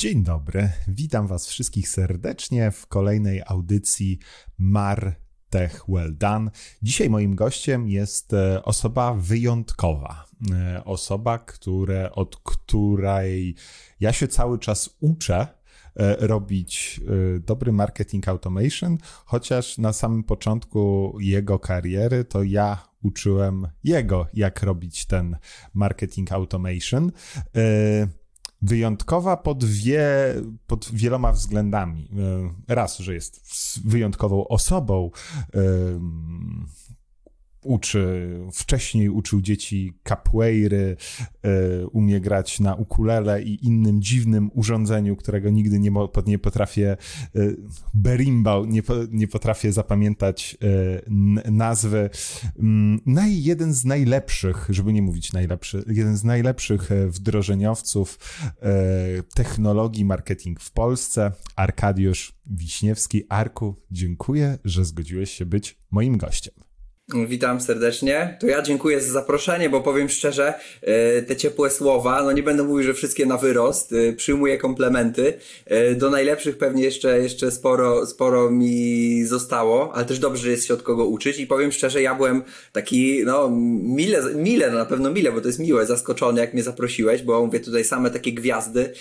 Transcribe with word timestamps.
Dzień 0.00 0.22
dobry, 0.22 0.72
witam 0.88 1.26
Was 1.26 1.46
wszystkich 1.46 1.88
serdecznie 1.88 2.70
w 2.70 2.86
kolejnej 2.86 3.42
audycji 3.46 4.18
Mar 4.58 5.16
Tech 5.50 5.82
Well 5.88 6.16
Done. 6.16 6.50
Dzisiaj 6.82 7.10
moim 7.10 7.34
gościem 7.34 7.88
jest 7.88 8.32
e, 8.32 8.64
osoba 8.64 9.14
wyjątkowa. 9.14 10.24
E, 10.52 10.84
osoba, 10.84 11.38
które, 11.38 12.12
od 12.12 12.36
której 12.36 13.54
ja 14.00 14.12
się 14.12 14.28
cały 14.28 14.58
czas 14.58 14.96
uczę 15.00 15.46
e, 15.96 16.26
robić 16.26 17.00
dobry 17.40 17.72
marketing 17.72 18.28
automation, 18.28 18.98
chociaż 19.24 19.78
na 19.78 19.92
samym 19.92 20.24
początku 20.24 21.14
jego 21.20 21.58
kariery 21.58 22.24
to 22.24 22.42
ja 22.42 22.88
uczyłem 23.02 23.68
jego, 23.84 24.26
jak 24.34 24.62
robić 24.62 25.06
ten 25.06 25.36
marketing 25.74 26.32
automation 26.32 27.12
wyjątkowa 28.62 29.36
pod, 29.36 29.64
wie, 29.64 30.08
pod 30.66 30.88
wieloma 30.92 31.32
względami. 31.32 32.10
E, 32.68 32.74
raz, 32.74 32.98
że 32.98 33.14
jest 33.14 33.40
wyjątkową 33.84 34.48
osobą, 34.48 35.10
uczy, 37.66 38.30
wcześniej 38.52 39.08
uczył 39.08 39.40
dzieci 39.40 39.98
capoeiry, 40.04 40.96
e, 41.42 41.86
umie 41.86 42.20
grać 42.20 42.60
na 42.60 42.74
ukulele 42.74 43.42
i 43.42 43.66
innym 43.66 44.02
dziwnym 44.02 44.50
urządzeniu, 44.54 45.16
którego 45.16 45.50
nigdy 45.50 45.78
nie, 45.78 45.90
nie 46.26 46.38
potrafię, 46.38 46.96
e, 47.36 47.40
berimbau, 47.94 48.64
nie, 48.64 48.82
nie 49.10 49.28
potrafię 49.28 49.72
zapamiętać 49.72 50.56
e, 50.62 51.50
nazwy. 51.50 52.10
Mm, 52.58 53.00
naj, 53.06 53.42
jeden 53.42 53.74
z 53.74 53.84
najlepszych, 53.84 54.66
żeby 54.70 54.92
nie 54.92 55.02
mówić 55.02 55.32
najlepszy, 55.32 55.84
jeden 55.86 56.16
z 56.16 56.24
najlepszych 56.24 56.90
wdrożeniowców 57.08 58.18
technologii 59.34 60.04
marketing 60.04 60.60
w 60.60 60.72
Polsce, 60.72 61.32
Arkadiusz 61.56 62.36
Wiśniewski. 62.46 63.24
Arku, 63.28 63.76
dziękuję, 63.90 64.58
że 64.64 64.84
zgodziłeś 64.84 65.30
się 65.30 65.46
być 65.46 65.78
moim 65.90 66.18
gościem. 66.18 66.65
Witam 67.14 67.60
serdecznie. 67.60 68.36
To 68.40 68.46
ja 68.46 68.62
dziękuję 68.62 69.00
za 69.00 69.12
zaproszenie, 69.12 69.70
bo 69.70 69.80
powiem 69.80 70.08
szczerze, 70.08 70.54
e, 70.82 71.22
te 71.22 71.36
ciepłe 71.36 71.70
słowa, 71.70 72.22
no 72.22 72.32
nie 72.32 72.42
będę 72.42 72.62
mówił, 72.62 72.82
że 72.82 72.94
wszystkie 72.94 73.26
na 73.26 73.36
wyrost, 73.36 73.92
e, 73.92 74.12
przyjmuję 74.12 74.58
komplementy. 74.58 75.34
E, 75.66 75.94
do 75.94 76.10
najlepszych 76.10 76.58
pewnie 76.58 76.84
jeszcze, 76.84 77.20
jeszcze 77.20 77.50
sporo, 77.50 78.06
sporo 78.06 78.50
mi 78.50 79.24
zostało, 79.24 79.94
ale 79.94 80.04
też 80.04 80.18
dobrze 80.18 80.50
jest 80.50 80.66
się 80.66 80.74
od 80.74 80.82
kogo 80.82 81.06
uczyć 81.06 81.38
i 81.38 81.46
powiem 81.46 81.72
szczerze, 81.72 82.02
ja 82.02 82.14
byłem 82.14 82.42
taki, 82.72 83.22
no, 83.24 83.50
mile, 83.82 84.22
mile, 84.34 84.70
no 84.70 84.78
na 84.78 84.86
pewno 84.86 85.10
mile, 85.10 85.32
bo 85.32 85.40
to 85.40 85.46
jest 85.46 85.58
miłe, 85.58 85.86
zaskoczony, 85.86 86.40
jak 86.40 86.54
mnie 86.54 86.62
zaprosiłeś, 86.62 87.22
bo 87.22 87.46
mówię 87.46 87.60
tutaj 87.60 87.84
same 87.84 88.10
takie 88.10 88.32
gwiazdy, 88.32 88.92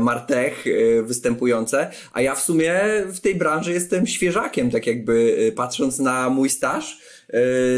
Martech 0.00 0.64
występujące, 1.02 1.90
a 2.12 2.20
ja 2.20 2.34
w 2.34 2.42
sumie 2.42 2.80
w 3.06 3.20
tej 3.20 3.34
branży 3.34 3.72
jestem 3.72 4.06
świeżakiem, 4.06 4.70
tak 4.70 4.86
jakby 4.86 5.36
patrząc 5.56 5.98
na 5.98 6.30
mój 6.30 6.50
staż, 6.50 7.00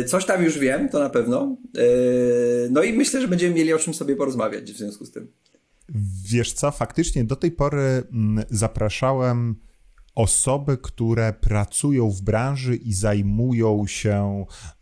coś 0.06 0.24
tam 0.24 0.44
już 0.44 0.58
wiem, 0.58 0.88
to 0.88 0.98
na 0.98 1.10
pewno. 1.10 1.56
E, 1.78 1.82
no 2.70 2.82
i 2.82 2.92
myślę, 2.92 3.20
że 3.20 3.28
będziemy 3.28 3.54
mieli 3.54 3.72
o 3.72 3.78
czym 3.78 3.94
sobie 3.94 4.16
porozmawiać 4.16 4.72
w 4.72 4.76
związku 4.76 5.04
z 5.04 5.10
tym. 5.10 5.32
Wiesz 6.24 6.52
co, 6.52 6.70
faktycznie 6.70 7.24
do 7.24 7.36
tej 7.36 7.50
pory 7.50 8.02
mm, 8.12 8.44
zapraszałem 8.50 9.56
osoby, 10.14 10.78
które 10.78 11.32
pracują 11.32 12.10
w 12.10 12.22
branży 12.22 12.76
i 12.76 12.92
zajmują 12.92 13.86
się 13.86 14.44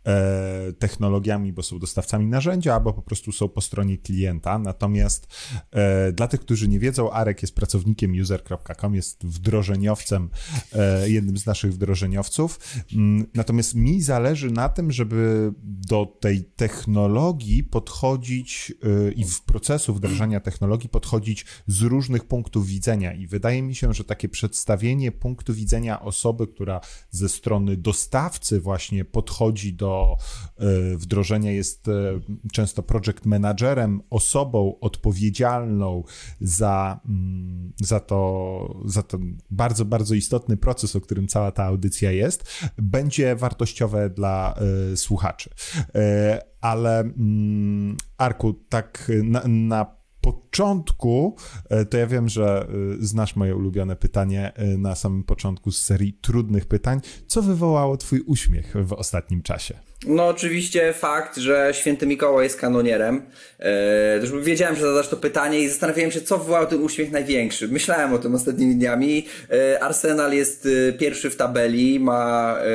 technologiami, 0.79 1.53
bo 1.53 1.63
są 1.63 1.79
dostawcami 1.79 2.25
narzędzia, 2.25 2.75
albo 2.75 2.93
po 2.93 3.01
prostu 3.01 3.31
są 3.31 3.49
po 3.49 3.61
stronie 3.61 3.97
klienta. 3.97 4.59
Natomiast 4.59 5.27
e, 5.71 6.11
dla 6.11 6.27
tych, 6.27 6.39
którzy 6.39 6.67
nie 6.67 6.79
wiedzą, 6.79 7.11
Arek 7.11 7.41
jest 7.41 7.55
pracownikiem 7.55 8.11
user.com, 8.21 8.95
jest 8.95 9.25
wdrożeniowcem, 9.25 10.29
e, 10.73 11.09
jednym 11.09 11.37
z 11.37 11.45
naszych 11.45 11.73
wdrożeniowców. 11.73 12.59
Mm, 12.93 13.27
natomiast 13.33 13.75
mi 13.75 14.01
zależy 14.01 14.51
na 14.51 14.69
tym, 14.69 14.91
żeby 14.91 15.51
do 15.63 16.05
tej 16.19 16.43
technologii 16.43 17.63
podchodzić 17.63 18.73
e, 19.07 19.11
i 19.11 19.25
w 19.25 19.41
procesu 19.41 19.93
wdrażania 19.93 20.39
technologii 20.39 20.89
podchodzić 20.89 21.45
z 21.67 21.81
różnych 21.81 22.25
punktów 22.25 22.67
widzenia. 22.67 23.13
I 23.13 23.27
wydaje 23.27 23.61
mi 23.61 23.75
się, 23.75 23.93
że 23.93 24.03
takie 24.03 24.29
przedstawienie 24.29 25.11
punktu 25.11 25.53
widzenia 25.53 26.01
osoby, 26.01 26.47
która 26.47 26.81
ze 27.09 27.29
strony 27.29 27.77
dostawcy 27.77 28.61
właśnie 28.61 29.05
podchodzi 29.05 29.73
do 29.73 29.90
e, 30.57 30.97
wdrożenia, 30.97 31.51
jest 31.51 31.87
e, 31.87 31.91
często 32.51 32.83
project 32.83 33.25
managerem, 33.25 34.01
osobą 34.09 34.79
odpowiedzialną 34.81 36.03
za, 36.41 36.99
mm, 37.05 37.73
za, 37.81 37.99
to, 37.99 38.81
za 38.85 39.03
ten 39.03 39.37
bardzo, 39.49 39.85
bardzo 39.85 40.15
istotny 40.15 40.57
proces, 40.57 40.95
o 40.95 41.01
którym 41.01 41.27
cała 41.27 41.51
ta 41.51 41.63
audycja 41.63 42.11
jest, 42.11 42.43
będzie 42.77 43.35
wartościowe 43.35 44.09
dla 44.09 44.55
e, 44.91 44.97
słuchaczy. 44.97 45.49
Ale 46.61 46.99
mm, 46.99 47.97
Arku, 48.17 48.53
tak 48.53 49.11
na, 49.23 49.41
na 49.47 50.00
początku, 50.21 51.35
e, 51.69 51.85
to 51.85 51.97
ja 51.97 52.07
wiem, 52.07 52.29
że 52.29 52.67
e, 52.67 53.05
znasz 53.05 53.35
moje 53.35 53.55
ulubione 53.55 53.95
pytanie 53.95 54.53
e, 54.53 54.77
na 54.77 54.95
samym 54.95 55.23
początku 55.23 55.71
z 55.71 55.81
serii 55.81 56.13
trudnych 56.13 56.65
pytań. 56.65 57.01
Co 57.27 57.41
wywołało 57.41 57.97
Twój 57.97 58.21
uśmiech 58.21 58.73
w 58.85 58.93
ostatnim 58.93 59.41
czasie? 59.41 59.90
No 60.07 60.27
oczywiście 60.27 60.93
fakt, 60.93 61.37
że 61.37 61.69
święty 61.73 62.07
Mikołaj 62.07 62.43
jest 62.43 62.59
kanonierem. 62.59 63.21
Eee, 63.59 64.41
wiedziałem, 64.41 64.75
że 64.75 64.81
zadasz 64.81 65.07
to 65.07 65.17
pytanie 65.17 65.59
i 65.59 65.69
zastanawiałem 65.69 66.11
się, 66.11 66.21
co 66.21 66.37
wywołał 66.37 66.67
ten 66.67 66.81
uśmiech 66.81 67.11
największy. 67.11 67.67
Myślałem 67.67 68.13
o 68.13 68.17
tym 68.17 68.35
ostatnimi 68.35 68.75
dniami. 68.75 69.27
E, 69.51 69.83
Arsenal 69.83 70.33
jest 70.33 70.67
e, 70.89 70.93
pierwszy 70.93 71.29
w 71.29 71.35
tabeli, 71.35 71.99
ma 71.99 72.57
e, 72.57 72.65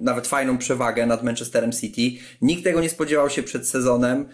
nawet 0.00 0.26
fajną 0.26 0.58
przewagę 0.58 1.06
nad 1.06 1.22
Manchesterem 1.22 1.72
City. 1.72 2.24
Nikt 2.42 2.64
tego 2.64 2.80
nie 2.80 2.90
spodziewał 2.90 3.30
się 3.30 3.42
przed 3.42 3.68
sezonem, 3.68 4.28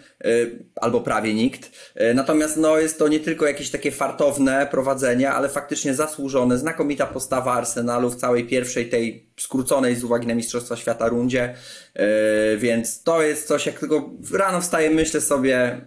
albo 0.75 1.01
prawie 1.01 1.33
nikt. 1.33 1.71
Natomiast 2.15 2.57
no, 2.57 2.79
jest 2.79 2.99
to 2.99 3.07
nie 3.07 3.19
tylko 3.19 3.47
jakieś 3.47 3.69
takie 3.69 3.91
fartowne 3.91 4.67
prowadzenie, 4.71 5.31
ale 5.31 5.49
faktycznie 5.49 5.93
zasłużone, 5.93 6.57
znakomita 6.57 7.05
postawa 7.05 7.53
Arsenalu 7.53 8.09
w 8.09 8.15
całej 8.15 8.47
pierwszej 8.47 8.89
tej 8.89 9.28
skróconej 9.39 9.95
z 9.95 10.03
uwagi 10.03 10.27
na 10.27 10.35
Mistrzostwa 10.35 10.75
Świata 10.75 11.07
rundzie, 11.07 11.55
e, 11.93 12.57
więc 12.57 13.03
to 13.03 13.21
jest 13.21 13.47
coś, 13.47 13.65
jak 13.65 13.79
tylko 13.79 14.09
rano 14.31 14.61
wstaję, 14.61 14.89
myślę 14.89 15.21
sobie, 15.21 15.81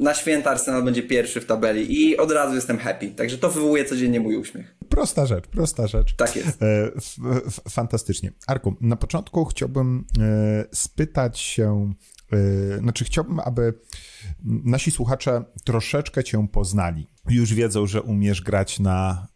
na 0.00 0.14
święta 0.14 0.50
Arsenal 0.50 0.82
będzie 0.82 1.02
pierwszy 1.02 1.40
w 1.40 1.46
tabeli 1.46 2.02
i 2.02 2.16
od 2.16 2.32
razu 2.32 2.54
jestem 2.54 2.78
happy. 2.78 3.10
Także 3.10 3.38
to 3.38 3.50
wywołuje 3.50 3.84
codziennie 3.84 4.20
mój 4.20 4.36
uśmiech. 4.36 4.76
Prosta 4.88 5.26
rzecz, 5.26 5.46
prosta 5.46 5.86
rzecz. 5.86 6.16
Tak 6.16 6.36
jest. 6.36 6.62
E, 6.62 6.90
fantastycznie. 7.70 8.32
Arku, 8.46 8.76
na 8.80 8.96
początku 8.96 9.44
chciałbym 9.44 10.04
e, 10.20 10.64
spytać 10.72 11.38
się, 11.38 11.92
znaczy 12.78 13.04
chciałbym, 13.04 13.40
aby 13.40 13.74
nasi 14.44 14.90
słuchacze 14.90 15.44
troszeczkę 15.64 16.24
cię 16.24 16.48
poznali. 16.52 17.06
Już 17.28 17.54
wiedzą, 17.54 17.86
że 17.86 18.02
umiesz 18.02 18.42
grać 18.42 18.80
na, 18.80 19.28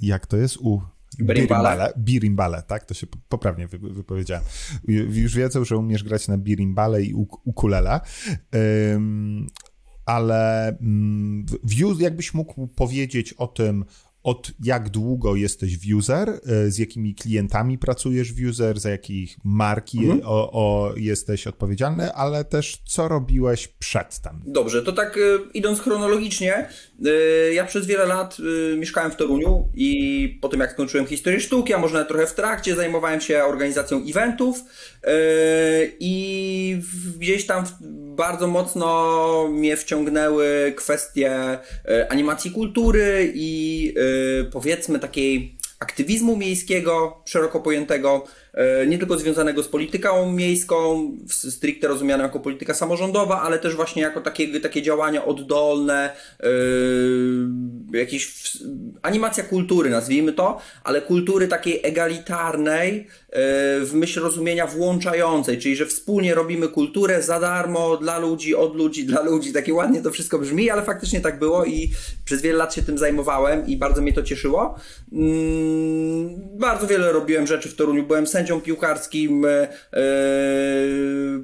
jak 0.00 0.26
to 0.26 0.36
jest, 0.36 0.56
u 0.56 0.80
Birimbale. 1.20 1.92
Birimbale, 1.98 2.62
tak? 2.62 2.84
To 2.84 2.94
się 2.94 3.06
poprawnie 3.28 3.68
wypowiedziałem. 3.68 4.44
Już 4.88 5.34
wiedzą, 5.34 5.64
że 5.64 5.76
umiesz 5.76 6.04
grać 6.04 6.28
na 6.28 6.38
birimbale 6.38 7.02
i 7.02 7.14
ukulele. 7.44 8.00
Ale 10.06 10.76
um, 10.80 11.46
jakbyś 12.00 12.34
mógł 12.34 12.66
powiedzieć 12.66 13.32
o 13.32 13.46
tym, 13.46 13.84
od 14.26 14.50
jak 14.64 14.88
długo 14.88 15.36
jesteś 15.36 15.78
w 15.78 15.94
user, 15.94 16.28
e, 16.28 16.70
z 16.70 16.78
jakimi 16.78 17.14
klientami 17.14 17.78
pracujesz 17.78 18.32
w 18.32 18.48
user, 18.48 18.80
za 18.80 18.90
jakich 18.90 19.36
marki 19.44 19.98
mhm. 19.98 20.20
o, 20.24 20.52
o, 20.52 20.92
jesteś 20.96 21.46
odpowiedzialny, 21.46 22.12
ale 22.12 22.44
też 22.44 22.82
co 22.84 23.08
robiłeś 23.08 23.68
przedtem. 23.68 24.42
Dobrze, 24.46 24.82
to 24.82 24.92
tak 24.92 25.16
e, 25.16 25.20
idąc 25.54 25.80
chronologicznie, 25.80 26.68
e, 27.06 27.10
ja 27.52 27.64
przez 27.64 27.86
wiele 27.86 28.06
lat 28.06 28.36
mieszkałem 28.76 29.10
w 29.10 29.16
Toruniu 29.16 29.68
i 29.74 30.38
po 30.42 30.48
tym 30.48 30.60
jak 30.60 30.72
skończyłem 30.72 31.06
historię 31.06 31.40
sztuki, 31.40 31.74
a 31.74 31.78
może 31.78 31.94
nawet 31.94 32.08
trochę 32.08 32.26
w 32.26 32.34
trakcie, 32.34 32.74
zajmowałem 32.74 33.20
się 33.20 33.44
organizacją 33.44 34.02
eventów 34.08 34.64
i 36.00 36.80
gdzieś 37.18 37.46
tam 37.46 37.64
bardzo 38.16 38.46
mocno 38.46 39.48
mnie 39.48 39.76
wciągnęły 39.76 40.72
kwestie 40.76 41.58
animacji 42.08 42.50
kultury 42.50 43.32
i 43.34 43.94
powiedzmy 44.52 44.98
takiej 44.98 45.56
aktywizmu 45.78 46.36
miejskiego, 46.36 47.22
szeroko 47.24 47.60
pojętego, 47.60 48.24
nie 48.86 48.98
tylko 48.98 49.18
związanego 49.18 49.62
z 49.62 49.68
polityką 49.68 50.32
miejską, 50.32 51.10
stricte 51.28 51.88
rozumianą 51.88 52.22
jako 52.22 52.40
polityka 52.40 52.74
samorządowa, 52.74 53.42
ale 53.42 53.58
też 53.58 53.76
właśnie 53.76 54.02
jako 54.02 54.20
takie, 54.20 54.60
takie 54.60 54.82
działania 54.82 55.24
oddolne, 55.24 56.10
yy, 56.42 57.98
jakieś 57.98 58.56
animacja 59.02 59.44
kultury, 59.44 59.90
nazwijmy 59.90 60.32
to, 60.32 60.60
ale 60.84 61.02
kultury 61.02 61.48
takiej 61.48 61.80
egalitarnej, 61.82 63.06
w 63.80 63.90
myśl 63.94 64.20
rozumienia 64.20 64.66
włączającej, 64.66 65.58
czyli 65.58 65.76
że 65.76 65.86
wspólnie 65.86 66.34
robimy 66.34 66.68
kulturę 66.68 67.22
za 67.22 67.40
darmo, 67.40 67.96
dla 67.96 68.18
ludzi, 68.18 68.54
od 68.54 68.76
ludzi, 68.76 69.04
dla 69.04 69.22
ludzi. 69.22 69.52
Takie 69.52 69.74
ładnie 69.74 70.02
to 70.02 70.10
wszystko 70.10 70.38
brzmi, 70.38 70.70
ale 70.70 70.82
faktycznie 70.82 71.20
tak 71.20 71.38
było 71.38 71.64
i 71.64 71.90
przez 72.24 72.42
wiele 72.42 72.58
lat 72.58 72.74
się 72.74 72.82
tym 72.82 72.98
zajmowałem 72.98 73.66
i 73.66 73.76
bardzo 73.76 74.02
mnie 74.02 74.12
to 74.12 74.22
cieszyło. 74.22 74.78
Mm, 75.12 76.58
bardzo 76.58 76.86
wiele 76.86 77.12
robiłem 77.12 77.46
rzeczy 77.46 77.68
w 77.68 77.74
Toruniu. 77.74 78.02
Byłem 78.06 78.26
sędzią 78.26 78.45
piłkarskim, 78.60 79.44
e, 79.44 79.48
e, 79.48 79.68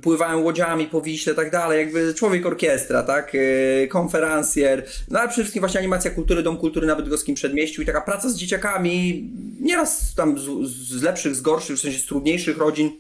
pływałem 0.03 0.45
łodziami 0.45 0.87
po 0.87 1.01
Wiśle, 1.01 1.35
tak 1.35 1.51
dalej. 1.51 1.79
Jakby 1.79 2.15
człowiek 2.15 2.47
orkiestra, 2.47 3.03
tak? 3.03 3.33
E, 3.35 3.87
konferencjer. 3.87 4.87
No 5.11 5.19
ale 5.19 5.29
przede 5.29 5.43
wszystkim 5.43 5.61
właśnie 5.61 5.81
animacja 5.81 6.11
kultury, 6.11 6.43
Dom 6.43 6.57
Kultury 6.57 6.87
na 6.87 6.97
Bydgoskim 6.97 7.35
Przedmieściu 7.35 7.83
i 7.83 7.87
taka 7.87 8.01
praca 8.01 8.29
z 8.29 8.37
dzieciakami, 8.37 9.31
nieraz 9.61 10.15
tam 10.15 10.39
z, 10.39 10.43
z 10.69 11.03
lepszych, 11.03 11.35
z 11.35 11.41
gorszych, 11.41 11.77
w 11.77 11.81
sensie 11.81 11.99
z 11.99 12.07
trudniejszych 12.07 12.59
rodzin 12.59 12.91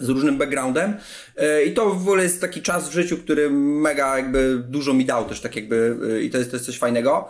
z 0.00 0.08
różnym 0.08 0.38
backgroundem 0.38 0.94
i 1.66 1.72
to 1.72 1.90
w 1.90 2.02
ogóle 2.02 2.22
jest 2.22 2.40
taki 2.40 2.62
czas 2.62 2.88
w 2.88 2.92
życiu, 2.92 3.16
który 3.16 3.50
mega 3.50 4.16
jakby 4.16 4.62
dużo 4.68 4.94
mi 4.94 5.04
dał 5.04 5.28
też 5.28 5.40
tak 5.40 5.56
jakby 5.56 5.96
i 6.22 6.30
to 6.30 6.38
jest, 6.38 6.50
to 6.50 6.56
jest 6.56 6.66
coś 6.66 6.78
fajnego. 6.78 7.28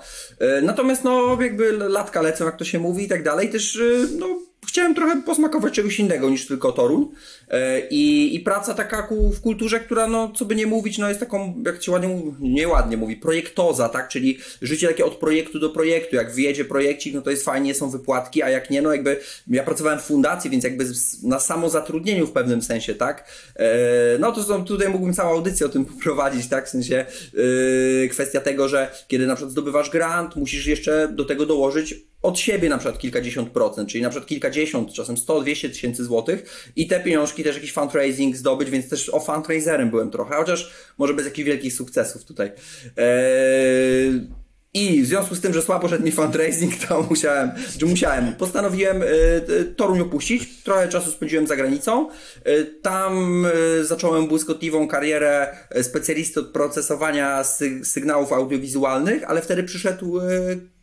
Natomiast 0.62 1.04
no 1.04 1.38
jakby 1.42 1.72
latka 1.72 2.22
lecą, 2.22 2.44
jak 2.44 2.56
to 2.56 2.64
się 2.64 2.78
mówi 2.78 3.04
i 3.04 3.08
tak 3.08 3.22
dalej, 3.22 3.50
też 3.50 3.78
no 4.18 4.38
chciałem 4.66 4.94
trochę 4.94 5.22
posmakować 5.22 5.74
czegoś 5.74 5.98
innego 5.98 6.30
niż 6.30 6.46
tylko 6.46 6.72
Toruń. 6.72 7.06
E, 7.48 7.88
I, 7.88 8.34
i 8.34 8.40
praca 8.40 8.74
taka 8.74 9.08
w 9.34 9.40
kulturze, 9.40 9.80
która, 9.80 10.06
no, 10.06 10.32
co 10.36 10.44
by 10.44 10.54
nie 10.54 10.66
mówić, 10.66 10.98
no 10.98 11.08
jest 11.08 11.20
taką, 11.20 11.62
jak 11.66 11.82
się 11.82 11.92
ładnie 11.92 12.22
nieładnie 12.40 12.96
mówi, 12.96 13.16
projektoza, 13.16 13.88
tak? 13.88 14.08
Czyli 14.08 14.38
życie 14.62 14.88
takie 14.88 15.04
od 15.04 15.16
projektu 15.16 15.58
do 15.58 15.70
projektu. 15.70 16.16
Jak 16.16 16.34
wyjedzie 16.34 16.64
projekcik, 16.64 17.14
no 17.14 17.22
to 17.22 17.30
jest 17.30 17.44
fajnie, 17.44 17.74
są 17.74 17.90
wypłatki, 17.90 18.42
a 18.42 18.50
jak 18.50 18.70
nie, 18.70 18.82
no 18.82 18.92
jakby 18.92 19.20
ja 19.48 19.62
pracowałem 19.62 19.98
w 19.98 20.02
fundacji, 20.02 20.50
więc 20.50 20.64
jakby 20.64 20.84
na 21.22 21.40
samozatrudnieniu 21.40 22.26
w 22.26 22.32
pewnym 22.32 22.62
sensie, 22.62 22.94
tak? 22.94 23.28
E, 23.56 24.18
no 24.18 24.32
to 24.32 24.60
tutaj 24.60 24.88
mógłbym 24.88 25.14
całą 25.14 25.30
audycję 25.30 25.66
o 25.66 25.68
tym 25.68 25.84
poprowadzić, 25.94 26.46
tak? 26.48 26.66
W 26.66 26.70
sensie 26.70 27.06
yy, 27.34 28.08
kwestia 28.10 28.40
tego, 28.40 28.68
że 28.68 28.90
kiedy 29.08 29.26
na 29.26 29.34
przykład 29.34 29.52
zdobywasz 29.52 29.90
grant, 29.90 30.36
musisz 30.36 30.66
jeszcze 30.66 31.08
do 31.08 31.24
tego 31.24 31.46
dołożyć 31.46 31.94
od 32.24 32.38
siebie 32.38 32.68
na 32.68 32.78
przykład 32.78 33.00
kilkadziesiąt 33.00 33.50
procent, 33.50 33.88
czyli 33.88 34.02
na 34.02 34.10
przykład 34.10 34.28
kilkadziesiąt, 34.28 34.92
czasem 34.92 35.16
100-200 35.16 35.68
tysięcy 35.68 36.04
złotych 36.04 36.70
i 36.76 36.86
te 36.86 37.00
pieniążki 37.00 37.44
też 37.44 37.54
jakiś 37.54 37.72
fundraising 37.72 38.36
zdobyć, 38.36 38.70
więc 38.70 38.88
też 38.88 39.08
o 39.08 39.20
fundraiserem 39.20 39.90
byłem 39.90 40.10
trochę, 40.10 40.36
chociaż 40.36 40.72
może 40.98 41.14
bez 41.14 41.24
jakichś 41.24 41.46
wielkich 41.46 41.74
sukcesów 41.74 42.24
tutaj. 42.24 42.52
Eee... 42.96 44.44
I 44.76 45.02
w 45.02 45.06
związku 45.06 45.34
z 45.34 45.40
tym, 45.40 45.54
że 45.54 45.62
słabo 45.62 45.88
szedł 45.88 46.04
mi 46.04 46.12
fundraising, 46.12 46.74
to 46.88 47.02
musiałem, 47.10 47.50
że 47.78 47.86
musiałem, 47.86 48.34
postanowiłem 48.34 49.02
y, 49.02 49.74
Toruń 49.76 50.00
opuścić. 50.00 50.62
Trochę 50.62 50.88
czasu 50.88 51.10
spędziłem 51.10 51.46
za 51.46 51.56
granicą. 51.56 52.08
Y, 52.48 52.74
tam 52.82 53.46
y, 53.46 53.84
zacząłem 53.84 54.26
błyskotliwą 54.26 54.88
karierę 54.88 55.56
specjalisty 55.82 56.40
od 56.40 56.46
procesowania 56.46 57.44
sy 57.44 57.84
sygnałów 57.84 58.32
audiowizualnych, 58.32 59.24
ale 59.26 59.42
wtedy 59.42 59.62
przyszedł 59.62 60.20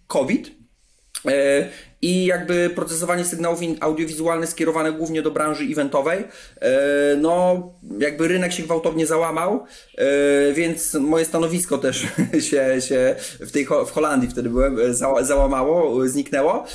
COVID 0.08 0.61
i 2.02 2.26
jakby 2.26 2.70
procesowanie 2.76 3.26
sygnałów 3.26 3.60
audiowizualnych 3.80 4.50
skierowane 4.50 4.92
głównie 4.92 5.22
do 5.22 5.32
branży 5.32 5.64
eventowej. 5.64 6.24
E, 6.60 7.16
no, 7.16 7.64
jakby 8.00 8.28
rynek 8.28 8.54
się 8.54 8.64
gwałtownie 8.64 9.08
załamał, 9.08 9.64
e, 9.98 10.54
więc 10.54 10.94
moje 10.94 11.26
stanowisko 11.26 11.78
też 11.78 12.06
się, 12.50 12.82
się 12.82 13.16
w 13.40 13.52
tej 13.52 13.66
w 13.66 13.92
Holandii 13.92 14.30
wtedy 14.30 14.50
byłem, 14.50 14.78
załamało, 15.22 16.08
zniknęło. 16.08 16.66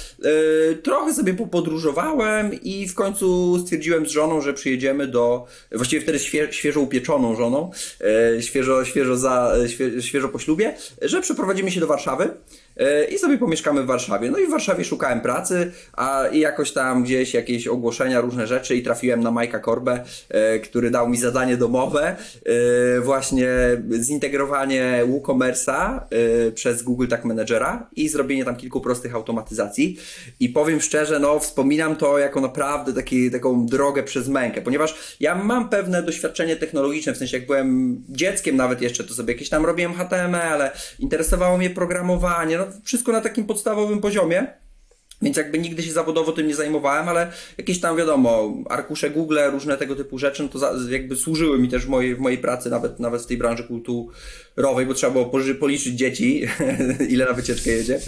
Trochę 0.82 1.14
sobie 1.14 1.34
popodróżowałem 1.34 2.54
i 2.62 2.88
w 2.88 2.94
końcu 2.94 3.58
stwierdziłem 3.58 4.06
z 4.06 4.10
żoną, 4.10 4.40
że 4.40 4.54
przyjedziemy 4.54 5.06
do, 5.06 5.46
właściwie 5.72 6.02
wtedy 6.02 6.18
świeżo 6.50 6.80
upieczoną 6.80 7.36
żoną, 7.36 7.70
świeżo, 8.40 8.84
świeżo, 8.84 9.16
za, 9.16 9.52
świeżo 10.00 10.28
po 10.28 10.38
ślubie, 10.38 10.74
że 11.02 11.20
przeprowadzimy 11.20 11.70
się 11.70 11.80
do 11.80 11.86
Warszawy. 11.86 12.30
E, 12.76 13.04
i 13.04 13.18
sobie 13.18 13.38
pomieszkamy 13.38 13.82
w 13.82 13.86
Warszawie. 13.86 14.30
No 14.30 14.38
i 14.38 14.46
w 14.46 14.50
Warszawie 14.50 14.84
szukałem 14.84 15.20
pracy, 15.20 15.72
a 15.92 16.24
i 16.32 16.40
jakoś 16.40 16.72
tam 16.72 17.04
gdzieś 17.04 17.34
jakieś 17.34 17.66
ogłoszenia, 17.66 18.20
różne 18.20 18.46
rzeczy 18.46 18.76
i 18.76 18.82
trafiłem 18.82 19.20
na 19.20 19.30
Majka 19.30 19.58
Korbę, 19.58 20.04
e, 20.28 20.58
który 20.58 20.90
dał 20.90 21.08
mi 21.08 21.16
zadanie 21.16 21.56
domowe, 21.56 22.16
e, 22.96 23.00
właśnie 23.00 23.48
zintegrowanie 24.00 25.02
WooCommerce'a 25.06 26.00
przez 26.54 26.82
Google 26.82 27.06
Tag 27.06 27.24
Managera 27.24 27.90
i 27.96 28.08
zrobienie 28.08 28.44
tam 28.44 28.56
kilku 28.56 28.80
prostych 28.80 29.14
automatyzacji. 29.14 29.98
I 30.40 30.48
powiem 30.48 30.80
szczerze, 30.80 31.18
no 31.18 31.38
wspominam 31.38 31.96
to 31.96 32.18
jako 32.18 32.40
naprawdę 32.40 32.92
taki, 32.92 33.30
taką 33.30 33.66
drogę 33.66 34.02
przez 34.02 34.28
mękę, 34.28 34.62
ponieważ 34.62 35.16
ja 35.20 35.34
mam 35.34 35.68
pewne 35.68 36.02
doświadczenie 36.02 36.56
technologiczne, 36.56 37.14
w 37.14 37.16
sensie 37.16 37.36
jak 37.36 37.46
byłem 37.46 38.02
dzieckiem 38.08 38.56
nawet 38.56 38.82
jeszcze, 38.82 39.04
to 39.04 39.14
sobie 39.14 39.32
jakieś 39.32 39.48
tam 39.48 39.66
robiłem 39.66 39.94
HTML, 39.94 40.70
interesowało 40.98 41.58
mnie 41.58 41.70
programowanie, 41.70 42.58
no 42.58 42.65
wszystko 42.84 43.12
na 43.12 43.20
takim 43.20 43.46
podstawowym 43.46 44.00
poziomie. 44.00 44.46
Więc 45.22 45.36
jakby 45.36 45.58
nigdy 45.58 45.82
się 45.82 45.92
zawodowo 45.92 46.32
tym 46.32 46.46
nie 46.46 46.54
zajmowałem, 46.54 47.08
ale 47.08 47.32
jakieś 47.58 47.80
tam 47.80 47.96
wiadomo, 47.96 48.54
arkusze 48.68 49.10
Google, 49.10 49.38
różne 49.52 49.76
tego 49.76 49.96
typu 49.96 50.18
rzeczy, 50.18 50.42
no 50.42 50.48
to 50.48 50.58
za, 50.58 50.72
jakby 50.90 51.16
służyły 51.16 51.58
mi 51.58 51.68
też 51.68 51.86
w 51.86 51.88
mojej, 51.88 52.16
w 52.16 52.18
mojej 52.18 52.38
pracy, 52.38 52.70
nawet, 52.70 53.00
nawet 53.00 53.22
w 53.22 53.26
tej 53.26 53.36
branży 53.36 53.64
kulturowej, 53.64 54.86
bo 54.86 54.94
trzeba 54.94 55.12
było 55.12 55.30
policzyć 55.60 55.94
dzieci, 55.94 56.42
ile 57.08 57.24
na 57.24 57.32
wycieczkę 57.32 57.70
jedzie. 57.70 58.00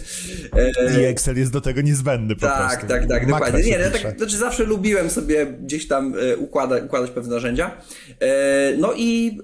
I 1.01 1.05
Excel 1.05 1.39
jest 1.39 1.53
do 1.53 1.61
tego 1.61 1.81
niezbędny 1.81 2.35
po 2.35 2.41
tak, 2.41 2.59
prostu. 2.59 2.87
Tak, 2.87 3.07
tak, 3.07 3.27
dokładnie. 3.27 3.63
Nie, 3.63 3.71
ja 3.71 3.91
tak, 3.91 4.19
znaczy 4.19 4.37
zawsze 4.37 4.65
lubiłem 4.65 5.11
sobie 5.11 5.47
gdzieś 5.47 5.89
tam 5.89 6.15
e, 6.21 6.37
układać, 6.37 6.85
układać 6.85 7.11
pewne 7.11 7.35
narzędzia. 7.35 7.81
E, 8.21 8.77
no 8.79 8.93
i 8.97 9.39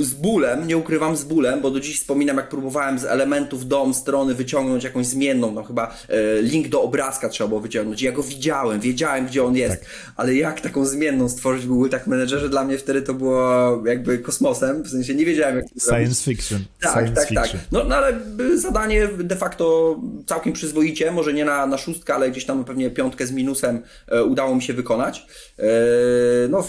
e, 0.00 0.04
z 0.04 0.14
bólem, 0.14 0.66
nie 0.66 0.76
ukrywam 0.76 1.16
z 1.16 1.24
bólem, 1.24 1.60
bo 1.60 1.70
do 1.70 1.80
dziś 1.80 2.00
wspominam, 2.00 2.36
jak 2.36 2.48
próbowałem 2.48 2.98
z 2.98 3.04
elementów 3.04 3.68
dom, 3.68 3.94
strony 3.94 4.34
wyciągnąć 4.34 4.84
jakąś 4.84 5.06
zmienną, 5.06 5.52
no 5.52 5.62
chyba 5.62 5.94
e, 6.08 6.42
link 6.42 6.68
do 6.68 6.82
obrazka 6.82 7.28
trzeba 7.28 7.48
było 7.48 7.60
wyciągnąć. 7.60 8.02
Ja 8.02 8.12
go 8.12 8.22
widziałem, 8.22 8.80
wiedziałem, 8.80 9.26
gdzie 9.26 9.44
on 9.44 9.56
jest, 9.56 9.80
tak. 9.80 9.90
ale 10.16 10.34
jak 10.34 10.60
taką 10.60 10.86
zmienną 10.86 11.28
stworzyć 11.28 11.64
w 11.64 11.68
Google 11.68 11.88
tak 11.88 12.06
menedżerze, 12.06 12.48
dla 12.48 12.64
mnie 12.64 12.78
wtedy 12.78 13.02
to 13.02 13.14
było 13.14 13.82
jakby 13.86 14.18
kosmosem, 14.18 14.82
w 14.82 14.88
sensie 14.88 15.14
nie 15.14 15.24
wiedziałem, 15.24 15.56
jak 15.56 15.64
to 15.64 15.80
Science 15.80 16.24
fiction. 16.24 16.64
Tak, 16.80 16.92
Science 16.92 17.14
tak, 17.14 17.28
fiction. 17.28 17.60
tak. 17.60 17.72
No, 17.72 17.84
no 17.84 17.96
ale 17.96 18.20
zadanie 18.54 19.08
de 19.18 19.36
facto 19.36 19.96
całkiem 20.26 20.52
przyzwoicie, 20.52 21.12
może 21.12 21.32
nie 21.32 21.44
na, 21.44 21.66
na 21.66 21.78
szóstkę, 21.78 22.14
ale 22.14 22.30
gdzieś 22.30 22.44
tam 22.44 22.64
pewnie 22.64 22.90
piątkę 22.90 23.26
z 23.26 23.32
minusem 23.32 23.82
e, 24.08 24.24
udało 24.24 24.54
mi 24.54 24.62
się 24.62 24.74
wykonać. 24.74 25.26
E, 25.58 25.62
no, 26.48 26.64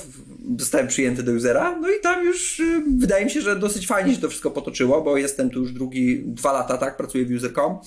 zostałem 0.59 0.87
przyjęty 0.87 1.23
do 1.23 1.31
usera, 1.31 1.77
no 1.81 1.89
i 1.89 2.01
tam 2.01 2.25
już 2.25 2.59
y, 2.59 2.83
wydaje 2.97 3.25
mi 3.25 3.31
się, 3.31 3.41
że 3.41 3.55
dosyć 3.55 3.87
fajnie 3.87 4.15
się 4.15 4.21
to 4.21 4.29
wszystko 4.29 4.51
potoczyło, 4.51 5.01
bo 5.01 5.17
jestem 5.17 5.49
tu 5.49 5.59
już 5.59 5.71
drugi, 5.71 6.23
dwa 6.25 6.51
lata, 6.51 6.77
tak, 6.77 6.97
pracuję 6.97 7.25
w 7.25 7.31
user.com. 7.31 7.77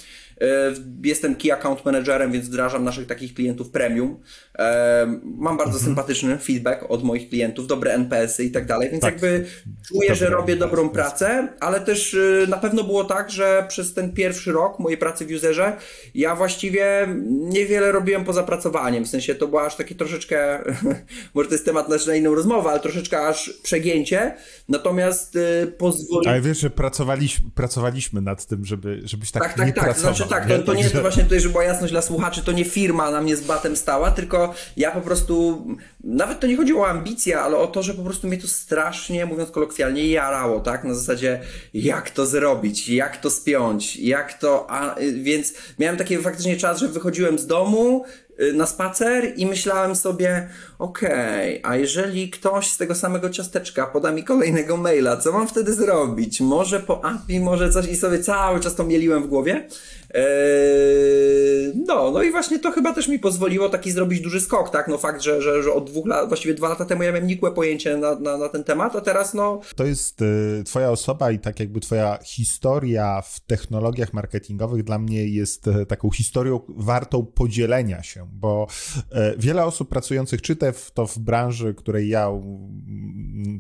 E, 0.40 0.75
jestem 1.04 1.34
Key 1.34 1.52
Account 1.52 1.84
Managerem, 1.84 2.32
więc 2.32 2.47
wdrażam 2.47 2.85
naszych 2.85 3.06
takich 3.06 3.35
klientów 3.35 3.70
premium. 3.70 4.20
E, 4.59 5.06
mam 5.25 5.56
bardzo 5.56 5.73
mhm. 5.73 5.85
sympatyczny 5.85 6.38
feedback 6.38 6.85
od 6.88 7.04
moich 7.04 7.28
klientów, 7.28 7.66
dobre 7.66 7.94
NPS-y 7.94 8.44
i 8.44 8.50
tak 8.50 8.66
dalej, 8.66 8.90
więc 8.90 9.02
tak. 9.02 9.12
jakby 9.12 9.47
czuję, 9.88 10.14
że 10.14 10.26
robię 10.30 10.56
dobrą 10.56 10.88
pracę, 10.88 11.49
ale 11.61 11.80
też 11.80 12.14
y, 12.14 12.47
na 12.49 12.56
pewno 12.56 12.85
było 12.85 13.04
tak, 13.04 13.30
że 13.30 13.64
przez 13.68 13.94
ten 13.94 14.12
pierwszy 14.12 14.52
rok 14.52 14.78
mojej 14.78 14.99
pracy 14.99 15.26
w 15.26 15.30
userze 15.30 15.76
ja 16.14 16.37
właściwie 16.37 17.09
niewiele 17.30 17.92
robiłem 17.92 18.25
poza 18.25 18.42
pracowaniem, 18.42 19.04
w 19.04 19.09
sensie 19.09 19.35
to 19.35 19.49
było 19.49 19.62
aż 19.62 19.76
takie 19.76 19.94
troszeczkę, 19.94 20.64
może 21.35 21.49
to 21.49 21.54
jest 21.54 21.64
temat 21.64 22.06
na 22.06 22.14
inną 22.14 22.35
rozmowę, 22.35 22.70
ale 22.70 22.80
troszeczkę 22.80 23.26
aż 23.26 23.50
przegięcie, 23.62 24.35
natomiast 24.68 25.38
pozwoliłem... 25.78 26.35
Ale 26.35 26.40
wiesz, 26.40 26.59
że 26.61 26.70
pracowaliśmy, 26.70 27.50
pracowaliśmy 27.54 28.20
nad 28.20 28.47
tym, 28.47 28.64
żeby, 28.64 29.00
żebyś 29.04 29.30
tak, 29.30 29.54
tak 29.54 29.66
nie 29.66 29.73
tak, 29.73 29.85
pracował. 29.85 30.11
Tak, 30.11 30.16
znaczy 30.16 30.24
tak, 30.26 30.49
to, 30.49 30.59
to 30.59 30.75
nie 30.75 30.83
jest 30.83 30.99
właśnie 30.99 31.23
tutaj, 31.23 31.40
żeby 31.40 31.52
była 31.52 31.64
jasność 31.64 31.93
dla 31.93 32.02
słuchaczy, 32.02 32.43
to 32.45 32.52
nie 32.52 32.64
firma 32.64 33.11
na 33.11 33.21
mnie 33.21 33.37
z 33.37 33.40
batem 33.40 33.76
stała, 33.76 34.11
tylko 34.11 34.54
ja 34.76 34.90
po 34.90 35.00
prostu, 35.00 35.66
nawet 36.04 36.40
to 36.40 36.47
nie 36.47 36.57
chodziło 36.57 36.83
o 36.83 36.88
ambicje, 36.88 37.40
ale 37.40 37.57
o 37.57 37.66
to, 37.66 37.83
że 37.83 37.95
po 37.95 38.02
prostu 38.02 38.26
mnie 38.26 38.38
to 38.38 38.49
strasznie, 38.49 39.26
mówiąc 39.26 39.50
kolokwialnie, 39.50 40.07
jarało, 40.09 40.61
tak? 40.61 40.85
Na 40.85 40.95
zasadzie, 40.95 41.40
jak 41.75 42.11
to 42.11 42.26
zrobić, 42.26 42.88
jak 42.88 43.16
to 43.16 43.31
spiąć, 43.31 43.97
jak 43.97 44.38
to, 44.38 44.71
a, 44.71 44.97
więc 45.23 45.54
miałem 45.78 45.97
taki 45.97 46.19
faktycznie 46.19 46.57
czas, 46.57 46.78
że 46.78 46.88
wychodziłem 46.88 47.38
z 47.38 47.47
domu, 47.47 48.04
y, 48.40 48.52
na 48.52 48.66
spacer 48.66 49.33
i 49.37 49.47
myślałem 49.47 49.97
sobie, 49.97 50.49
okej, 50.78 51.59
okay, 51.59 51.73
a 51.73 51.76
jeżeli 51.76 52.31
ktoś 52.31 52.71
z 52.71 52.76
tego 52.76 52.95
samego 52.95 53.31
ciasteczka 53.31 53.87
poda 53.87 54.12
mi 54.12 54.25
kolejnego 54.25 54.76
maila, 54.76 55.16
co 55.16 55.33
mam 55.33 55.49
wtedy 55.49 55.75
zrobić? 55.75 56.40
Może 56.40 56.81
po 56.81 57.04
API, 57.04 57.40
może 57.40 57.71
coś 57.71 57.87
i 57.87 57.97
sobie 57.97 58.19
cały 58.19 58.61
czas 58.61 58.75
to 58.75 58.85
mieliłem 58.85 59.23
w 59.23 59.26
głowie. 59.26 59.69
Eee, 60.14 61.73
no, 61.87 62.11
no 62.11 62.23
i 62.23 62.31
właśnie 62.31 62.59
to 62.59 62.73
chyba 62.73 62.93
też 62.93 63.09
mi 63.09 63.19
pozwoliło 63.19 63.69
taki 63.69 63.90
zrobić 63.90 64.21
duży 64.21 64.40
skok, 64.40 64.71
tak? 64.71 64.88
No 64.88 64.99
fakt, 64.99 65.23
że, 65.23 65.43
że, 65.43 65.62
że 65.62 65.73
od 65.73 65.90
dwóch 65.90 66.07
lat, 66.07 66.28
właściwie 66.28 66.54
dwa 66.54 66.69
lata 66.69 66.85
temu 66.85 67.02
ja 67.02 67.12
miałem 67.12 67.26
nikłe 67.26 67.52
pojęcie 67.52 67.97
na, 67.97 68.14
na, 68.14 68.38
na 68.38 68.49
ten 68.49 68.64
temat, 68.64 68.97
a 68.97 69.00
teraz 69.00 69.35
no... 69.35 69.61
To 69.76 69.85
jest 69.85 70.23
y, 70.23 70.62
twoja 70.64 70.90
osoba 70.90 71.31
i 71.31 71.38
tak 71.38 71.61
jakby 71.61 71.81
twoja 71.81 72.19
historia 72.25 73.23
w 73.23 73.40
technologiach 73.40 74.12
marketingowych 74.12 74.83
dla 74.83 74.99
mnie 74.99 75.28
jest 75.28 75.66
y, 75.66 75.87
taką 75.87 76.11
historią 76.11 76.61
wartą 76.69 77.26
podzielenia 77.26 78.02
się, 78.02 78.28
bo 78.33 78.66
y, 78.97 79.04
wiele 79.38 79.64
osób 79.64 79.88
pracujących, 79.88 80.43
czy 80.43 80.57
te 80.64 80.73
w, 80.73 80.90
to 80.90 81.06
w 81.06 81.18
branży, 81.18 81.75
której 81.75 82.09
ja 82.09 82.30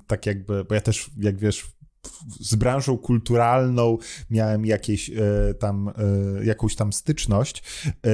tak 0.06 0.26
jakby, 0.26 0.64
bo 0.64 0.74
ja 0.74 0.80
też, 0.80 1.10
jak 1.18 1.38
wiesz, 1.38 1.66
z 2.40 2.54
branżą 2.54 2.98
kulturalną 2.98 3.98
miałem 4.30 4.66
jakieś 4.66 5.10
e, 5.10 5.14
tam, 5.58 5.88
e, 5.88 6.44
jakąś 6.44 6.76
tam 6.76 6.92
styczność 6.92 7.62
e, 7.86 8.10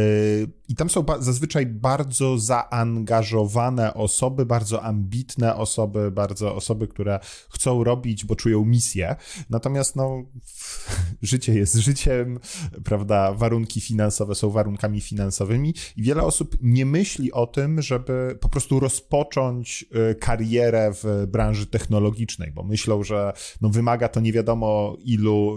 i 0.69 0.75
tam 0.75 0.91
są 0.91 1.05
zazwyczaj 1.19 1.67
bardzo 1.67 2.39
zaangażowane 2.39 3.95
osoby, 3.95 4.47
bardzo 4.47 4.83
ambitne 4.83 5.57
osoby, 5.57 6.11
bardzo 6.11 6.55
osoby, 6.55 6.89
które 6.89 7.21
chcą 7.51 7.85
robić, 7.85 8.25
bo 8.25 8.37
czują 8.37 8.65
misję. 8.65 9.17
Natomiast 9.51 9.97
no, 9.97 10.23
życie 11.23 11.55
jest 11.55 11.75
życiem, 11.75 12.39
prawda? 12.85 13.33
Warunki 13.35 13.81
finansowe 13.81 14.35
są 14.35 14.51
warunkami 14.51 15.01
finansowymi 15.01 15.75
i 15.97 16.03
wiele 16.03 16.23
osób 16.23 16.57
nie 16.61 16.87
myśli 16.87 17.33
o 17.33 17.47
tym, 17.47 17.83
żeby 17.83 18.39
po 18.41 18.49
prostu 18.49 18.81
rozpocząć 18.81 19.85
karierę 20.21 20.93
w 21.03 21.27
branży 21.29 21.67
technologicznej, 21.67 22.53
bo 22.53 22.63
myślą, 22.63 23.03
że 23.03 23.33
no, 23.61 23.71
wymaga 23.81 24.09
to 24.09 24.21
nie 24.21 24.33
wiadomo 24.33 24.97
ilu, 25.05 25.57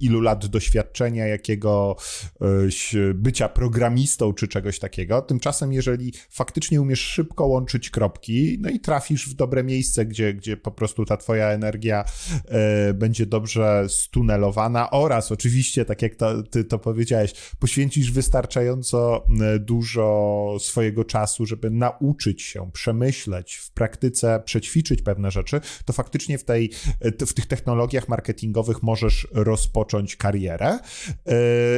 ilu 0.00 0.20
lat 0.20 0.46
doświadczenia, 0.46 1.26
jakiegoś 1.26 2.96
bycia 3.14 3.48
programistą 3.48 4.32
czy 4.32 4.48
czegoś 4.48 4.78
takiego. 4.78 5.22
Tymczasem, 5.22 5.72
jeżeli 5.72 6.12
faktycznie 6.30 6.80
umiesz 6.80 7.00
szybko 7.00 7.46
łączyć 7.46 7.90
kropki, 7.90 8.58
no 8.60 8.70
i 8.70 8.80
trafisz 8.80 9.28
w 9.28 9.34
dobre 9.34 9.64
miejsce, 9.64 10.06
gdzie, 10.06 10.34
gdzie 10.34 10.56
po 10.56 10.70
prostu 10.70 11.04
ta 11.04 11.16
twoja 11.16 11.48
energia 11.48 12.04
e, 12.48 12.94
będzie 12.94 13.26
dobrze 13.26 13.86
stunelowana 13.88 14.90
oraz 14.90 15.32
oczywiście, 15.32 15.84
tak 15.84 16.02
jak 16.02 16.14
to, 16.14 16.42
ty 16.42 16.64
to 16.64 16.78
powiedziałeś, 16.78 17.32
poświęcisz 17.58 18.12
wystarczająco 18.12 19.26
dużo 19.60 20.56
swojego 20.60 21.04
czasu, 21.04 21.46
żeby 21.46 21.70
nauczyć 21.70 22.42
się, 22.42 22.70
przemyśleć, 22.72 23.54
w 23.54 23.70
praktyce 23.70 24.42
przećwiczyć 24.44 25.02
pewne 25.02 25.30
rzeczy, 25.30 25.60
to 25.84 25.92
faktycznie 25.92 26.38
w, 26.38 26.44
tej, 26.44 26.70
w 27.26 27.32
tych 27.32 27.46
technologiach 27.64 28.08
marketingowych 28.08 28.82
możesz 28.82 29.28
rozpocząć 29.32 30.16
karierę. 30.16 30.66
E, 30.66 30.78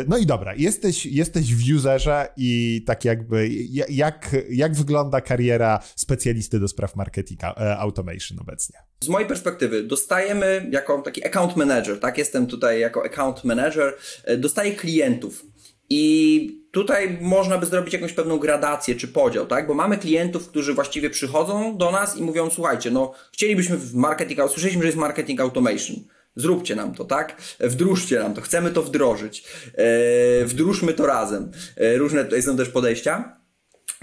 no 0.09 0.19
i 0.19 0.27
dobra, 0.27 0.55
jesteś, 0.55 1.07
jesteś 1.07 1.55
w 1.55 1.77
userze 1.77 2.29
i 2.37 2.83
tak 2.87 3.05
jakby 3.05 3.49
jak, 3.89 4.37
jak 4.51 4.75
wygląda 4.75 5.21
kariera 5.21 5.81
specjalisty 5.97 6.61
do 6.61 6.69
spraw 6.69 6.97
marketing 6.97 7.45
e, 7.45 7.79
automation 7.79 8.39
obecnie? 8.41 8.79
Z 9.05 9.09
mojej 9.09 9.29
perspektywy 9.29 9.83
dostajemy 9.83 10.69
jako 10.73 11.03
taki 11.03 11.27
account 11.27 11.57
manager, 11.57 12.01
tak 12.01 12.19
jestem 12.19 12.47
tutaj 12.47 12.81
jako 12.81 13.05
account 13.05 13.45
manager, 13.45 13.95
e, 14.25 14.37
dostaję 14.37 14.73
klientów 14.73 15.47
i 15.91 16.66
tutaj 16.77 17.19
można 17.21 17.59
by 17.59 17.67
zrobić 17.67 17.95
jakąś 17.95 18.13
pewną 18.13 18.39
gradację 18.39 18.95
czy 18.95 19.09
podział, 19.09 19.47
tak? 19.47 19.67
Bo 19.67 19.75
mamy 19.75 19.99
klientów, 19.99 20.49
którzy 20.49 20.75
właściwie 20.75 21.11
przychodzą 21.11 21.77
do 21.77 21.91
nas 21.91 22.17
i 22.17 22.23
mówią, 22.23 22.51
słuchajcie, 22.51 22.91
no 22.91 23.13
chcielibyśmy 23.33 23.77
w 23.77 23.95
marketing, 23.95 24.45
usłyszeliśmy, 24.45 24.83
że 24.83 24.89
jest 24.89 24.99
marketing 24.99 25.41
automation. 25.41 25.97
Zróbcie 26.35 26.77
nam 26.77 26.95
to, 26.95 27.05
tak? 27.05 27.37
Wdróżcie 27.61 28.19
nam 28.19 28.35
to, 28.35 28.41
chcemy 28.41 28.71
to 28.71 28.83
wdrożyć. 28.83 29.45
E, 29.75 30.45
wdróżmy 30.45 30.93
to 30.93 31.07
razem. 31.07 31.51
E, 31.77 31.97
różne 31.97 32.25
tutaj 32.25 32.43
są 32.43 32.57
też 32.57 32.69
podejścia. 32.69 33.37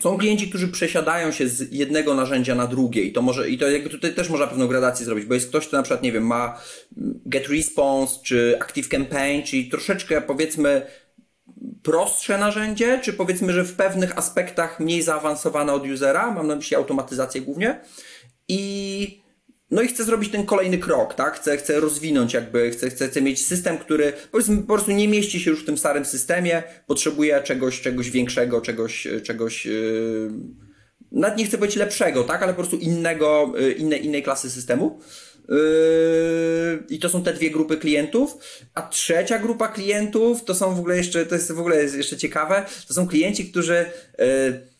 Są 0.01 0.17
klienci, 0.17 0.49
którzy 0.49 0.67
przesiadają 0.67 1.31
się 1.31 1.47
z 1.47 1.71
jednego 1.71 2.13
narzędzia 2.13 2.55
na 2.55 2.67
drugie 2.67 3.01
i 3.03 3.11
to 3.11 3.21
może, 3.21 3.49
i 3.49 3.57
to 3.57 3.69
jakby 3.69 3.89
tutaj 3.89 4.13
też 4.13 4.29
można 4.29 4.47
pewną 4.47 4.67
gradację 4.67 5.05
zrobić, 5.05 5.25
bo 5.25 5.33
jest 5.33 5.49
ktoś, 5.49 5.67
kto 5.67 5.77
na 5.77 5.83
przykład, 5.83 6.03
nie 6.03 6.11
wiem, 6.11 6.27
ma 6.27 6.61
Get 7.25 7.47
Response 7.47 8.19
czy 8.23 8.57
Active 8.61 8.89
Campaign, 8.89 9.43
czyli 9.43 9.69
troszeczkę 9.69 10.21
powiedzmy 10.21 10.85
prostsze 11.83 12.37
narzędzie, 12.37 12.99
czy 13.03 13.13
powiedzmy, 13.13 13.53
że 13.53 13.63
w 13.63 13.75
pewnych 13.75 14.17
aspektach 14.17 14.79
mniej 14.79 15.01
zaawansowane 15.01 15.73
od 15.73 15.87
usera, 15.87 16.31
mam 16.31 16.47
na 16.47 16.55
myśli 16.55 16.75
automatyzację 16.75 17.41
głównie 17.41 17.81
i 18.47 19.23
no 19.71 19.81
i 19.81 19.87
chcę 19.87 20.03
zrobić 20.03 20.31
ten 20.31 20.45
kolejny 20.45 20.77
krok, 20.77 21.13
tak? 21.13 21.35
Chcę, 21.35 21.57
chcę 21.57 21.79
rozwinąć 21.79 22.33
jakby, 22.33 22.71
chcę, 22.71 22.89
chcę, 22.89 23.07
chcę 23.07 23.21
mieć 23.21 23.45
system, 23.45 23.77
który 23.77 24.13
powiedzmy 24.31 24.57
po 24.57 24.73
prostu 24.73 24.91
nie 24.91 25.07
mieści 25.07 25.39
się 25.39 25.51
już 25.51 25.63
w 25.63 25.65
tym 25.65 25.77
starym 25.77 26.05
systemie, 26.05 26.63
potrzebuje 26.87 27.41
czegoś, 27.43 27.81
czegoś 27.81 28.09
większego, 28.09 28.61
czegoś, 28.61 29.07
czegoś 29.23 29.65
yy, 29.65 30.31
nawet 31.11 31.37
nie 31.37 31.45
chcę 31.45 31.57
powiedzieć 31.57 31.77
lepszego, 31.77 32.23
tak? 32.23 32.43
Ale 32.43 32.53
po 32.53 32.57
prostu 32.57 32.77
innego, 32.77 33.53
yy, 33.57 33.71
innej, 33.71 34.05
innej 34.05 34.23
klasy 34.23 34.49
systemu. 34.49 34.99
Yy, 35.49 36.83
I 36.89 36.99
to 36.99 37.09
są 37.09 37.23
te 37.23 37.33
dwie 37.33 37.51
grupy 37.51 37.77
klientów. 37.77 38.37
A 38.73 38.81
trzecia 38.81 39.39
grupa 39.39 39.67
klientów 39.67 40.43
to 40.43 40.55
są 40.55 40.75
w 40.75 40.79
ogóle 40.79 40.97
jeszcze, 40.97 41.25
to 41.25 41.35
jest 41.35 41.51
w 41.51 41.59
ogóle 41.59 41.83
jeszcze 41.83 42.17
ciekawe, 42.17 42.65
to 42.87 42.93
są 42.93 43.07
klienci, 43.07 43.51
którzy 43.51 43.85
yy, 44.19 44.72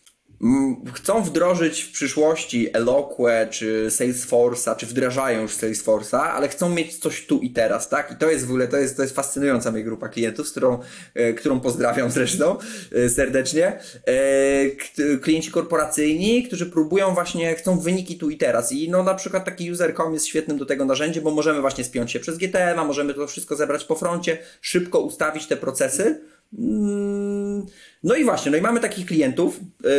chcą 0.94 1.22
wdrożyć 1.22 1.82
w 1.82 1.92
przyszłości 1.92 2.68
Eloque 2.72 3.48
czy 3.50 3.86
Salesforce'a, 3.88 4.76
czy 4.76 4.86
wdrażają 4.86 5.42
już 5.42 5.52
Salesforce'a, 5.52 6.18
ale 6.18 6.48
chcą 6.48 6.68
mieć 6.68 6.98
coś 6.98 7.26
tu 7.26 7.38
i 7.38 7.50
teraz, 7.50 7.88
tak? 7.88 8.12
I 8.12 8.16
to 8.16 8.30
jest 8.30 8.46
w 8.46 8.48
ogóle, 8.48 8.68
to 8.68 8.76
jest, 8.76 8.96
to 8.96 9.02
jest 9.02 9.14
fascynująca 9.14 9.70
moja 9.70 9.84
grupa 9.84 10.08
klientów, 10.08 10.48
z 10.48 10.50
którą, 10.50 10.78
e, 11.14 11.32
którą 11.32 11.60
pozdrawiam 11.60 12.10
zresztą 12.10 12.56
e, 12.92 13.08
serdecznie. 13.08 13.78
E, 14.06 15.16
klienci 15.16 15.50
korporacyjni, 15.50 16.42
którzy 16.42 16.66
próbują 16.66 17.14
właśnie, 17.14 17.54
chcą 17.54 17.78
wyniki 17.78 18.18
tu 18.18 18.30
i 18.30 18.36
teraz. 18.36 18.72
I 18.72 18.90
no 18.90 19.02
na 19.02 19.14
przykład 19.14 19.44
taki 19.44 19.70
user.com 19.70 20.14
jest 20.14 20.26
świetnym 20.26 20.58
do 20.58 20.66
tego 20.66 20.84
narzędziem, 20.84 21.24
bo 21.24 21.30
możemy 21.30 21.60
właśnie 21.60 21.84
spiąć 21.84 22.12
się 22.12 22.20
przez 22.20 22.38
GTM, 22.38 22.78
a 22.78 22.84
możemy 22.84 23.14
to 23.14 23.26
wszystko 23.26 23.56
zebrać 23.56 23.84
po 23.84 23.94
froncie, 23.94 24.38
szybko 24.60 25.00
ustawić 25.00 25.46
te 25.46 25.56
procesy. 25.56 26.20
Mm, 26.58 27.66
no 28.04 28.14
i 28.14 28.24
właśnie, 28.24 28.50
no 28.50 28.58
i 28.58 28.60
mamy 28.60 28.80
takich 28.80 29.06
klientów, 29.06 29.60
yy, 29.84 29.90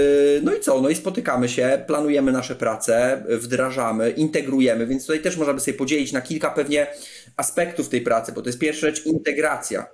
no 0.43 0.53
i 0.53 0.59
co, 0.59 0.81
no 0.81 0.89
i 0.89 0.95
spotykamy 0.95 1.49
się, 1.49 1.83
planujemy 1.87 2.31
nasze 2.31 2.55
prace, 2.55 3.23
wdrażamy, 3.29 4.09
integrujemy, 4.09 4.87
więc 4.87 5.05
tutaj 5.05 5.21
też 5.21 5.37
można 5.37 5.53
by 5.53 5.59
sobie 5.59 5.77
podzielić 5.77 6.11
na 6.11 6.21
kilka 6.21 6.49
pewnie 6.49 6.87
aspektów 7.37 7.89
tej 7.89 8.01
pracy, 8.01 8.31
bo 8.31 8.41
to 8.41 8.49
jest 8.49 8.59
pierwsza 8.59 8.87
rzecz 8.87 9.05
integracja. 9.05 9.85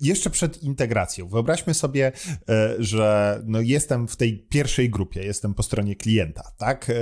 Jeszcze 0.00 0.30
przed 0.30 0.62
integracją, 0.62 1.28
wyobraźmy 1.28 1.74
sobie, 1.74 2.12
e, 2.48 2.74
że 2.78 3.40
no 3.46 3.60
jestem 3.60 4.08
w 4.08 4.16
tej 4.16 4.38
pierwszej 4.38 4.90
grupie, 4.90 5.22
jestem 5.22 5.54
po 5.54 5.62
stronie 5.62 5.96
klienta, 5.96 6.42
tak? 6.58 6.90
E, 6.90 6.94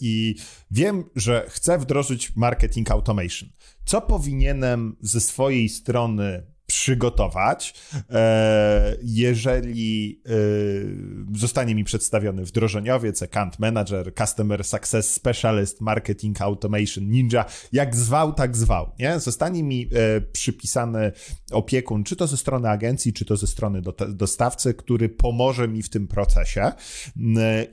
I 0.00 0.34
wiem, 0.70 1.04
że 1.16 1.46
chcę 1.48 1.78
wdrożyć 1.78 2.36
marketing 2.36 2.90
automation. 2.90 3.48
Co 3.84 4.00
powinienem 4.00 4.96
ze 5.00 5.20
swojej 5.20 5.68
strony 5.68 6.55
przygotować. 6.76 7.74
E, 8.10 8.96
jeżeli 9.02 10.22
e, 10.26 11.38
zostanie 11.38 11.74
mi 11.74 11.84
przedstawiony 11.84 12.44
wdrożeniowiec, 12.44 13.22
account 13.22 13.58
manager, 13.58 14.14
customer 14.14 14.64
success 14.64 15.12
specialist, 15.12 15.80
marketing 15.80 16.40
automation, 16.40 17.08
ninja, 17.08 17.44
jak 17.72 17.96
zwał, 17.96 18.32
tak 18.32 18.56
zwał, 18.56 18.92
nie? 18.98 19.20
Zostanie 19.20 19.62
mi 19.62 19.90
e, 19.92 20.20
przypisany 20.20 21.12
opiekun, 21.52 22.04
czy 22.04 22.16
to 22.16 22.26
ze 22.26 22.36
strony 22.36 22.70
agencji, 22.70 23.12
czy 23.12 23.24
to 23.24 23.36
ze 23.36 23.46
strony 23.46 23.82
dostawcy, 24.08 24.74
który 24.74 25.08
pomoże 25.08 25.68
mi 25.68 25.82
w 25.82 25.88
tym 25.88 26.08
procesie. 26.08 26.72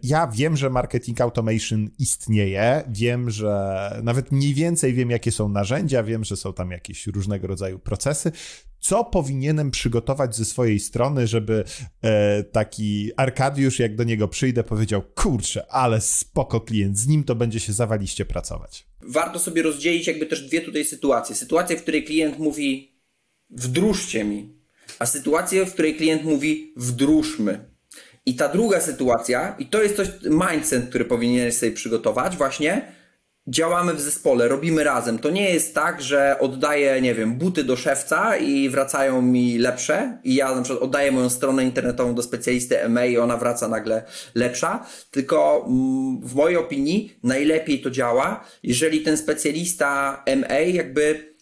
Ja 0.03 0.27
wiem, 0.27 0.57
że 0.57 0.69
marketing 0.69 1.21
automation 1.21 1.89
istnieje, 1.99 2.83
wiem, 2.87 3.29
że 3.29 4.01
nawet 4.03 4.31
mniej 4.31 4.53
więcej 4.53 4.93
wiem, 4.93 5.09
jakie 5.09 5.31
są 5.31 5.49
narzędzia, 5.49 6.03
wiem, 6.03 6.23
że 6.23 6.37
są 6.37 6.53
tam 6.53 6.71
jakieś 6.71 7.07
różnego 7.07 7.47
rodzaju 7.47 7.79
procesy 7.79 8.31
co 8.83 9.03
powinienem 9.03 9.71
przygotować 9.71 10.35
ze 10.35 10.45
swojej 10.45 10.79
strony, 10.79 11.27
żeby 11.27 11.63
e, 12.01 12.43
taki 12.43 13.11
Arkadiusz, 13.17 13.79
jak 13.79 13.95
do 13.95 14.03
niego 14.03 14.27
przyjdę, 14.27 14.63
powiedział: 14.63 15.01
Kurczę, 15.15 15.71
ale 15.71 16.01
spoko 16.01 16.61
klient, 16.61 16.97
z 16.97 17.07
nim 17.07 17.23
to 17.23 17.35
będzie 17.35 17.59
się 17.59 17.73
zawaliście 17.73 18.25
pracować. 18.25 18.87
Warto 19.01 19.39
sobie 19.39 19.63
rozdzielić 19.63 20.07
jakby 20.07 20.25
też 20.25 20.47
dwie 20.47 20.61
tutaj 20.61 20.85
sytuacje. 20.85 21.35
Sytuację, 21.35 21.77
w 21.77 21.81
której 21.81 22.03
klient 22.03 22.39
mówi: 22.39 22.97
Wdróżcie 23.49 24.23
mi, 24.23 24.55
a 24.99 25.05
sytuację, 25.05 25.65
w 25.65 25.73
której 25.73 25.95
klient 25.95 26.23
mówi: 26.23 26.73
Wdróżmy. 26.77 27.73
I 28.25 28.35
ta 28.35 28.49
druga 28.49 28.81
sytuacja, 28.81 29.55
i 29.59 29.65
to 29.65 29.83
jest 29.83 29.95
coś, 29.95 30.07
mindset, 30.23 30.89
który 30.89 31.05
powinieneś 31.05 31.53
sobie 31.53 31.71
przygotować, 31.71 32.37
właśnie 32.37 33.02
działamy 33.47 33.93
w 33.93 34.01
zespole, 34.01 34.47
robimy 34.47 34.83
razem. 34.83 35.19
To 35.19 35.29
nie 35.29 35.53
jest 35.53 35.75
tak, 35.75 36.01
że 36.01 36.39
oddaję, 36.39 37.01
nie 37.01 37.15
wiem, 37.15 37.33
buty 37.33 37.63
do 37.63 37.75
szewca 37.75 38.37
i 38.37 38.69
wracają 38.69 39.21
mi 39.21 39.57
lepsze 39.57 40.17
i 40.23 40.35
ja 40.35 40.55
na 40.55 40.61
przykład 40.61 40.83
oddaję 40.83 41.11
moją 41.11 41.29
stronę 41.29 41.63
internetową 41.63 42.15
do 42.15 42.23
specjalisty 42.23 42.89
MA 42.89 43.05
i 43.05 43.17
ona 43.17 43.37
wraca 43.37 43.67
nagle 43.67 44.03
lepsza, 44.35 44.85
tylko 45.11 45.65
mm, 45.67 46.21
w 46.27 46.35
mojej 46.35 46.57
opinii 46.57 47.19
najlepiej 47.23 47.81
to 47.81 47.89
działa, 47.89 48.45
jeżeli 48.63 49.01
ten 49.01 49.17
specjalista 49.17 50.23
MA 50.37 50.59
jakby 50.59 51.33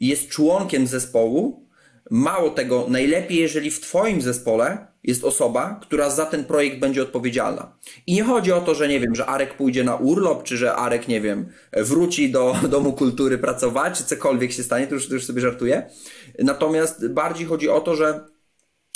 jest 0.00 0.28
członkiem 0.28 0.86
zespołu, 0.86 1.68
Mało 2.10 2.50
tego, 2.50 2.86
najlepiej, 2.88 3.38
jeżeli 3.38 3.70
w 3.70 3.80
Twoim 3.80 4.22
zespole 4.22 4.86
jest 5.08 5.24
osoba, 5.24 5.80
która 5.82 6.10
za 6.10 6.26
ten 6.26 6.44
projekt 6.44 6.78
będzie 6.78 7.02
odpowiedzialna. 7.02 7.78
I 8.06 8.14
nie 8.14 8.24
chodzi 8.24 8.52
o 8.52 8.60
to, 8.60 8.74
że 8.74 8.88
nie 8.88 9.00
wiem, 9.00 9.14
że 9.14 9.26
Arek 9.26 9.54
pójdzie 9.54 9.84
na 9.84 9.96
urlop, 9.96 10.42
czy 10.42 10.56
że 10.56 10.74
Arek, 10.74 11.08
nie 11.08 11.20
wiem, 11.20 11.48
wróci 11.72 12.30
do 12.30 12.56
Domu 12.70 12.92
Kultury 12.92 13.38
pracować, 13.38 13.98
czy 13.98 14.04
cokolwiek 14.04 14.52
się 14.52 14.62
stanie, 14.62 14.86
to 14.86 14.94
już, 14.94 15.08
to 15.08 15.14
już 15.14 15.24
sobie 15.24 15.40
żartuję. 15.40 15.90
Natomiast 16.38 17.08
bardziej 17.08 17.46
chodzi 17.46 17.68
o 17.68 17.80
to, 17.80 17.96
że 17.96 18.26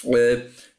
y, 0.04 0.10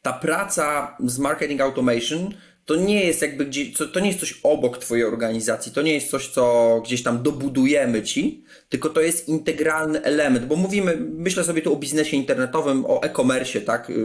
ta 0.02 0.14
praca 0.14 0.98
z 1.06 1.20
marketing 1.20 1.62
automation 1.62 2.34
to 2.66 2.76
nie 2.76 3.06
jest 3.06 3.22
jakby 3.22 3.46
gdzieś, 3.46 3.74
to 3.94 4.00
nie 4.00 4.08
jest 4.08 4.20
coś 4.20 4.40
obok 4.44 4.78
twojej 4.78 5.06
organizacji, 5.06 5.72
to 5.72 5.82
nie 5.82 5.94
jest 5.94 6.10
coś, 6.10 6.28
co 6.28 6.82
gdzieś 6.86 7.04
tam 7.04 7.24
dobudujemy 7.24 8.04
ci, 8.04 8.44
tylko 8.70 8.90
to 8.90 9.02
jest 9.02 9.28
integralny 9.28 10.04
element, 10.04 10.46
bo 10.46 10.56
mówimy, 10.56 10.98
myślę 11.00 11.44
sobie 11.44 11.62
tu 11.62 11.74
o 11.74 11.76
biznesie 11.76 12.18
internetowym, 12.18 12.86
o 12.86 13.04
e-commerce, 13.04 13.62
tak, 13.62 13.90
yy, 13.90 13.96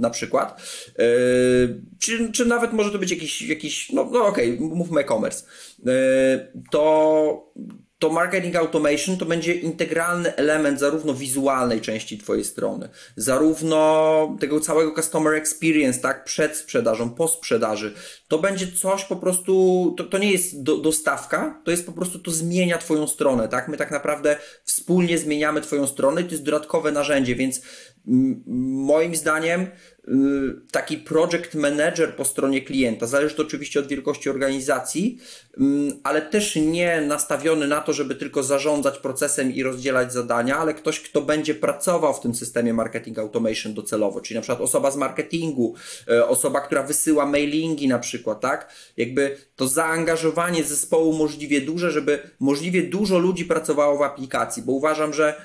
na 0.00 0.10
przykład, 0.10 0.62
yy, 0.98 1.82
czy, 1.98 2.32
czy 2.32 2.46
nawet 2.46 2.72
może 2.72 2.90
to 2.90 2.98
być 2.98 3.10
jakiś, 3.10 3.42
jakiś 3.42 3.92
no, 3.92 4.08
no 4.12 4.26
okej, 4.26 4.54
okay, 4.54 4.66
mówmy 4.66 5.00
e-commerce, 5.00 5.44
yy, 5.84 5.92
to 6.70 7.52
to 7.98 8.10
marketing 8.10 8.56
automation 8.56 9.16
to 9.16 9.26
będzie 9.26 9.54
integralny 9.54 10.36
element 10.36 10.80
zarówno 10.80 11.14
wizualnej 11.14 11.80
części 11.80 12.18
Twojej 12.18 12.44
strony, 12.44 12.88
zarówno 13.16 14.36
tego 14.40 14.60
całego 14.60 14.94
customer 14.94 15.34
experience, 15.34 16.00
tak, 16.00 16.24
przed 16.24 16.56
sprzedażą, 16.56 17.10
po 17.10 17.28
sprzedaży. 17.28 17.94
To 18.28 18.38
będzie 18.38 18.72
coś 18.72 19.04
po 19.04 19.16
prostu, 19.16 19.94
to, 19.98 20.04
to 20.04 20.18
nie 20.18 20.32
jest 20.32 20.62
do, 20.62 20.76
dostawka, 20.76 21.60
to 21.64 21.70
jest 21.70 21.86
po 21.86 21.92
prostu, 21.92 22.18
to 22.18 22.30
zmienia 22.30 22.78
Twoją 22.78 23.06
stronę, 23.06 23.48
tak? 23.48 23.68
My 23.68 23.76
tak 23.76 23.90
naprawdę 23.90 24.36
wspólnie 24.64 25.18
zmieniamy 25.18 25.60
Twoją 25.60 25.86
stronę 25.86 26.20
i 26.20 26.24
to 26.24 26.30
jest 26.30 26.44
dodatkowe 26.44 26.92
narzędzie, 26.92 27.34
więc 27.34 27.60
moim 28.06 29.16
zdaniem 29.16 29.66
Y, 30.08 30.70
taki 30.70 30.98
project 30.98 31.54
manager 31.54 32.16
po 32.16 32.24
stronie 32.24 32.62
klienta. 32.62 33.06
Zależy 33.06 33.34
to 33.34 33.42
oczywiście 33.42 33.80
od 33.80 33.86
wielkości 33.86 34.30
organizacji, 34.30 35.18
mm, 35.58 35.92
ale 36.02 36.22
też 36.22 36.56
nie 36.56 37.00
nastawiony 37.00 37.66
na 37.66 37.80
to, 37.80 37.92
żeby 37.92 38.14
tylko 38.14 38.42
zarządzać 38.42 38.98
procesem 38.98 39.54
i 39.54 39.62
rozdzielać 39.62 40.12
zadania, 40.12 40.56
ale 40.58 40.74
ktoś, 40.74 41.00
kto 41.00 41.22
będzie 41.22 41.54
pracował 41.54 42.14
w 42.14 42.20
tym 42.20 42.34
systemie 42.34 42.74
marketing 42.74 43.18
automation 43.18 43.74
docelowo, 43.74 44.20
czyli 44.20 44.34
na 44.34 44.40
przykład 44.40 44.60
osoba 44.60 44.90
z 44.90 44.96
marketingu, 44.96 45.74
y, 46.10 46.26
osoba, 46.26 46.60
która 46.60 46.82
wysyła 46.82 47.26
mailingi 47.26 47.88
na 47.88 47.98
przykład, 47.98 48.15
tak? 48.34 48.72
Jakby 48.96 49.36
to 49.56 49.68
zaangażowanie 49.68 50.64
zespołu 50.64 51.18
możliwie 51.18 51.60
duże, 51.60 51.90
żeby 51.90 52.30
możliwie 52.40 52.82
dużo 52.82 53.18
ludzi 53.18 53.44
pracowało 53.44 53.98
w 53.98 54.02
aplikacji, 54.02 54.62
bo 54.62 54.72
uważam, 54.72 55.14
że 55.14 55.40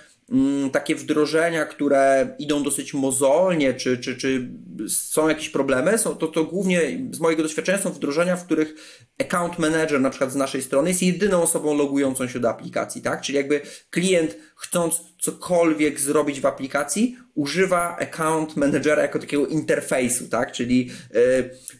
takie 0.71 0.95
wdrożenia, 0.95 1.65
które 1.65 2.35
idą 2.39 2.63
dosyć 2.63 2.93
mozolnie, 2.93 3.73
czy, 3.73 3.97
czy, 3.97 4.17
czy 4.17 4.49
są 4.87 5.29
jakieś 5.29 5.49
problemy, 5.49 5.97
są, 5.97 6.15
to, 6.15 6.27
to 6.27 6.43
głównie 6.43 6.81
z 7.11 7.19
mojego 7.19 7.43
doświadczenia 7.43 7.77
są 7.77 7.89
wdrożenia, 7.89 8.35
w 8.35 8.45
których 8.45 8.75
account 9.19 9.59
manager 9.59 10.01
na 10.01 10.09
przykład 10.09 10.31
z 10.31 10.35
naszej 10.35 10.61
strony 10.61 10.89
jest 10.89 11.03
jedyną 11.03 11.41
osobą 11.41 11.77
logującą 11.77 12.27
się 12.27 12.39
do 12.39 12.49
aplikacji, 12.49 13.01
tak? 13.01 13.21
Czyli 13.21 13.37
jakby 13.37 13.61
klient 13.89 14.37
chcąc 14.55 15.01
cokolwiek 15.19 15.99
zrobić 15.99 16.41
w 16.41 16.45
aplikacji, 16.45 17.17
używa 17.35 17.97
account 17.97 18.57
managera 18.57 19.01
jako 19.01 19.19
takiego 19.19 19.47
interfejsu, 19.47 20.27
tak? 20.27 20.51
Czyli 20.51 20.89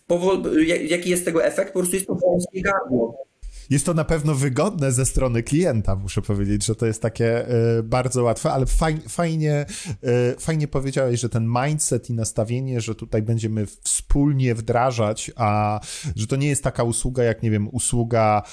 yy, 0.10 0.66
jaki 0.66 1.10
jest 1.10 1.26
tego 1.26 1.46
efekt? 1.46 1.74
Po 1.74 1.80
prostu 1.80 1.96
jest 1.96 2.08
to 2.08 2.16
wąskie 2.16 2.62
gardło 2.62 3.31
jest 3.72 3.86
to 3.86 3.94
na 3.94 4.04
pewno 4.04 4.36
wygodne 4.36 4.92
ze 4.92 5.06
strony 5.06 5.44
klienta, 5.44 5.96
muszę 5.96 6.22
powiedzieć, 6.22 6.66
że 6.66 6.76
to 6.76 6.86
jest 6.86 7.02
takie 7.02 7.50
y, 7.80 7.84
bardzo 7.84 8.24
łatwe, 8.24 8.52
ale 8.52 8.66
faj, 8.66 8.98
fajnie, 9.10 9.66
y, 9.90 10.40
fajnie 10.40 10.68
powiedziałeś, 10.68 11.20
że 11.20 11.30
ten 11.30 11.54
mindset 11.64 12.10
i 12.10 12.14
nastawienie, 12.14 12.82
że 12.82 12.96
tutaj 12.96 13.22
będziemy 13.22 13.66
wspólnie 13.66 14.56
wdrażać, 14.56 15.32
a 15.36 15.80
że 16.16 16.28
to 16.28 16.36
nie 16.36 16.48
jest 16.48 16.64
taka 16.64 16.84
usługa 16.84 17.24
jak, 17.24 17.44
nie 17.44 17.52
wiem, 17.52 17.68
usługa 17.72 18.44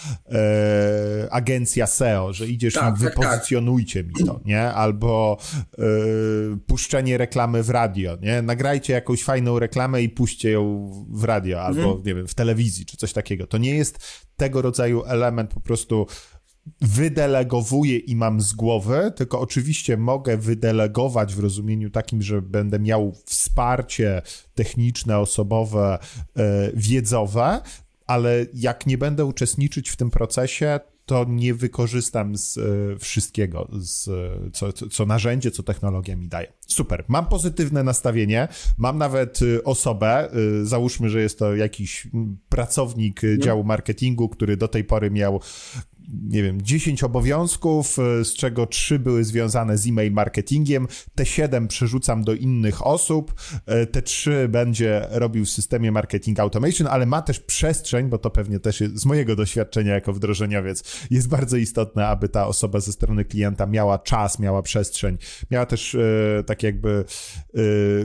y, 1.24 1.30
agencja 1.30 1.86
SEO, 1.86 2.32
że 2.32 2.46
idziesz 2.46 2.74
tak, 2.74 2.96
i 2.96 2.98
wypozycjonujcie 2.98 4.04
tak, 4.04 4.12
tak. 4.12 4.20
mi 4.20 4.26
to, 4.26 4.40
nie? 4.44 4.62
Albo 4.62 5.38
puszczenie 6.66 7.18
reklamy 7.18 7.62
w 7.62 7.70
radio, 7.70 8.16
nie? 8.20 8.42
Nagrajcie 8.42 8.92
jakąś 8.92 9.24
fajną 9.24 9.58
reklamę 9.58 10.02
i 10.02 10.08
puśćcie 10.08 10.50
ją 10.50 10.90
w 11.10 11.24
radio, 11.24 11.62
albo, 11.62 11.82
mhm. 11.82 12.02
nie 12.06 12.14
wiem, 12.14 12.28
w 12.28 12.34
telewizji, 12.34 12.86
czy 12.86 12.96
coś 12.96 13.12
takiego. 13.12 13.46
To 13.46 13.58
nie 13.58 13.76
jest 13.76 13.98
tego 14.38 14.62
rodzaju 14.62 15.02
element 15.08 15.54
po 15.54 15.60
prostu 15.60 16.06
wydelegowuję 16.80 17.98
i 17.98 18.16
mam 18.16 18.40
z 18.40 18.52
głowy, 18.52 19.12
tylko 19.16 19.40
oczywiście 19.40 19.96
mogę 19.96 20.36
wydelegować 20.36 21.34
w 21.34 21.38
rozumieniu 21.38 21.90
takim, 21.90 22.22
że 22.22 22.42
będę 22.42 22.78
miał 22.78 23.12
wsparcie 23.24 24.22
techniczne, 24.54 25.18
osobowe, 25.18 25.98
e, 26.36 26.70
wiedzowe, 26.74 27.60
ale 28.06 28.46
jak 28.54 28.86
nie 28.86 28.98
będę 28.98 29.24
uczestniczyć 29.24 29.90
w 29.90 29.96
tym 29.96 30.10
procesie, 30.10 30.80
to 31.08 31.24
nie 31.28 31.54
wykorzystam 31.54 32.36
z 32.36 32.58
e, 32.58 32.62
wszystkiego, 32.98 33.68
z, 33.72 34.10
co, 34.52 34.72
co 34.72 35.06
narzędzie, 35.06 35.50
co 35.50 35.62
technologia 35.62 36.16
mi 36.16 36.28
daje. 36.28 36.52
Super. 36.66 37.04
Mam 37.08 37.26
pozytywne 37.26 37.82
nastawienie, 37.82 38.48
mam 38.78 38.98
nawet 38.98 39.40
e, 39.42 39.64
osobę, 39.64 40.30
e, 40.32 40.64
załóżmy, 40.64 41.10
że 41.10 41.20
jest 41.20 41.38
to 41.38 41.56
jakiś 41.56 42.08
pracownik 42.48 43.20
działu 43.38 43.64
marketingu, 43.64 44.28
który 44.28 44.56
do 44.56 44.68
tej 44.68 44.84
pory 44.84 45.10
miał 45.10 45.40
nie 46.12 46.42
wiem, 46.42 46.62
10 46.62 47.04
obowiązków, 47.04 47.98
e, 47.98 48.24
z 48.24 48.34
czego 48.34 48.66
3 48.66 48.98
były 48.98 49.24
związane 49.24 49.78
z 49.78 49.86
e-mail 49.86 50.12
marketingiem, 50.12 50.88
te 51.14 51.26
7 51.26 51.68
przerzucam 51.68 52.24
do 52.24 52.34
innych 52.34 52.86
osób, 52.86 53.34
e, 53.66 53.86
te 53.86 54.02
3 54.02 54.48
będzie 54.48 55.06
robił 55.10 55.44
w 55.44 55.50
systemie 55.50 55.92
marketing 55.92 56.40
automation, 56.40 56.86
ale 56.86 57.06
ma 57.06 57.22
też 57.22 57.40
przestrzeń, 57.40 58.08
bo 58.08 58.18
to 58.18 58.30
pewnie 58.30 58.60
też 58.60 58.80
jest, 58.80 58.96
z 58.96 59.06
mojego 59.06 59.36
doświadczenia 59.36 59.94
jako 59.94 60.12
wdrożeniowiec 60.12 61.06
jest 61.10 61.28
bardzo 61.28 61.56
istotne, 61.56 62.06
aby 62.06 62.28
ta 62.28 62.46
osoba 62.46 62.80
ze 62.80 62.92
strony 62.92 63.24
klienta 63.24 63.66
miała 63.66 63.98
czas, 63.98 64.38
miała 64.38 64.62
przestrzeń, 64.62 65.18
miała 65.50 65.66
też 65.66 65.94
e, 65.94 66.44
tak 66.46 66.62
jakby 66.62 67.04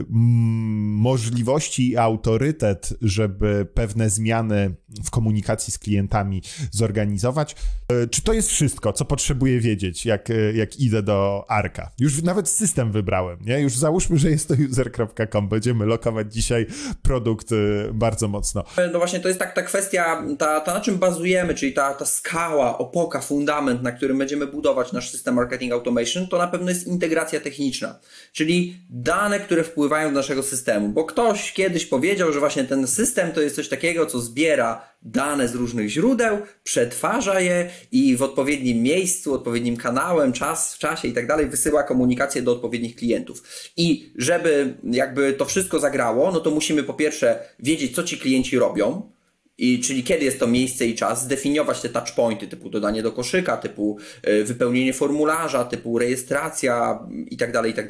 możliwości 0.00 1.90
i 1.90 1.96
autorytet, 1.96 2.94
żeby 3.02 3.66
pewne 3.74 4.10
zmiany 4.10 4.74
w 5.04 5.10
komunikacji 5.10 5.72
z 5.72 5.78
klientami 5.78 6.42
zorganizować. 6.70 7.56
E, 8.02 8.08
czy 8.08 8.22
to 8.22 8.32
jest 8.32 8.50
wszystko, 8.50 8.92
co 8.92 9.04
potrzebuję 9.04 9.60
wiedzieć, 9.60 10.06
jak, 10.06 10.30
e, 10.30 10.52
jak 10.52 10.80
idę 10.80 11.02
do 11.02 11.44
Arka? 11.48 11.90
Już 11.98 12.22
nawet 12.22 12.48
system 12.48 12.92
wybrałem, 12.92 13.38
nie? 13.40 13.60
Już 13.60 13.78
załóżmy, 13.78 14.18
że 14.18 14.30
jest 14.30 14.48
to 14.48 14.54
user.com. 14.70 15.48
Będziemy 15.48 15.86
lokować 15.86 16.34
dzisiaj 16.34 16.66
produkt 17.02 17.52
e, 17.52 17.56
bardzo 17.92 18.28
mocno. 18.28 18.64
No 18.92 18.98
właśnie, 18.98 19.20
to 19.20 19.28
jest 19.28 19.40
tak 19.40 19.54
ta 19.54 19.62
kwestia, 19.62 20.22
ta, 20.38 20.62
na 20.66 20.80
czym 20.80 20.98
bazujemy, 20.98 21.54
czyli 21.54 21.72
ta, 21.72 21.94
ta 21.94 22.04
skała, 22.04 22.78
opoka, 22.78 23.20
fundament, 23.20 23.82
na 23.82 23.92
którym 23.92 24.18
będziemy 24.18 24.46
budować 24.46 24.92
nasz 24.92 25.10
system 25.10 25.34
marketing 25.34 25.72
automation, 25.72 26.28
to 26.28 26.38
na 26.38 26.48
pewno 26.48 26.68
jest 26.68 26.86
integracja 26.86 27.40
techniczna, 27.40 27.98
czyli 28.32 28.76
dane, 28.90 29.40
które 29.40 29.64
wpływają 29.64 30.08
do 30.08 30.14
naszego 30.14 30.42
systemu, 30.42 30.88
bo 30.88 31.04
ktoś 31.04 31.52
kiedyś 31.52 31.86
powiedział, 31.86 32.32
że 32.32 32.40
właśnie 32.40 32.64
ten 32.64 32.86
system 32.86 33.32
to 33.32 33.40
jest 33.40 33.56
coś 33.56 33.68
takiego, 33.68 34.06
co 34.06 34.20
zbiera 34.20 34.93
dane 35.04 35.48
z 35.48 35.54
różnych 35.54 35.88
źródeł, 35.88 36.38
przetwarza 36.64 37.40
je 37.40 37.70
i 37.92 38.16
w 38.16 38.22
odpowiednim 38.22 38.82
miejscu, 38.82 39.34
odpowiednim 39.34 39.76
kanałem, 39.76 40.32
czas, 40.32 40.74
w 40.74 40.78
czasie 40.78 41.08
i 41.08 41.12
tak 41.12 41.26
dalej 41.26 41.46
wysyła 41.46 41.82
komunikację 41.82 42.42
do 42.42 42.52
odpowiednich 42.52 42.96
klientów. 42.96 43.42
I 43.76 44.12
żeby 44.16 44.74
jakby 44.84 45.32
to 45.32 45.44
wszystko 45.44 45.80
zagrało, 45.80 46.32
no 46.32 46.40
to 46.40 46.50
musimy 46.50 46.82
po 46.82 46.94
pierwsze 46.94 47.38
wiedzieć, 47.58 47.94
co 47.94 48.02
ci 48.02 48.18
klienci 48.18 48.58
robią, 48.58 49.14
i 49.58 49.80
czyli 49.80 50.04
kiedy 50.04 50.24
jest 50.24 50.40
to 50.40 50.46
miejsce 50.46 50.86
i 50.86 50.94
czas, 50.94 51.22
zdefiniować 51.24 51.80
te 51.80 51.88
touchpointy 51.88 52.48
typu 52.48 52.70
dodanie 52.70 53.02
do 53.02 53.12
koszyka, 53.12 53.56
typu 53.56 53.98
e, 54.22 54.44
wypełnienie 54.44 54.92
formularza, 54.92 55.64
typu 55.64 55.98
rejestracja 55.98 56.98
i 57.30 57.36
tak 57.36 57.52
dalej, 57.52 57.72
i 57.72 57.74
tak. 57.74 57.88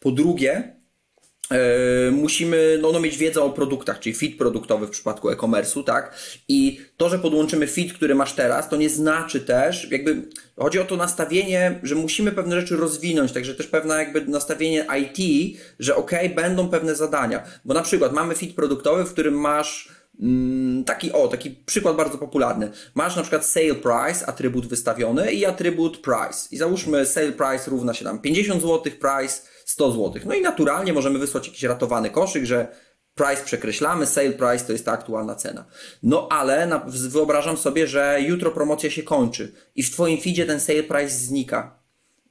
Po 0.00 0.10
drugie, 0.10 0.76
musimy 2.12 2.78
no, 2.82 2.92
no, 2.92 3.00
mieć 3.00 3.18
wiedzę 3.18 3.42
o 3.42 3.50
produktach, 3.50 4.00
czyli 4.00 4.14
fit 4.14 4.38
produktowy 4.38 4.86
w 4.86 4.90
przypadku 4.90 5.30
e-commerce'u, 5.30 5.84
tak? 5.84 6.14
I 6.48 6.80
to, 6.96 7.08
że 7.08 7.18
podłączymy 7.18 7.66
fit, 7.66 7.92
który 7.92 8.14
masz 8.14 8.32
teraz, 8.32 8.68
to 8.68 8.76
nie 8.76 8.90
znaczy 8.90 9.40
też, 9.40 9.90
jakby 9.90 10.22
chodzi 10.56 10.78
o 10.78 10.84
to 10.84 10.96
nastawienie, 10.96 11.80
że 11.82 11.94
musimy 11.94 12.32
pewne 12.32 12.60
rzeczy 12.60 12.76
rozwinąć, 12.76 13.32
także 13.32 13.54
też 13.54 13.66
pewne 13.66 13.94
jakby 13.94 14.26
nastawienie 14.26 14.86
IT, 15.00 15.56
że 15.78 15.96
ok, 15.96 16.10
będą 16.34 16.68
pewne 16.68 16.94
zadania, 16.94 17.42
bo 17.64 17.74
na 17.74 17.82
przykład 17.82 18.12
mamy 18.12 18.34
fit 18.34 18.54
produktowy, 18.54 19.04
w 19.04 19.12
którym 19.12 19.34
masz 19.34 20.02
Mm, 20.20 20.84
taki, 20.84 21.12
o, 21.12 21.28
taki 21.28 21.50
przykład 21.50 21.96
bardzo 21.96 22.18
popularny. 22.18 22.70
Masz 22.94 23.16
na 23.16 23.22
przykład 23.22 23.46
sale 23.46 23.74
price, 23.74 24.26
atrybut 24.26 24.66
wystawiony 24.66 25.32
i 25.32 25.46
atrybut 25.46 25.98
price. 25.98 26.48
I 26.50 26.56
załóżmy 26.56 27.06
sale 27.06 27.32
price 27.32 27.70
równa 27.70 27.94
się 27.94 28.04
tam 28.04 28.18
50 28.18 28.62
zł, 28.62 28.92
price 29.00 29.42
100 29.72 29.92
zł. 29.92 30.22
No 30.24 30.34
i 30.34 30.40
naturalnie 30.40 30.92
możemy 30.92 31.18
wysłać 31.18 31.46
jakiś 31.46 31.62
ratowany 31.62 32.10
koszyk, 32.10 32.44
że 32.44 32.68
price 33.14 33.44
przekreślamy, 33.44 34.06
sale 34.06 34.32
price 34.32 34.64
to 34.64 34.72
jest 34.72 34.84
ta 34.84 34.92
aktualna 34.92 35.34
cena. 35.34 35.64
No 36.02 36.28
ale 36.30 36.66
na, 36.66 36.86
wyobrażam 36.86 37.56
sobie, 37.56 37.86
że 37.86 38.18
jutro 38.20 38.50
promocja 38.50 38.90
się 38.90 39.02
kończy 39.02 39.52
i 39.74 39.82
w 39.82 39.90
Twoim 39.90 40.20
feedzie 40.20 40.46
ten 40.46 40.60
sale 40.60 40.82
price 40.82 41.08
znika 41.08 41.82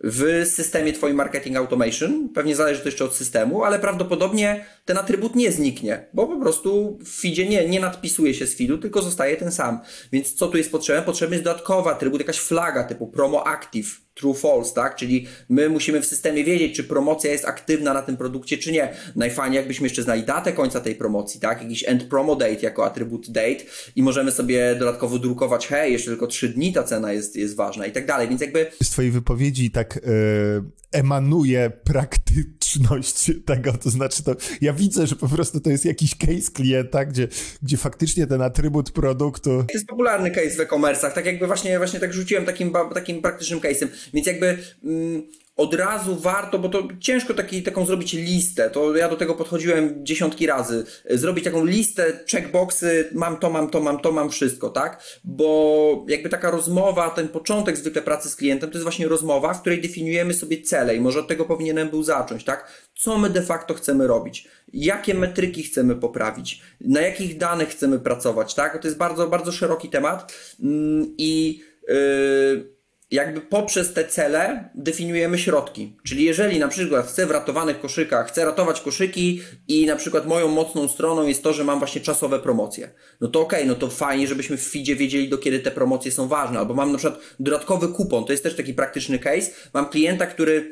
w 0.04 0.46
systemie 0.46 0.94
Twoim 0.94 1.16
marketing 1.16 1.58
automation. 1.58 2.30
Pewnie 2.30 2.56
zależy 2.56 2.82
to 2.82 2.88
jeszcze 2.88 3.06
od 3.06 3.16
systemu, 3.16 3.64
ale 3.64 3.80
prawdopodobnie 3.80 4.66
ten 4.86 4.98
atrybut 4.98 5.36
nie 5.36 5.52
zniknie, 5.52 6.06
bo 6.14 6.28
po 6.28 6.40
prostu 6.40 7.00
w 7.06 7.22
feedzie 7.22 7.50
nie, 7.50 7.70
nie 7.70 7.80
nadpisuje 7.80 8.34
się 8.34 8.48
z 8.48 8.58
feedu, 8.58 8.78
tylko 8.78 9.02
zostaje 9.02 9.38
ten 9.38 9.52
sam. 9.52 9.80
Więc 10.12 10.34
co 10.34 10.48
tu 10.48 10.58
jest 10.58 10.72
potrzebne? 10.72 11.02
Potrzebny 11.02 11.36
jest 11.36 11.46
dodatkowy 11.46 11.90
atrybut, 11.90 12.22
jakaś 12.22 12.40
flaga 12.40 12.84
typu 12.84 13.08
promo 13.08 13.48
active, 13.48 14.02
true 14.14 14.34
false, 14.34 14.74
tak? 14.74 14.96
Czyli 14.96 15.28
my 15.50 15.70
musimy 15.70 16.02
w 16.02 16.06
systemie 16.06 16.44
wiedzieć, 16.44 16.76
czy 16.76 16.84
promocja 16.84 17.32
jest 17.32 17.46
aktywna 17.46 17.94
na 17.94 18.02
tym 18.02 18.18
produkcie, 18.18 18.58
czy 18.58 18.72
nie. 18.72 18.94
Najfajniej 19.16 19.58
jakbyśmy 19.58 19.86
jeszcze 19.86 20.04
znali 20.04 20.24
datę 20.24 20.54
końca 20.54 20.82
tej 20.82 20.96
promocji, 20.96 21.40
tak? 21.40 21.62
Jakiś 21.62 21.84
end 21.88 22.04
promo 22.04 22.36
date 22.36 22.62
jako 22.62 22.86
atrybut 22.86 23.32
date 23.32 23.64
i 23.96 24.04
możemy 24.04 24.32
sobie 24.32 24.76
dodatkowo 24.76 25.20
drukować, 25.20 25.68
hej, 25.68 25.94
jeszcze 25.94 26.10
tylko 26.12 26.28
3 26.28 26.50
dni 26.50 26.74
ta 26.74 26.84
cena 26.84 27.14
jest, 27.14 27.36
jest 27.36 27.56
ważna 27.56 27.86
i 27.86 27.92
tak 27.92 28.06
dalej, 28.06 28.30
więc 28.30 28.42
jakby... 28.42 28.72
Z 28.84 28.90
twojej 28.90 29.12
wypowiedzi 29.12 29.72
tak 29.72 29.96
yy, 29.96 30.81
emanuje 30.92 31.72
praktyczność 31.84 33.32
tego, 33.46 33.74
to 33.74 33.90
znaczy 33.90 34.24
to, 34.24 34.36
ja 34.62 34.74
widzę, 34.74 35.08
że 35.08 35.16
po 35.16 35.28
prostu 35.28 35.60
to 35.60 35.70
jest 35.70 35.86
jakiś 35.86 36.16
case 36.16 36.52
klienta, 36.54 37.06
gdzie, 37.06 37.28
gdzie 37.64 37.78
faktycznie 37.78 38.28
ten 38.28 38.42
atrybut 38.42 38.92
produktu... 38.92 39.64
To 39.68 39.74
jest 39.74 39.88
popularny 39.88 40.32
case 40.32 40.50
w 40.50 40.60
e-commerce'ach, 40.60 41.12
tak 41.12 41.26
jakby 41.26 41.48
właśnie, 41.48 41.78
właśnie 41.78 42.00
tak 42.00 42.14
rzuciłem 42.14 42.46
takim, 42.46 42.74
takim 42.94 43.22
praktycznym 43.22 43.60
case'em, 43.60 43.88
więc 44.14 44.28
jakby... 44.28 44.58
Mm, 44.84 45.24
od 45.62 45.74
razu 45.74 46.16
warto, 46.16 46.60
bo 46.60 46.70
to 46.70 46.88
ciężko 47.00 47.34
taki, 47.34 47.64
taką 47.64 47.86
zrobić 47.86 48.14
listę, 48.14 48.70
to 48.70 48.96
ja 48.96 49.10
do 49.10 49.16
tego 49.16 49.36
podchodziłem 49.36 50.06
dziesiątki 50.06 50.48
razy, 50.48 50.84
zrobić 51.10 51.44
taką 51.44 51.66
listę, 51.66 52.20
checkboxy, 52.32 53.10
mam 53.14 53.38
to, 53.38 53.50
mam 53.50 53.70
to, 53.70 53.82
mam 53.82 54.00
to, 54.00 54.12
mam 54.12 54.30
wszystko, 54.30 54.70
tak? 54.70 55.04
Bo 55.24 56.06
jakby 56.08 56.30
taka 56.30 56.52
rozmowa, 56.52 57.10
ten 57.10 57.28
początek 57.28 57.78
zwykle 57.78 58.02
pracy 58.02 58.30
z 58.30 58.36
klientem, 58.36 58.70
to 58.70 58.74
jest 58.74 58.84
właśnie 58.84 59.08
rozmowa, 59.08 59.54
w 59.54 59.62
której 59.62 59.82
definiujemy 59.82 60.34
sobie 60.34 60.62
cele 60.62 60.96
i 60.96 61.00
może 61.00 61.20
od 61.20 61.28
tego 61.28 61.46
powinienem 61.46 61.90
był 61.90 62.04
zacząć, 62.04 62.44
tak? 62.44 62.68
Co 62.96 63.18
my 63.18 63.30
de 63.30 63.42
facto 63.42 63.74
chcemy 63.74 64.08
robić? 64.08 64.48
Jakie 64.74 65.14
metryki 65.14 65.64
chcemy 65.64 65.96
poprawić? 65.96 66.62
Na 66.82 67.02
jakich 67.02 67.38
danych 67.38 67.70
chcemy 67.70 68.00
pracować, 68.00 68.54
tak? 68.54 68.82
To 68.82 68.88
jest 68.88 68.98
bardzo, 68.98 69.28
bardzo 69.28 69.52
szeroki 69.52 69.90
temat 69.90 70.34
mm, 70.64 71.16
i 71.18 71.62
yy, 71.88 72.81
jakby 73.12 73.42
poprzez 73.42 73.94
te 73.94 74.06
cele 74.06 74.70
definiujemy 74.76 75.38
środki. 75.38 75.96
Czyli 76.04 76.24
jeżeli 76.24 76.60
na 76.60 76.68
przykład 76.68 77.08
chcę 77.08 77.26
w 77.26 77.32
ratowanych 77.32 77.80
koszykach, 77.80 78.28
chcę 78.28 78.46
ratować 78.46 78.82
koszyki 78.82 79.42
i 79.68 79.86
na 79.86 79.96
przykład 79.96 80.28
moją 80.28 80.48
mocną 80.48 80.88
stroną 80.88 81.28
jest 81.28 81.44
to, 81.44 81.54
że 81.54 81.64
mam 81.64 81.80
właśnie 81.80 82.02
czasowe 82.02 82.40
promocje. 82.40 82.92
No 83.22 83.28
to 83.28 83.42
okej, 83.42 83.60
okay, 83.60 83.70
no 83.70 83.76
to 83.76 83.88
fajnie, 83.88 84.28
żebyśmy 84.28 84.58
w 84.58 84.68
feedzie 84.68 84.96
wiedzieli, 84.96 85.30
do 85.30 85.38
kiedy 85.38 85.60
te 85.60 85.72
promocje 85.72 86.12
są 86.12 86.28
ważne. 86.28 86.60
Albo 86.60 86.74
mam 86.74 86.92
na 86.92 86.98
przykład 86.98 87.22
dodatkowy 87.40 87.88
kupon, 87.88 88.26
to 88.26 88.32
jest 88.32 88.44
też 88.44 88.56
taki 88.56 88.74
praktyczny 88.74 89.20
case. 89.20 89.52
Mam 89.74 89.90
klienta, 89.90 90.26
który 90.26 90.72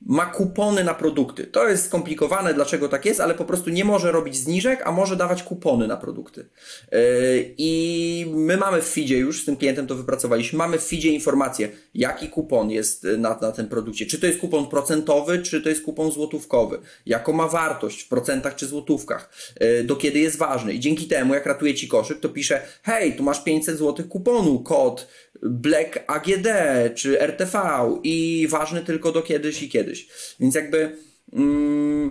ma 0.00 0.26
kupony 0.26 0.84
na 0.84 0.94
produkty. 0.94 1.46
To 1.46 1.68
jest 1.68 1.84
skomplikowane, 1.86 2.54
dlaczego 2.54 2.88
tak 2.88 3.04
jest, 3.04 3.20
ale 3.20 3.34
po 3.34 3.44
prostu 3.44 3.70
nie 3.70 3.84
może 3.84 4.12
robić 4.12 4.36
zniżek, 4.36 4.82
a 4.84 4.92
może 4.92 5.16
dawać 5.16 5.42
kupony 5.42 5.86
na 5.86 5.96
produkty. 5.96 6.48
Yy, 6.92 7.54
I 7.58 8.26
my 8.34 8.56
mamy 8.56 8.82
w 8.82 8.88
feedzie 8.88 9.18
już, 9.18 9.42
z 9.42 9.44
tym 9.44 9.56
klientem 9.56 9.86
to 9.86 9.94
wypracowaliśmy, 9.94 10.58
mamy 10.58 10.78
w 10.78 10.84
feedzie 10.84 11.08
informację, 11.08 11.68
jaki 11.94 12.28
kupon 12.28 12.70
jest 12.70 13.04
na, 13.18 13.38
na 13.40 13.52
tym 13.52 13.68
produkcie. 13.68 14.06
Czy 14.06 14.18
to 14.18 14.26
jest 14.26 14.38
kupon 14.38 14.66
procentowy, 14.66 15.42
czy 15.42 15.62
to 15.62 15.68
jest 15.68 15.82
kupon 15.82 16.12
złotówkowy. 16.12 16.78
Jaką 17.06 17.32
ma 17.32 17.48
wartość 17.48 18.02
w 18.02 18.08
procentach 18.08 18.54
czy 18.54 18.66
złotówkach. 18.66 19.30
Yy, 19.60 19.84
do 19.84 19.96
kiedy 19.96 20.18
jest 20.18 20.38
ważny. 20.38 20.72
I 20.72 20.80
dzięki 20.80 21.06
temu, 21.06 21.34
jak 21.34 21.46
ratuje 21.46 21.74
Ci 21.74 21.88
koszyk, 21.88 22.20
to 22.20 22.28
pisze, 22.28 22.62
hej, 22.82 23.16
tu 23.16 23.22
masz 23.22 23.44
500 23.44 23.78
złotych 23.78 24.08
kuponu, 24.08 24.60
kod 24.60 25.06
Black 25.42 26.04
AGD 26.06 26.48
czy 26.94 27.20
RTV 27.20 27.58
i 28.02 28.46
ważny 28.50 28.80
tylko 28.84 29.12
do 29.12 29.22
kiedyś 29.22 29.62
i 29.62 29.68
kiedyś. 29.88 30.08
Więc 30.40 30.54
jakby 30.54 30.96
mm, 31.32 32.10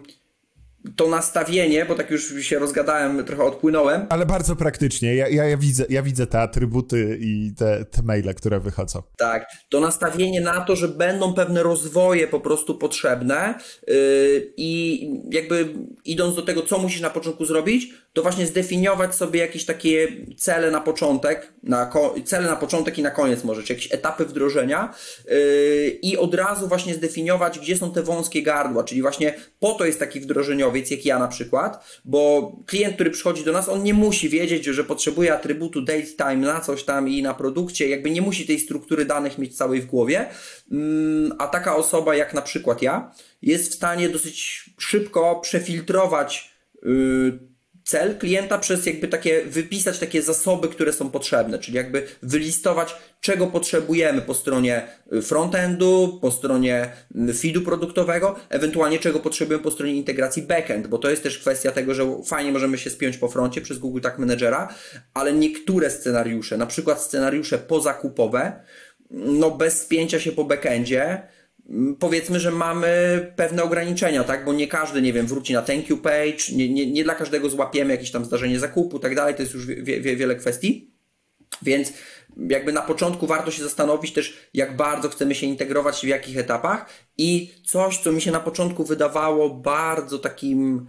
to 0.95 1.07
nastawienie, 1.07 1.85
bo 1.85 1.95
tak 1.95 2.11
już 2.11 2.33
się 2.41 2.59
rozgadałem, 2.59 3.25
trochę 3.25 3.43
odpłynąłem. 3.43 4.05
Ale 4.09 4.25
bardzo 4.25 4.55
praktycznie. 4.55 5.15
Ja, 5.15 5.27
ja, 5.27 5.45
ja, 5.45 5.57
widzę, 5.57 5.85
ja 5.89 6.03
widzę 6.03 6.27
te 6.27 6.39
atrybuty 6.39 7.17
i 7.21 7.53
te, 7.57 7.85
te 7.85 8.01
maile, 8.01 8.33
które 8.35 8.59
wychodzą. 8.59 9.03
Tak. 9.17 9.45
To 9.69 9.79
nastawienie 9.79 10.41
na 10.41 10.61
to, 10.61 10.75
że 10.75 10.87
będą 10.87 11.33
pewne 11.33 11.63
rozwoje 11.63 12.27
po 12.27 12.39
prostu 12.39 12.77
potrzebne 12.77 13.59
yy, 13.87 14.53
i 14.57 15.01
jakby 15.31 15.73
idąc 16.05 16.35
do 16.35 16.41
tego, 16.41 16.61
co 16.61 16.79
musisz 16.79 17.01
na 17.01 17.09
początku 17.09 17.45
zrobić, 17.45 17.93
to 18.17 18.21
właśnie 18.23 18.47
zdefiniować 18.47 19.15
sobie 19.15 19.39
jakieś 19.39 19.65
takie 19.65 20.07
cele 20.37 20.71
na 20.71 20.81
początek, 20.81 21.53
na 21.63 21.91
cele 22.25 22.47
na 22.47 22.55
początek 22.55 22.97
i 22.97 23.01
na 23.01 23.11
koniec 23.11 23.43
może, 23.43 23.63
czy 23.63 23.73
jakieś 23.73 23.93
etapy 23.93 24.25
wdrożenia 24.25 24.93
yy, 25.25 25.89
i 26.01 26.17
od 26.17 26.33
razu 26.33 26.67
właśnie 26.67 26.93
zdefiniować, 26.93 27.59
gdzie 27.59 27.77
są 27.77 27.91
te 27.91 28.03
wąskie 28.03 28.43
gardła, 28.43 28.83
czyli 28.83 29.01
właśnie 29.01 29.33
po 29.59 29.73
to 29.73 29.85
jest 29.85 29.99
taki 29.99 30.19
wdrożeniowiec, 30.19 30.91
jak 30.91 31.05
ja 31.05 31.19
na 31.19 31.27
przykład, 31.27 32.01
bo 32.05 32.51
klient, 32.65 32.95
który 32.95 33.11
przychodzi 33.11 33.43
do 33.43 33.51
nas, 33.51 33.69
on 33.69 33.83
nie 33.83 33.93
musi 33.93 34.29
wiedzieć, 34.29 34.65
że 34.65 34.83
potrzebuje 34.83 35.33
atrybutu 35.33 35.81
date 35.81 36.03
time 36.17 36.35
na 36.35 36.61
coś 36.61 36.83
tam 36.83 37.09
i 37.09 37.21
na 37.21 37.33
produkcie, 37.33 37.89
jakby 37.89 38.09
nie 38.09 38.21
musi 38.21 38.47
tej 38.47 38.59
struktury 38.59 39.05
danych 39.05 39.37
mieć 39.37 39.57
całej 39.57 39.81
w 39.81 39.85
głowie, 39.85 40.25
yy, 40.71 40.79
a 41.37 41.47
taka 41.47 41.75
osoba 41.75 42.15
jak 42.15 42.33
na 42.33 42.41
przykład 42.41 42.81
ja, 42.81 43.11
jest 43.41 43.71
w 43.71 43.75
stanie 43.75 44.09
dosyć 44.09 44.65
szybko 44.77 45.39
przefiltrować 45.43 46.51
yy, 46.83 47.46
cel 47.87 48.17
klienta 48.17 48.57
przez 48.57 48.85
jakby 48.85 49.07
takie, 49.07 49.45
wypisać 49.45 49.99
takie 49.99 50.21
zasoby, 50.21 50.67
które 50.67 50.93
są 50.93 51.09
potrzebne, 51.09 51.59
czyli 51.59 51.77
jakby 51.77 52.07
wylistować, 52.23 52.95
czego 53.21 53.47
potrzebujemy 53.47 54.21
po 54.21 54.33
stronie 54.33 54.87
y, 55.13 55.21
frontendu, 55.21 56.19
po 56.21 56.31
stronie 56.31 56.91
y, 57.29 57.33
feedu 57.33 57.61
produktowego, 57.61 58.35
ewentualnie 58.49 58.99
czego 58.99 59.19
potrzebujemy 59.19 59.63
po 59.63 59.71
stronie 59.71 59.93
integracji 59.93 60.41
backend, 60.43 60.87
bo 60.87 60.97
to 60.97 61.09
jest 61.09 61.23
też 61.23 61.39
kwestia 61.39 61.71
tego, 61.71 61.93
że 61.93 62.21
fajnie 62.25 62.51
możemy 62.51 62.77
się 62.77 62.89
spiąć 62.89 63.17
po 63.17 63.27
froncie 63.27 63.61
przez 63.61 63.77
Google 63.77 64.01
Tag 64.01 64.19
Managera, 64.19 64.75
ale 65.13 65.33
niektóre 65.33 65.89
scenariusze, 65.89 66.57
na 66.57 66.65
przykład 66.65 67.01
scenariusze 67.01 67.57
pozakupowe, 67.57 68.63
no 69.11 69.51
bez 69.51 69.81
spięcia 69.81 70.19
się 70.19 70.31
po 70.31 70.43
backendzie, 70.43 71.21
powiedzmy, 71.99 72.39
że 72.39 72.51
mamy 72.51 72.87
pewne 73.35 73.63
ograniczenia, 73.63 74.23
tak? 74.23 74.45
Bo 74.45 74.53
nie 74.53 74.67
każdy, 74.67 75.01
nie 75.01 75.13
wiem, 75.13 75.27
wróci 75.27 75.53
na 75.53 75.61
thank 75.61 75.89
you 75.89 75.97
page, 75.97 76.55
nie, 76.55 76.69
nie, 76.69 76.91
nie 76.91 77.03
dla 77.03 77.15
każdego 77.15 77.49
złapiemy 77.49 77.91
jakieś 77.91 78.11
tam 78.11 78.25
zdarzenie 78.25 78.59
zakupu, 78.59 78.99
tak 78.99 79.15
dalej, 79.15 79.35
to 79.35 79.41
jest 79.41 79.53
już 79.53 79.65
wie, 79.65 80.01
wie, 80.01 80.15
wiele 80.15 80.35
kwestii. 80.35 80.91
Więc 81.61 81.93
jakby 82.49 82.73
na 82.73 82.81
początku 82.81 83.27
warto 83.27 83.51
się 83.51 83.63
zastanowić 83.63 84.13
też, 84.13 84.37
jak 84.53 84.75
bardzo 84.75 85.09
chcemy 85.09 85.35
się 85.35 85.45
integrować, 85.45 85.99
w 85.99 86.07
jakich 86.07 86.37
etapach 86.37 86.89
i 87.17 87.53
coś, 87.65 87.97
co 87.97 88.11
mi 88.11 88.21
się 88.21 88.31
na 88.31 88.39
początku 88.39 88.83
wydawało 88.83 89.49
bardzo 89.49 90.19
takim 90.19 90.87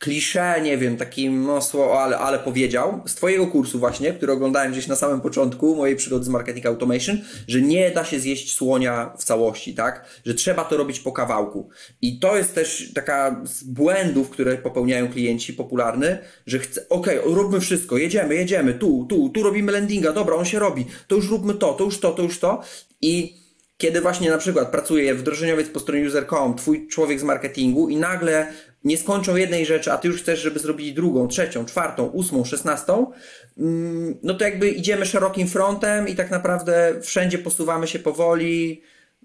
klisze, 0.00 0.60
nie 0.62 0.78
wiem, 0.78 0.96
takim 0.96 1.44
no 1.44 1.62
słowo, 1.62 2.02
ale, 2.02 2.18
ale 2.18 2.38
powiedział, 2.38 3.02
z 3.06 3.14
Twojego 3.14 3.46
kursu 3.46 3.78
właśnie, 3.78 4.12
który 4.12 4.32
oglądałem 4.32 4.72
gdzieś 4.72 4.86
na 4.86 4.96
samym 4.96 5.20
początku 5.20 5.76
mojej 5.76 5.96
przygody 5.96 6.24
z 6.24 6.28
Marketing 6.28 6.66
Automation, 6.66 7.18
że 7.48 7.60
nie 7.60 7.90
da 7.90 8.04
się 8.04 8.20
zjeść 8.20 8.52
słonia 8.52 9.12
w 9.18 9.24
całości, 9.24 9.74
tak? 9.74 10.20
Że 10.26 10.34
trzeba 10.34 10.64
to 10.64 10.76
robić 10.76 11.00
po 11.00 11.12
kawałku. 11.12 11.68
I 12.02 12.18
to 12.18 12.36
jest 12.36 12.54
też 12.54 12.92
taka 12.94 13.40
z 13.44 13.62
błędów, 13.62 14.30
które 14.30 14.56
popełniają 14.56 15.08
klienci 15.08 15.52
popularny, 15.52 16.18
że 16.46 16.58
chce, 16.58 16.88
okej, 16.88 17.18
okay, 17.18 17.34
róbmy 17.34 17.60
wszystko, 17.60 17.96
jedziemy, 17.96 18.34
jedziemy, 18.34 18.74
tu, 18.74 19.06
tu, 19.08 19.28
tu 19.28 19.42
robimy 19.42 19.72
landinga, 19.72 20.12
dobra, 20.12 20.34
on 20.34 20.44
się 20.44 20.58
robi, 20.58 20.86
to 21.06 21.14
już 21.14 21.30
róbmy 21.30 21.54
to, 21.54 21.72
to 21.72 21.84
już 21.84 22.00
to, 22.00 22.10
to 22.10 22.22
już 22.22 22.38
to 22.38 22.62
i 23.00 23.40
kiedy 23.80 24.00
właśnie 24.00 24.30
na 24.30 24.38
przykład 24.38 24.70
pracuje 24.70 25.14
wdrożeniowiec 25.14 25.68
po 25.68 25.80
stronie 25.80 26.06
user.com, 26.06 26.54
twój 26.54 26.88
człowiek 26.88 27.20
z 27.20 27.22
marketingu 27.22 27.88
i 27.88 27.96
nagle 27.96 28.52
nie 28.84 28.96
skończą 28.98 29.36
jednej 29.36 29.66
rzeczy, 29.66 29.92
a 29.92 29.98
ty 29.98 30.08
już 30.08 30.22
chcesz, 30.22 30.40
żeby 30.40 30.58
zrobili 30.58 30.94
drugą, 30.94 31.28
trzecią, 31.28 31.64
czwartą, 31.64 32.06
ósmą, 32.06 32.44
szesnastą, 32.44 33.12
mm, 33.58 34.18
no 34.22 34.34
to 34.34 34.44
jakby 34.44 34.70
idziemy 34.70 35.06
szerokim 35.06 35.48
frontem 35.48 36.08
i 36.08 36.14
tak 36.14 36.30
naprawdę 36.30 36.94
wszędzie 37.02 37.38
posuwamy 37.38 37.86
się 37.86 37.98
powoli, 37.98 38.82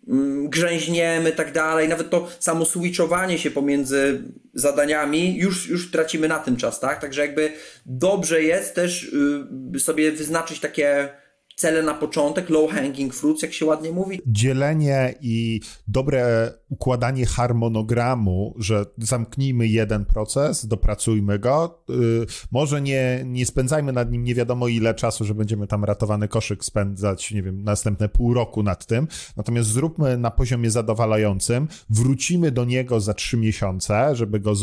mm, 0.08 0.50
grzęźniemy, 0.50 1.32
tak 1.32 1.52
dalej. 1.52 1.90
Nawet 1.90 2.10
to 2.10 2.28
samo 2.40 2.66
switchowanie 2.66 3.38
się 3.38 3.52
pomiędzy 3.52 4.22
zadaniami 4.54 5.38
już, 5.38 5.70
już 5.70 5.92
tracimy 5.92 6.28
na 6.28 6.40
tym 6.40 6.58
czas, 6.58 6.80
tak? 6.80 7.02
Także 7.02 7.22
jakby 7.22 7.52
dobrze 7.86 8.44
jest 8.44 8.76
też 8.76 9.14
y, 9.76 9.80
sobie 9.80 10.12
wyznaczyć 10.12 10.60
takie 10.60 11.10
cele 11.56 11.84
na 11.84 11.94
początek, 11.94 12.50
low 12.50 12.72
hanging 12.72 13.14
fruits, 13.14 13.42
jak 13.42 13.54
się 13.54 13.66
ładnie 13.66 13.92
mówi. 13.92 14.22
Dzielenie 14.26 15.16
i 15.22 15.62
dobre 15.88 16.52
układanie 16.76 17.26
harmonogramu, 17.26 18.54
że 18.58 18.86
zamknijmy 18.98 19.68
jeden 19.68 20.06
proces, 20.06 20.66
dopracujmy 20.66 21.40
go. 21.40 21.84
Y, 21.90 22.26
może 22.52 22.82
nie, 22.82 23.24
nie 23.26 23.46
spędzajmy 23.46 23.94
nad 23.94 24.12
nim 24.12 24.24
nie 24.24 24.36
wiadomo 24.36 24.68
ile 24.68 24.94
czasu, 24.94 25.26
że 25.26 25.36
będziemy 25.36 25.68
tam 25.68 25.84
ratowany 25.84 26.28
koszyk 26.28 26.66
spędzać, 26.66 27.32
nie 27.32 27.44
wiem, 27.44 27.64
następne 27.64 28.10
pół 28.10 28.34
roku 28.34 28.64
nad 28.64 28.86
tym. 28.86 29.08
Natomiast 29.38 29.70
zróbmy 29.70 30.18
na 30.18 30.32
poziomie 30.32 30.72
zadowalającym, 30.72 31.68
wrócimy 31.90 32.52
do 32.52 32.66
niego 32.66 33.00
za 33.00 33.14
trzy 33.14 33.38
miesiące, 33.38 34.16
żeby 34.16 34.40
go 34.40 34.54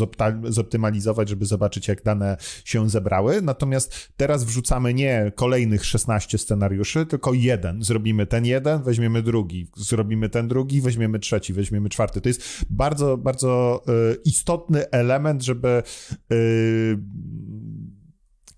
zoptymalizować, 0.43 1.29
żeby 1.29 1.45
zobaczyć, 1.45 1.87
jak 1.87 2.03
dane 2.03 2.37
się 2.65 2.89
zebrały. 2.89 3.41
Natomiast 3.41 4.09
teraz 4.17 4.43
wrzucamy 4.43 4.93
nie 4.93 5.31
kolejnych 5.35 5.85
16 5.85 6.37
scenariuszy, 6.37 7.05
tylko 7.05 7.33
jeden. 7.33 7.83
Zrobimy 7.83 8.25
ten 8.25 8.45
jeden, 8.45 8.83
weźmiemy 8.83 9.21
drugi, 9.21 9.67
zrobimy 9.75 10.29
ten 10.29 10.47
drugi, 10.47 10.81
weźmiemy 10.81 11.19
trzeci, 11.19 11.53
weźmiemy 11.53 11.89
czwarty. 11.89 12.02
To 12.11 12.29
jest 12.29 12.65
bardzo, 12.69 13.17
bardzo 13.17 13.83
y, 14.13 14.17
istotny 14.25 14.89
element, 14.91 15.43
żeby 15.43 15.83
y, 16.31 16.97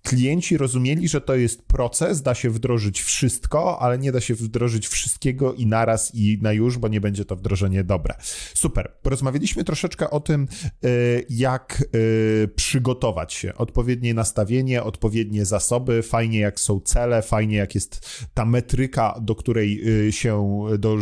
klienci 0.06 0.56
rozumieli, 0.56 1.08
że 1.08 1.20
to 1.20 1.34
jest 1.34 1.62
proces, 1.62 2.22
da 2.22 2.34
się 2.34 2.50
wdrożyć 2.50 3.02
wszystko, 3.02 3.78
ale 3.78 3.98
nie 3.98 4.12
da 4.12 4.20
się 4.20 4.34
wdrożyć 4.34 4.88
wszystkiego 4.88 5.54
i 5.54 5.66
naraz 5.66 6.14
i 6.14 6.38
na 6.42 6.52
już, 6.52 6.78
bo 6.78 6.88
nie 6.88 7.00
będzie 7.00 7.24
to 7.24 7.36
wdrożenie 7.36 7.84
dobre. 7.84 8.14
Super. 8.54 8.92
Porozmawialiśmy 9.02 9.64
troszeczkę 9.64 10.10
o 10.10 10.20
tym, 10.20 10.48
y, 10.84 11.26
jak 11.30 11.84
przygotować 12.56 13.32
się. 13.32 13.54
Odpowiednie 13.54 14.14
nastawienie, 14.14 14.82
odpowiednie 14.82 15.44
zasoby, 15.44 16.02
fajnie 16.02 16.38
jak 16.38 16.60
są 16.60 16.80
cele, 16.80 17.22
fajnie 17.22 17.56
jak 17.56 17.74
jest 17.74 18.26
ta 18.34 18.44
metryka, 18.44 19.18
do 19.20 19.34
której 19.34 19.82
się, 20.10 20.64
do, 20.78 20.98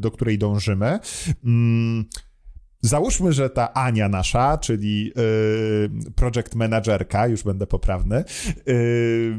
do 0.00 0.10
której 0.10 0.38
dążymy. 0.38 0.98
Załóżmy, 2.82 3.32
że 3.32 3.50
ta 3.50 3.72
Ania 3.72 4.08
nasza, 4.08 4.58
czyli 4.58 5.04
yy, 5.04 6.12
project 6.14 6.54
managerka, 6.54 7.26
już 7.26 7.42
będę 7.42 7.66
poprawny, 7.66 8.24
yy, 8.66 9.36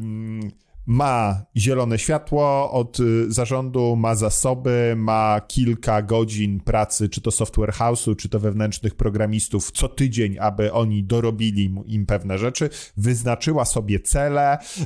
ma 0.85 1.45
zielone 1.57 1.99
światło 1.99 2.71
od 2.71 2.99
y, 2.99 3.31
zarządu, 3.31 3.95
ma 3.95 4.15
zasoby, 4.15 4.93
ma 4.97 5.41
kilka 5.47 6.01
godzin 6.01 6.59
pracy, 6.59 7.09
czy 7.09 7.21
to 7.21 7.31
software 7.31 7.73
house'u, 7.73 8.15
czy 8.15 8.29
to 8.29 8.39
wewnętrznych 8.39 8.95
programistów 8.95 9.71
co 9.71 9.89
tydzień, 9.89 10.37
aby 10.39 10.73
oni 10.73 11.03
dorobili 11.03 11.75
im 11.85 12.05
pewne 12.05 12.37
rzeczy, 12.37 12.69
wyznaczyła 12.97 13.65
sobie 13.65 13.99
cele, 13.99 14.57
y, 14.57 14.85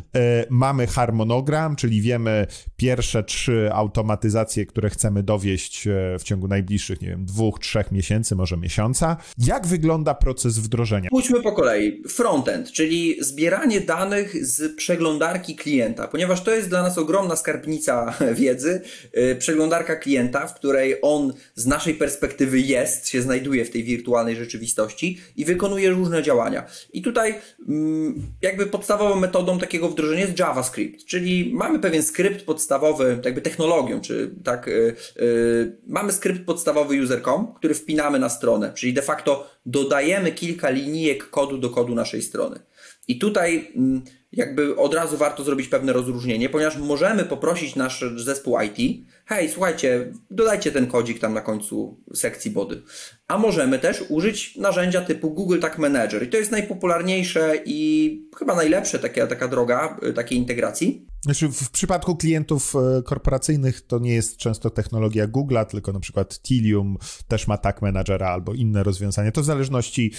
mamy 0.49 0.87
harmonogram, 0.87 1.75
czyli 1.75 2.01
wiemy 2.01 2.47
pierwsze 2.75 3.23
trzy 3.23 3.69
automatyzacje, 3.73 4.65
które 4.65 4.89
chcemy 4.89 5.23
dowieść 5.23 5.87
y, 5.87 6.19
w 6.19 6.23
ciągu 6.23 6.47
najbliższych, 6.47 7.01
nie 7.01 7.07
wiem, 7.07 7.25
dwóch, 7.25 7.59
trzech 7.59 7.91
miesięcy, 7.91 8.35
może 8.35 8.57
miesiąca. 8.57 9.17
Jak 9.37 9.67
wygląda 9.67 10.13
proces 10.13 10.59
wdrożenia? 10.59 11.09
Pójdźmy 11.09 11.41
po 11.41 11.51
kolei. 11.51 12.03
Frontend, 12.09 12.71
czyli 12.71 13.23
zbieranie 13.23 13.81
danych 13.81 14.45
z 14.45 14.75
przeglądarki 14.75 15.55
klienta 15.55 15.86
klienta, 15.87 16.07
ponieważ 16.07 16.43
to 16.43 16.51
jest 16.51 16.69
dla 16.69 16.83
nas 16.83 16.97
ogromna 16.97 17.35
skarbnica 17.35 18.13
wiedzy, 18.41 18.81
y, 19.17 19.35
przeglądarka 19.39 19.95
klienta, 19.95 20.47
w 20.47 20.55
której 20.55 20.95
on 21.01 21.33
z 21.55 21.65
naszej 21.65 21.93
perspektywy 21.93 22.59
jest, 22.59 23.09
się 23.09 23.21
znajduje 23.21 23.65
w 23.65 23.69
tej 23.69 23.83
wirtualnej 23.83 24.35
rzeczywistości 24.35 25.17
i 25.35 25.45
wykonuje 25.45 25.89
różne 25.89 26.23
działania. 26.23 26.65
I 26.93 27.01
tutaj 27.01 27.35
mm, 27.67 28.21
jakby 28.41 28.65
podstawową 28.65 29.15
metodą 29.15 29.59
takiego 29.59 29.89
wdrożenia 29.89 30.21
jest 30.21 30.39
JavaScript, 30.39 31.05
czyli 31.05 31.51
mamy 31.53 31.79
pewien 31.79 32.03
skrypt 32.03 32.45
podstawowy, 32.45 33.19
jakby 33.25 33.41
technologią, 33.41 34.01
czy 34.01 34.31
tak, 34.43 34.67
yy, 34.67 34.95
yy, 35.15 35.77
mamy 35.87 36.11
skrypt 36.11 36.45
podstawowy 36.45 37.01
user.com, 37.01 37.53
który 37.53 37.73
wpinamy 37.73 38.19
na 38.19 38.29
stronę, 38.29 38.73
czyli 38.75 38.93
de 38.93 39.01
facto 39.01 39.49
dodajemy 39.65 40.31
kilka 40.31 40.69
linijek 40.69 41.29
kodu 41.29 41.57
do 41.57 41.69
kodu 41.69 41.95
naszej 41.95 42.21
strony. 42.21 42.59
I 43.07 43.19
tutaj 43.19 43.71
mm, 43.75 44.03
jakby 44.31 44.75
od 44.75 44.93
razu 44.93 45.17
warto 45.17 45.43
zrobić 45.43 45.67
pewne 45.67 45.93
rozróżnienie, 45.93 46.49
ponieważ 46.49 46.77
możemy 46.77 47.25
poprosić 47.25 47.75
nasz 47.75 48.05
zespół 48.15 48.57
IT, 48.61 49.07
hej, 49.27 49.49
słuchajcie, 49.49 50.13
dodajcie 50.31 50.71
ten 50.71 50.87
kodzik 50.87 51.19
tam 51.19 51.33
na 51.33 51.41
końcu 51.41 52.03
sekcji 52.13 52.51
body. 52.51 52.81
A 53.27 53.37
możemy 53.37 53.79
też 53.79 54.03
użyć 54.09 54.55
narzędzia 54.55 55.01
typu 55.01 55.31
Google 55.31 55.59
Tag 55.59 55.77
Manager 55.77 56.23
i 56.23 56.29
to 56.29 56.37
jest 56.37 56.51
najpopularniejsze 56.51 57.55
i 57.65 58.29
chyba 58.37 58.55
najlepsze 58.55 58.99
taka, 58.99 59.27
taka 59.27 59.47
droga 59.47 59.97
y, 60.03 60.13
takiej 60.13 60.37
integracji. 60.37 61.07
Znaczy 61.21 61.49
w 61.49 61.71
przypadku 61.71 62.15
klientów 62.15 62.73
e, 62.75 63.03
korporacyjnych 63.03 63.81
to 63.81 63.99
nie 63.99 64.13
jest 64.13 64.37
często 64.37 64.69
technologia 64.69 65.27
Google'a, 65.27 65.65
tylko 65.65 65.91
na 65.91 65.99
przykład 65.99 66.41
Tilium 66.41 66.97
też 67.27 67.47
ma 67.47 67.57
Tag 67.57 67.81
Managera 67.81 68.27
albo 68.27 68.53
inne 68.53 68.83
rozwiązania. 68.83 69.31
To 69.31 69.41
w 69.41 69.45
zależności, 69.45 70.11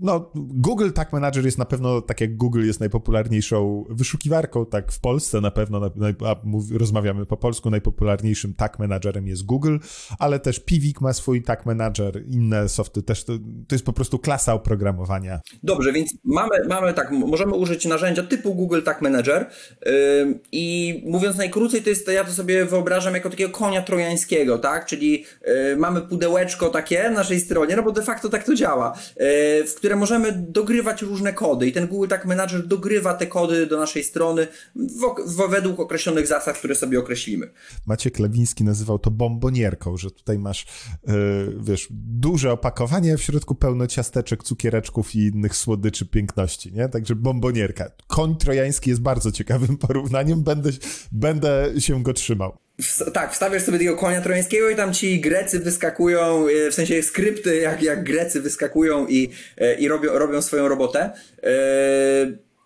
no 0.00 0.30
Google 0.34 0.90
Tag 0.90 1.12
Manager 1.12 1.44
jest 1.44 1.58
na 1.58 1.64
pewno, 1.64 2.00
tak 2.00 2.20
jak 2.20 2.36
Google 2.36 2.66
jest 2.66 2.80
najpopularniejszą 2.80 3.84
wyszukiwarką, 3.90 4.66
tak 4.66 4.92
w 4.92 5.00
Polsce 5.00 5.40
na 5.40 5.50
pewno, 5.50 5.80
a 6.26 6.36
rozmawiamy 6.78 7.26
po 7.26 7.36
polsku, 7.36 7.70
najpopularniejszym 7.70 8.49
Tag 8.54 8.78
Managerem 8.78 9.28
jest 9.28 9.42
Google, 9.46 9.78
ale 10.18 10.40
też 10.40 10.60
Pivik 10.60 11.00
ma 11.00 11.12
swój 11.12 11.42
Tag 11.42 11.66
Manager, 11.66 12.22
inne 12.28 12.68
softy 12.68 13.02
też, 13.02 13.24
to, 13.24 13.32
to 13.68 13.74
jest 13.74 13.84
po 13.84 13.92
prostu 13.92 14.18
klasa 14.18 14.54
oprogramowania. 14.54 15.40
Dobrze, 15.62 15.92
więc 15.92 16.10
mamy, 16.24 16.56
mamy 16.68 16.94
tak, 16.94 17.10
możemy 17.10 17.54
użyć 17.54 17.84
narzędzia 17.84 18.22
typu 18.22 18.54
Google 18.54 18.82
Tag 18.82 19.02
Manager, 19.02 19.50
yy 19.86 20.40
i 20.52 21.02
mówiąc 21.06 21.36
najkrócej, 21.36 21.82
to 21.82 21.90
jest 21.90 22.06
to 22.06 22.12
ja 22.12 22.24
to 22.24 22.32
sobie 22.32 22.64
wyobrażam 22.64 23.14
jako 23.14 23.30
takiego 23.30 23.50
konia 23.50 23.82
trojańskiego, 23.82 24.58
tak? 24.58 24.86
Czyli 24.86 25.24
y, 25.72 25.76
mamy 25.76 26.00
pudełeczko 26.00 26.68
takie 26.68 27.02
na 27.02 27.10
naszej 27.10 27.40
stronie, 27.40 27.76
no 27.76 27.82
bo 27.82 27.92
de 27.92 28.02
facto 28.02 28.28
tak 28.28 28.44
to 28.44 28.54
działa, 28.54 28.98
y, 28.98 29.64
w 29.66 29.74
które 29.74 29.96
możemy 29.96 30.32
dogrywać 30.32 31.02
różne 31.02 31.32
kody 31.32 31.66
i 31.66 31.72
ten 31.72 31.86
Google 31.86 32.08
Tag 32.08 32.24
Manager 32.24 32.66
dogrywa 32.66 33.14
te 33.14 33.26
kody 33.26 33.66
do 33.66 33.78
naszej 33.78 34.04
strony 34.04 34.46
w, 34.76 35.30
w, 35.32 35.50
według 35.50 35.80
określonych 35.80 36.26
zasad, 36.26 36.58
które 36.58 36.74
sobie 36.74 36.98
określimy. 36.98 37.50
Maciek 37.86 38.18
Lewiński 38.40 38.64
nazywał 38.64 38.98
to 38.98 39.10
bombonierką, 39.10 39.96
że 39.96 40.10
tutaj 40.10 40.38
masz, 40.38 40.62
y, 40.62 41.06
wiesz, 41.60 41.88
duże 41.90 42.52
opakowanie, 42.52 43.16
w 43.16 43.22
środku 43.22 43.54
pełno 43.54 43.86
ciasteczek, 43.86 44.42
cukiereczków 44.42 45.14
i 45.14 45.18
innych 45.18 45.56
słodyczy 45.56 46.06
piękności, 46.06 46.72
nie? 46.72 46.88
Także 46.88 47.14
bombonierka. 47.14 47.90
Koń 48.06 48.36
trojański 48.36 48.90
jest 48.90 49.02
bardzo 49.02 49.32
ciekawym 49.32 49.76
porównaniem, 49.86 50.42
będę, 50.42 50.70
będę 51.12 51.72
się 51.78 52.02
go 52.02 52.12
trzymał. 52.12 52.58
Tak, 53.12 53.32
wstawiasz 53.32 53.62
sobie 53.62 53.78
tego 53.78 53.96
konia 53.96 54.20
trojańskiego 54.20 54.70
i 54.70 54.76
tam 54.76 54.94
ci 54.94 55.20
Grecy 55.20 55.60
wyskakują, 55.60 56.46
e, 56.48 56.70
w 56.70 56.74
sensie 56.74 57.02
skrypty 57.02 57.56
jak, 57.56 57.82
jak 57.82 58.04
Grecy 58.04 58.40
wyskakują 58.40 59.06
i, 59.06 59.30
e, 59.58 59.74
i 59.74 59.88
robią, 59.88 60.12
robią 60.12 60.42
swoją 60.42 60.68
robotę. 60.68 61.10
E, 61.42 61.52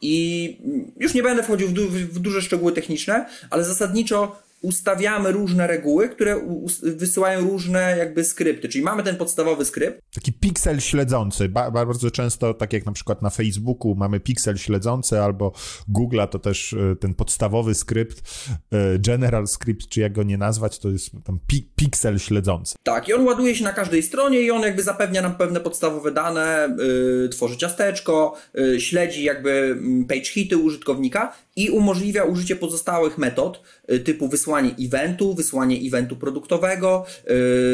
I 0.00 0.58
już 1.00 1.14
nie 1.14 1.22
będę 1.22 1.42
wchodził 1.42 1.68
w, 1.68 1.72
du 1.72 1.88
w 1.90 2.18
duże 2.18 2.42
szczegóły 2.42 2.72
techniczne, 2.72 3.26
ale 3.50 3.64
zasadniczo 3.64 4.43
ustawiamy 4.64 5.32
różne 5.32 5.66
reguły, 5.66 6.08
które 6.08 6.40
wysyłają 6.82 7.40
różne 7.40 7.96
jakby 7.98 8.24
skrypty. 8.24 8.68
Czyli 8.68 8.84
mamy 8.84 9.02
ten 9.02 9.16
podstawowy 9.16 9.64
skrypt. 9.64 10.00
Taki 10.14 10.32
piksel 10.32 10.80
śledzący. 10.80 11.48
Ba 11.48 11.70
bardzo 11.70 12.10
często, 12.10 12.54
tak 12.54 12.72
jak 12.72 12.86
na 12.86 12.92
przykład 12.92 13.22
na 13.22 13.30
Facebooku 13.30 13.94
mamy 13.94 14.20
piksel 14.20 14.56
śledzący, 14.56 15.20
albo 15.20 15.52
Google'a 15.94 16.28
to 16.28 16.38
też 16.38 16.72
e, 16.72 16.96
ten 16.96 17.14
podstawowy 17.14 17.74
skrypt, 17.74 18.22
e, 18.72 18.98
general 18.98 19.46
script, 19.46 19.88
czy 19.88 20.00
jak 20.00 20.12
go 20.12 20.22
nie 20.22 20.38
nazwać, 20.38 20.78
to 20.78 20.88
jest 20.88 21.10
tam 21.24 21.38
pi 21.46 21.70
piksel 21.76 22.18
śledzący. 22.18 22.74
Tak, 22.82 23.08
i 23.08 23.12
on 23.14 23.26
ładuje 23.26 23.54
się 23.54 23.64
na 23.64 23.72
każdej 23.72 24.02
stronie 24.02 24.40
i 24.40 24.50
on 24.50 24.62
jakby 24.62 24.82
zapewnia 24.82 25.22
nam 25.22 25.34
pewne 25.34 25.60
podstawowe 25.60 26.12
dane, 26.12 26.76
yy, 27.22 27.28
tworzy 27.28 27.56
ciasteczko, 27.56 28.36
yy, 28.54 28.80
śledzi 28.80 29.24
jakby 29.24 29.78
page 30.08 30.24
hity 30.24 30.56
użytkownika 30.56 31.32
i 31.56 31.70
umożliwia 31.70 32.24
użycie 32.24 32.56
pozostałych 32.56 33.18
metod 33.18 33.62
y, 33.92 34.00
typu 34.00 34.28
wysłanie 34.28 34.74
eventu, 34.80 35.34
wysłanie 35.34 35.76
eventu 35.86 36.16
produktowego, 36.16 37.06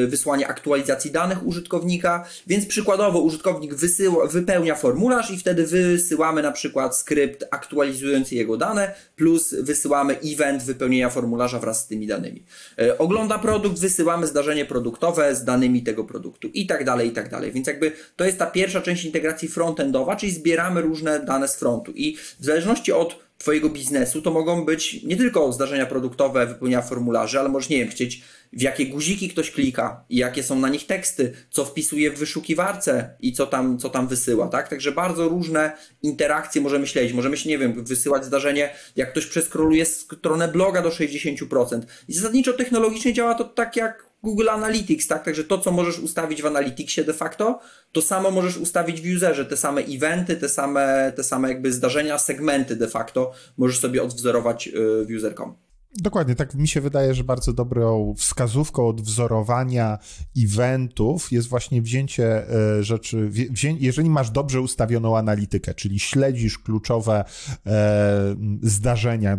y, 0.05 0.07
wysłanie 0.07 0.49
aktualizacji 0.49 1.11
danych 1.11 1.47
użytkownika, 1.47 2.25
więc 2.47 2.67
przykładowo 2.67 3.21
użytkownik 3.21 3.75
wysyła, 3.75 4.27
wypełnia 4.27 4.75
formularz 4.75 5.31
i 5.31 5.39
wtedy 5.39 5.67
wysyłamy 5.67 6.43
na 6.43 6.53
przykład 6.53 6.97
skrypt 6.97 7.45
aktualizujący 7.51 8.35
jego 8.35 8.57
dane 8.57 8.95
plus 9.17 9.55
wysyłamy 9.55 10.19
event 10.21 10.63
wypełnienia 10.63 11.11
formularza 11.11 11.59
wraz 11.59 11.85
z 11.85 11.87
tymi 11.87 12.07
danymi. 12.07 12.45
Y, 12.81 12.99
ogląda 12.99 13.39
produkt, 13.39 13.79
wysyłamy 13.79 14.27
zdarzenie 14.27 14.65
produktowe 14.65 15.35
z 15.35 15.45
danymi 15.45 15.83
tego 15.83 16.05
produktu 16.05 16.49
i 16.49 16.67
tak 16.67 16.85
dalej, 16.85 17.09
i 17.09 17.13
tak 17.13 17.31
dalej. 17.31 17.53
Więc 17.53 17.67
jakby 17.67 17.93
to 18.17 18.25
jest 18.25 18.39
ta 18.39 18.47
pierwsza 18.47 18.81
część 18.81 19.05
integracji 19.05 19.49
frontendowa, 19.49 20.17
czyli 20.17 20.33
zbieramy 20.33 20.81
różne 20.81 21.21
dane 21.21 21.49
z 21.49 21.57
frontu 21.57 21.93
i 21.95 22.17
w 22.17 22.45
zależności 22.45 22.93
od 22.93 23.30
Twojego 23.41 23.69
biznesu, 23.69 24.23
to 24.23 24.31
mogą 24.31 24.65
być 24.65 25.03
nie 25.03 25.17
tylko 25.17 25.53
zdarzenia 25.53 25.87
produktowe, 25.87 26.47
wypełnienia 26.47 26.83
formularzy, 26.83 27.41
ale 27.41 27.49
możesz, 27.49 27.69
nie 27.69 27.79
wiem, 27.79 27.89
chcieć 27.89 28.23
w 28.53 28.63
jakie 28.63 28.87
guziki 28.87 29.29
ktoś 29.29 29.51
klika 29.51 30.05
jakie 30.11 30.43
są 30.43 30.59
na 30.59 30.69
nich 30.69 30.87
teksty, 30.87 31.33
co 31.51 31.65
wpisuje 31.65 32.11
w 32.11 32.19
wyszukiwarce 32.19 33.17
i 33.21 33.33
co 33.33 33.47
tam, 33.47 33.79
co 33.79 33.89
tam 33.89 34.09
wysyła, 34.09 34.49
tak? 34.49 34.69
Także 34.69 34.93
bardzo 34.93 35.29
różne 35.29 35.73
interakcje 36.03 36.61
możemy 36.61 36.87
śledzić. 36.87 37.13
Możemy 37.13 37.37
się, 37.37 37.49
nie 37.49 37.59
wiem, 37.59 37.85
wysyłać 37.85 38.25
zdarzenie, 38.25 38.71
jak 38.97 39.11
ktoś 39.11 39.27
przeskroluje 39.27 39.87
stronę 39.87 40.49
bloga 40.49 40.83
do 40.83 40.89
60%. 40.89 41.81
I 42.09 42.15
zasadniczo 42.15 42.53
technologicznie 42.53 43.13
działa 43.13 43.35
to 43.35 43.45
tak 43.45 43.77
jak 43.77 44.10
Google 44.23 44.49
Analytics, 44.49 45.07
tak? 45.07 45.25
Także 45.25 45.45
to, 45.45 45.59
co 45.59 45.71
możesz 45.73 45.99
ustawić 45.99 46.43
w 46.43 46.47
Analyticsie 46.47 47.05
de 47.05 47.15
facto, 47.15 47.61
to 47.93 48.03
samo 48.03 48.31
możesz 48.31 48.57
ustawić 48.57 49.01
w 49.01 49.17
userze. 49.17 49.47
Te 49.47 49.57
same 49.57 49.81
eventy, 49.81 50.37
te 50.37 50.49
same, 50.49 51.13
te 51.17 51.25
same 51.25 51.49
jakby 51.49 51.73
zdarzenia, 51.73 52.19
segmenty 52.19 52.77
de 52.77 52.89
facto 52.89 53.33
możesz 53.57 53.81
sobie 53.81 54.03
odwzorować 54.03 54.69
y, 54.69 54.73
w 55.05 55.17
user.com. 55.17 55.70
Dokładnie, 55.99 56.35
tak 56.35 56.55
mi 56.55 56.69
się 56.69 56.81
wydaje, 56.81 57.15
że 57.15 57.25
bardzo 57.25 57.53
dobrą 57.53 58.15
wskazówką 58.17 58.89
od 58.89 59.01
wzorowania 59.01 59.99
eventów 60.39 61.33
jest 61.33 61.49
właśnie 61.49 61.83
wzięcie 61.83 62.49
e, 62.79 62.83
rzeczy, 62.83 63.29
wzię, 63.29 63.77
jeżeli 63.81 64.11
masz 64.11 64.31
dobrze 64.31 64.61
ustawioną 64.61 65.17
analitykę, 65.17 65.75
czyli 65.75 65.99
śledzisz 65.99 66.59
kluczowe 66.59 67.25
e, 67.67 68.37
zdarzenia, 68.63 69.39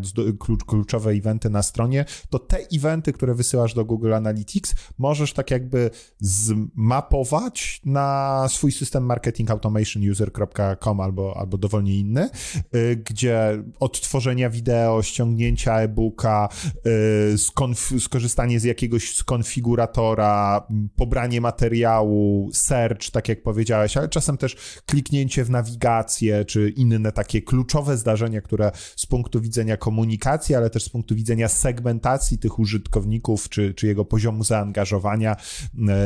kluczowe 0.68 1.12
eventy 1.12 1.50
na 1.50 1.64
stronie, 1.64 2.06
to 2.30 2.40
te 2.40 2.58
eventy, 2.74 3.14
które 3.14 3.36
wysyłasz 3.36 3.74
do 3.74 3.86
Google 3.86 4.14
Analytics, 4.14 4.76
możesz 4.98 5.34
tak 5.34 5.52
jakby 5.52 5.90
zmapować 6.20 7.82
na 7.86 8.46
swój 8.50 8.72
system 8.72 9.06
marketing 9.06 9.52
automation 9.52 10.10
user.com 10.12 11.00
albo, 11.00 11.38
albo 11.38 11.58
dowolnie 11.58 12.00
inny, 12.00 12.30
e, 12.72 12.96
gdzie 12.96 13.64
odtworzenia 13.80 14.50
wideo, 14.50 15.04
ściągnięcia 15.04 15.80
e-booka, 15.80 16.40
Y, 16.88 17.99
skorzystanie 17.99 18.60
z 18.60 18.63
jakiegoś 18.63 19.15
skonfiguratora, 19.15 20.67
pobranie 20.95 21.41
materiału, 21.41 22.49
search, 22.54 23.12
tak 23.12 23.30
jak 23.30 23.43
powiedziałeś, 23.43 23.97
ale 23.97 24.10
czasem 24.10 24.38
też 24.38 24.56
kliknięcie 24.86 25.43
w 25.43 25.49
nawigację, 25.49 26.45
czy 26.45 26.69
inne 26.69 27.12
takie 27.12 27.41
kluczowe 27.41 27.97
zdarzenia, 27.97 28.41
które 28.41 28.71
z 28.95 29.06
punktu 29.06 29.41
widzenia 29.41 29.77
komunikacji, 29.77 30.56
ale 30.56 30.69
też 30.69 30.84
z 30.84 30.89
punktu 30.89 31.15
widzenia 31.15 31.47
segmentacji 31.47 32.38
tych 32.38 32.60
użytkowników, 32.60 33.49
czy, 33.49 33.73
czy 33.73 33.88
jego 33.88 34.06
poziomu 34.06 34.43
zaangażowania 34.43 35.36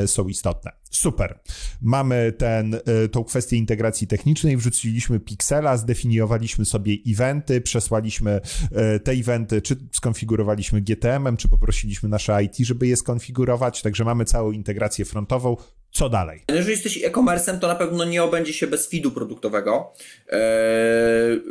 y, 0.04 0.08
są 0.08 0.28
istotne. 0.28 0.72
Super. 0.98 1.40
Mamy 1.82 2.34
ten, 2.38 2.74
y, 2.74 3.10
tą 3.10 3.24
kwestię 3.24 3.58
integracji 3.58 4.08
technicznej, 4.08 4.58
wrzuciliśmy 4.58 5.20
Pixela, 5.20 5.78
zdefiniowaliśmy 5.78 6.66
sobie 6.66 6.98
eventy, 7.08 7.62
przesłaliśmy 7.62 8.42
te 9.04 9.12
eventy, 9.12 9.62
czy 9.62 9.76
skonfigurowaliśmy 9.92 10.82
GTM-em, 10.82 11.38
czy 11.38 11.50
poprosiliśmy 11.50 12.10
nasze 12.10 12.44
IT, 12.44 12.58
żeby 12.58 12.88
je 12.88 12.96
skonfigurować, 12.96 13.82
także 13.82 14.04
mamy 14.04 14.26
całą 14.26 14.52
integrację 14.52 15.06
frontową. 15.06 15.58
Co 15.96 16.10
dalej? 16.10 16.44
Jeżeli 16.48 16.72
jesteś 16.72 17.04
e-commerce'em, 17.04 17.60
to 17.60 17.68
na 17.68 17.76
pewno 17.76 18.06
nie 18.06 18.24
obędzie 18.24 18.54
się 18.54 18.68
bez 18.68 18.90
feedu 18.90 19.12
produktowego. 19.12 19.94
Eee, 20.30 20.40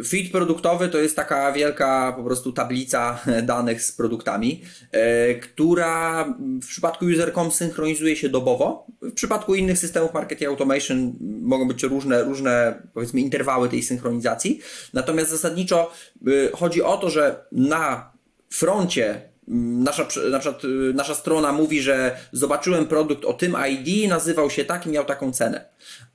feed 0.04 0.32
produktowy 0.32 0.88
to 0.88 0.98
jest 0.98 1.16
taka 1.16 1.52
wielka 1.52 2.12
po 2.16 2.24
prostu 2.24 2.52
tablica 2.52 3.18
danych 3.42 3.82
z 3.82 3.92
produktami, 3.92 4.62
e, 4.92 5.34
która 5.34 6.24
w 6.62 6.66
przypadku 6.66 7.04
user.com 7.04 7.50
synchronizuje 7.50 8.16
się 8.16 8.28
dobowo. 8.28 8.86
W 9.02 9.12
przypadku 9.12 9.54
innych 9.54 9.78
systemów 9.78 10.14
marketing 10.14 10.50
automation 10.50 11.12
mogą 11.42 11.68
być 11.68 11.82
różne, 11.82 12.24
różne 12.24 12.82
powiedzmy 12.94 13.20
interwały 13.20 13.68
tej 13.68 13.82
synchronizacji. 13.82 14.60
Natomiast 14.92 15.30
zasadniczo 15.30 15.92
y, 16.28 16.50
chodzi 16.54 16.82
o 16.82 16.96
to, 16.96 17.10
że 17.10 17.44
na 17.52 18.12
froncie 18.50 19.33
nasza, 19.48 20.06
na 20.30 20.38
przykład, 20.38 20.62
nasza 20.94 21.14
strona 21.14 21.52
mówi, 21.52 21.82
że 21.82 22.16
zobaczyłem 22.32 22.86
produkt 22.86 23.24
o 23.24 23.32
tym 23.32 23.56
ID, 23.70 24.08
nazywał 24.10 24.50
się 24.50 24.64
tak 24.64 24.86
i 24.86 24.90
miał 24.90 25.04
taką 25.04 25.32
cenę. 25.32 25.64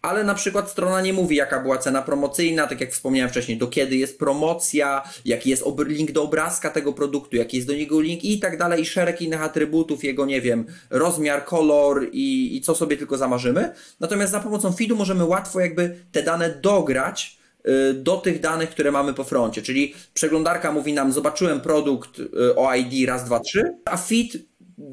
Ale 0.01 0.23
na 0.23 0.33
przykład 0.33 0.69
strona 0.69 1.01
nie 1.01 1.13
mówi, 1.13 1.35
jaka 1.35 1.59
była 1.59 1.77
cena 1.77 2.01
promocyjna, 2.01 2.67
tak 2.67 2.81
jak 2.81 2.91
wspomniałem 2.91 3.29
wcześniej, 3.29 3.57
do 3.57 3.67
kiedy 3.67 3.95
jest 3.95 4.19
promocja, 4.19 5.03
jaki 5.25 5.49
jest 5.49 5.63
link 5.85 6.11
do 6.11 6.23
obrazka 6.23 6.69
tego 6.69 6.93
produktu, 6.93 7.35
jaki 7.35 7.57
jest 7.57 7.67
do 7.67 7.73
niego 7.73 8.01
link 8.01 8.23
i 8.23 8.39
tak 8.39 8.57
dalej, 8.57 8.81
i 8.81 8.85
szereg 8.85 9.21
innych 9.21 9.41
atrybutów, 9.41 10.03
jego, 10.03 10.25
nie 10.25 10.41
wiem, 10.41 10.65
rozmiar, 10.89 11.45
kolor 11.45 12.07
i, 12.11 12.57
i 12.57 12.61
co 12.61 12.75
sobie 12.75 12.97
tylko 12.97 13.17
zamarzymy. 13.17 13.73
Natomiast 13.99 14.31
za 14.31 14.39
pomocą 14.39 14.73
feedu 14.73 14.95
możemy 14.95 15.25
łatwo 15.25 15.59
jakby 15.59 15.95
te 16.11 16.23
dane 16.23 16.49
dograć, 16.49 17.38
do 17.93 18.17
tych 18.17 18.39
danych, 18.39 18.69
które 18.69 18.91
mamy 18.91 19.13
po 19.13 19.23
froncie. 19.23 19.61
Czyli 19.61 19.93
przeglądarka 20.13 20.71
mówi 20.71 20.93
nam, 20.93 21.11
zobaczyłem 21.11 21.61
produkt 21.61 22.19
y, 22.19 22.55
o 22.55 22.75
ID 22.75 23.07
raz, 23.07 23.25
dwa, 23.25 23.39
trzy, 23.39 23.73
a 23.85 23.97
feed 23.97 24.37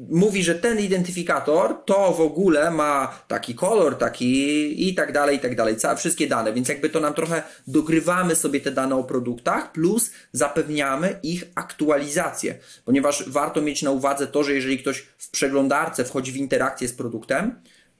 mówi, 0.09 0.43
że 0.43 0.55
ten 0.55 0.79
identyfikator 0.79 1.85
to 1.85 2.11
w 2.11 2.21
ogóle 2.21 2.71
ma 2.71 3.19
taki 3.27 3.55
kolor, 3.55 3.97
taki 3.97 4.89
i 4.89 4.95
tak 4.95 5.11
dalej, 5.11 5.37
i 5.37 5.39
tak 5.39 5.55
dalej, 5.55 5.77
całe, 5.77 5.97
wszystkie 5.97 6.27
dane, 6.27 6.53
więc 6.53 6.69
jakby 6.69 6.89
to 6.89 6.99
nam 6.99 7.13
trochę 7.13 7.43
dogrywamy 7.67 8.35
sobie 8.35 8.59
te 8.61 8.71
dane 8.71 8.95
o 8.95 9.03
produktach, 9.03 9.71
plus 9.71 10.11
zapewniamy 10.31 11.19
ich 11.23 11.43
aktualizację, 11.55 12.57
ponieważ 12.85 13.29
warto 13.29 13.61
mieć 13.61 13.81
na 13.83 13.91
uwadze 13.91 14.27
to, 14.27 14.43
że 14.43 14.53
jeżeli 14.53 14.79
ktoś 14.79 14.99
w 15.17 15.29
przeglądarce 15.29 16.05
wchodzi 16.05 16.31
w 16.31 16.37
interakcję 16.37 16.87
z 16.87 16.93
produktem, 16.93 17.55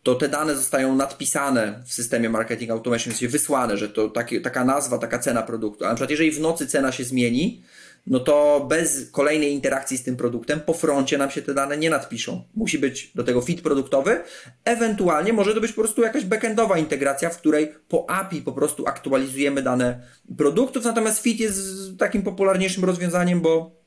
to 0.08 0.16
te 0.16 0.30
dane 0.30 0.56
zostają 0.56 0.96
nadpisane 0.96 1.84
w 1.86 1.94
systemie 1.94 2.30
marketing 2.30 2.72
automation, 2.72 3.14
czyli 3.14 3.28
wysłane, 3.28 3.78
że 3.78 3.90
to 3.90 4.10
taki, 4.10 4.42
taka 4.42 4.66
nazwa, 4.66 4.98
taka 4.98 5.20
cena 5.20 5.44
produktu. 5.44 5.86
A 5.86 5.88
na 5.88 5.96
przykład 5.96 6.10
jeżeli 6.10 6.32
w 6.32 6.40
nocy 6.40 6.68
cena 6.68 6.92
się 6.92 7.04
zmieni, 7.04 7.64
no 8.08 8.20
to 8.20 8.66
bez 8.70 9.12
kolejnej 9.12 9.54
interakcji 9.54 9.98
z 9.98 10.04
tym 10.04 10.18
produktem 10.18 10.60
po 10.60 10.74
froncie 10.74 11.18
nam 11.18 11.32
się 11.32 11.42
te 11.42 11.54
dane 11.54 11.78
nie 11.78 11.90
nadpiszą. 11.90 12.44
Musi 12.56 12.80
być 12.80 13.12
do 13.16 13.24
tego 13.24 13.42
fit 13.42 13.62
produktowy, 13.62 14.22
ewentualnie 14.66 15.34
może 15.34 15.54
to 15.54 15.62
być 15.62 15.72
po 15.72 15.82
prostu 15.82 16.02
jakaś 16.02 16.26
backendowa 16.26 16.78
integracja, 16.78 17.30
w 17.30 17.38
której 17.38 17.74
po 17.90 18.10
API 18.10 18.42
po 18.42 18.52
prostu 18.52 18.88
aktualizujemy 18.88 19.62
dane 19.62 20.02
produktów, 20.38 20.84
natomiast 20.84 21.22
fit 21.22 21.40
jest 21.40 21.60
takim 21.98 22.22
popularniejszym 22.22 22.86
rozwiązaniem, 22.86 23.42
bo 23.42 23.78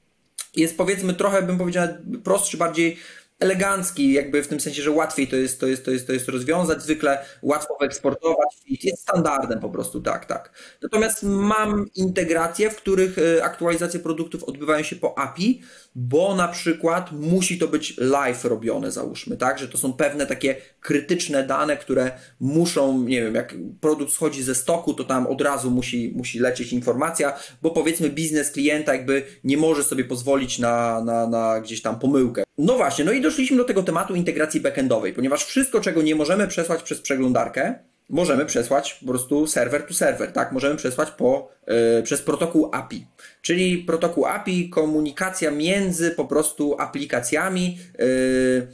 jest 0.57 0.77
powiedzmy 0.77 1.15
trochę, 1.15 1.43
bym 1.43 1.59
powiedział, 1.59 1.89
prostszy, 2.25 2.57
bardziej 2.57 2.97
elegancki, 3.41 4.13
jakby 4.13 4.43
w 4.43 4.49
tym 4.49 4.61
sensie, 4.61 4.83
że 4.83 4.91
łatwiej 4.91 5.29
to 5.29 5.37
jest, 5.37 5.61
to 5.61 5.67
jest, 5.67 5.85
to 5.85 5.91
jest, 5.91 6.07
to 6.07 6.13
jest 6.13 6.29
rozwiązać, 6.29 6.83
zwykle 6.83 7.25
łatwo 7.43 7.77
wyeksportować, 7.81 8.49
jest 8.67 9.03
standardem 9.03 9.61
po 9.61 9.71
prostu, 9.71 10.01
tak, 10.01 10.27
tak. 10.27 10.53
Natomiast 10.83 11.23
mam 11.23 11.87
integracje, 11.95 12.71
w 12.71 12.77
których 12.77 13.17
e, 13.19 13.45
aktualizacje 13.45 14.01
produktów 14.01 14.45
odbywają 14.45 14.83
się 14.83 14.97
po 14.97 15.19
API, 15.19 15.63
bo 15.95 16.35
na 16.35 16.49
przykład 16.49 17.13
musi 17.13 17.59
to 17.59 17.69
być 17.69 17.97
live 17.99 18.45
robione, 18.45 18.91
załóżmy, 18.91 19.37
tak, 19.37 19.59
że 19.59 19.69
to 19.69 19.79
są 19.79 19.93
pewne 19.93 20.27
takie 20.27 20.57
krytyczne 20.81 21.47
dane, 21.47 21.77
które 21.77 22.11
muszą, 22.41 23.03
nie 23.03 23.23
wiem, 23.23 23.35
jak 23.35 23.55
produkt 23.81 24.13
schodzi 24.13 24.43
ze 24.43 24.55
stoku, 24.55 24.95
to 24.95 25.05
tam 25.05 25.27
od 25.27 25.41
razu 25.41 25.71
musi, 25.71 26.13
musi 26.17 26.39
lecieć 26.39 26.73
informacja, 26.73 27.39
bo 27.63 27.71
powiedzmy 27.71 28.11
biznes 28.11 28.51
klienta 28.51 28.95
jakby 28.95 29.23
nie 29.45 29.57
może 29.57 29.85
sobie 29.85 30.05
pozwolić 30.05 30.59
na, 30.59 31.05
na, 31.05 31.27
na 31.27 31.61
gdzieś 31.61 31.83
tam 31.83 31.99
pomyłkę. 31.99 32.43
No 32.63 32.77
właśnie, 32.77 33.05
no 33.05 33.13
i 33.13 33.21
doszliśmy 33.21 33.57
do 33.57 33.65
tego 33.65 33.83
tematu 33.83 34.15
integracji 34.15 34.61
backendowej, 34.61 35.13
ponieważ 35.13 35.45
wszystko, 35.45 35.81
czego 35.81 36.03
nie 36.03 36.15
możemy 36.15 36.49
przesłać 36.49 36.83
przez 36.83 37.01
przeglądarkę, 37.01 37.75
możemy 38.09 38.47
przesłać 38.47 38.95
po 38.95 39.07
prostu 39.07 39.47
serwer 39.47 39.87
to 39.87 39.95
serwer, 39.95 40.33
tak? 40.33 40.53
Możemy 40.53 40.77
przesłać 40.77 41.11
po, 41.11 41.49
yy, 41.67 42.03
przez 42.03 42.23
protokół 42.23 42.71
API. 42.73 43.07
Czyli 43.43 43.79
protokół 43.79 44.27
API, 44.27 44.71
komunikacja 44.71 45.51
między 45.51 46.11
po 46.11 46.25
prostu 46.25 46.77
aplikacjami. 46.79 47.79
Yy, 47.99 48.67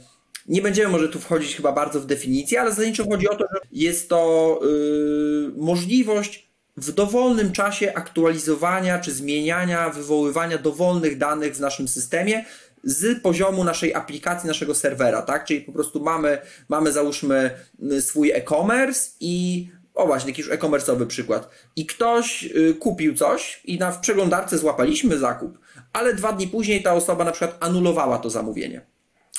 nie 0.47 0.61
będziemy 0.61 0.89
może 0.89 1.09
tu 1.09 1.19
wchodzić 1.19 1.55
chyba 1.55 1.71
bardzo 1.71 2.01
w 2.01 2.05
definicję, 2.05 2.61
ale 2.61 2.69
zasadniczo 2.69 3.09
chodzi 3.09 3.29
o 3.29 3.35
to, 3.35 3.45
że 3.53 3.59
jest 3.71 4.09
to 4.09 4.59
yy, 4.63 5.51
możliwość 5.57 6.47
w 6.77 6.91
dowolnym 6.91 7.51
czasie 7.51 7.93
aktualizowania 7.93 8.99
czy 8.99 9.11
zmieniania, 9.11 9.89
wywoływania 9.89 10.57
dowolnych 10.57 11.17
danych 11.17 11.55
w 11.55 11.59
naszym 11.59 11.87
systemie 11.87 12.45
z 12.87 13.21
poziomu 13.21 13.63
naszej 13.63 13.93
aplikacji, 13.93 14.47
naszego 14.47 14.75
serwera, 14.75 15.21
tak? 15.21 15.45
Czyli 15.45 15.61
po 15.61 15.71
prostu 15.71 16.03
mamy, 16.03 16.37
mamy 16.69 16.91
załóżmy 16.91 17.51
swój 17.99 18.31
e-commerce 18.31 19.11
i 19.19 19.67
o 19.93 20.07
właśnie, 20.07 20.31
jakiś 20.31 20.49
e-commerce'owy 20.49 21.05
przykład. 21.05 21.49
I 21.75 21.85
ktoś 21.85 22.43
y, 22.43 22.75
kupił 22.79 23.15
coś 23.15 23.61
i 23.65 23.79
na, 23.79 23.91
w 23.91 23.99
przeglądarce 23.99 24.57
złapaliśmy 24.57 25.17
zakup, 25.17 25.59
ale 25.93 26.13
dwa 26.13 26.33
dni 26.33 26.47
później 26.47 26.83
ta 26.83 26.93
osoba 26.93 27.23
na 27.23 27.31
przykład 27.31 27.57
anulowała 27.59 28.17
to 28.17 28.29
zamówienie. 28.29 28.81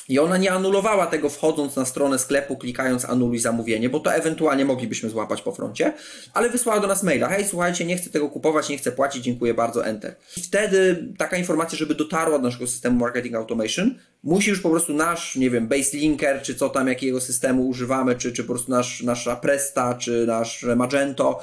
I 0.09 0.19
ona 0.19 0.37
nie 0.37 0.51
anulowała 0.51 1.07
tego 1.07 1.29
wchodząc 1.29 1.75
na 1.75 1.85
stronę 1.85 2.19
sklepu, 2.19 2.57
klikając 2.57 3.05
anuluj 3.05 3.39
zamówienie, 3.39 3.89
bo 3.89 3.99
to 3.99 4.13
ewentualnie 4.13 4.65
moglibyśmy 4.65 5.09
złapać 5.09 5.41
po 5.41 5.51
froncie, 5.51 5.93
ale 6.33 6.49
wysłała 6.49 6.79
do 6.79 6.87
nas 6.87 7.03
maila, 7.03 7.29
hej 7.29 7.45
słuchajcie, 7.45 7.85
nie 7.85 7.97
chcę 7.97 8.09
tego 8.09 8.29
kupować, 8.29 8.69
nie 8.69 8.77
chcę 8.77 8.91
płacić, 8.91 9.23
dziękuję 9.23 9.53
bardzo, 9.53 9.85
enter. 9.85 10.15
I 10.37 10.41
wtedy 10.41 11.07
taka 11.17 11.37
informacja, 11.37 11.77
żeby 11.77 11.95
dotarła 11.95 12.39
do 12.39 12.43
naszego 12.43 12.67
systemu 12.67 12.99
marketing 12.99 13.35
automation, 13.35 13.95
musi 14.23 14.49
już 14.49 14.61
po 14.61 14.69
prostu 14.69 14.93
nasz, 14.93 15.35
nie 15.35 15.49
wiem, 15.49 15.67
base 15.67 15.97
linker, 15.97 16.41
czy 16.41 16.55
co 16.55 16.69
tam, 16.69 16.87
jakiego 16.87 17.21
systemu 17.21 17.67
używamy, 17.67 18.15
czy, 18.15 18.33
czy 18.33 18.43
po 18.43 18.53
prostu 18.53 18.71
nasz, 18.71 19.03
nasza 19.03 19.35
Presta, 19.35 19.93
czy 19.93 20.25
nasz 20.27 20.65
Magento, 20.75 21.39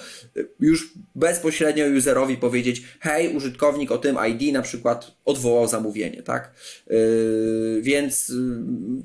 już 0.61 0.93
bezpośrednio 1.15 1.85
userowi 1.99 2.37
powiedzieć, 2.37 2.83
hej, 3.01 3.37
użytkownik 3.37 3.91
o 3.91 3.99
tym 3.99 4.17
ID 4.29 4.53
na 4.53 4.63
przykład 4.63 5.16
odwołał 5.27 5.69
zamówienie, 5.69 6.23
tak? 6.23 6.51
Yy, 6.87 7.81
więc 7.83 8.29
yy, 8.29 8.37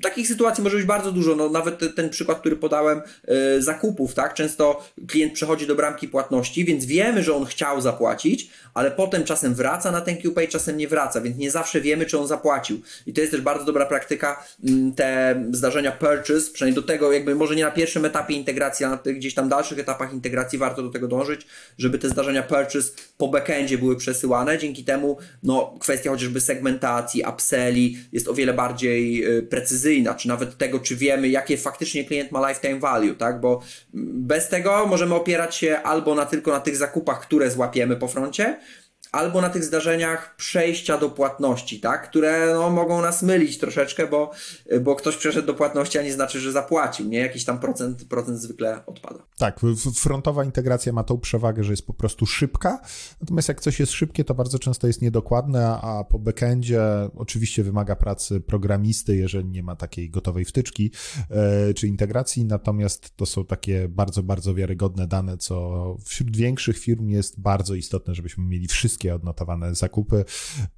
takich 0.02 0.28
sytuacji 0.28 0.64
może 0.64 0.76
być 0.76 0.86
bardzo 0.86 1.12
dużo, 1.12 1.36
no 1.36 1.48
nawet 1.48 1.96
ten, 1.96 2.10
przykład, 2.10 2.40
który 2.40 2.56
podałem, 2.56 3.00
yy, 3.28 3.62
zakupów, 3.62 4.14
tak? 4.14 4.34
Często 4.34 4.84
klient 5.08 5.32
przechodzi 5.32 5.66
do 5.66 5.74
bramki 5.74 6.08
płatności, 6.08 6.64
więc 6.64 6.84
wiemy, 6.84 7.22
że 7.22 7.34
on 7.34 7.44
chciał 7.44 7.80
zapłacić, 7.80 8.50
ale 8.74 8.90
potem 8.90 9.24
czasem 9.24 9.54
wraca 9.54 9.90
na 9.90 10.00
ten 10.00 10.16
QPay, 10.16 10.48
czasem 10.48 10.76
nie 10.76 10.88
wraca, 10.88 11.20
więc 11.20 11.36
nie 11.36 11.50
zawsze 11.50 11.80
wiemy, 11.80 12.06
czy 12.06 12.18
on 12.18 12.26
zapłacił. 12.26 12.80
I 13.06 13.12
to 13.12 13.20
jest 13.20 13.30
też 13.30 13.40
bardzo 13.40 13.62
bardzo 13.62 13.72
dobra 13.72 13.86
praktyka, 13.86 14.44
mm, 14.68 14.94
te 14.94 15.42
zdarzenia 15.52 15.92
purchase, 15.92 16.50
przynajmniej 16.52 16.82
do 16.82 16.88
tego 16.88 17.12
jakby 17.12 17.34
może 17.34 17.56
nie 17.56 17.64
na 17.64 17.70
pierwszym 17.70 18.04
etapie 18.04 18.34
integracji, 18.34 18.86
a 18.86 18.90
na 18.90 18.96
tych 18.96 19.16
gdzieś 19.16 19.34
tam 19.34 19.48
dalszych 19.48 19.78
etapach 19.78 20.12
integracji 20.12 20.58
warto 20.58 20.82
do 20.82 20.90
tego 20.90 21.08
dążyć, 21.08 21.46
żeby 21.78 21.98
te 21.98 22.08
zdarzenia 22.08 22.42
purchase 22.42 22.92
po 23.18 23.28
backendzie 23.28 23.78
były 23.78 23.96
przesyłane. 23.96 24.58
Dzięki 24.58 24.84
temu 24.84 25.18
no, 25.42 25.74
kwestia 25.80 26.11
chociażby 26.12 26.40
segmentacji, 26.40 27.24
upselli 27.34 27.98
jest 28.12 28.28
o 28.28 28.34
wiele 28.34 28.52
bardziej 28.52 29.26
y, 29.38 29.42
precyzyjna, 29.42 30.14
czy 30.14 30.28
nawet 30.28 30.58
tego, 30.58 30.78
czy 30.78 30.96
wiemy, 30.96 31.28
jakie 31.28 31.56
faktycznie 31.56 32.04
klient 32.04 32.32
ma 32.32 32.48
lifetime 32.48 32.80
value, 32.80 33.14
tak? 33.14 33.40
Bo 33.40 33.62
bez 33.94 34.48
tego 34.48 34.86
możemy 34.86 35.14
opierać 35.14 35.56
się 35.56 35.78
albo 35.78 36.14
na 36.14 36.26
tylko 36.26 36.52
na 36.52 36.60
tych 36.60 36.76
zakupach, 36.76 37.20
które 37.20 37.50
złapiemy 37.50 37.96
po 37.96 38.08
froncie, 38.08 38.58
albo 39.12 39.40
na 39.40 39.50
tych 39.50 39.64
zdarzeniach 39.64 40.36
przejścia 40.36 40.98
do 40.98 41.10
płatności, 41.10 41.80
tak? 41.80 42.08
które 42.08 42.52
no, 42.54 42.70
mogą 42.70 43.02
nas 43.02 43.22
mylić 43.22 43.58
troszeczkę, 43.58 44.06
bo, 44.06 44.30
bo 44.80 44.96
ktoś 44.96 45.16
przeszedł 45.16 45.46
do 45.46 45.54
płatności, 45.54 45.98
a 45.98 46.02
nie 46.02 46.12
znaczy, 46.12 46.40
że 46.40 46.52
zapłacił, 46.52 47.08
nie? 47.08 47.18
Jakiś 47.18 47.44
tam 47.44 47.58
procent, 47.58 48.04
procent 48.04 48.38
zwykle 48.38 48.86
odpada. 48.86 49.26
Tak, 49.38 49.60
frontowa 49.96 50.44
integracja 50.44 50.92
ma 50.92 51.04
tą 51.04 51.18
przewagę, 51.18 51.64
że 51.64 51.72
jest 51.72 51.86
po 51.86 51.94
prostu 51.94 52.26
szybka, 52.26 52.80
natomiast 53.20 53.48
jak 53.48 53.60
coś 53.60 53.80
jest 53.80 53.92
szybkie, 53.92 54.24
to 54.24 54.34
bardzo 54.34 54.58
często 54.58 54.86
jest 54.86 55.02
niedokładne, 55.02 55.68
a 55.68 56.04
po 56.04 56.18
backendzie 56.18 56.80
oczywiście 57.16 57.62
wymaga 57.62 57.96
pracy 57.96 58.40
programisty, 58.40 59.16
jeżeli 59.16 59.48
nie 59.48 59.62
ma 59.62 59.76
takiej 59.76 60.10
gotowej 60.10 60.44
wtyczki 60.44 60.90
e, 61.30 61.74
czy 61.74 61.86
integracji, 61.86 62.44
natomiast 62.44 63.16
to 63.16 63.26
są 63.26 63.44
takie 63.44 63.88
bardzo, 63.88 64.22
bardzo 64.22 64.54
wiarygodne 64.54 65.06
dane, 65.06 65.38
co 65.38 65.96
wśród 66.04 66.36
większych 66.36 66.78
firm 66.78 67.08
jest 67.08 67.40
bardzo 67.40 67.74
istotne, 67.74 68.14
żebyśmy 68.14 68.44
mieli 68.44 68.68
wszystkie 68.68 69.01
wszystkie 69.02 69.14
odnotowane 69.14 69.74
zakupy. 69.74 70.24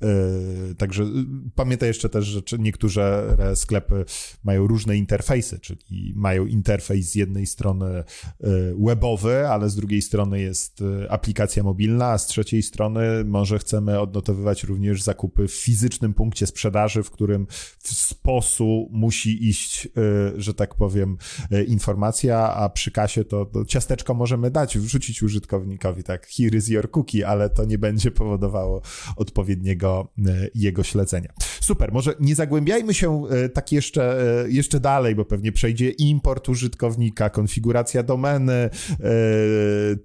E, 0.02 0.74
także 0.74 1.02
y, 1.02 1.06
pamiętaj 1.54 1.88
jeszcze 1.88 2.08
też, 2.08 2.24
że 2.24 2.42
niektóre 2.58 3.36
sklepy 3.54 4.04
mają 4.44 4.66
różne 4.66 4.96
interfejsy, 4.96 5.58
czyli 5.58 6.12
mają 6.16 6.46
interfejs 6.46 7.10
z 7.10 7.14
jednej 7.14 7.46
strony 7.46 7.86
e, 7.86 8.04
webowy, 8.78 9.48
ale 9.48 9.70
z 9.70 9.76
drugiej 9.76 10.02
strony 10.02 10.40
jest 10.40 10.82
e, 10.82 11.12
aplikacja 11.12 11.62
mobilna, 11.62 12.10
a 12.10 12.18
z 12.18 12.26
trzeciej 12.26 12.62
strony 12.62 13.24
może 13.24 13.58
chcemy 13.58 14.00
odnotowywać 14.00 14.64
również 14.64 15.02
zakupy 15.02 15.48
w 15.48 15.54
fizycznym 15.54 16.14
punkcie 16.14 16.46
sprzedaży, 16.46 17.02
w 17.02 17.10
którym 17.10 17.46
w 17.78 17.88
sposób 17.88 18.88
musi 18.90 19.48
iść, 19.48 19.88
że 20.36 20.54
tak 20.54 20.74
powiem, 20.74 21.16
informacja, 21.68 22.54
a 22.54 22.68
przy 22.68 22.90
kasie 22.90 23.24
to, 23.24 23.46
to 23.46 23.64
ciasteczko 23.64 24.14
możemy 24.14 24.50
dać, 24.50 24.78
wrzucić 24.78 25.22
użytkownikowi, 25.22 26.02
tak, 26.02 26.26
here 26.26 26.56
is 26.56 26.68
your 26.68 26.90
cookie, 26.90 27.28
ale 27.28 27.50
to 27.50 27.64
nie 27.64 27.78
będzie 27.78 28.10
powodowało 28.14 28.82
odpowiedniego 29.16 30.08
e, 30.26 30.48
jego 30.54 30.82
śledzenia. 30.82 31.32
Super, 31.60 31.92
może 31.92 32.14
nie 32.20 32.34
zagłębiajmy 32.34 32.94
się 32.94 33.22
e, 33.26 33.48
tak 33.48 33.72
jeszcze, 33.72 34.20
e, 34.44 34.50
jeszcze 34.50 34.80
dalej, 34.80 35.14
bo 35.14 35.24
pewnie 35.24 35.52
przejdzie 35.52 35.90
import 35.90 36.48
użytkownika, 36.48 37.30
konfiguracja 37.30 38.02
domeny, 38.02 38.70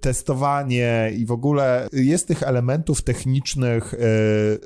testowanie 0.00 1.12
i 1.16 1.26
w 1.26 1.32
ogóle 1.32 1.88
jest 1.92 2.28
tych 2.28 2.42
elementów 2.42 3.02
technicznych 3.02 3.94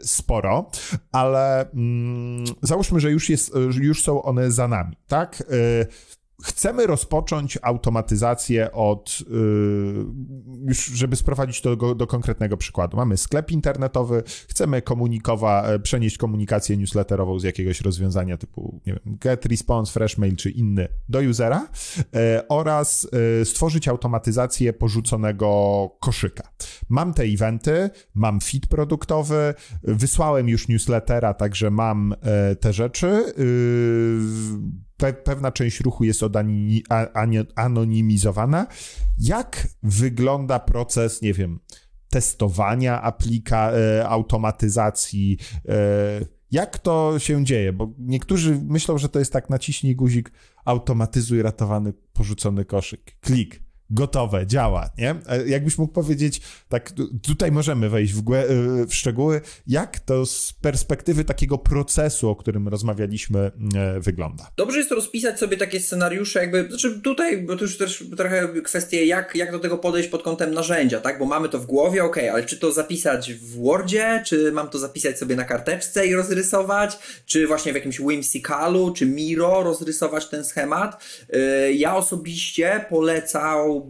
sporo, 0.03 0.70
ale 1.12 1.70
mm, 1.70 2.45
załóżmy, 2.62 3.01
że 3.01 3.11
już, 3.11 3.28
jest, 3.30 3.53
już 3.80 4.03
są 4.03 4.22
one 4.22 4.51
za 4.51 4.68
nami, 4.68 4.97
tak? 5.07 5.42
Chcemy 6.45 6.86
rozpocząć 6.86 7.59
automatyzację 7.62 8.72
od, 8.72 9.18
y, 9.20 9.34
już 10.66 10.86
żeby 10.86 11.16
sprowadzić 11.16 11.61
to 11.61 11.76
do, 11.76 11.95
do, 11.95 12.07
konkretnego 12.07 12.57
przykładu. 12.57 12.97
Mamy 12.97 13.16
sklep 13.16 13.51
internetowy, 13.51 14.22
chcemy 14.49 14.82
komunikować, 14.82 15.70
e, 15.70 15.78
przenieść 15.78 16.18
komunikację 16.18 16.76
newsletterową 16.76 17.38
z 17.38 17.42
jakiegoś 17.42 17.80
rozwiązania 17.80 18.36
typu, 18.36 18.80
nie 18.86 18.92
wiem, 18.92 19.18
get 19.18 19.47
response, 19.47 19.92
fresh 19.92 20.18
mail 20.18 20.36
czy 20.36 20.51
inny 20.51 20.88
do 21.09 21.20
usera 21.20 21.68
e, 22.14 22.49
oraz 22.49 23.09
e, 23.40 23.45
stworzyć 23.45 23.88
automatyzację 23.88 24.72
porzuconego 24.72 25.90
koszyka. 26.01 26.49
Mam 26.88 27.14
te 27.14 27.22
eventy, 27.22 27.90
mam 28.14 28.40
feed 28.40 28.66
produktowy, 28.66 29.55
wysłałem 29.82 30.49
już 30.49 30.68
newslettera, 30.68 31.34
także 31.34 31.70
mam 31.70 32.14
te 32.61 32.72
rzeczy 32.72 33.34
y, 33.38 34.84
pe 34.97 35.12
pewna 35.12 35.53
część 35.53 35.80
ruchu 35.80 36.05
jest 36.05 36.20
anonimizowana. 37.57 38.66
Jak 39.18 39.68
wygląda 39.82 40.59
proces, 40.59 41.22
nie 41.22 41.32
wiem, 41.32 41.61
testowania 42.09 43.03
aplika, 43.03 43.72
e, 43.72 44.09
automatyzacji? 44.09 45.38
E, 45.68 45.74
jak 46.51 46.78
to 46.78 47.18
się 47.18 47.45
dzieje? 47.45 47.72
Bo 47.72 47.95
niektórzy 47.99 48.61
myślą, 48.68 48.99
że 48.99 49.09
to 49.09 49.18
jest 49.18 49.32
tak 49.32 49.51
naciśnij 49.51 49.97
guzik, 49.97 50.32
automatyzuj 50.64 51.42
ratowany 51.42 51.92
porzucony 52.12 52.64
koszyk. 52.64 53.16
Klik 53.20 53.64
gotowe, 53.91 54.47
działa, 54.47 54.91
nie? 54.99 55.14
E, 55.28 55.49
jakbyś 55.49 55.78
mógł 55.78 55.93
powiedzieć, 55.93 56.41
tak, 56.68 56.93
tutaj 57.22 57.53
możemy 57.53 57.89
wejść 57.91 58.14
w, 58.14 58.32
e, 58.32 58.47
w, 58.87 58.95
szczegóły, 58.95 59.41
jak 59.66 59.99
to 59.99 60.26
z 60.26 60.53
perspektywy 60.53 61.24
takiego 61.24 61.59
procesu, 61.59 62.28
o 62.28 62.37
którym 62.37 62.68
rozmawialiśmy, 62.68 63.51
e, 63.76 64.01
wygląda. 64.01 64.51
Dobrze 64.57 64.78
jest 64.78 64.91
rozpisać 64.91 65.39
sobie 65.39 65.57
takie 65.57 65.80
scenariusze, 65.80 66.41
jakby, 66.41 66.68
znaczy 66.68 67.01
tutaj, 67.01 67.43
bo 67.43 67.57
to 67.57 67.62
już 67.62 67.78
też 67.78 68.05
trochę 68.16 68.49
kwestie, 68.64 69.07
jak, 69.07 69.35
jak 69.35 69.53
do 69.53 69.59
tego 69.59 69.78
podejść 69.78 70.09
pod 70.09 70.22
kątem 70.22 70.55
narzędzia, 70.55 71.01
tak? 71.01 71.18
Bo 71.18 71.24
mamy 71.24 71.49
to 71.49 71.59
w 71.59 71.66
głowie, 71.66 72.05
ok, 72.05 72.16
ale 72.32 72.45
czy 72.45 72.59
to 72.59 72.72
zapisać 72.72 73.32
w 73.32 73.62
Wordzie, 73.62 74.22
czy 74.26 74.53
mam 74.53 74.68
to 74.68 74.78
zapisać 74.78 75.18
sobie 75.18 75.37
na 75.37 75.45
karteczce 75.45 76.07
i 76.07 76.14
rozrysować, 76.14 76.99
czy 77.26 77.47
właśnie 77.47 77.72
w 77.72 77.74
jakimś 77.74 78.01
Whimsicalu, 78.01 78.93
czy 78.93 79.07
Miro 79.07 79.62
rozrysować 79.62 80.28
ten 80.28 80.45
schemat. 80.45 81.05
Ja 81.72 81.97
osobiście 81.97 82.87
polecał 82.91 83.84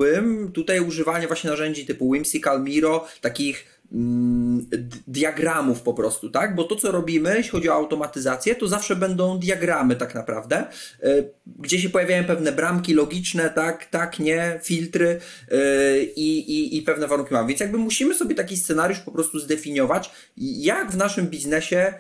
tutaj 0.53 0.81
używanie 0.81 1.27
właśnie 1.27 1.51
narzędzi 1.51 1.87
typu 1.87 2.09
Whimsical 2.09 2.63
Miro, 2.63 3.07
takich 3.21 3.81
mm, 3.93 4.67
diagramów 5.07 5.83
po 5.83 5.95
prostu, 5.95 6.31
tak? 6.31 6.55
Bo 6.55 6.65
to, 6.65 6.77
co 6.77 6.93
robimy, 6.93 7.37
jeśli 7.37 7.51
chodzi 7.51 7.69
o 7.69 7.75
automatyzację, 7.75 8.55
to 8.55 8.69
zawsze 8.69 8.97
będą 8.97 9.39
diagramy 9.39 9.97
tak 9.97 10.15
naprawdę, 10.15 10.67
y, 11.05 11.31
gdzie 11.59 11.79
się 11.79 11.89
pojawiają 11.89 12.25
pewne 12.25 12.53
bramki 12.53 12.95
logiczne, 12.95 13.51
tak, 13.51 13.87
tak, 13.87 14.19
nie, 14.19 14.61
filtry 14.63 15.21
y, 15.53 16.05
i, 16.17 16.39
i, 16.39 16.77
i 16.77 16.83
pewne 16.83 17.07
warunki 17.07 17.35
mamy. 17.35 17.49
Więc 17.49 17.61
jakby 17.61 17.79
musimy 17.79 18.15
sobie 18.15 18.35
taki 18.35 18.57
scenariusz 18.57 19.01
po 19.01 19.13
prostu 19.13 19.39
zdefiniować, 19.39 20.11
jak 20.37 20.91
w 20.91 20.97
naszym 20.97 21.27
biznesie 21.27 21.95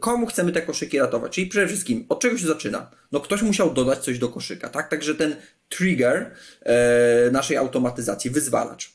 komu 0.00 0.26
chcemy 0.26 0.52
te 0.52 0.62
koszyki 0.62 0.98
ratować. 0.98 1.32
Czyli 1.32 1.46
przede 1.46 1.66
wszystkim, 1.66 2.06
od 2.08 2.20
czego 2.20 2.38
się 2.38 2.46
zaczyna? 2.46 2.90
No 3.12 3.20
ktoś 3.20 3.42
musiał 3.42 3.74
dodać 3.74 3.98
coś 3.98 4.18
do 4.18 4.28
koszyka, 4.28 4.68
tak? 4.68 4.88
Także 4.88 5.14
ten 5.14 5.36
trigger 5.68 6.30
e, 6.62 7.30
naszej 7.30 7.56
automatyzacji, 7.56 8.30
wyzwalacz. 8.30 8.92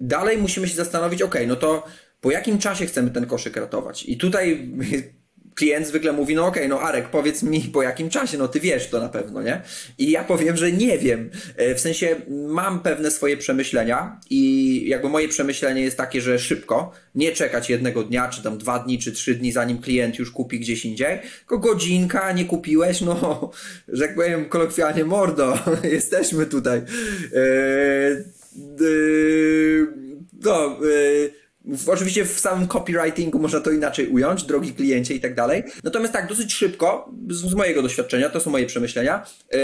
Dalej 0.00 0.38
musimy 0.38 0.68
się 0.68 0.74
zastanowić, 0.74 1.22
ok, 1.22 1.34
no 1.46 1.56
to 1.56 1.86
po 2.20 2.30
jakim 2.30 2.58
czasie 2.58 2.86
chcemy 2.86 3.10
ten 3.10 3.26
koszyk 3.26 3.56
ratować? 3.56 4.04
I 4.08 4.16
tutaj 4.16 4.70
klient 5.58 5.86
zwykle 5.86 6.12
mówi, 6.12 6.34
no 6.34 6.46
okej, 6.46 6.62
okay, 6.62 6.68
no 6.68 6.80
Arek, 6.80 7.08
powiedz 7.08 7.42
mi 7.42 7.60
po 7.60 7.82
jakim 7.82 8.10
czasie, 8.10 8.38
no 8.38 8.48
ty 8.48 8.60
wiesz 8.60 8.88
to 8.88 9.00
na 9.00 9.08
pewno, 9.08 9.42
nie? 9.42 9.62
I 9.98 10.10
ja 10.10 10.24
powiem, 10.24 10.56
że 10.56 10.72
nie 10.72 10.98
wiem. 10.98 11.30
E, 11.56 11.74
w 11.74 11.80
sensie 11.80 12.16
mam 12.28 12.80
pewne 12.80 13.10
swoje 13.10 13.36
przemyślenia 13.36 14.20
i 14.30 14.82
jakby 14.88 15.08
moje 15.08 15.28
przemyślenie 15.28 15.82
jest 15.82 15.96
takie, 15.96 16.20
że 16.20 16.38
szybko, 16.38 16.92
nie 17.14 17.32
czekać 17.32 17.70
jednego 17.70 18.02
dnia, 18.02 18.28
czy 18.28 18.42
tam 18.42 18.58
dwa 18.58 18.78
dni, 18.78 18.98
czy 18.98 19.12
trzy 19.12 19.34
dni, 19.34 19.52
zanim 19.52 19.78
klient 19.78 20.18
już 20.18 20.30
kupi 20.30 20.60
gdzieś 20.60 20.84
indziej, 20.84 21.18
tylko 21.38 21.58
godzinka, 21.58 22.32
nie 22.32 22.44
kupiłeś, 22.44 23.00
no, 23.00 23.50
że 23.88 24.04
jak 24.06 24.14
powiem 24.14 24.48
kolokwialnie, 24.48 25.04
mordo, 25.04 25.58
jesteśmy 25.82 26.46
tutaj. 26.46 26.78
Eee, 26.78 28.24
no, 30.44 30.78
w, 30.80 30.84
oczywiście 31.86 32.24
w 32.24 32.40
samym 32.40 32.68
copywritingu 32.68 33.38
można 33.38 33.60
to 33.60 33.70
inaczej 33.70 34.08
ująć, 34.08 34.42
drogi 34.42 34.72
kliencie 34.72 35.14
i 35.14 35.20
tak 35.20 35.34
dalej. 35.34 35.62
Natomiast 35.84 36.12
tak, 36.12 36.28
dosyć 36.28 36.54
szybko, 36.54 37.12
z, 37.30 37.54
mojego 37.54 37.82
doświadczenia, 37.82 38.30
to 38.30 38.40
są 38.40 38.50
moje 38.50 38.66
przemyślenia, 38.66 39.26
yy, 39.52 39.58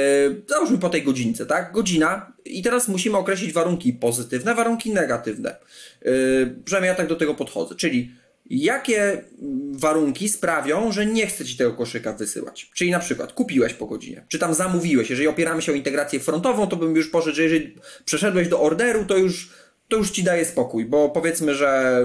załóżmy 0.48 0.78
po 0.78 0.88
tej 0.88 1.02
godzince, 1.02 1.46
tak? 1.46 1.72
Godzina 1.72 2.32
i 2.44 2.62
teraz 2.62 2.88
musimy 2.88 3.18
określić 3.18 3.52
warunki 3.52 3.92
pozytywne, 3.92 4.54
warunki 4.54 4.92
negatywne. 4.92 5.56
Yy, 6.02 6.56
przynajmniej 6.64 6.88
ja 6.88 6.94
tak 6.94 7.08
do 7.08 7.16
tego 7.16 7.34
podchodzę, 7.34 7.74
czyli 7.74 8.14
jakie 8.50 9.24
warunki 9.72 10.28
sprawią, 10.28 10.92
że 10.92 11.06
nie 11.06 11.26
chcę 11.26 11.44
ci 11.44 11.56
tego 11.56 11.72
koszyka 11.72 12.12
wysyłać. 12.12 12.70
Czyli 12.74 12.90
na 12.90 12.98
przykład 12.98 13.32
kupiłeś 13.32 13.74
po 13.74 13.86
godzinie, 13.86 14.24
czy 14.28 14.38
tam 14.38 14.54
zamówiłeś. 14.54 15.10
Jeżeli 15.10 15.28
opieramy 15.28 15.62
się 15.62 15.72
o 15.72 15.74
integrację 15.74 16.20
frontową, 16.20 16.66
to 16.66 16.76
bym 16.76 16.96
już 16.96 17.08
poszedł, 17.08 17.36
że 17.36 17.42
jeżeli 17.42 17.76
przeszedłeś 18.04 18.48
do 18.48 18.60
orderu, 18.60 19.04
to 19.04 19.16
już 19.16 19.50
to 19.94 19.98
już 19.98 20.10
ci 20.10 20.22
daje 20.22 20.44
spokój, 20.44 20.84
bo 20.84 21.08
powiedzmy, 21.08 21.54
że 21.54 21.98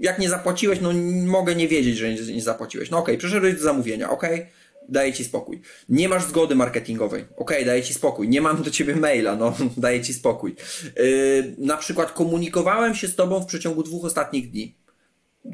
jak 0.00 0.18
nie 0.18 0.28
zapłaciłeś, 0.28 0.80
no 0.80 0.92
mogę 1.26 1.54
nie 1.54 1.68
wiedzieć, 1.68 1.96
że 1.96 2.14
nie, 2.14 2.34
nie 2.34 2.42
zapłaciłeś. 2.42 2.90
No 2.90 2.98
okej, 2.98 3.14
okay, 3.14 3.18
przeszedłeś 3.18 3.54
do 3.54 3.60
zamówienia, 3.60 4.10
okej, 4.10 4.34
okay, 4.34 4.46
daje 4.88 5.12
ci 5.12 5.24
spokój. 5.24 5.60
Nie 5.88 6.08
masz 6.08 6.24
zgody 6.24 6.54
marketingowej, 6.54 7.22
okej, 7.22 7.36
okay, 7.36 7.64
daje 7.64 7.82
ci 7.82 7.94
spokój. 7.94 8.28
Nie 8.28 8.40
mam 8.40 8.62
do 8.62 8.70
ciebie 8.70 8.96
maila, 8.96 9.36
no 9.36 9.56
daje 9.76 10.02
ci 10.02 10.14
spokój. 10.14 10.56
Yy, 10.96 11.54
na 11.58 11.76
przykład 11.76 12.12
komunikowałem 12.12 12.94
się 12.94 13.08
z 13.08 13.14
tobą 13.14 13.40
w 13.40 13.46
przeciągu 13.46 13.82
dwóch 13.82 14.04
ostatnich 14.04 14.50
dni. 14.50 14.74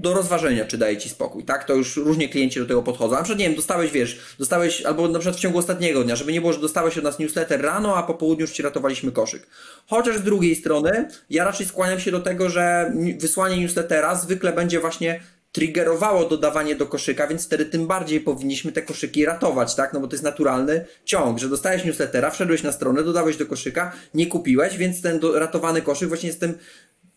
Do 0.00 0.14
rozważenia, 0.14 0.64
czy 0.64 0.78
daje 0.78 0.96
ci 0.96 1.08
spokój, 1.08 1.44
tak? 1.44 1.64
To 1.64 1.74
już 1.74 1.96
różnie 1.96 2.28
klienci 2.28 2.60
do 2.60 2.66
tego 2.66 2.82
podchodzą. 2.82 3.14
Na 3.14 3.22
przykład, 3.22 3.38
nie 3.38 3.46
wiem, 3.46 3.54
dostałeś, 3.54 3.90
wiesz, 3.90 4.18
dostałeś, 4.38 4.82
albo 4.82 5.08
na 5.08 5.18
przykład 5.18 5.36
w 5.36 5.40
ciągu 5.40 5.58
ostatniego 5.58 6.04
dnia, 6.04 6.16
żeby 6.16 6.32
nie 6.32 6.40
było, 6.40 6.52
że 6.52 6.60
dostałeś 6.60 6.98
od 6.98 7.04
nas 7.04 7.18
newsletter 7.18 7.62
rano, 7.62 7.96
a 7.96 8.02
po 8.02 8.14
południu 8.14 8.42
już 8.42 8.52
ci 8.52 8.62
ratowaliśmy 8.62 9.12
koszyk. 9.12 9.46
Chociaż 9.86 10.16
z 10.16 10.22
drugiej 10.22 10.56
strony, 10.56 11.08
ja 11.30 11.44
raczej 11.44 11.66
skłaniam 11.66 12.00
się 12.00 12.10
do 12.10 12.20
tego, 12.20 12.50
że 12.50 12.92
wysłanie 13.18 13.56
newslettera 13.56 14.14
zwykle 14.14 14.52
będzie 14.52 14.80
właśnie 14.80 15.20
triggerowało 15.52 16.24
dodawanie 16.24 16.76
do 16.76 16.86
koszyka, 16.86 17.26
więc 17.26 17.46
wtedy 17.46 17.64
tym 17.64 17.86
bardziej 17.86 18.20
powinniśmy 18.20 18.72
te 18.72 18.82
koszyki 18.82 19.24
ratować, 19.24 19.74
tak? 19.74 19.92
No 19.92 20.00
bo 20.00 20.08
to 20.08 20.14
jest 20.14 20.24
naturalny 20.24 20.84
ciąg, 21.04 21.38
że 21.38 21.48
dostałeś 21.48 21.84
newslettera, 21.84 22.30
wszedłeś 22.30 22.62
na 22.62 22.72
stronę, 22.72 23.02
dodałeś 23.02 23.36
do 23.36 23.46
koszyka, 23.46 23.92
nie 24.14 24.26
kupiłeś, 24.26 24.76
więc 24.76 25.02
ten 25.02 25.20
ratowany 25.34 25.82
koszyk 25.82 26.08
właśnie 26.08 26.26
jest 26.26 26.40
tym 26.40 26.54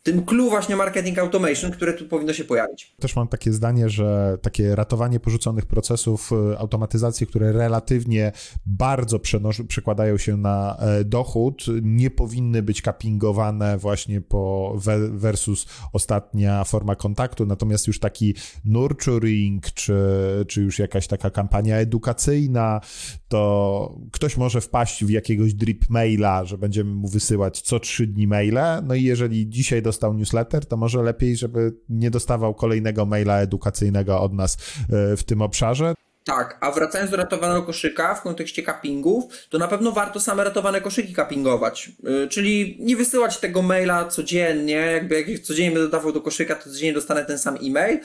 tym 0.06 0.26
clue 0.26 0.50
właśnie 0.50 0.76
marketing 0.76 1.20
automation, 1.20 1.72
które 1.72 1.94
tu 1.94 2.06
powinno 2.06 2.34
się 2.34 2.44
pojawić. 2.44 2.96
Też 3.00 3.16
mam 3.16 3.28
takie 3.28 3.54
zdanie, 3.54 3.90
że 3.90 4.38
takie 4.42 4.76
ratowanie 4.76 5.20
porzuconych 5.20 5.66
procesów, 5.66 6.32
e, 6.54 6.60
automatyzacje, 6.60 7.28
które 7.28 7.52
relatywnie 7.52 8.32
bardzo 8.66 9.20
przekładają 9.68 10.18
się 10.18 10.38
na 10.38 10.78
e, 10.80 11.04
dochód, 11.04 11.66
nie 11.82 12.10
powinny 12.10 12.64
być 12.64 12.82
kapingowane 12.82 13.78
właśnie 13.78 14.22
po 14.22 14.74
versus 15.12 15.66
ostatnia 15.94 16.64
forma 16.64 16.96
kontaktu, 16.96 17.46
natomiast 17.46 17.88
już 17.88 18.00
taki 18.00 18.36
nurturing, 18.66 19.66
czy, 19.72 19.96
czy 20.48 20.62
już 20.62 20.80
jakaś 20.80 21.08
taka 21.08 21.30
kampania 21.30 21.78
edukacyjna, 21.78 22.82
to 23.28 24.00
ktoś 24.12 24.38
może 24.38 24.62
wpaść 24.62 25.06
w 25.06 25.10
jakiegoś 25.10 25.54
drip 25.54 25.90
maila, 25.90 26.46
że 26.46 26.58
będziemy 26.58 26.92
mu 26.92 27.08
wysyłać 27.08 27.62
co 27.62 27.80
trzy 27.80 28.08
dni 28.08 28.28
maile, 28.28 28.82
no 28.84 28.96
i 28.96 29.04
jeżeli 29.04 29.50
dzisiaj 29.50 29.82
dostał 29.96 30.14
newsletter, 30.14 30.66
to 30.66 30.78
może 30.78 31.04
lepiej, 31.04 31.38
żeby 31.38 31.74
nie 31.90 32.12
dostawał 32.12 32.54
kolejnego 32.54 33.06
maila 33.06 33.40
edukacyjnego 33.40 34.22
od 34.22 34.34
nas 34.34 34.58
e, 34.90 35.18
w 35.18 35.24
tym 35.24 35.42
obszarze. 35.42 35.94
Tak, 36.24 36.58
a 36.62 36.72
wracając 36.72 37.12
do 37.12 37.18
ratowanego 37.18 37.64
koszyka 37.64 38.16
w 38.16 38.22
kontekście 38.22 38.64
cuppingów, 38.64 39.24
to 39.50 39.58
na 39.58 39.68
pewno 39.68 39.92
warto 39.92 40.20
same 40.20 40.44
ratowane 40.44 40.82
koszyki 40.82 41.16
cuppingować. 41.16 41.92
Yy, 42.04 42.28
czyli 42.28 42.78
nie 42.80 42.96
wysyłać 42.96 43.38
tego 43.38 43.62
maila 43.62 44.06
codziennie, 44.06 44.74
jakby 44.74 45.22
jak 45.22 45.40
codziennie 45.40 45.72
będę 45.72 45.86
dodawał 45.86 46.12
do 46.12 46.22
koszyka, 46.22 46.56
to 46.56 46.64
codziennie 46.64 46.94
dostanę 46.94 47.26
ten 47.26 47.40
sam 47.40 47.58
e-mail, 47.64 48.00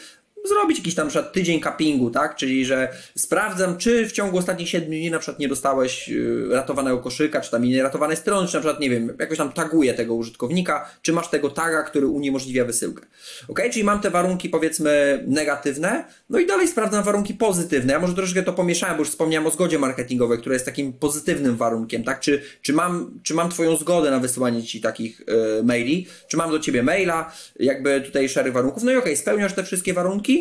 zrobić 0.48 0.78
jakiś 0.78 0.94
tam 0.94 1.08
przykład 1.08 1.32
tydzień 1.32 1.62
cuppingu, 1.62 2.10
tak? 2.10 2.36
Czyli, 2.36 2.64
że 2.64 2.88
sprawdzam, 3.16 3.76
czy 3.76 4.08
w 4.08 4.12
ciągu 4.12 4.38
ostatnich 4.38 4.68
7 4.68 4.88
dni 4.88 5.10
na 5.10 5.18
przykład 5.18 5.38
nie 5.38 5.48
dostałeś 5.48 6.08
y, 6.08 6.48
ratowanego 6.50 6.98
koszyka, 6.98 7.40
czy 7.40 7.50
tam 7.50 7.64
innej 7.64 7.82
ratowanej 7.82 8.16
strony, 8.16 8.48
czy 8.48 8.54
na 8.54 8.60
przykład, 8.60 8.80
nie 8.80 8.90
wiem, 8.90 9.16
jakoś 9.18 9.38
tam 9.38 9.52
taguję 9.52 9.94
tego 9.94 10.14
użytkownika, 10.14 10.90
czy 11.02 11.12
masz 11.12 11.28
tego 11.28 11.50
taga, 11.50 11.82
który 11.82 12.06
uniemożliwia 12.06 12.64
wysyłkę. 12.64 13.06
Ok, 13.48 13.60
czyli 13.72 13.84
mam 13.84 14.00
te 14.00 14.10
warunki 14.10 14.48
powiedzmy 14.48 15.24
negatywne, 15.26 16.04
no 16.30 16.38
i 16.38 16.46
dalej 16.46 16.68
sprawdzam 16.68 17.04
warunki 17.04 17.34
pozytywne. 17.34 17.92
Ja 17.92 18.00
może 18.00 18.14
troszkę 18.14 18.42
to 18.42 18.52
pomieszałem, 18.52 18.96
bo 18.96 19.00
już 19.00 19.10
wspomniałem 19.10 19.46
o 19.46 19.50
zgodzie 19.50 19.78
marketingowej, 19.78 20.38
która 20.38 20.52
jest 20.52 20.64
takim 20.64 20.92
pozytywnym 20.92 21.56
warunkiem, 21.56 22.04
tak? 22.04 22.20
Czy, 22.20 22.42
czy, 22.62 22.72
mam, 22.72 23.20
czy 23.22 23.34
mam 23.34 23.50
Twoją 23.50 23.76
zgodę 23.76 24.10
na 24.10 24.18
wysyłanie 24.18 24.62
Ci 24.62 24.80
takich 24.80 25.20
y, 25.20 25.24
maili, 25.64 26.06
czy 26.28 26.36
mam 26.36 26.50
do 26.50 26.58
Ciebie 26.58 26.82
maila, 26.82 27.32
jakby 27.60 28.00
tutaj 28.00 28.28
szereg 28.28 28.52
warunków, 28.52 28.82
no 28.82 28.92
i 28.92 28.96
ok, 28.96 29.08
spełniasz 29.14 29.52
te 29.52 29.64
wszystkie 29.64 29.94
warunki, 29.94 30.39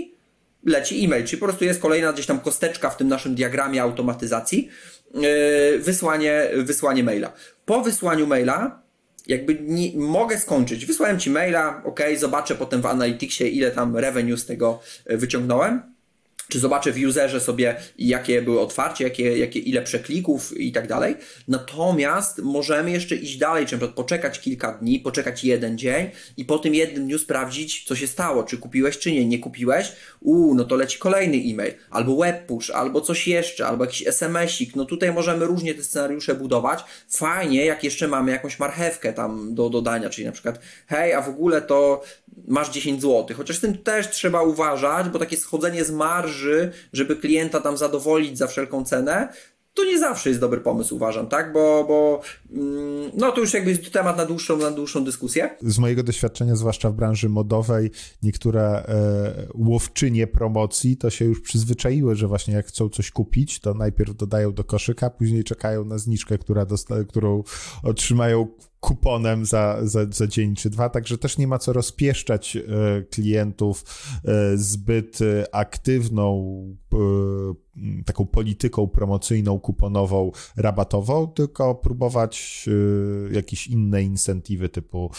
leci 0.66 1.05
e-mail, 1.05 1.26
czyli 1.26 1.39
po 1.39 1.45
prostu 1.45 1.66
jest 1.66 1.82
kolejna 1.82 2.14
gdzieś 2.14 2.26
tam 2.26 2.39
kosteczka 2.39 2.89
w 2.89 2.97
tym 2.97 3.07
naszym 3.07 3.36
diagramie 3.36 3.82
automatyzacji, 3.82 4.70
yy, 5.14 5.80
wysłanie, 5.80 6.49
wysłanie 6.57 7.03
maila. 7.03 7.34
Po 7.66 7.82
wysłaniu 7.82 8.28
maila 8.28 8.82
jakby 9.28 9.57
nie, 9.62 9.91
mogę 9.95 10.38
skończyć. 10.38 10.86
Wysłałem 10.86 11.20
Ci 11.20 11.30
maila, 11.30 11.82
ok, 11.86 11.99
zobaczę 12.18 12.55
potem 12.55 12.82
w 12.82 12.86
Analyticsie, 12.86 13.47
ile 13.47 13.72
tam 13.72 13.97
revenue 13.97 14.38
z 14.38 14.45
tego 14.45 14.80
yy, 15.10 15.18
wyciągnąłem 15.18 15.82
czy 16.50 16.60
zobaczę 16.60 16.91
w 16.91 16.97
userze 17.08 17.41
sobie, 17.41 17.76
jakie 17.97 18.41
były 18.41 18.60
otwarcie, 18.60 19.04
jakie, 19.04 19.38
jakie, 19.38 19.60
ile 19.60 19.82
przeklików 19.82 20.58
i 20.58 20.72
tak 20.72 20.88
dalej. 20.88 21.16
Natomiast 21.47 22.39
możemy 22.39 22.91
jeszcze 22.91 23.16
iść 23.16 23.38
dalej, 23.38 23.66
czy 23.66 23.76
na 23.76 23.78
przykład 23.78 23.95
poczekać 23.95 24.39
kilka 24.39 24.72
dni, 24.72 25.00
poczekać 25.00 25.43
jeden 25.43 25.78
dzień 25.78 26.10
i 26.38 26.45
po 26.45 26.60
tym 26.60 26.76
jednym 26.76 27.06
dniu 27.06 27.20
sprawdzić, 27.20 27.84
co 27.88 27.95
się 27.95 28.08
stało, 28.08 28.43
czy 28.43 28.58
kupiłeś, 28.58 28.97
czy 28.97 29.12
nie. 29.12 29.26
Nie 29.26 29.39
kupiłeś? 29.39 29.91
Uuu, 30.20 30.56
no 30.56 30.64
to 30.64 30.76
leci 30.76 31.00
kolejny 31.00 31.38
e-mail, 31.38 31.74
albo 31.89 32.18
web 32.18 32.45
push, 32.45 32.70
albo 32.70 33.02
coś 33.02 33.28
jeszcze, 33.28 33.68
albo 33.68 33.86
jakiś 33.86 34.08
SMS-ik. 34.08 34.76
No 34.76 34.86
tutaj 34.86 35.14
możemy 35.14 35.45
różnie 35.45 35.74
te 35.74 35.84
scenariusze 35.84 36.36
budować. 36.36 36.80
Fajnie, 37.10 37.66
jak 37.66 37.84
jeszcze 37.84 38.08
mamy 38.08 38.32
jakąś 38.32 38.60
marchewkę 38.60 39.14
tam 39.14 39.56
do 39.56 39.70
dodania, 39.70 40.10
czyli 40.10 40.26
na 40.26 40.32
przykład, 40.32 40.60
hej, 40.88 41.14
a 41.14 41.22
w 41.22 41.30
ogóle 41.30 41.62
to 41.62 42.04
masz 42.47 42.70
10 42.70 43.02
zł. 43.02 43.38
Chociaż 43.38 43.58
z 43.58 43.60
tym 43.60 43.78
też 43.78 44.10
trzeba 44.10 44.41
uważać, 44.41 45.10
bo 45.10 45.20
takie 45.20 45.38
schodzenie 45.38 45.86
z 45.86 45.91
marży, 45.91 46.39
żeby 46.94 47.16
klienta 47.16 47.60
tam 47.60 47.78
zadowolić 47.78 48.38
za 48.38 48.48
wszelką 48.48 48.86
cenę, 48.86 49.30
to 49.74 49.86
nie 49.86 50.00
zawsze 50.00 50.30
jest 50.30 50.42
dobry 50.42 50.62
pomysł, 50.62 50.96
uważam, 50.96 51.28
tak? 51.28 51.54
Bo, 51.54 51.86
bo 51.88 52.22
mm, 52.52 53.12
no 53.18 53.32
to 53.32 53.42
już 53.42 53.54
jakby 53.54 53.70
jest 53.70 53.92
temat 53.92 54.18
na 54.18 54.26
dłuższą, 54.26 54.58
na 54.58 54.72
dłuższą 54.72 55.04
dyskusję. 55.04 55.50
Z 55.62 55.80
mojego 55.80 56.04
doświadczenia, 56.04 56.56
zwłaszcza 56.56 56.90
w 56.90 56.94
branży 56.94 57.30
modowej, 57.30 57.92
niektóre 58.24 58.62
e, 58.62 59.48
łowczynie 59.56 60.28
promocji 60.28 60.98
to 60.98 61.10
się 61.10 61.26
już 61.26 61.42
przyzwyczaiły, 61.42 62.16
że 62.16 62.28
właśnie 62.28 62.54
jak 62.54 62.66
chcą 62.68 62.90
coś 62.90 63.12
kupić, 63.12 63.60
to 63.60 63.74
najpierw 63.74 64.16
dodają 64.16 64.54
do 64.54 64.64
koszyka, 64.64 65.10
później 65.10 65.44
czekają 65.44 65.86
na 65.86 65.98
zniżkę, 65.98 66.38
która 66.38 66.66
dosta- 66.66 67.06
którą 67.08 67.44
otrzymają 67.84 68.48
kuponem 68.80 69.46
za, 69.46 69.78
za, 69.82 70.00
za 70.12 70.28
dzień 70.28 70.56
czy 70.56 70.70
dwa, 70.70 70.90
także 70.90 71.18
też 71.18 71.38
nie 71.38 71.48
ma 71.48 71.60
co 71.60 71.74
rozpieszczać 71.74 72.56
e, 72.56 72.62
klientów 73.10 73.84
e, 74.26 74.58
zbyt 74.58 75.20
e, 75.22 75.56
aktywną 75.56 76.60
taką 78.06 78.26
polityką 78.26 78.88
promocyjną, 78.88 79.60
kuponową, 79.60 80.32
rabatową, 80.58 81.28
tylko 81.28 81.76
próbować 81.76 82.66
jakieś 83.32 83.68
inne 83.68 84.04
incentywy 84.04 84.70
typu 84.70 85.12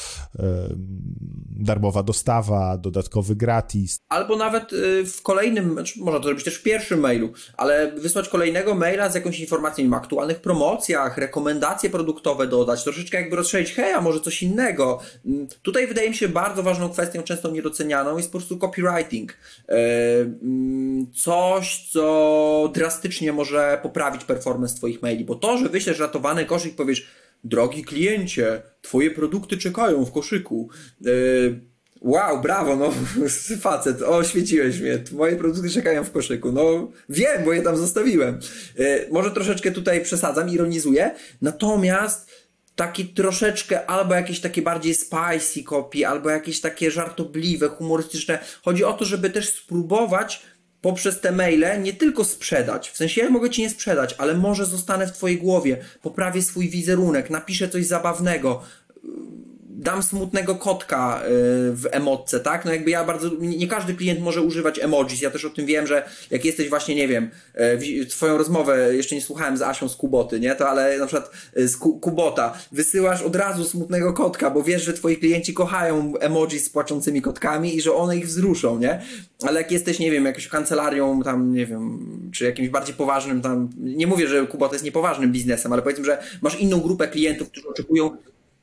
darmowa 1.51 2.03
dostawa, 2.03 2.79
dodatkowy 2.79 3.37
gratis. 3.37 3.99
Albo 4.09 4.37
nawet 4.37 4.71
w 5.07 5.23
kolejnym, 5.23 5.73
znaczy 5.73 6.01
można 6.01 6.21
to 6.21 6.25
zrobić 6.25 6.45
też 6.45 6.59
w 6.59 6.63
pierwszym 6.63 7.01
mailu, 7.01 7.33
ale 7.57 7.93
wysłać 7.93 8.29
kolejnego 8.29 8.75
maila 8.75 9.11
z 9.11 9.15
jakąś 9.15 9.41
informacją 9.41 9.93
o 9.93 9.97
aktualnych 9.97 10.41
promocjach, 10.41 11.19
rekomendacje 11.19 11.91
produktowe 11.91 12.47
dodać, 12.47 12.85
troszeczkę 12.85 13.21
jakby 13.21 13.37
roz 13.37 13.49
strzelić, 13.51 13.72
hej, 13.72 13.92
a 13.92 14.01
może 14.01 14.20
coś 14.20 14.42
innego. 14.42 15.01
Mm, 15.26 15.46
tutaj 15.62 15.86
wydaje 15.86 16.11
mi 16.11 16.16
się 16.16 16.28
bardzo 16.28 16.62
ważną 16.62 16.90
kwestią, 16.90 17.22
często 17.22 17.51
niedocenianą, 17.51 18.16
jest 18.16 18.32
po 18.32 18.38
prostu 18.38 18.59
copywriting. 18.59 19.32
E, 19.68 19.74
mm, 20.20 21.12
coś, 21.12 21.88
co 21.92 22.70
drastycznie 22.74 23.32
może 23.32 23.78
poprawić 23.82 24.24
performance 24.24 24.76
Twoich 24.76 25.03
maili, 25.03 25.24
bo 25.24 25.34
to, 25.34 25.59
że 25.59 25.68
wyślesz 25.68 25.98
ratowany 25.98 26.44
koszyk, 26.44 26.76
powiesz, 26.76 27.07
drogi 27.44 27.84
kliencie, 27.84 28.62
Twoje 28.82 29.11
produkty 29.11 29.59
czekają 29.59 30.05
w 30.05 30.12
koszyku. 30.12 30.68
E, 31.07 31.11
wow, 32.01 32.40
brawo, 32.40 32.76
no 32.76 32.92
facet, 33.61 34.03
oświeciłeś 34.03 34.80
mnie, 34.80 34.98
moje 35.12 35.36
produkty 35.36 35.70
czekają 35.70 36.05
w 36.05 36.11
koszyku. 36.11 36.53
No 36.53 36.90
wiem, 37.09 37.44
bo 37.44 37.53
je 37.53 37.62
tam 37.62 37.76
zostawiłem. 37.76 38.38
E, 38.78 39.11
może 39.11 39.30
troszeczkę 39.30 39.70
tutaj 39.70 40.01
przesadzam, 40.01 40.48
ironizuję, 40.48 41.11
natomiast 41.42 42.30
taki 42.81 43.05
troszeczkę 43.05 43.87
albo 43.91 44.14
jakieś 44.14 44.41
takie 44.41 44.62
bardziej 44.62 44.95
spicy 44.95 45.62
kopie, 45.64 46.09
albo 46.09 46.31
jakieś 46.31 46.61
takie 46.61 46.91
żartobliwe, 46.91 47.68
humorystyczne. 47.68 48.39
Chodzi 48.62 48.85
o 48.85 48.93
to, 48.93 49.05
żeby 49.05 49.31
też 49.31 49.55
spróbować 49.55 50.43
poprzez 50.81 51.20
te 51.20 51.33
maile 51.33 51.83
nie 51.83 51.93
tylko 51.93 52.24
sprzedać. 52.24 52.91
W 52.91 52.97
sensie 52.97 53.20
ja 53.20 53.31
mogę 53.31 53.51
ci 53.51 53.62
nie 53.62 53.70
sprzedać, 53.70 54.14
ale 54.18 54.35
może 54.35 54.66
zostanę 54.66 55.07
w 55.07 55.12
twojej 55.12 55.39
głowie, 55.39 55.76
poprawię 56.03 56.43
swój 56.43 56.68
wizerunek, 56.68 57.31
napiszę 57.31 57.68
coś 57.68 57.87
zabawnego, 57.87 58.62
dam 59.81 60.03
smutnego 60.03 60.55
kotka 60.55 61.22
y, 61.24 61.28
w 61.72 61.87
emotce, 61.91 62.41
tak? 62.41 62.64
No 62.64 62.72
jakby 62.72 62.91
ja 62.91 63.05
bardzo, 63.05 63.31
nie 63.41 63.68
każdy 63.68 63.95
klient 63.95 64.20
może 64.20 64.43
używać 64.43 64.78
emojis, 64.78 65.20
ja 65.20 65.31
też 65.31 65.45
o 65.45 65.51
tym 65.51 65.66
wiem, 65.66 65.87
że 65.87 66.09
jak 66.31 66.45
jesteś 66.45 66.68
właśnie, 66.68 66.95
nie 66.95 67.09
wiem, 67.09 67.31
y, 68.01 68.07
twoją 68.07 68.39
rozmowę 68.39 68.97
jeszcze 68.97 69.14
nie 69.14 69.22
słuchałem 69.22 69.57
z 69.57 69.62
Asią 69.62 69.89
z 69.89 69.97
Kuboty, 69.97 70.41
nie? 70.41 70.55
To 70.55 70.68
ale 70.68 70.99
na 70.99 71.07
przykład 71.07 71.31
y, 71.57 71.68
z 71.68 71.76
Kubota 71.76 72.59
wysyłasz 72.72 73.22
od 73.22 73.37
razu 73.37 73.64
smutnego 73.64 74.12
kotka, 74.12 74.51
bo 74.51 74.62
wiesz, 74.62 74.83
że 74.83 74.93
twoi 74.93 75.16
klienci 75.16 75.55
kochają 75.55 76.12
emojis 76.20 76.64
z 76.64 76.70
płaczącymi 76.70 77.22
kotkami 77.22 77.76
i 77.76 77.81
że 77.81 77.95
one 77.95 78.16
ich 78.16 78.26
wzruszą, 78.26 78.78
nie? 78.78 79.03
Ale 79.43 79.61
jak 79.61 79.72
jesteś, 79.72 79.99
nie 79.99 80.11
wiem, 80.11 80.24
jakąś 80.24 80.49
kancelarią 80.49 81.22
tam, 81.22 81.55
nie 81.55 81.66
wiem, 81.66 81.99
czy 82.33 82.45
jakimś 82.45 82.68
bardziej 82.68 82.95
poważnym 82.95 83.43
tam, 83.43 83.70
nie 83.78 84.07
mówię, 84.07 84.28
że 84.28 84.47
Kubota 84.47 84.74
jest 84.74 84.85
niepoważnym 84.85 85.33
biznesem, 85.33 85.72
ale 85.72 85.83
powiedzmy, 85.83 86.05
że 86.05 86.22
masz 86.43 86.61
inną 86.61 86.81
grupę 86.81 87.09
klientów, 87.09 87.51
którzy 87.51 87.68
oczekują 87.68 88.11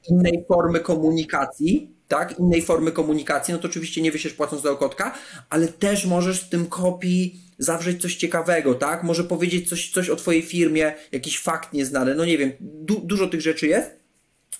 innej 0.09 0.45
formy 0.47 0.79
komunikacji, 0.79 1.91
tak, 2.07 2.39
innej 2.39 2.61
formy 2.61 2.91
komunikacji, 2.91 3.53
no 3.53 3.59
to 3.59 3.67
oczywiście 3.67 4.01
nie 4.01 4.11
wysiesz 4.11 4.33
płacąc 4.33 4.61
do 4.61 4.77
kotka, 4.77 5.15
ale 5.49 5.67
też 5.67 6.05
możesz 6.05 6.41
w 6.41 6.49
tym 6.49 6.65
kopii 6.65 7.41
zawrzeć 7.57 8.01
coś 8.01 8.15
ciekawego, 8.15 8.75
tak? 8.75 9.03
Może 9.03 9.23
powiedzieć 9.23 9.69
coś, 9.69 9.91
coś 9.91 10.09
o 10.09 10.15
twojej 10.15 10.41
firmie, 10.41 10.93
jakiś 11.11 11.39
fakt 11.39 11.73
nieznany, 11.73 12.15
no 12.15 12.25
nie 12.25 12.37
wiem, 12.37 12.51
du 12.59 12.99
dużo 12.99 13.27
tych 13.27 13.41
rzeczy 13.41 13.67
jest, 13.67 13.91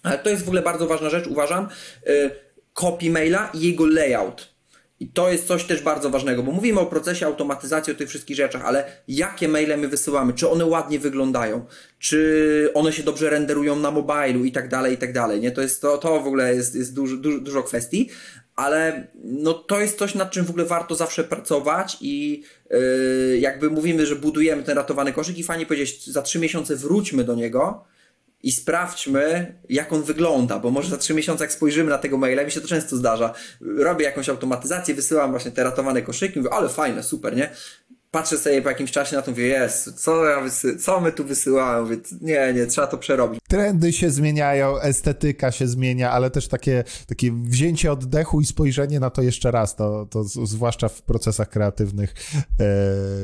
ale 0.04 0.18
to 0.18 0.30
jest 0.30 0.44
w 0.44 0.48
ogóle 0.48 0.62
bardzo 0.62 0.88
ważna 0.88 1.10
rzecz, 1.10 1.28
uważam, 1.28 1.68
yy, 2.06 2.32
copy 2.74 3.10
maila 3.10 3.52
i 3.54 3.62
jego 3.62 3.88
layout. 3.88 4.57
I 5.00 5.08
to 5.08 5.32
jest 5.32 5.48
coś 5.48 5.64
też 5.64 5.82
bardzo 5.82 6.10
ważnego, 6.10 6.43
bo 6.43 6.52
mówimy 6.52 6.80
o 6.80 6.86
procesie 6.86 7.26
automatyzacji, 7.26 7.93
o 7.93 7.95
tych 7.95 8.10
wszystkich 8.10 8.38
rzeczach, 8.38 8.66
ale 8.66 8.91
jakie 9.08 9.48
maile 9.48 9.78
my 9.78 9.88
wysyłamy? 9.88 10.34
Czy 10.34 10.50
one 10.50 10.66
ładnie 10.66 11.00
wyglądają? 11.00 11.66
Czy 12.00 12.72
one 12.74 12.93
się 12.93 13.04
dobrze 13.04 13.30
renderują 13.30 13.76
na 13.76 13.91
mobilu 13.91 14.45
i 14.45 14.52
tak 14.52 14.70
dalej, 14.70 14.93
i 14.93 14.98
tak 14.98 15.14
dalej, 15.14 15.41
nie? 15.41 15.52
To 15.52 15.62
jest 15.62 15.82
to, 15.82 15.98
to 15.98 16.20
w 16.20 16.28
ogóle 16.28 16.56
jest, 16.56 16.76
jest 16.76 16.93
dużo, 16.93 17.18
dużo, 17.18 17.39
dużo 17.39 17.64
kwestii, 17.64 18.10
ale 18.56 19.08
no 19.24 19.54
to 19.54 19.80
jest 19.80 19.98
coś, 19.98 20.16
nad 20.16 20.32
czym 20.32 20.45
w 20.45 20.50
ogóle 20.50 20.66
warto 20.66 20.95
zawsze 20.95 21.24
pracować 21.24 21.98
i 22.02 22.43
yy, 22.70 23.38
jakby 23.39 23.70
mówimy, 23.70 24.06
że 24.06 24.16
budujemy 24.16 24.64
ten 24.64 24.78
ratowany 24.78 25.14
koszyk 25.14 25.38
i 25.38 25.43
fajnie 25.43 25.66
powiedzieć, 25.66 26.08
za 26.08 26.22
trzy 26.22 26.39
miesiące 26.39 26.76
wróćmy 26.76 27.24
do 27.24 27.36
niego, 27.36 27.86
i 28.44 28.52
sprawdźmy, 28.52 29.56
jak 29.70 29.94
on 29.94 30.04
wygląda, 30.04 30.60
bo 30.60 30.72
może 30.72 30.90
za 30.90 30.98
trzy 30.98 31.14
miesiące, 31.14 31.44
jak 31.44 31.54
spojrzymy 31.54 31.90
na 31.90 31.98
tego 31.98 32.18
maila, 32.18 32.44
mi 32.44 32.52
się 32.52 32.62
to 32.62 32.68
często 32.68 32.96
zdarza, 32.96 33.34
robię 33.62 34.06
jakąś 34.06 34.30
automatyzację, 34.30 34.96
wysyłam 34.96 35.32
właśnie 35.32 35.52
te 35.52 35.64
ratowane 35.64 36.02
koszyki, 36.02 36.40
mówię, 36.40 36.54
ale 36.54 36.70
fajne, 36.70 37.04
super, 37.04 37.36
nie? 37.36 37.50
Patrzę 38.18 38.38
sobie 38.38 38.61
po 38.61 38.70
jakimś 38.70 38.91
czasie 38.91 39.15
na 39.15 39.22
to, 39.22 39.32
mówię, 39.32 39.47
jest, 39.47 39.93
co, 39.93 40.26
ja 40.26 40.41
wysy- 40.41 40.80
co 40.80 41.01
my 41.01 41.11
tu 41.11 41.26
wysyłamy? 41.26 41.82
Mówię, 41.82 41.97
nie, 42.22 42.53
nie, 42.53 42.65
trzeba 42.65 42.88
to 42.88 42.97
przerobić. 42.97 43.39
Trendy 43.47 43.93
się 43.93 44.09
zmieniają, 44.09 44.80
estetyka 44.80 45.51
się 45.51 45.68
zmienia, 45.68 46.11
ale 46.11 46.32
też 46.32 46.47
takie, 46.47 46.84
takie 47.07 47.32
wzięcie 47.32 47.91
oddechu 47.91 48.41
i 48.41 48.45
spojrzenie 48.45 48.99
na 48.99 49.09
to 49.09 49.22
jeszcze 49.22 49.51
raz, 49.51 49.76
to, 49.76 50.07
to 50.09 50.24
zwłaszcza 50.24 50.89
w 50.89 51.01
procesach 51.01 51.49
kreatywnych, 51.49 52.13
e, 52.36 52.63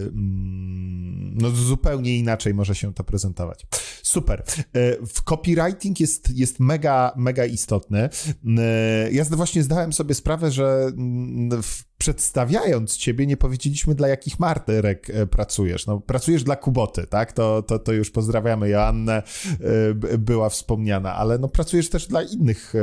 mm, 0.01 1.37
no 1.37 1.49
zupełnie 1.49 2.17
inaczej 2.17 2.53
może 2.53 2.75
się 2.75 2.93
to 2.93 3.03
prezentować. 3.03 3.65
Super. 4.03 4.43
E, 4.73 5.05
w 5.05 5.23
copywriting 5.23 5.99
jest, 5.99 6.29
jest 6.37 6.59
mega, 6.59 7.13
mega 7.15 7.45
istotny. 7.45 8.09
E, 8.57 9.11
ja 9.11 9.23
właśnie 9.23 9.63
zdałem 9.63 9.93
sobie 9.93 10.15
sprawę, 10.15 10.51
że 10.51 10.91
mm, 10.97 11.63
w 11.63 11.92
przedstawiając 12.03 12.97
ciebie, 12.97 13.27
nie 13.27 13.37
powiedzieliśmy, 13.37 13.95
dla 13.95 14.07
jakich 14.07 14.39
martyrek 14.39 15.09
e, 15.09 15.27
pracujesz. 15.27 15.87
No, 15.87 15.99
pracujesz 15.99 16.43
dla 16.43 16.55
Kuboty, 16.55 17.07
tak? 17.07 17.33
To, 17.33 17.61
to, 17.61 17.79
to 17.79 17.93
już 17.93 18.11
pozdrawiamy 18.11 18.69
Joannę, 18.69 19.23
e, 20.11 20.17
była 20.17 20.49
wspomniana, 20.49 21.15
ale 21.15 21.37
no, 21.37 21.47
pracujesz 21.47 21.89
też 21.89 22.07
dla 22.07 22.21
innych 22.21 22.73
e, 22.75 22.79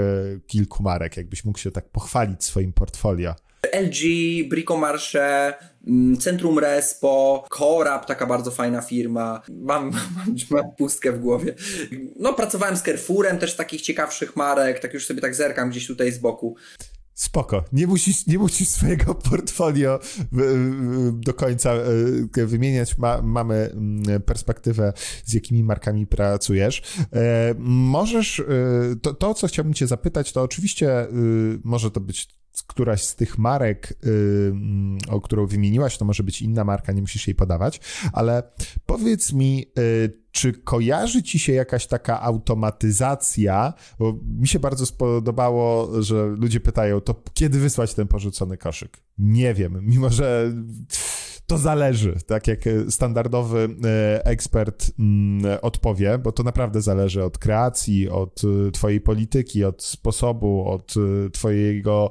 kilku 0.46 0.82
marek, 0.82 1.16
jakbyś 1.16 1.44
mógł 1.44 1.58
się 1.58 1.70
tak 1.70 1.88
pochwalić 1.88 2.44
swoim 2.44 2.72
portfolio. 2.72 3.34
LG, 3.72 3.98
Bricomarche, 4.48 5.54
mm, 5.86 6.16
Centrum 6.16 6.58
Respo, 6.58 7.44
Corap, 7.58 8.06
taka 8.06 8.26
bardzo 8.26 8.50
fajna 8.50 8.80
firma. 8.80 9.42
Mam, 9.48 9.90
mam, 10.16 10.36
mam 10.50 10.76
pustkę 10.78 11.12
w 11.12 11.20
głowie. 11.20 11.54
No, 12.16 12.34
pracowałem 12.34 12.76
z 12.76 12.82
Carrefourem, 12.82 13.38
też 13.38 13.56
takich 13.56 13.80
ciekawszych 13.80 14.36
marek, 14.36 14.80
tak 14.80 14.94
już 14.94 15.06
sobie 15.06 15.20
tak 15.20 15.34
zerkam 15.34 15.70
gdzieś 15.70 15.86
tutaj 15.86 16.12
z 16.12 16.18
boku. 16.18 16.56
Spoko. 17.20 17.64
Nie 17.72 17.86
musisz, 17.86 18.26
nie 18.26 18.38
musisz 18.38 18.68
swojego 18.68 19.14
portfolio 19.30 19.98
do 21.12 21.34
końca 21.34 21.72
e, 22.36 22.46
wymieniać. 22.46 22.98
Ma, 22.98 23.22
mamy 23.22 23.54
mm, 23.54 24.22
perspektywę, 24.22 24.92
z 25.24 25.32
jakimi 25.32 25.64
markami 25.64 26.06
pracujesz. 26.06 26.82
E, 27.12 27.54
możesz, 27.58 28.40
e, 28.40 28.44
to, 29.02 29.14
to, 29.14 29.34
co 29.34 29.46
chciałbym 29.46 29.74
cię 29.74 29.86
zapytać, 29.86 30.32
to 30.32 30.42
oczywiście 30.42 31.06
może 31.64 31.90
to 31.90 32.00
być 32.00 32.39
któraś 32.62 33.04
z 33.04 33.16
tych 33.16 33.38
marek, 33.38 33.94
mm, 34.02 34.98
o 35.08 35.20
którą 35.20 35.46
wymieniłaś, 35.46 35.98
to 35.98 36.04
może 36.04 36.22
być 36.22 36.42
inna 36.42 36.64
marka, 36.64 36.92
nie 36.92 37.00
musisz 37.00 37.26
jej 37.28 37.34
podawać, 37.34 37.80
ale 38.12 38.42
powiedz 38.86 39.32
mi, 39.32 39.66
czy 40.32 40.52
kojarzy 40.52 41.22
ci 41.22 41.38
się 41.38 41.52
jakaś 41.52 41.86
taka 41.86 42.20
automatyzacja? 42.22 43.74
Bo 43.98 44.18
mi 44.38 44.48
się 44.48 44.58
bardzo 44.58 44.86
spodobało, 44.86 46.02
że 46.02 46.26
ludzie 46.26 46.61
pytają, 46.61 47.00
to 47.00 47.22
kiedy 47.34 47.58
wysłać 47.58 47.94
ten 47.94 48.08
porzucony 48.08 48.56
koszyk? 48.56 48.98
Nie 49.18 49.54
wiem, 49.54 49.78
mimo 49.82 50.11
że 50.11 50.52
to 51.51 51.59
zależy, 51.59 52.16
tak 52.26 52.48
jak 52.48 52.61
standardowy 52.88 53.68
e, 53.84 54.26
ekspert 54.26 54.90
mm, 54.98 55.59
odpowie, 55.62 56.18
bo 56.18 56.32
to 56.32 56.42
naprawdę 56.42 56.82
zależy 56.82 57.24
od 57.24 57.38
kreacji, 57.38 58.09
od 58.09 58.42
e, 58.68 58.70
twojej 58.70 59.01
polityki, 59.01 59.64
od 59.64 59.82
sposobu, 59.82 60.68
od 60.68 60.94
e, 60.96 61.30
twojego 61.30 62.11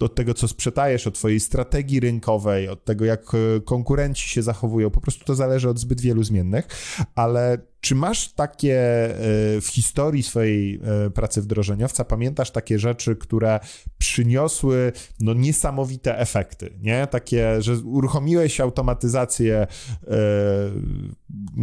od 0.00 0.14
tego, 0.14 0.34
co 0.34 0.48
sprzedajesz, 0.48 1.06
od 1.06 1.14
twojej 1.14 1.40
strategii 1.40 2.00
rynkowej, 2.00 2.68
od 2.68 2.84
tego, 2.84 3.04
jak 3.04 3.32
konkurenci 3.64 4.28
się 4.28 4.42
zachowują. 4.42 4.90
Po 4.90 5.00
prostu 5.00 5.24
to 5.24 5.34
zależy 5.34 5.68
od 5.68 5.78
zbyt 5.78 6.00
wielu 6.00 6.22
zmiennych, 6.22 6.68
ale 7.14 7.58
czy 7.84 7.94
masz 7.94 8.32
takie 8.32 8.76
e, 8.76 9.60
w 9.60 9.66
historii 9.66 10.22
swojej 10.22 10.80
e, 11.06 11.10
pracy 11.10 11.42
wdrożeniowca, 11.42 12.04
pamiętasz 12.04 12.50
takie 12.50 12.78
rzeczy, 12.78 13.16
które 13.16 13.60
przyniosły 13.98 14.92
no, 15.20 15.34
niesamowite 15.34 16.18
efekty, 16.18 16.78
nie? 16.82 17.06
Takie, 17.06 17.62
że 17.62 17.76
uruchomiłeś 17.76 18.60
automatyzację 18.60 19.66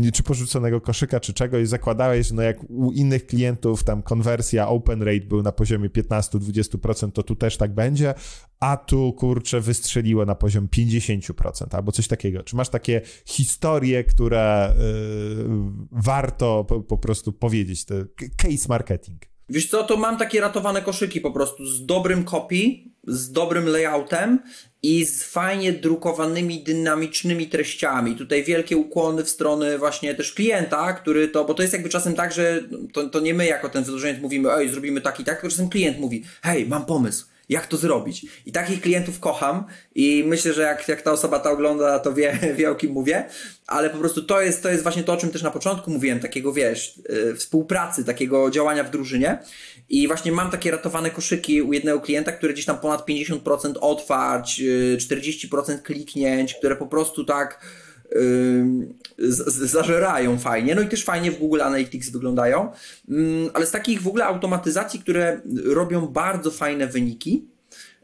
e, 0.04 0.12
czy 0.14 0.24
porzuconego 0.24 0.82
koszyka, 0.82 1.20
czy 1.20 1.34
czegoś, 1.34 1.68
zakładałeś, 1.68 2.28
że 2.28 2.36
no 2.36 2.42
jak 2.42 2.64
u 2.70 2.92
innych 2.92 3.26
klientów 3.26 3.84
tam 3.84 4.04
konwersja 4.04 4.68
open 4.68 5.04
rate 5.04 5.26
był 5.26 5.42
na 5.42 5.52
poziomie 5.52 5.90
15-20%, 5.90 7.12
to 7.12 7.24
tu 7.24 7.36
też 7.36 7.58
tak 7.58 7.74
będzie, 7.74 8.14
a 8.62 8.78
tu 8.78 9.14
kurczę 9.14 9.62
wystrzeliło 9.62 10.26
na 10.26 10.36
poziom 10.36 10.68
50% 10.68 11.76
albo 11.76 11.92
coś 11.92 12.08
takiego. 12.08 12.44
Czy 12.44 12.56
masz 12.56 12.70
takie 12.70 13.02
historie, 13.26 14.04
które 14.04 14.74
yy, 14.78 15.46
warto 15.92 16.66
po, 16.70 16.82
po, 16.82 16.98
prostu 16.98 17.34
powiedzieć, 17.34 17.86
to 17.86 17.96
case 18.38 18.66
marketing? 18.70 19.22
Wiesz 19.50 19.70
co, 19.70 19.84
to 19.84 19.98
mam 19.98 20.18
takie 20.18 20.42
ratowane 20.42 20.82
koszyki 20.82 21.22
po 21.22 21.32
prostu 21.32 21.66
z 21.66 21.86
dobrym 21.86 22.24
copy, 22.24 22.56
z 23.08 23.32
dobrym 23.32 23.68
layoutem 23.68 24.40
i 24.84 25.06
z 25.06 25.24
fajnie 25.24 25.74
drukowanymi, 25.74 26.64
dynamicznymi 26.64 27.48
treściami. 27.48 28.16
Tutaj 28.16 28.44
wielkie 28.44 28.78
ukłony 28.78 29.24
w 29.24 29.30
stronę 29.30 29.78
właśnie 29.78 30.16
też 30.16 30.34
klienta, 30.34 30.94
który 30.94 31.28
to, 31.28 31.46
bo 31.46 31.54
to 31.54 31.62
jest 31.62 31.74
jakby 31.74 31.90
czasem 31.90 32.16
tak, 32.16 32.34
że 32.34 32.64
to, 32.94 33.10
to 33.10 33.20
nie 33.20 33.34
my 33.34 33.46
jako 33.46 33.70
ten 33.70 33.84
wdrożeniec 33.84 34.22
mówimy, 34.22 34.54
ej, 34.54 34.70
zrobimy 34.70 35.02
tak 35.02 35.20
i 35.20 35.24
tak, 35.24 35.36
tylko 35.36 35.50
czasem 35.50 35.70
klient 35.70 36.00
mówi, 36.00 36.24
hej, 36.42 36.68
mam 36.68 36.86
pomysł 36.86 37.31
jak 37.52 37.68
to 37.68 37.78
zrobić. 37.78 38.26
I 38.46 38.52
takich 38.52 38.82
klientów 38.82 39.20
kocham 39.20 39.64
i 39.96 40.24
myślę, 40.28 40.54
że 40.54 40.62
jak, 40.62 40.88
jak 40.88 41.02
ta 41.02 41.12
osoba 41.12 41.40
to 41.40 41.52
ogląda, 41.52 42.00
to 42.00 42.14
wie, 42.14 42.40
wie 42.58 42.72
o 42.72 42.76
kim 42.76 42.92
mówię, 42.92 43.26
ale 43.68 43.90
po 43.90 43.98
prostu 43.98 44.24
to 44.24 44.42
jest, 44.42 44.64
to 44.64 44.70
jest 44.70 44.84
właśnie 44.84 45.04
to, 45.04 45.14
o 45.14 45.18
czym 45.18 45.30
też 45.30 45.42
na 45.42 45.52
początku 45.52 45.92
mówiłem, 45.92 46.20
takiego 46.20 46.54
wiesz, 46.54 47.00
yy, 47.10 47.36
współpracy, 47.36 48.06
takiego 48.06 48.52
działania 48.52 48.84
w 48.84 48.92
drużynie 48.92 49.38
i 49.90 50.08
właśnie 50.08 50.32
mam 50.32 50.52
takie 50.52 50.72
ratowane 50.72 51.10
koszyki 51.10 51.62
u 51.62 51.74
jednego 51.74 52.00
klienta, 52.00 52.32
które 52.32 52.54
gdzieś 52.54 52.66
tam 52.66 52.80
ponad 52.80 53.08
50% 53.08 53.74
otwarć, 53.82 54.60
yy, 54.60 54.98
40% 54.98 55.82
kliknięć, 55.82 56.54
które 56.54 56.76
po 56.76 56.88
prostu 56.88 57.26
tak 57.26 57.60
zażerają 59.48 60.40
fajnie, 60.40 60.76
no 60.76 60.82
i 60.82 60.88
też 60.88 61.06
fajnie 61.06 61.32
w 61.32 61.40
Google 61.40 61.62
Analytics 61.62 62.10
wyglądają, 62.10 62.72
ale 63.54 63.66
z 63.66 63.72
takich 63.72 64.02
w 64.02 64.08
ogóle 64.08 64.26
automatyzacji, 64.26 65.00
które 65.00 65.42
robią 65.66 66.08
bardzo 66.08 66.52
fajne 66.52 66.88
wyniki, 66.88 67.48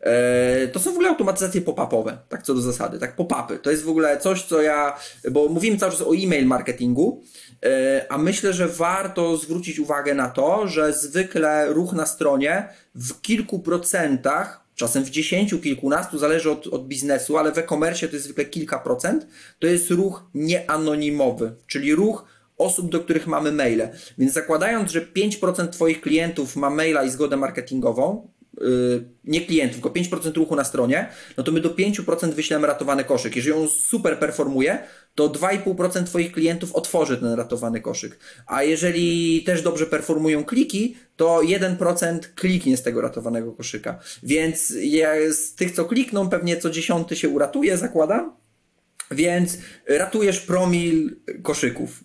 e, 0.02 0.68
to 0.68 0.80
są 0.80 0.92
w 0.92 0.94
ogóle 0.94 1.10
automatyzacje 1.10 1.62
pop-upowe, 1.62 2.18
tak 2.30 2.44
co 2.44 2.54
do 2.54 2.62
zasady, 2.62 3.00
tak 3.00 3.16
pop-upy. 3.16 3.60
To 3.60 3.72
jest 3.72 3.84
w 3.84 3.90
ogóle 3.90 4.18
coś, 4.18 4.44
co 4.44 4.62
ja, 4.62 5.00
bo 5.32 5.48
mówimy 5.48 5.78
cały 5.78 5.92
czas 5.92 6.02
o 6.02 6.16
e-mail 6.16 6.46
marketingu, 6.46 7.24
e, 7.66 8.06
a 8.10 8.18
myślę, 8.18 8.54
że 8.54 8.68
warto 8.68 9.38
zwrócić 9.38 9.80
uwagę 9.80 10.16
na 10.16 10.30
to, 10.30 10.68
że 10.68 10.94
zwykle 10.94 11.74
ruch 11.74 11.94
na 11.94 12.06
stronie 12.06 12.70
w 12.96 13.22
kilku 13.22 13.60
procentach 13.60 14.67
czasem 14.78 15.04
w 15.04 15.10
dziesięciu, 15.10 15.60
kilkunastu, 15.60 16.18
zależy 16.18 16.52
od, 16.52 16.68
od 16.68 16.88
biznesu, 16.88 17.38
ale 17.38 17.52
w 17.52 17.58
e-commerce 17.58 18.08
to 18.08 18.14
jest 18.14 18.26
zwykle 18.26 18.46
kilka 18.46 18.80
procent, 18.80 19.28
to 19.60 19.68
jest 19.68 19.92
ruch 19.92 20.24
nieanonimowy, 20.34 21.56
czyli 21.68 21.96
ruch 21.96 22.26
osób, 22.58 22.92
do 22.92 23.00
których 23.00 23.28
mamy 23.28 23.52
maile. 23.52 23.90
Więc 24.18 24.34
zakładając, 24.34 24.92
że 24.92 25.02
5% 25.02 25.70
Twoich 25.70 26.02
klientów 26.02 26.56
ma 26.56 26.70
maila 26.70 27.04
i 27.04 27.10
zgodę 27.10 27.38
marketingową, 27.38 28.30
yy, 28.62 29.10
nie 29.24 29.42
klientów, 29.42 29.82
tylko 29.82 30.00
5% 30.00 30.36
ruchu 30.36 30.56
na 30.56 30.64
stronie, 30.64 31.10
no 31.38 31.44
to 31.44 31.52
my 31.52 31.62
do 31.62 31.70
5% 31.70 32.32
wyślemy 32.34 32.68
ratowany 32.68 33.04
koszyk. 33.04 33.36
Jeżeli 33.36 33.56
on 33.56 33.70
super 33.70 34.20
performuje, 34.20 34.84
to 35.18 35.30
2,5% 35.30 36.04
Twoich 36.04 36.32
klientów 36.32 36.76
otworzy 36.76 37.18
ten 37.18 37.34
ratowany 37.34 37.82
koszyk. 37.82 38.20
A 38.48 38.64
jeżeli 38.64 39.44
też 39.44 39.62
dobrze 39.62 39.86
performują 39.86 40.46
kliki, 40.46 40.98
to 41.16 41.42
1% 41.44 42.20
kliknie 42.36 42.78
z 42.78 42.84
tego 42.84 43.02
ratowanego 43.02 43.54
koszyka. 43.54 44.00
Więc 44.24 44.68
z 45.30 45.56
tych, 45.56 45.72
co 45.72 45.86
klikną, 45.86 46.30
pewnie 46.30 46.58
co 46.58 46.70
dziesiąty 46.70 47.16
się 47.16 47.30
uratuje, 47.30 47.78
zakładam. 47.78 48.36
Więc 49.12 49.58
ratujesz 49.88 50.40
promil 50.40 51.16
koszyków. 51.44 52.04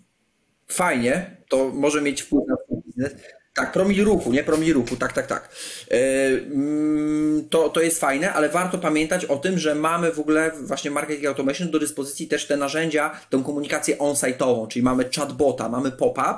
Fajnie, 0.69 1.37
to 1.49 1.71
może 1.71 2.03
mieć 2.03 2.23
wpływ 2.23 2.45
na 2.49 2.57
twój 2.57 2.83
biznes. 2.87 3.13
Tak, 3.55 3.73
promil 3.73 4.05
ruchu, 4.05 4.33
nie 4.33 4.45
promil 4.45 4.75
ruchu, 4.75 4.97
tak, 4.97 5.13
tak, 5.13 5.27
tak. 5.27 5.49
Yy, 5.91 7.45
to, 7.51 7.69
to 7.69 7.81
jest 7.81 8.01
fajne, 8.01 8.33
ale 8.33 8.49
warto 8.49 8.79
pamiętać 8.79 9.25
o 9.25 9.37
tym, 9.37 9.59
że 9.59 9.75
mamy 9.75 10.13
w 10.13 10.21
ogóle 10.21 10.53
właśnie 10.61 10.91
Marketing 10.91 11.27
Automation 11.27 11.71
do 11.71 11.79
dyspozycji 11.79 12.29
też 12.29 12.47
te 12.47 12.57
narzędzia, 12.57 13.21
tę 13.31 13.43
komunikację 13.47 13.99
on-site'ową, 13.99 14.69
czyli 14.69 14.83
mamy 14.83 15.05
chatbota, 15.17 15.69
mamy 15.69 15.91
pop-up 15.91 16.35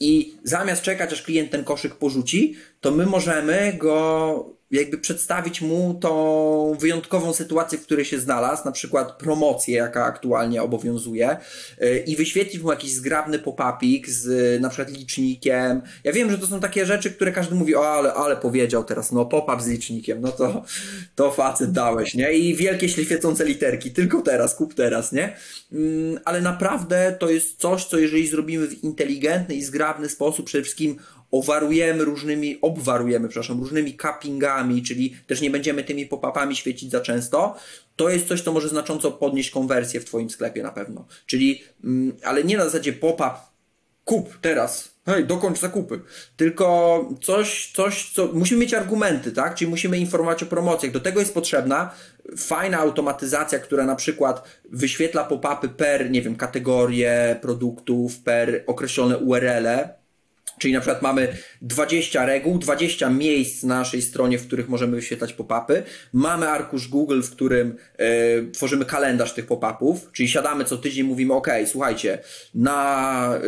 i 0.00 0.34
zamiast 0.44 0.82
czekać, 0.82 1.12
aż 1.12 1.22
klient 1.22 1.50
ten 1.50 1.64
koszyk 1.64 1.94
porzuci, 1.94 2.56
to 2.80 2.90
my 2.90 3.06
możemy 3.06 3.72
go 3.72 4.55
jakby 4.70 4.98
przedstawić 4.98 5.60
mu 5.60 5.94
tą 5.94 6.76
wyjątkową 6.80 7.32
sytuację, 7.32 7.78
w 7.78 7.82
której 7.82 8.04
się 8.04 8.18
znalazł, 8.18 8.64
na 8.64 8.72
przykład 8.72 9.12
promocję, 9.12 9.76
jaka 9.76 10.04
aktualnie 10.04 10.62
obowiązuje 10.62 11.36
y, 11.82 12.04
i 12.06 12.16
wyświetlić 12.16 12.62
mu 12.62 12.70
jakiś 12.70 12.92
zgrabny 12.92 13.38
pop-upik 13.38 14.08
z 14.08 14.60
na 14.60 14.68
przykład 14.68 14.98
licznikiem. 14.98 15.82
Ja 16.04 16.12
wiem, 16.12 16.30
że 16.30 16.38
to 16.38 16.46
są 16.46 16.60
takie 16.60 16.86
rzeczy, 16.86 17.10
które 17.10 17.32
każdy 17.32 17.54
mówi, 17.54 17.76
o 17.76 17.88
ale, 17.88 18.14
ale 18.14 18.36
powiedział 18.36 18.84
teraz, 18.84 19.12
no 19.12 19.26
pop-up 19.26 19.62
z 19.62 19.66
licznikiem, 19.66 20.20
no 20.20 20.32
to, 20.32 20.64
to 21.14 21.30
facet 21.30 21.72
dałeś, 21.72 22.14
nie? 22.14 22.32
I 22.32 22.54
wielkie 22.54 22.88
świecące 22.88 23.44
literki, 23.44 23.90
tylko 23.90 24.22
teraz, 24.22 24.54
kup 24.54 24.74
teraz, 24.74 25.12
nie? 25.12 25.36
Mm, 25.72 26.18
ale 26.24 26.40
naprawdę 26.40 27.16
to 27.18 27.30
jest 27.30 27.60
coś, 27.60 27.84
co 27.84 27.98
jeżeli 27.98 28.28
zrobimy 28.28 28.66
w 28.66 28.84
inteligentny 28.84 29.54
i 29.54 29.62
zgrabny 29.62 30.08
sposób, 30.08 30.46
przede 30.46 30.64
wszystkim 30.64 30.96
owarujemy 31.30 32.04
różnymi, 32.04 32.58
obwarujemy, 32.62 33.28
przepraszam, 33.28 33.60
różnymi 33.60 33.96
cuppingami, 33.96 34.82
czyli 34.82 35.16
też 35.26 35.40
nie 35.40 35.50
będziemy 35.50 35.84
tymi 35.84 36.06
pop-upami 36.06 36.56
świecić 36.56 36.90
za 36.90 37.00
często, 37.00 37.56
to 37.96 38.08
jest 38.08 38.28
coś, 38.28 38.40
co 38.40 38.52
może 38.52 38.68
znacząco 38.68 39.12
podnieść 39.12 39.50
konwersję 39.50 40.00
w 40.00 40.04
Twoim 40.04 40.30
sklepie 40.30 40.62
na 40.62 40.72
pewno. 40.72 41.06
Czyli, 41.26 41.62
mm, 41.84 42.16
ale 42.24 42.44
nie 42.44 42.56
na 42.56 42.64
zasadzie 42.64 42.92
pop-up, 42.92 43.34
kup 44.04 44.38
teraz, 44.40 44.90
hej, 45.06 45.24
dokończ 45.24 45.58
zakupy. 45.58 46.00
Tylko 46.36 47.08
coś, 47.22 47.72
coś, 47.74 48.12
co. 48.12 48.26
Musimy 48.32 48.60
mieć 48.60 48.74
argumenty, 48.74 49.32
tak? 49.32 49.54
Czyli 49.54 49.70
musimy 49.70 49.98
informować 49.98 50.42
o 50.42 50.46
promocjach. 50.46 50.92
Do 50.92 51.00
tego 51.00 51.20
jest 51.20 51.34
potrzebna 51.34 51.90
fajna 52.36 52.78
automatyzacja, 52.78 53.58
która 53.58 53.86
na 53.86 53.96
przykład 53.96 54.42
wyświetla 54.70 55.24
pop-upy 55.24 55.68
per, 55.68 56.10
nie 56.10 56.22
wiem, 56.22 56.36
kategorie 56.36 57.38
produktów, 57.42 58.18
per 58.18 58.62
określone 58.66 59.18
URL-e 59.18 60.05
Czyli 60.58 60.74
na 60.74 60.80
przykład 60.80 61.02
mamy 61.02 61.36
20 61.62 62.26
reguł, 62.26 62.58
20 62.58 63.10
miejsc 63.10 63.62
na 63.62 63.78
naszej 63.78 64.02
stronie, 64.02 64.38
w 64.38 64.46
których 64.46 64.68
możemy 64.68 64.96
wyświetlać 64.96 65.32
pop-upy. 65.32 65.82
Mamy 66.12 66.48
arkusz 66.48 66.88
Google, 66.88 67.22
w 67.22 67.30
którym 67.30 67.76
e, 67.98 68.06
tworzymy 68.52 68.84
kalendarz 68.84 69.34
tych 69.34 69.46
pop-upów, 69.46 70.12
czyli 70.12 70.28
siadamy 70.28 70.64
co 70.64 70.78
tydzień 70.78 71.06
mówimy, 71.06 71.34
ok, 71.34 71.48
słuchajcie, 71.66 72.18
na 72.54 73.38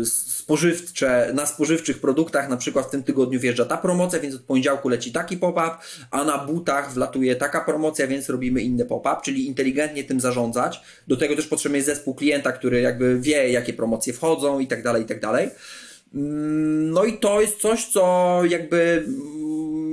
y, 0.00 0.06
spożywcze, 0.06 1.30
na 1.34 1.46
spożywczych 1.46 2.00
produktach 2.00 2.48
na 2.48 2.56
przykład 2.56 2.86
w 2.86 2.90
tym 2.90 3.02
tygodniu 3.02 3.40
wjeżdża 3.40 3.64
ta 3.64 3.76
promocja, 3.76 4.20
więc 4.20 4.34
od 4.34 4.42
poniedziałku 4.42 4.88
leci 4.88 5.12
taki 5.12 5.36
pop-up, 5.36 5.70
a 6.10 6.24
na 6.24 6.38
butach 6.38 6.92
wlatuje 6.92 7.36
taka 7.36 7.60
promocja, 7.60 8.06
więc 8.06 8.28
robimy 8.28 8.60
inny 8.60 8.84
pop-up, 8.84 9.16
czyli 9.24 9.46
inteligentnie 9.46 10.04
tym 10.04 10.20
zarządzać. 10.20 10.80
Do 11.08 11.16
tego 11.16 11.36
też 11.36 11.46
potrzebny 11.46 11.78
jest 11.78 11.88
zespół 11.88 12.14
klienta, 12.14 12.52
który 12.52 12.80
jakby 12.80 13.20
wie, 13.20 13.50
jakie 13.50 13.72
promocje 13.72 14.12
wchodzą 14.12 14.60
i 14.60 14.66
tak 14.66 14.82
dalej, 14.82 15.02
i 15.02 15.06
tak 15.06 15.20
dalej. 15.20 15.50
Mm, 16.14 16.90
no 16.90 17.04
i 17.04 17.18
to 17.18 17.40
jest 17.40 17.60
coś, 17.60 17.86
co 17.86 18.40
jakby 18.48 19.04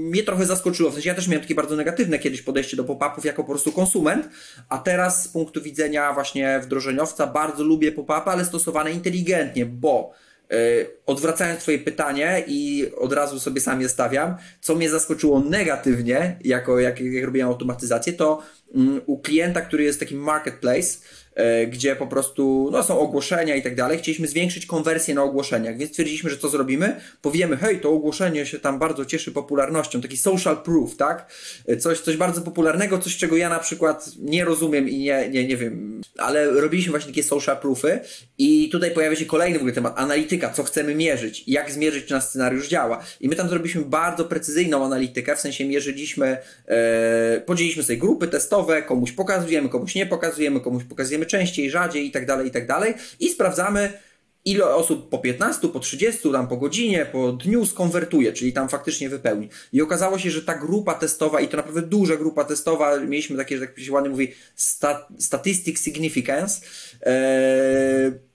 mnie 0.09 0.23
trochę 0.23 0.45
zaskoczyło. 0.45 0.89
W 0.89 0.93
sensie 0.93 1.09
ja 1.09 1.15
też 1.15 1.27
miałem 1.27 1.41
takie 1.41 1.55
bardzo 1.55 1.75
negatywne 1.75 2.19
kiedyś 2.19 2.41
podejście 2.41 2.77
do 2.77 2.83
pop-upów 2.83 3.25
jako 3.25 3.43
po 3.43 3.51
prostu 3.51 3.71
konsument, 3.71 4.29
a 4.69 4.77
teraz 4.77 5.23
z 5.23 5.27
punktu 5.27 5.61
widzenia 5.61 6.13
właśnie 6.13 6.59
wdrożeniowca 6.63 7.27
bardzo 7.27 7.63
lubię 7.63 7.91
pop-upy, 7.91 8.29
ale 8.29 8.45
stosowane 8.45 8.91
inteligentnie, 8.91 9.65
bo 9.65 10.13
yy, 10.49 10.57
odwracając 11.05 11.61
Twoje 11.61 11.79
pytanie 11.79 12.43
i 12.47 12.91
od 12.97 13.13
razu 13.13 13.39
sobie 13.39 13.61
sam 13.61 13.81
je 13.81 13.89
stawiam, 13.89 14.35
co 14.61 14.75
mnie 14.75 14.89
zaskoczyło 14.89 15.39
negatywnie, 15.39 16.39
jako 16.43 16.79
jak, 16.79 17.01
jak 17.01 17.25
robiłem 17.25 17.47
automatyzację, 17.47 18.13
to 18.13 18.43
yy, 18.75 19.01
u 19.05 19.19
klienta, 19.19 19.61
który 19.61 19.83
jest 19.83 19.99
takim 19.99 20.19
marketplace, 20.19 20.97
gdzie 21.67 21.95
po 21.95 22.07
prostu 22.07 22.69
no, 22.71 22.83
są 22.83 22.99
ogłoszenia 22.99 23.55
i 23.55 23.61
tak 23.61 23.75
dalej. 23.75 23.97
Chcieliśmy 23.97 24.27
zwiększyć 24.27 24.65
konwersję 24.65 25.15
na 25.15 25.23
ogłoszeniach, 25.23 25.77
więc 25.77 25.91
stwierdziliśmy, 25.91 26.29
że 26.29 26.37
co 26.37 26.49
zrobimy? 26.49 27.01
Powiemy, 27.21 27.57
hej, 27.57 27.79
to 27.79 27.91
ogłoszenie 27.91 28.45
się 28.45 28.59
tam 28.59 28.79
bardzo 28.79 29.05
cieszy 29.05 29.31
popularnością, 29.31 30.01
taki 30.01 30.17
social 30.17 30.63
proof, 30.63 30.97
tak? 30.97 31.31
E, 31.67 31.77
coś, 31.77 31.99
coś 31.99 32.17
bardzo 32.17 32.41
popularnego, 32.41 32.97
coś 32.97 33.17
czego 33.17 33.37
ja 33.37 33.49
na 33.49 33.59
przykład 33.59 34.09
nie 34.19 34.45
rozumiem 34.45 34.89
i 34.89 34.97
nie, 34.97 35.29
nie, 35.29 35.47
nie 35.47 35.57
wiem, 35.57 36.01
ale 36.17 36.51
robiliśmy 36.51 36.91
właśnie 36.91 37.09
takie 37.09 37.23
social 37.23 37.57
proofy 37.57 37.99
i 38.37 38.69
tutaj 38.69 38.91
pojawia 38.91 39.15
się 39.15 39.25
kolejny 39.25 39.57
w 39.57 39.61
ogóle 39.61 39.73
temat, 39.73 39.93
analityka, 39.99 40.49
co 40.49 40.63
chcemy 40.63 40.95
mierzyć, 40.95 41.43
jak 41.47 41.71
zmierzyć, 41.71 42.05
czy 42.05 42.13
nasz 42.13 42.23
scenariusz 42.23 42.67
działa. 42.67 43.03
I 43.19 43.29
my 43.29 43.35
tam 43.35 43.49
zrobiliśmy 43.49 43.81
bardzo 43.81 44.25
precyzyjną 44.25 44.85
analitykę, 44.85 45.35
w 45.35 45.39
sensie 45.39 45.65
mierzyliśmy, 45.65 46.37
e, 46.67 47.41
podzieliliśmy 47.45 47.83
sobie 47.83 47.97
grupy 47.97 48.27
testowe, 48.27 48.81
komuś 48.81 49.11
pokazujemy, 49.11 49.69
komuś 49.69 49.95
nie 49.95 50.05
pokazujemy, 50.05 50.59
komuś 50.59 50.83
pokazujemy 50.83 51.25
częściej, 51.29 51.69
rzadziej 51.69 52.07
i 52.07 52.11
tak 52.11 52.25
dalej, 52.25 52.47
i 52.47 52.51
tak 52.51 52.67
dalej. 52.67 52.93
I 53.19 53.29
sprawdzamy, 53.29 53.93
ile 54.45 54.75
osób 54.75 55.09
po 55.09 55.17
15, 55.17 55.67
po 55.67 55.79
30, 55.79 56.31
tam 56.31 56.47
po 56.47 56.57
godzinie, 56.57 57.05
po 57.05 57.31
dniu 57.31 57.65
skonwertuje, 57.65 58.33
czyli 58.33 58.53
tam 58.53 58.69
faktycznie 58.69 59.09
wypełni. 59.09 59.49
I 59.73 59.81
okazało 59.81 60.19
się, 60.19 60.31
że 60.31 60.41
ta 60.41 60.55
grupa 60.55 60.93
testowa, 60.93 61.41
i 61.41 61.47
to 61.47 61.57
naprawdę 61.57 61.81
duża 61.81 62.15
grupa 62.15 62.43
testowa, 62.43 62.99
mieliśmy 62.99 63.37
takie, 63.37 63.57
że 63.57 63.67
tak 63.67 63.79
się 63.79 63.91
ładnie 63.91 64.09
mówi, 64.09 64.33
stat, 64.55 65.07
statistic 65.19 65.79
significance, 65.79 66.61
Yy, 67.05 68.28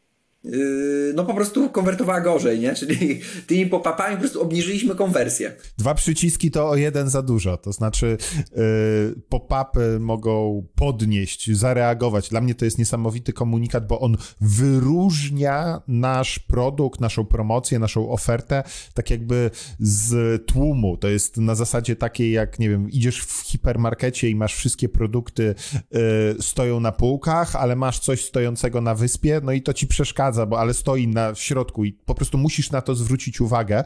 no 1.14 1.24
po 1.24 1.34
prostu 1.34 1.70
konwertowała 1.70 2.20
gorzej, 2.20 2.60
nie? 2.60 2.74
Czyli 2.74 3.20
tymi 3.46 3.66
pop-upami 3.66 4.14
po 4.14 4.20
prostu 4.20 4.42
obniżyliśmy 4.42 4.94
konwersję. 4.94 5.52
Dwa 5.78 5.94
przyciski 5.94 6.50
to 6.50 6.68
o 6.68 6.76
jeden 6.76 7.10
za 7.10 7.22
dużo, 7.22 7.56
to 7.56 7.72
znaczy 7.72 8.16
yy, 8.56 9.14
pop-upy 9.28 10.00
mogą 10.00 10.66
podnieść, 10.74 11.50
zareagować. 11.52 12.28
Dla 12.28 12.40
mnie 12.40 12.54
to 12.54 12.64
jest 12.64 12.78
niesamowity 12.78 13.32
komunikat, 13.32 13.86
bo 13.86 14.00
on 14.00 14.16
wyróżnia 14.40 15.82
nasz 15.88 16.38
produkt, 16.38 17.00
naszą 17.00 17.24
promocję, 17.24 17.78
naszą 17.78 18.10
ofertę 18.10 18.62
tak 18.94 19.10
jakby 19.10 19.50
z 19.78 20.46
tłumu. 20.46 20.96
To 20.96 21.08
jest 21.08 21.36
na 21.36 21.54
zasadzie 21.54 21.96
takiej 21.96 22.32
jak, 22.32 22.58
nie 22.58 22.70
wiem, 22.70 22.90
idziesz 22.90 23.20
w 23.20 23.42
hipermarkecie 23.46 24.28
i 24.28 24.34
masz 24.34 24.54
wszystkie 24.54 24.88
produkty 24.88 25.54
yy, 25.90 26.00
stoją 26.40 26.80
na 26.80 26.92
półkach, 26.92 27.56
ale 27.56 27.76
masz 27.76 27.98
coś 27.98 28.24
stojącego 28.24 28.80
na 28.80 28.94
wyspie, 28.94 29.40
no 29.44 29.52
i 29.52 29.62
to 29.62 29.72
ci 29.72 29.86
przeszkadza 29.86 30.33
przeszkadza, 30.34 30.46
bo 30.46 30.60
ale 30.60 30.74
stoi 30.74 31.08
na 31.08 31.34
środku 31.34 31.84
i 31.84 31.92
po 31.92 32.14
prostu 32.14 32.38
musisz 32.38 32.70
na 32.70 32.80
to 32.80 32.94
zwrócić 32.94 33.40
uwagę 33.40 33.78
e, 33.78 33.84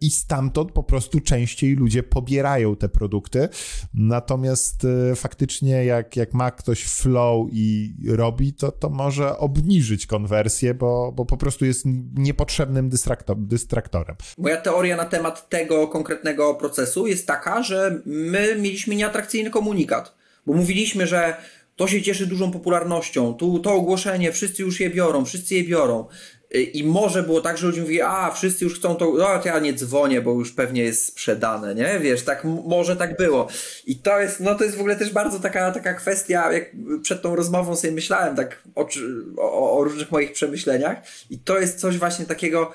i 0.00 0.10
stamtąd 0.10 0.72
po 0.72 0.82
prostu 0.82 1.20
częściej 1.20 1.74
ludzie 1.76 2.02
pobierają 2.02 2.76
te 2.76 2.88
produkty. 2.88 3.48
Natomiast 3.94 4.84
e, 4.84 5.16
faktycznie 5.16 5.84
jak, 5.84 6.16
jak 6.16 6.34
ma 6.34 6.50
ktoś 6.50 6.84
flow 6.84 7.48
i 7.52 7.94
robi, 8.08 8.52
to, 8.52 8.72
to 8.72 8.88
może 8.88 9.38
obniżyć 9.38 10.06
konwersję, 10.06 10.74
bo, 10.74 11.12
bo 11.12 11.24
po 11.24 11.36
prostu 11.36 11.64
jest 11.64 11.84
niepotrzebnym 12.14 12.88
dystraktor, 12.88 13.36
dystraktorem. 13.36 14.16
Moja 14.38 14.56
teoria 14.56 14.96
na 14.96 15.04
temat 15.04 15.48
tego 15.48 15.88
konkretnego 15.88 16.54
procesu 16.54 17.06
jest 17.06 17.26
taka, 17.26 17.62
że 17.62 18.02
my 18.06 18.56
mieliśmy 18.60 18.94
nieatrakcyjny 18.94 19.50
komunikat, 19.50 20.14
bo 20.46 20.52
mówiliśmy, 20.52 21.06
że 21.06 21.36
to 21.80 21.88
się 21.88 22.02
cieszy 22.02 22.26
dużą 22.26 22.50
popularnością. 22.50 23.34
Tu 23.34 23.58
to 23.58 23.74
ogłoszenie, 23.74 24.32
wszyscy 24.32 24.62
już 24.62 24.80
je 24.80 24.90
biorą, 24.90 25.24
wszyscy 25.24 25.54
je 25.54 25.64
biorą. 25.64 26.06
Y, 26.54 26.62
I 26.62 26.84
może 26.84 27.22
było 27.22 27.40
tak, 27.40 27.58
że 27.58 27.66
ludzie 27.66 27.80
mówili, 27.80 28.02
a 28.02 28.30
wszyscy 28.30 28.64
już 28.64 28.78
chcą 28.78 28.94
to, 28.94 29.12
no 29.18 29.40
ja 29.44 29.58
nie 29.58 29.74
dzwonię, 29.74 30.20
bo 30.20 30.32
już 30.32 30.52
pewnie 30.52 30.82
jest 30.82 31.06
sprzedane, 31.06 31.74
nie? 31.74 31.98
Wiesz, 32.00 32.22
tak 32.22 32.44
może 32.44 32.96
tak 32.96 33.16
było. 33.16 33.48
I 33.86 33.96
to 33.96 34.20
jest, 34.20 34.40
no 34.40 34.54
to 34.54 34.64
jest 34.64 34.76
w 34.76 34.80
ogóle 34.80 34.96
też 34.96 35.12
bardzo 35.12 35.40
taka, 35.40 35.72
taka 35.72 35.94
kwestia, 35.94 36.52
jak 36.52 36.70
przed 37.02 37.22
tą 37.22 37.36
rozmową 37.36 37.76
sobie 37.76 37.92
myślałem 37.92 38.36
tak 38.36 38.62
o, 38.74 38.88
o, 39.36 39.78
o 39.78 39.84
różnych 39.84 40.10
moich 40.10 40.32
przemyśleniach 40.32 40.98
i 41.30 41.38
to 41.38 41.58
jest 41.58 41.80
coś 41.80 41.98
właśnie 41.98 42.24
takiego, 42.24 42.72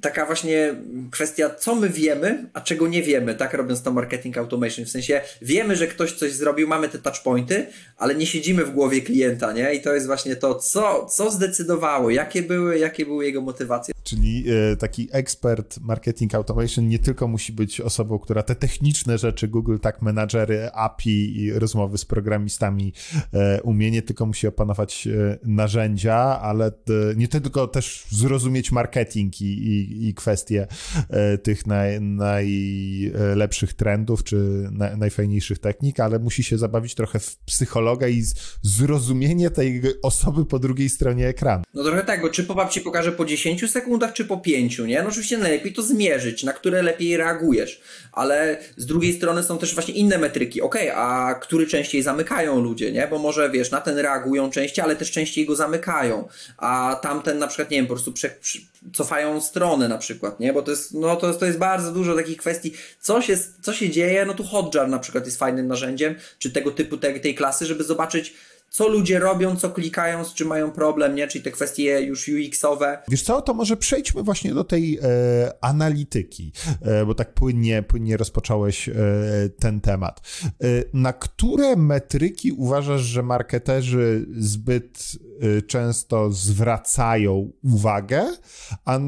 taka 0.00 0.26
właśnie 0.26 0.74
kwestia, 1.10 1.50
co 1.50 1.74
my 1.74 1.88
wiemy, 1.88 2.50
a 2.52 2.60
czego 2.60 2.88
nie 2.88 3.02
wiemy, 3.02 3.34
tak 3.34 3.54
robiąc 3.54 3.82
to 3.82 3.92
marketing 3.92 4.38
automation. 4.38 4.84
W 4.84 4.88
sensie 4.88 5.20
wiemy, 5.42 5.76
że 5.76 5.86
ktoś 5.86 6.12
coś 6.12 6.32
zrobił, 6.32 6.68
mamy 6.68 6.88
te 6.88 6.98
touchpointy, 6.98 7.66
ale 7.96 8.14
nie 8.14 8.26
siedzimy 8.26 8.64
w 8.64 8.70
głowie 8.70 9.02
klienta, 9.02 9.52
nie? 9.52 9.74
I 9.74 9.82
to 9.82 9.94
jest 9.94 10.06
właśnie 10.06 10.36
to, 10.36 10.54
co, 10.54 11.06
co 11.06 11.30
zdecydowało, 11.30 12.10
jakie 12.10 12.42
były, 12.42 12.78
jakie 12.78 13.06
były 13.06 13.24
jego 13.24 13.40
motywacje. 13.40 13.94
Czyli 14.02 14.44
e, 14.72 14.76
taki 14.76 15.08
ekspert 15.12 15.80
marketing 15.80 16.34
automation 16.34 16.88
nie 16.88 16.98
tylko 16.98 17.28
musi 17.28 17.52
być 17.52 17.80
osobą, 17.80 18.18
która 18.18 18.42
te 18.42 18.54
techniczne 18.54 19.18
rzeczy, 19.18 19.48
Google 19.48 19.78
Tag 19.78 20.02
Managery, 20.02 20.70
API 20.72 21.36
i 21.36 21.52
rozmowy 21.52 21.98
z 21.98 22.04
programistami 22.04 22.92
e, 23.32 23.62
umie, 23.62 23.90
nie 23.90 24.02
tylko 24.02 24.26
musi 24.26 24.46
opanować 24.46 25.06
e, 25.06 25.38
narzędzia, 25.42 26.40
ale 26.40 26.72
nie 27.16 27.28
tylko 27.28 27.66
też 27.66 28.04
zrozumieć 28.10 28.72
marketing 28.72 29.40
i 29.40 29.53
i, 29.54 30.08
i 30.08 30.14
kwestie 30.14 30.66
e, 31.10 31.38
tych 31.38 31.66
naj, 31.66 32.00
najlepszych 32.00 33.72
trendów 33.72 34.24
czy 34.24 34.36
na, 34.72 34.96
najfajniejszych 34.96 35.58
technik, 35.58 36.00
ale 36.00 36.18
musi 36.18 36.44
się 36.44 36.58
zabawić 36.58 36.94
trochę 36.94 37.18
w 37.18 37.36
psychologa 37.36 38.08
i 38.08 38.22
zrozumienie 38.62 39.50
tej 39.50 39.82
osoby 40.02 40.44
po 40.44 40.58
drugiej 40.58 40.88
stronie 40.88 41.28
ekranu. 41.28 41.64
No 41.74 41.84
trochę 41.84 42.04
tak, 42.04 42.22
bo 42.22 42.28
czy 42.28 42.44
pop-up 42.44 42.68
ci 42.70 42.80
pokaże 42.80 43.12
po 43.12 43.24
10 43.24 43.70
sekundach, 43.70 44.12
czy 44.12 44.24
po 44.24 44.36
5, 44.38 44.78
nie? 44.78 45.02
No 45.02 45.08
oczywiście 45.08 45.38
najlepiej 45.38 45.72
to 45.72 45.82
zmierzyć, 45.82 46.42
na 46.42 46.52
które 46.52 46.82
lepiej 46.82 47.16
reagujesz, 47.16 47.80
ale 48.12 48.58
z 48.76 48.86
drugiej 48.86 49.12
strony 49.12 49.42
są 49.42 49.58
też 49.58 49.74
właśnie 49.74 49.94
inne 49.94 50.18
metryki. 50.18 50.60
Ok, 50.60 50.76
a 50.94 51.34
który 51.34 51.66
częściej 51.66 52.02
zamykają 52.02 52.60
ludzie, 52.60 52.92
nie? 52.92 53.08
Bo 53.08 53.18
może 53.18 53.50
wiesz, 53.50 53.70
na 53.70 53.80
ten 53.80 53.98
reagują 53.98 54.50
częściej, 54.50 54.84
ale 54.84 54.96
też 54.96 55.10
częściej 55.10 55.46
go 55.46 55.56
zamykają, 55.56 56.28
a 56.56 57.00
tamten 57.02 57.38
na 57.38 57.46
przykład, 57.46 57.70
nie 57.70 57.76
wiem, 57.76 57.86
po 57.86 57.94
prostu 57.94 58.12
prze, 58.12 58.30
cofają 58.92 59.40
stronę 59.44 59.88
na 59.88 59.98
przykład, 59.98 60.40
nie? 60.40 60.52
Bo 60.52 60.62
to 60.62 60.70
jest, 60.70 60.94
no 60.94 61.16
to, 61.16 61.34
to 61.34 61.46
jest 61.46 61.58
bardzo 61.58 61.92
dużo 61.92 62.14
takich 62.14 62.36
kwestii, 62.36 62.72
co 63.00 63.22
się, 63.22 63.38
co 63.62 63.72
się 63.72 63.90
dzieje, 63.90 64.26
no 64.26 64.34
tu 64.34 64.44
Hotjar 64.44 64.88
na 64.88 64.98
przykład 64.98 65.26
jest 65.26 65.38
fajnym 65.38 65.66
narzędziem, 65.66 66.14
czy 66.38 66.50
tego 66.50 66.70
typu 66.70 66.96
tej, 66.96 67.20
tej 67.20 67.34
klasy, 67.34 67.66
żeby 67.66 67.84
zobaczyć, 67.84 68.34
co 68.74 68.88
ludzie 68.88 69.18
robią, 69.18 69.56
co 69.56 69.70
klikają, 69.70 70.24
z 70.24 70.34
czym 70.34 70.48
mają 70.48 70.70
problem, 70.70 71.14
nie? 71.14 71.28
Czyli 71.28 71.44
te 71.44 71.50
kwestie 71.50 72.00
już 72.00 72.28
UX-owe. 72.28 73.02
Wiesz 73.08 73.22
co, 73.22 73.42
to 73.42 73.54
może 73.54 73.76
przejdźmy 73.76 74.22
właśnie 74.22 74.54
do 74.54 74.64
tej 74.64 74.98
e, 75.02 75.08
analityki, 75.60 76.52
e, 76.82 77.06
bo 77.06 77.14
tak 77.14 77.34
płynnie, 77.34 77.82
płynnie 77.82 78.16
rozpocząłeś 78.16 78.88
e, 78.88 78.94
ten 79.58 79.80
temat. 79.80 80.20
E, 80.44 80.50
na 80.92 81.12
które 81.12 81.76
metryki 81.76 82.52
uważasz, 82.52 83.00
że 83.00 83.22
marketerzy 83.22 84.26
zbyt 84.36 85.12
e, 85.40 85.62
często 85.62 86.30
zwracają 86.30 87.52
uwagę, 87.62 88.26
a, 88.84 88.98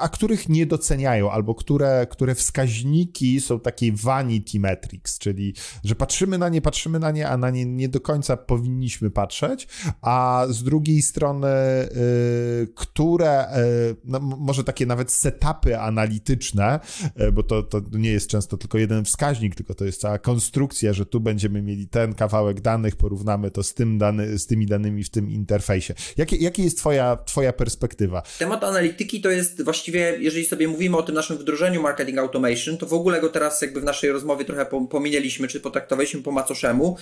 a 0.00 0.08
których 0.08 0.48
nie 0.48 0.66
doceniają, 0.66 1.30
albo 1.30 1.54
które, 1.54 2.06
które 2.10 2.34
wskaźniki 2.34 3.40
są 3.40 3.60
takie 3.60 3.92
vanity 3.92 4.60
metrics, 4.60 5.18
czyli 5.18 5.54
że 5.84 5.94
patrzymy 5.94 6.38
na 6.38 6.48
nie, 6.48 6.62
patrzymy 6.62 6.98
na 6.98 7.10
nie, 7.10 7.28
a 7.28 7.36
na 7.36 7.50
nie 7.50 7.66
nie 7.66 7.88
do 7.88 8.00
końca 8.00 8.36
powinniśmy 8.36 8.91
powinniśmy 8.92 9.10
patrzeć, 9.10 9.68
a 10.02 10.46
z 10.48 10.62
drugiej 10.62 11.02
strony, 11.02 11.48
y, 11.48 12.68
które, 12.74 13.56
y, 13.90 13.96
no 14.04 14.20
może 14.20 14.64
takie 14.64 14.86
nawet 14.86 15.12
setupy 15.12 15.78
analityczne, 15.78 16.80
y, 17.20 17.32
bo 17.32 17.42
to, 17.42 17.62
to 17.62 17.80
nie 17.92 18.10
jest 18.10 18.28
często 18.28 18.56
tylko 18.56 18.78
jeden 18.78 19.04
wskaźnik, 19.04 19.54
tylko 19.54 19.74
to 19.74 19.84
jest 19.84 20.00
cała 20.00 20.18
konstrukcja, 20.18 20.92
że 20.92 21.06
tu 21.06 21.20
będziemy 21.20 21.62
mieli 21.62 21.88
ten 21.88 22.14
kawałek 22.14 22.60
danych, 22.60 22.96
porównamy 22.96 23.50
to 23.50 23.62
z, 23.62 23.74
tym 23.74 23.98
dany, 23.98 24.38
z 24.38 24.46
tymi 24.46 24.66
danymi 24.66 25.04
w 25.04 25.10
tym 25.10 25.30
interfejsie. 25.30 25.94
Jakie, 26.16 26.36
jakie 26.36 26.62
jest 26.62 26.78
twoja, 26.78 27.16
twoja 27.16 27.52
perspektywa? 27.52 28.22
Temat 28.38 28.64
analityki 28.64 29.20
to 29.20 29.30
jest 29.30 29.64
właściwie, 29.64 30.16
jeżeli 30.20 30.46
sobie 30.46 30.68
mówimy 30.68 30.96
o 30.96 31.02
tym 31.02 31.14
naszym 31.14 31.38
wdrożeniu 31.38 31.82
marketing 31.82 32.18
automation, 32.18 32.78
to 32.78 32.86
w 32.86 32.92
ogóle 32.92 33.20
go 33.20 33.28
teraz 33.28 33.62
jakby 33.62 33.80
w 33.80 33.84
naszej 33.84 34.10
rozmowie 34.10 34.44
trochę 34.44 34.66
pominęliśmy, 34.66 35.48
czy 35.48 35.60
potraktowaliśmy 35.60 36.22
po 36.22 36.32
macoszemu, 36.32 36.96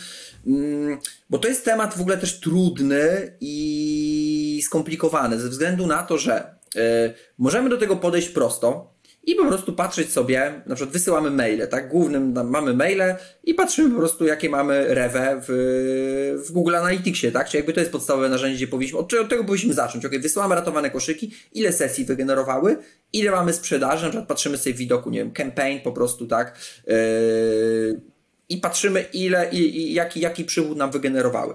mm, 0.46 0.98
bo 1.30 1.38
to 1.38 1.48
jest 1.48 1.64
temat 1.64 1.79
w 1.88 2.00
ogóle 2.00 2.18
też 2.18 2.40
trudny 2.40 3.36
i 3.40 4.62
skomplikowany, 4.64 5.40
ze 5.40 5.48
względu 5.48 5.86
na 5.86 6.02
to, 6.02 6.18
że 6.18 6.54
y, 6.76 6.80
możemy 7.38 7.70
do 7.70 7.78
tego 7.78 7.96
podejść 7.96 8.28
prosto 8.28 8.94
i 9.24 9.34
po 9.34 9.46
prostu 9.46 9.72
patrzeć 9.72 10.12
sobie, 10.12 10.62
na 10.66 10.74
przykład 10.74 10.92
wysyłamy 10.92 11.30
maile, 11.30 11.68
tak? 11.68 11.88
Głównym 11.88 12.50
mamy 12.50 12.74
maile 12.74 13.14
i 13.44 13.54
patrzymy 13.54 13.90
po 13.90 13.96
prostu, 13.96 14.26
jakie 14.26 14.50
mamy 14.50 14.94
rewę 14.94 15.42
w, 15.48 16.42
w 16.48 16.52
Google 16.52 16.76
Analyticsie, 16.76 17.32
tak? 17.32 17.48
Czyli 17.48 17.58
jakby 17.58 17.72
to 17.72 17.80
jest 17.80 17.92
podstawowe 17.92 18.28
narzędzie, 18.28 18.66
powinniśmy, 18.66 18.98
od, 18.98 19.14
od 19.14 19.28
tego 19.28 19.44
powinniśmy 19.44 19.74
zacząć. 19.74 20.04
Ok, 20.04 20.12
wysyłamy 20.18 20.54
ratowane 20.54 20.90
koszyki, 20.90 21.34
ile 21.52 21.72
sesji 21.72 22.04
wygenerowały, 22.04 22.76
ile 23.12 23.30
mamy 23.30 23.52
sprzedaży, 23.52 24.02
na 24.02 24.10
przykład 24.10 24.28
patrzymy 24.28 24.58
sobie 24.58 24.74
w 24.74 24.78
widoku, 24.78 25.10
nie 25.10 25.18
wiem, 25.18 25.32
campaign 25.32 25.80
po 25.80 25.92
prostu, 25.92 26.26
tak? 26.26 26.58
Yy, 26.86 28.00
i 28.50 28.56
patrzymy, 28.56 29.04
ile 29.12 29.50
i, 29.52 29.58
i 29.58 29.94
jaki, 29.94 30.20
jaki 30.20 30.44
przychód 30.44 30.78
nam 30.78 30.90
wygenerowały. 30.90 31.54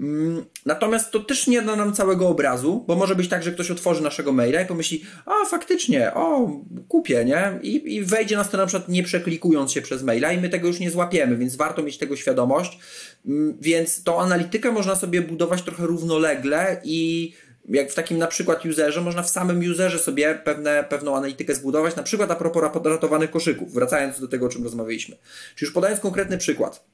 Mm, 0.00 0.44
natomiast 0.66 1.10
to 1.10 1.20
też 1.20 1.46
nie 1.46 1.62
da 1.62 1.76
nam 1.76 1.92
całego 1.92 2.28
obrazu, 2.28 2.84
bo 2.86 2.96
może 2.96 3.14
być 3.14 3.28
tak, 3.28 3.42
że 3.42 3.52
ktoś 3.52 3.70
otworzy 3.70 4.02
naszego 4.02 4.32
maila 4.32 4.62
i 4.62 4.66
pomyśli, 4.66 5.04
a 5.26 5.44
faktycznie, 5.44 6.14
o, 6.14 6.50
kupię, 6.88 7.24
nie? 7.24 7.58
I, 7.62 7.94
i 7.94 8.04
wejdzie 8.04 8.36
na 8.36 8.44
stronę 8.44 8.62
na 8.62 8.66
przykład 8.66 8.88
nie 8.88 9.02
przeklikując 9.02 9.72
się 9.72 9.82
przez 9.82 10.02
maila 10.02 10.32
i 10.32 10.40
my 10.40 10.48
tego 10.48 10.68
już 10.68 10.80
nie 10.80 10.90
złapiemy, 10.90 11.36
więc 11.36 11.56
warto 11.56 11.82
mieć 11.82 11.98
tego 11.98 12.16
świadomość. 12.16 12.78
Mm, 13.26 13.58
więc 13.60 14.02
tą 14.02 14.20
analitykę 14.20 14.72
można 14.72 14.96
sobie 14.96 15.22
budować 15.22 15.62
trochę 15.62 15.86
równolegle 15.86 16.80
i 16.84 17.32
jak 17.68 17.90
w 17.90 17.94
takim 17.94 18.18
na 18.18 18.26
przykład 18.26 18.66
userze, 18.66 19.00
można 19.00 19.22
w 19.22 19.30
samym 19.30 19.70
userze 19.72 19.98
sobie 19.98 20.34
pewne, 20.44 20.84
pewną 20.84 21.16
analitykę 21.16 21.54
zbudować, 21.54 21.96
na 21.96 22.02
przykład 22.02 22.30
a 22.30 22.34
propos 22.34 22.62
ratowanych 22.84 23.30
koszyków, 23.30 23.74
wracając 23.74 24.20
do 24.20 24.28
tego, 24.28 24.46
o 24.46 24.48
czym 24.48 24.64
rozmawialiśmy. 24.64 25.16
Czyli 25.54 25.66
już 25.66 25.74
podając 25.74 26.00
konkretny 26.00 26.38
przykład. 26.38 26.84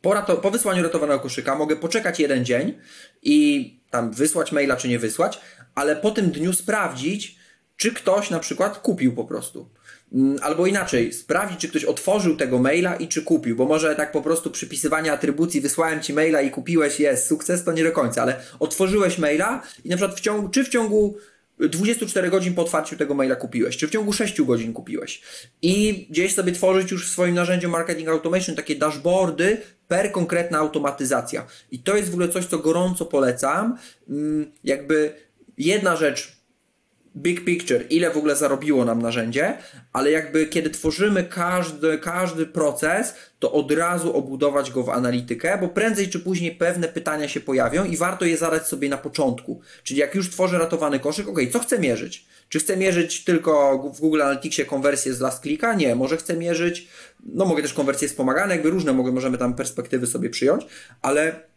Po, 0.00 0.14
rato, 0.14 0.36
po 0.36 0.50
wysłaniu 0.50 0.82
ratowanego 0.82 1.20
koszyka 1.20 1.54
mogę 1.54 1.76
poczekać 1.76 2.20
jeden 2.20 2.44
dzień 2.44 2.78
i 3.22 3.78
tam 3.90 4.12
wysłać 4.12 4.52
maila, 4.52 4.76
czy 4.76 4.88
nie 4.88 4.98
wysłać, 4.98 5.40
ale 5.74 5.96
po 5.96 6.10
tym 6.10 6.30
dniu 6.30 6.52
sprawdzić, 6.52 7.38
czy 7.76 7.92
ktoś 7.92 8.30
na 8.30 8.38
przykład 8.38 8.78
kupił 8.78 9.14
po 9.14 9.24
prostu. 9.24 9.68
Mm, 10.12 10.36
albo 10.42 10.66
inaczej, 10.66 11.12
sprawdzić, 11.12 11.60
czy 11.60 11.68
ktoś 11.68 11.84
otworzył 11.84 12.36
tego 12.36 12.58
maila 12.58 12.96
i 12.96 13.08
czy 13.08 13.22
kupił, 13.22 13.56
bo 13.56 13.64
może 13.64 13.96
tak 13.96 14.12
po 14.12 14.22
prostu 14.22 14.50
przypisywanie 14.50 15.12
atrybucji, 15.12 15.60
wysłałem 15.60 16.00
ci 16.00 16.12
maila 16.12 16.42
i 16.42 16.50
kupiłeś, 16.50 17.00
jest 17.00 17.26
sukces, 17.26 17.64
to 17.64 17.72
nie 17.72 17.84
do 17.84 17.92
końca, 17.92 18.22
ale 18.22 18.36
otworzyłeś 18.60 19.18
maila 19.18 19.62
i 19.84 19.88
na 19.88 19.96
przykład 19.96 20.18
w 20.18 20.20
ciągu, 20.20 20.48
czy 20.48 20.64
w 20.64 20.68
ciągu 20.68 21.16
24 21.60 22.30
godzin 22.30 22.54
po 22.54 22.62
otwarciu 22.62 22.96
tego 22.96 23.14
maila 23.14 23.36
kupiłeś, 23.36 23.76
czy 23.76 23.88
w 23.88 23.90
ciągu 23.90 24.12
6 24.12 24.42
godzin 24.42 24.72
kupiłeś. 24.72 25.22
I 25.62 26.06
gdzieś 26.10 26.34
sobie 26.34 26.52
tworzyć 26.52 26.90
już 26.90 27.06
w 27.06 27.10
swoim 27.10 27.34
narzędziu 27.34 27.68
Marketing 27.68 28.08
Automation 28.08 28.56
takie 28.56 28.76
dashboardy 28.76 29.56
per 29.88 30.12
konkretna 30.12 30.58
automatyzacja. 30.58 31.46
I 31.70 31.78
to 31.78 31.96
jest 31.96 32.10
w 32.10 32.12
ogóle 32.12 32.28
coś, 32.28 32.46
co 32.46 32.58
gorąco 32.58 33.06
polecam. 33.06 33.78
Mm, 34.08 34.52
jakby 34.64 35.12
jedna 35.58 35.96
rzecz, 35.96 36.37
big 37.22 37.44
picture, 37.44 37.84
ile 37.90 38.10
w 38.10 38.16
ogóle 38.16 38.36
zarobiło 38.36 38.84
nam 38.84 39.02
narzędzie, 39.02 39.58
ale 39.92 40.10
jakby 40.10 40.46
kiedy 40.46 40.70
tworzymy 40.70 41.24
każdy, 41.24 41.98
każdy 41.98 42.46
proces, 42.46 43.14
to 43.38 43.52
od 43.52 43.72
razu 43.72 44.16
obudować 44.16 44.70
go 44.70 44.82
w 44.82 44.88
analitykę, 44.88 45.58
bo 45.60 45.68
prędzej 45.68 46.08
czy 46.08 46.20
później 46.20 46.52
pewne 46.54 46.88
pytania 46.88 47.28
się 47.28 47.40
pojawią 47.40 47.84
i 47.84 47.96
warto 47.96 48.24
je 48.24 48.36
zadać 48.36 48.66
sobie 48.66 48.88
na 48.88 48.98
początku. 48.98 49.60
Czyli 49.82 50.00
jak 50.00 50.14
już 50.14 50.30
tworzę 50.30 50.58
ratowany 50.58 51.00
koszyk, 51.00 51.28
ok, 51.28 51.38
co 51.52 51.58
chcę 51.58 51.78
mierzyć? 51.78 52.26
Czy 52.48 52.58
chcę 52.58 52.76
mierzyć 52.76 53.24
tylko 53.24 53.78
w 53.94 54.00
Google 54.00 54.22
Analyticsie 54.22 54.64
konwersję 54.64 55.14
z 55.14 55.20
last 55.20 55.42
clicka? 55.42 55.74
Nie, 55.74 55.94
może 55.94 56.16
chcę 56.16 56.36
mierzyć, 56.36 56.88
no 57.26 57.44
mogę 57.44 57.62
też 57.62 57.74
konwersje 57.74 58.08
wspomagane, 58.08 58.54
jakby 58.54 58.70
różne 58.70 58.92
mogę, 58.92 59.12
możemy 59.12 59.38
tam 59.38 59.54
perspektywy 59.54 60.06
sobie 60.06 60.30
przyjąć, 60.30 60.66
ale 61.02 61.47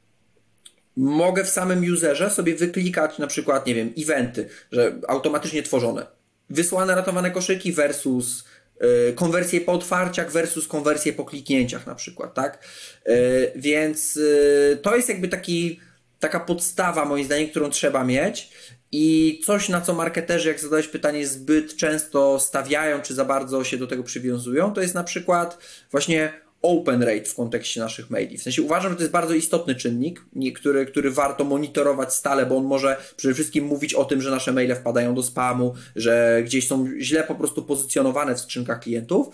mogę 0.97 1.43
w 1.43 1.49
samym 1.49 1.93
userze 1.93 2.29
sobie 2.29 2.55
wyklikać 2.55 3.17
na 3.17 3.27
przykład, 3.27 3.67
nie 3.67 3.75
wiem, 3.75 3.93
eventy, 3.97 4.49
że 4.71 4.95
automatycznie 5.07 5.63
tworzone. 5.63 6.05
Wysłane 6.49 6.95
ratowane 6.95 7.31
koszyki 7.31 7.73
versus 7.73 8.43
yy, 8.81 9.13
konwersje 9.15 9.61
po 9.61 9.71
otwarciach 9.71 10.31
versus 10.31 10.67
konwersje 10.67 11.13
po 11.13 11.25
kliknięciach 11.25 11.87
na 11.87 11.95
przykład, 11.95 12.33
tak? 12.33 12.63
Yy, 13.05 13.51
więc 13.55 14.15
yy, 14.15 14.79
to 14.81 14.95
jest 14.95 15.09
jakby 15.09 15.27
taki, 15.27 15.79
taka 16.19 16.39
podstawa 16.39 17.05
moim 17.05 17.25
zdaniem, 17.25 17.49
którą 17.49 17.69
trzeba 17.69 18.03
mieć 18.03 18.49
i 18.91 19.39
coś, 19.45 19.69
na 19.69 19.81
co 19.81 19.93
marketerzy, 19.93 20.47
jak 20.47 20.59
zadałeś 20.59 20.87
pytanie, 20.87 21.27
zbyt 21.27 21.75
często 21.75 22.39
stawiają, 22.39 23.01
czy 23.01 23.13
za 23.13 23.25
bardzo 23.25 23.63
się 23.63 23.77
do 23.77 23.87
tego 23.87 24.03
przywiązują, 24.03 24.73
to 24.73 24.81
jest 24.81 24.95
na 24.95 25.03
przykład 25.03 25.57
właśnie 25.91 26.33
open 26.61 27.03
rate 27.03 27.25
w 27.25 27.35
kontekście 27.35 27.79
naszych 27.79 28.09
maili. 28.09 28.37
W 28.37 28.43
sensie 28.43 28.61
uważam, 28.61 28.91
że 28.91 28.95
to 28.95 29.01
jest 29.01 29.13
bardzo 29.13 29.33
istotny 29.33 29.75
czynnik, 29.75 30.21
który, 30.55 30.85
który 30.85 31.11
warto 31.11 31.43
monitorować 31.43 32.13
stale, 32.13 32.45
bo 32.45 32.57
on 32.57 32.65
może 32.65 32.97
przede 33.17 33.33
wszystkim 33.33 33.65
mówić 33.65 33.93
o 33.93 34.05
tym, 34.05 34.21
że 34.21 34.31
nasze 34.31 34.51
maile 34.51 34.75
wpadają 34.75 35.15
do 35.15 35.23
spamu, 35.23 35.73
że 35.95 36.41
gdzieś 36.45 36.67
są 36.67 36.87
źle 36.99 37.23
po 37.23 37.35
prostu 37.35 37.63
pozycjonowane 37.63 38.35
w 38.35 38.39
skrzynkach 38.39 38.79
klientów, 38.79 39.27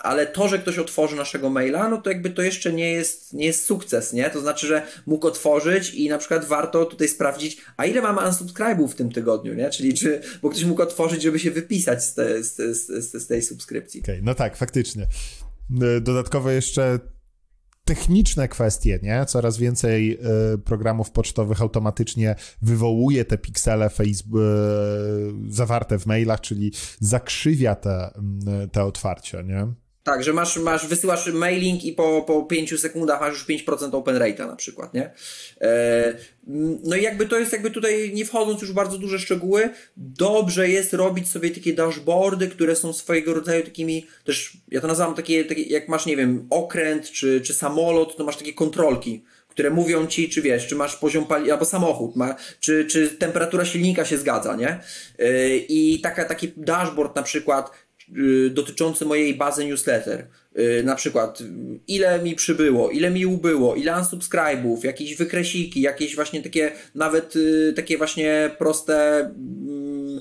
ale 0.00 0.26
to, 0.26 0.48
że 0.48 0.58
ktoś 0.58 0.78
otworzy 0.78 1.16
naszego 1.16 1.50
maila, 1.50 1.88
no 1.88 2.02
to 2.02 2.10
jakby 2.10 2.30
to 2.30 2.42
jeszcze 2.42 2.72
nie 2.72 2.92
jest, 2.92 3.32
nie 3.32 3.46
jest 3.46 3.64
sukces, 3.64 4.12
nie? 4.12 4.30
To 4.30 4.40
znaczy, 4.40 4.66
że 4.66 4.82
mógł 5.06 5.26
otworzyć 5.26 5.94
i 5.94 6.08
na 6.08 6.18
przykład 6.18 6.44
warto 6.44 6.84
tutaj 6.84 7.08
sprawdzić, 7.08 7.56
a 7.76 7.86
ile 7.86 8.02
mamy 8.02 8.20
unsubscribe'ów 8.20 8.88
w 8.88 8.94
tym 8.94 9.12
tygodniu, 9.12 9.54
nie? 9.54 9.70
Czyli 9.70 9.94
czy, 9.94 10.20
bo 10.42 10.50
ktoś 10.50 10.64
mógł 10.64 10.82
otworzyć, 10.82 11.22
żeby 11.22 11.38
się 11.38 11.50
wypisać 11.50 12.04
z, 12.04 12.14
te, 12.14 12.42
z, 12.42 12.56
z, 12.56 13.22
z 13.22 13.26
tej 13.26 13.42
subskrypcji. 13.42 14.00
Okej, 14.00 14.14
okay, 14.14 14.24
no 14.24 14.34
tak, 14.34 14.56
faktycznie. 14.56 15.06
Y, 15.96 16.00
dodatkowo 16.00 16.50
jeszcze 16.50 16.98
techniczne 17.84 18.48
kwestie, 18.48 18.98
nie? 19.02 19.24
Coraz 19.26 19.58
więcej 19.58 20.18
y, 20.54 20.58
programów 20.58 21.10
pocztowych 21.10 21.62
automatycznie 21.62 22.34
wywołuje 22.62 23.24
te 23.24 23.38
piksele 23.38 23.90
Facebook, 23.90 24.40
y, 24.40 25.52
zawarte 25.52 25.98
w 25.98 26.06
mailach, 26.06 26.40
czyli 26.40 26.72
zakrzywia 27.00 27.74
te, 27.74 28.10
te 28.72 28.84
otwarcia, 28.84 29.42
nie? 29.42 29.66
Tak, 30.10 30.24
że 30.24 30.32
masz, 30.32 30.56
masz, 30.56 30.86
wysyłasz 30.86 31.26
mailing 31.26 31.84
i 31.84 31.92
po, 31.92 32.22
po 32.22 32.42
5 32.42 32.80
sekundach 32.80 33.20
masz 33.20 33.32
już 33.32 33.64
5% 33.66 33.96
open 33.96 34.16
rate'a 34.16 34.46
na 34.46 34.56
przykład, 34.56 34.94
nie? 34.94 35.10
E, 35.60 36.14
no 36.84 36.96
i 36.96 37.02
jakby 37.02 37.26
to 37.26 37.38
jest 37.38 37.52
jakby 37.52 37.70
tutaj, 37.70 38.10
nie 38.14 38.24
wchodząc 38.24 38.60
już 38.60 38.70
w 38.70 38.74
bardzo 38.74 38.98
duże 38.98 39.18
szczegóły, 39.18 39.70
dobrze 39.96 40.68
jest 40.68 40.92
robić 40.92 41.28
sobie 41.28 41.50
takie 41.50 41.72
dashboardy, 41.72 42.48
które 42.48 42.76
są 42.76 42.92
swojego 42.92 43.34
rodzaju 43.34 43.64
takimi, 43.64 44.06
też 44.24 44.56
ja 44.68 44.80
to 44.80 44.86
nazywam 44.86 45.14
takie, 45.14 45.44
takie 45.44 45.62
jak 45.62 45.88
masz, 45.88 46.06
nie 46.06 46.16
wiem, 46.16 46.46
okręt 46.50 47.10
czy, 47.10 47.40
czy 47.40 47.54
samolot, 47.54 48.16
to 48.16 48.24
masz 48.24 48.36
takie 48.36 48.52
kontrolki, 48.52 49.24
które 49.48 49.70
mówią 49.70 50.06
ci, 50.06 50.28
czy 50.28 50.42
wiesz, 50.42 50.66
czy 50.66 50.76
masz 50.76 50.96
poziom 50.96 51.26
paliwa, 51.26 51.52
albo 51.52 51.64
samochód, 51.64 52.16
ma, 52.16 52.34
czy, 52.60 52.84
czy 52.84 53.08
temperatura 53.08 53.64
silnika 53.64 54.04
się 54.04 54.18
zgadza, 54.18 54.56
nie? 54.56 54.80
E, 55.18 55.56
I 55.56 56.00
taka, 56.00 56.24
taki 56.24 56.52
dashboard 56.56 57.16
na 57.16 57.22
przykład, 57.22 57.70
dotyczący 58.50 59.04
mojej 59.04 59.34
bazy 59.34 59.66
newsletter. 59.66 60.26
Y, 60.58 60.82
na 60.84 60.94
przykład, 60.94 61.42
ile 61.88 62.22
mi 62.22 62.34
przybyło, 62.34 62.90
ile 62.90 63.10
mi 63.10 63.26
ubyło, 63.26 63.74
ile 63.74 63.98
unsubscribów, 63.98 64.84
jakieś 64.84 65.16
wykresiki, 65.16 65.80
jakieś 65.80 66.14
właśnie 66.16 66.42
takie, 66.42 66.72
nawet 66.94 67.36
y, 67.36 67.72
takie 67.76 67.98
właśnie 67.98 68.50
proste 68.58 69.18
mm, 69.20 70.20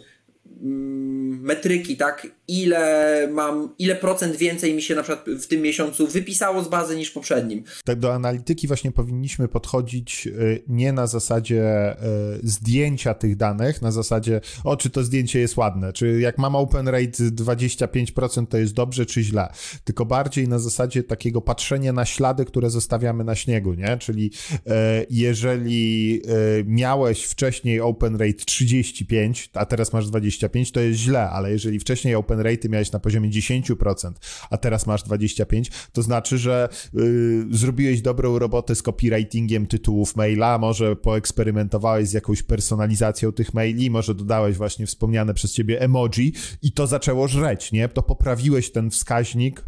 mm, 0.61 1.28
metryki, 1.29 1.97
tak? 1.97 2.27
Ile 2.47 3.27
mam, 3.31 3.69
ile 3.79 3.95
procent 3.95 4.35
więcej 4.35 4.73
mi 4.73 4.81
się 4.81 4.95
na 4.95 5.03
przykład 5.03 5.25
w 5.25 5.47
tym 5.47 5.61
miesiącu 5.61 6.07
wypisało 6.07 6.63
z 6.63 6.67
bazy 6.67 6.97
niż 6.97 7.09
w 7.09 7.13
poprzednim. 7.13 7.63
Tak, 7.85 7.99
do 7.99 8.13
analityki 8.13 8.67
właśnie 8.67 8.91
powinniśmy 8.91 9.47
podchodzić 9.47 10.27
y, 10.27 10.63
nie 10.67 10.93
na 10.93 11.07
zasadzie 11.07 11.91
y, 11.93 11.95
zdjęcia 12.43 13.13
tych 13.13 13.35
danych, 13.35 13.81
na 13.81 13.91
zasadzie, 13.91 14.41
o, 14.63 14.77
czy 14.77 14.89
to 14.89 15.03
zdjęcie 15.03 15.39
jest 15.39 15.57
ładne, 15.57 15.93
czy 15.93 16.19
jak 16.19 16.37
mam 16.37 16.55
open 16.55 16.87
rate 16.87 17.23
25% 17.23 18.47
to 18.47 18.57
jest 18.57 18.73
dobrze, 18.73 19.05
czy 19.05 19.23
źle, 19.23 19.49
tylko 19.83 20.05
bardziej 20.05 20.47
na 20.47 20.59
zasadzie 20.59 21.03
takiego 21.03 21.41
patrzenia 21.41 21.93
na 21.93 22.05
ślady, 22.05 22.45
które 22.45 22.69
zostawiamy 22.69 23.23
na 23.23 23.35
śniegu, 23.35 23.73
nie? 23.73 23.97
Czyli 23.97 24.31
y, 24.53 24.59
jeżeli 25.09 26.21
miałeś 26.65 27.23
wcześniej 27.23 27.81
open 27.81 28.15
rate 28.15 28.45
35, 28.45 29.49
a 29.53 29.65
teraz 29.65 29.93
masz 29.93 30.07
25, 30.07 30.71
to 30.71 30.79
jest 30.79 30.99
źle, 30.99 31.18
ale 31.19 31.51
jeżeli 31.51 31.79
wcześniej 31.79 32.15
open 32.15 32.39
rate 32.39 32.69
miałeś 32.69 32.91
na 32.91 32.99
poziomie 32.99 33.29
10%, 33.29 34.11
a 34.49 34.57
teraz 34.57 34.87
masz 34.87 35.03
25, 35.03 35.71
to 35.93 36.01
znaczy, 36.01 36.37
że 36.37 36.69
yy, 36.93 37.45
zrobiłeś 37.51 38.01
dobrą 38.01 38.39
robotę 38.39 38.75
z 38.75 38.81
copywritingiem 38.81 39.67
tytułów 39.67 40.15
maila, 40.15 40.57
może 40.57 40.95
poeksperymentowałeś 40.95 42.09
z 42.09 42.13
jakąś 42.13 42.43
personalizacją 42.43 43.31
tych 43.31 43.53
maili, 43.53 43.89
może 43.89 44.15
dodałeś 44.15 44.57
właśnie 44.57 44.85
wspomniane 44.85 45.33
przez 45.33 45.53
ciebie 45.53 45.81
emoji 45.81 46.33
i 46.61 46.71
to 46.71 46.87
zaczęło 46.87 47.27
żreć, 47.27 47.71
nie? 47.71 47.89
To 47.89 48.03
poprawiłeś 48.03 48.71
ten 48.71 48.89
wskaźnik 48.89 49.63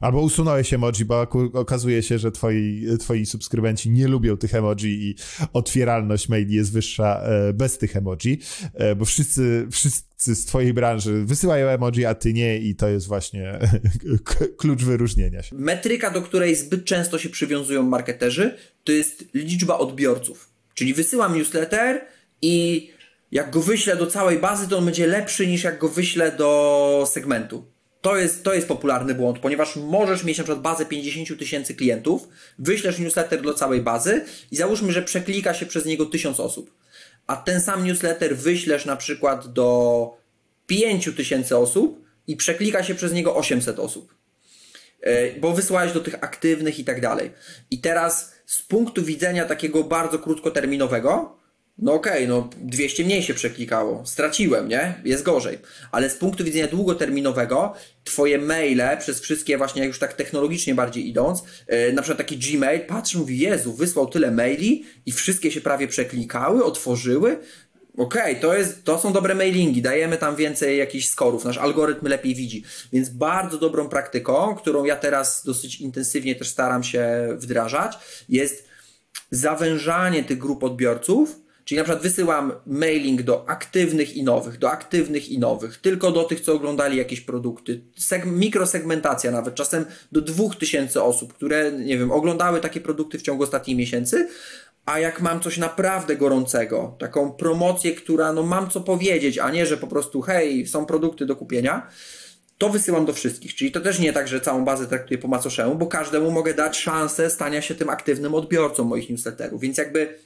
Albo 0.00 0.20
usunąłeś 0.20 0.74
emoji, 0.74 1.04
bo 1.04 1.26
okazuje 1.52 2.02
się, 2.02 2.18
że 2.18 2.32
twoi, 2.32 2.86
twoi 2.98 3.26
subskrybenci 3.26 3.90
nie 3.90 4.08
lubią 4.08 4.36
tych 4.36 4.54
emoji 4.54 5.08
i 5.08 5.14
otwieralność 5.52 6.28
maili 6.28 6.54
jest 6.54 6.72
wyższa 6.72 7.22
e, 7.22 7.52
bez 7.52 7.78
tych 7.78 7.96
emoji, 7.96 8.38
e, 8.74 8.94
bo 8.94 9.04
wszyscy, 9.04 9.66
wszyscy 9.70 10.34
z 10.34 10.44
twojej 10.44 10.72
branży 10.72 11.24
wysyłają 11.24 11.68
emoji, 11.68 12.06
a 12.06 12.14
ty 12.14 12.32
nie 12.32 12.58
i 12.58 12.74
to 12.74 12.88
jest 12.88 13.06
właśnie 13.06 13.58
klucz 14.60 14.82
wyróżnienia 14.82 15.42
się. 15.42 15.56
Metryka, 15.56 16.10
do 16.10 16.22
której 16.22 16.56
zbyt 16.56 16.84
często 16.84 17.18
się 17.18 17.28
przywiązują 17.28 17.82
marketerzy, 17.82 18.56
to 18.84 18.92
jest 18.92 19.24
liczba 19.34 19.78
odbiorców. 19.78 20.50
Czyli 20.74 20.94
wysyłam 20.94 21.38
newsletter 21.38 22.00
i 22.42 22.90
jak 23.32 23.50
go 23.50 23.60
wyślę 23.60 23.96
do 23.96 24.06
całej 24.06 24.38
bazy, 24.38 24.68
to 24.68 24.78
on 24.78 24.84
będzie 24.84 25.06
lepszy 25.06 25.46
niż 25.46 25.64
jak 25.64 25.78
go 25.78 25.88
wyślę 25.88 26.32
do 26.32 27.08
segmentu. 27.10 27.64
To 28.00 28.16
jest, 28.16 28.44
to 28.44 28.54
jest 28.54 28.68
popularny 28.68 29.14
błąd, 29.14 29.38
ponieważ 29.38 29.76
możesz 29.76 30.24
mieć 30.24 30.38
na 30.38 30.44
przykład 30.44 30.62
bazę 30.62 30.86
50 30.86 31.38
tysięcy 31.38 31.74
klientów, 31.74 32.28
wyślesz 32.58 32.98
newsletter 32.98 33.42
do 33.42 33.54
całej 33.54 33.80
bazy 33.80 34.24
i 34.50 34.56
załóżmy, 34.56 34.92
że 34.92 35.02
przeklika 35.02 35.54
się 35.54 35.66
przez 35.66 35.84
niego 35.84 36.06
1000 36.06 36.40
osób. 36.40 36.74
A 37.26 37.36
ten 37.36 37.60
sam 37.60 37.84
newsletter 37.84 38.36
wyślesz 38.36 38.84
na 38.84 38.96
przykład 38.96 39.52
do 39.52 40.20
5 40.66 41.10
tysięcy 41.16 41.56
osób 41.56 42.04
i 42.26 42.36
przeklika 42.36 42.82
się 42.82 42.94
przez 42.94 43.12
niego 43.12 43.36
800 43.36 43.78
osób. 43.78 44.14
E, 45.00 45.40
bo 45.40 45.52
wysłałeś 45.52 45.92
do 45.92 46.00
tych 46.00 46.14
aktywnych 46.14 46.78
i 46.78 46.84
tak 46.84 47.00
dalej. 47.00 47.30
I 47.70 47.78
teraz 47.78 48.32
z 48.46 48.62
punktu 48.62 49.02
widzenia 49.02 49.44
takiego 49.44 49.84
bardzo 49.84 50.18
krótkoterminowego, 50.18 51.39
no 51.82 51.94
okej, 51.94 52.12
okay, 52.12 52.28
no 52.28 52.50
200 52.56 53.04
mniej 53.04 53.22
się 53.22 53.34
przeklikało, 53.34 54.06
straciłem, 54.06 54.68
nie? 54.68 54.94
Jest 55.04 55.22
gorzej. 55.22 55.58
Ale 55.92 56.10
z 56.10 56.14
punktu 56.14 56.44
widzenia 56.44 56.66
długoterminowego, 56.66 57.74
twoje 58.04 58.38
maile 58.38 58.82
przez 58.98 59.20
wszystkie 59.20 59.58
właśnie, 59.58 59.86
już 59.86 59.98
tak 59.98 60.12
technologicznie 60.12 60.74
bardziej 60.74 61.08
idąc, 61.08 61.42
yy, 61.68 61.92
na 61.92 62.02
przykład 62.02 62.18
taki 62.18 62.38
Gmail, 62.38 62.80
patrz, 62.80 63.14
mówi, 63.14 63.38
Jezu, 63.38 63.72
wysłał 63.72 64.06
tyle 64.06 64.30
maili 64.30 64.84
i 65.06 65.12
wszystkie 65.12 65.50
się 65.50 65.60
prawie 65.60 65.88
przeklikały, 65.88 66.64
otworzyły, 66.64 67.38
Okej, 67.96 68.22
okay, 68.22 68.36
to, 68.36 68.54
jest, 68.54 68.84
to 68.84 68.98
są 68.98 69.12
dobre 69.12 69.34
mailingi, 69.34 69.82
dajemy 69.82 70.18
tam 70.18 70.36
więcej 70.36 70.78
jakichś 70.78 71.06
skorów, 71.06 71.44
nasz 71.44 71.58
algorytm 71.58 72.06
lepiej 72.06 72.34
widzi. 72.34 72.64
Więc 72.92 73.08
bardzo 73.08 73.58
dobrą 73.58 73.88
praktyką, 73.88 74.54
którą 74.54 74.84
ja 74.84 74.96
teraz 74.96 75.44
dosyć 75.44 75.80
intensywnie 75.80 76.34
też 76.34 76.48
staram 76.48 76.84
się 76.84 77.28
wdrażać, 77.32 77.98
jest 78.28 78.68
zawężanie 79.30 80.24
tych 80.24 80.38
grup 80.38 80.64
odbiorców 80.64 81.40
Czyli 81.70 81.78
na 81.78 81.84
przykład 81.84 82.02
wysyłam 82.02 82.52
mailing 82.66 83.22
do 83.22 83.48
aktywnych 83.48 84.16
i 84.16 84.22
nowych, 84.22 84.58
do 84.58 84.70
aktywnych 84.70 85.28
i 85.28 85.38
nowych, 85.38 85.78
tylko 85.78 86.12
do 86.12 86.24
tych, 86.24 86.40
co 86.40 86.52
oglądali 86.52 86.98
jakieś 86.98 87.20
produkty. 87.20 87.80
Seg 87.98 88.26
mikrosegmentacja 88.26 89.30
nawet, 89.30 89.54
czasem 89.54 89.84
do 90.12 90.20
2000 90.20 91.02
osób, 91.02 91.32
które, 91.34 91.72
nie 91.72 91.98
wiem, 91.98 92.12
oglądały 92.12 92.60
takie 92.60 92.80
produkty 92.80 93.18
w 93.18 93.22
ciągu 93.22 93.42
ostatnich 93.42 93.76
miesięcy, 93.76 94.28
a 94.86 94.98
jak 94.98 95.20
mam 95.20 95.40
coś 95.40 95.58
naprawdę 95.58 96.16
gorącego, 96.16 96.96
taką 96.98 97.32
promocję, 97.32 97.94
która, 97.94 98.32
no 98.32 98.42
mam 98.42 98.70
co 98.70 98.80
powiedzieć, 98.80 99.38
a 99.38 99.50
nie, 99.50 99.66
że 99.66 99.76
po 99.76 99.86
prostu 99.86 100.20
hej, 100.20 100.66
są 100.66 100.86
produkty 100.86 101.26
do 101.26 101.36
kupienia, 101.36 101.90
to 102.58 102.68
wysyłam 102.68 103.06
do 103.06 103.12
wszystkich. 103.12 103.54
Czyli 103.54 103.72
to 103.72 103.80
też 103.80 103.98
nie 103.98 104.12
tak, 104.12 104.28
że 104.28 104.40
całą 104.40 104.64
bazę 104.64 104.86
traktuję 104.86 105.18
po 105.18 105.28
macoszemu, 105.28 105.74
bo 105.74 105.86
każdemu 105.86 106.30
mogę 106.30 106.54
dać 106.54 106.78
szansę 106.78 107.30
stania 107.30 107.62
się 107.62 107.74
tym 107.74 107.88
aktywnym 107.88 108.34
odbiorcą 108.34 108.84
moich 108.84 109.10
newsletterów. 109.10 109.60
Więc 109.60 109.78
jakby 109.78 110.18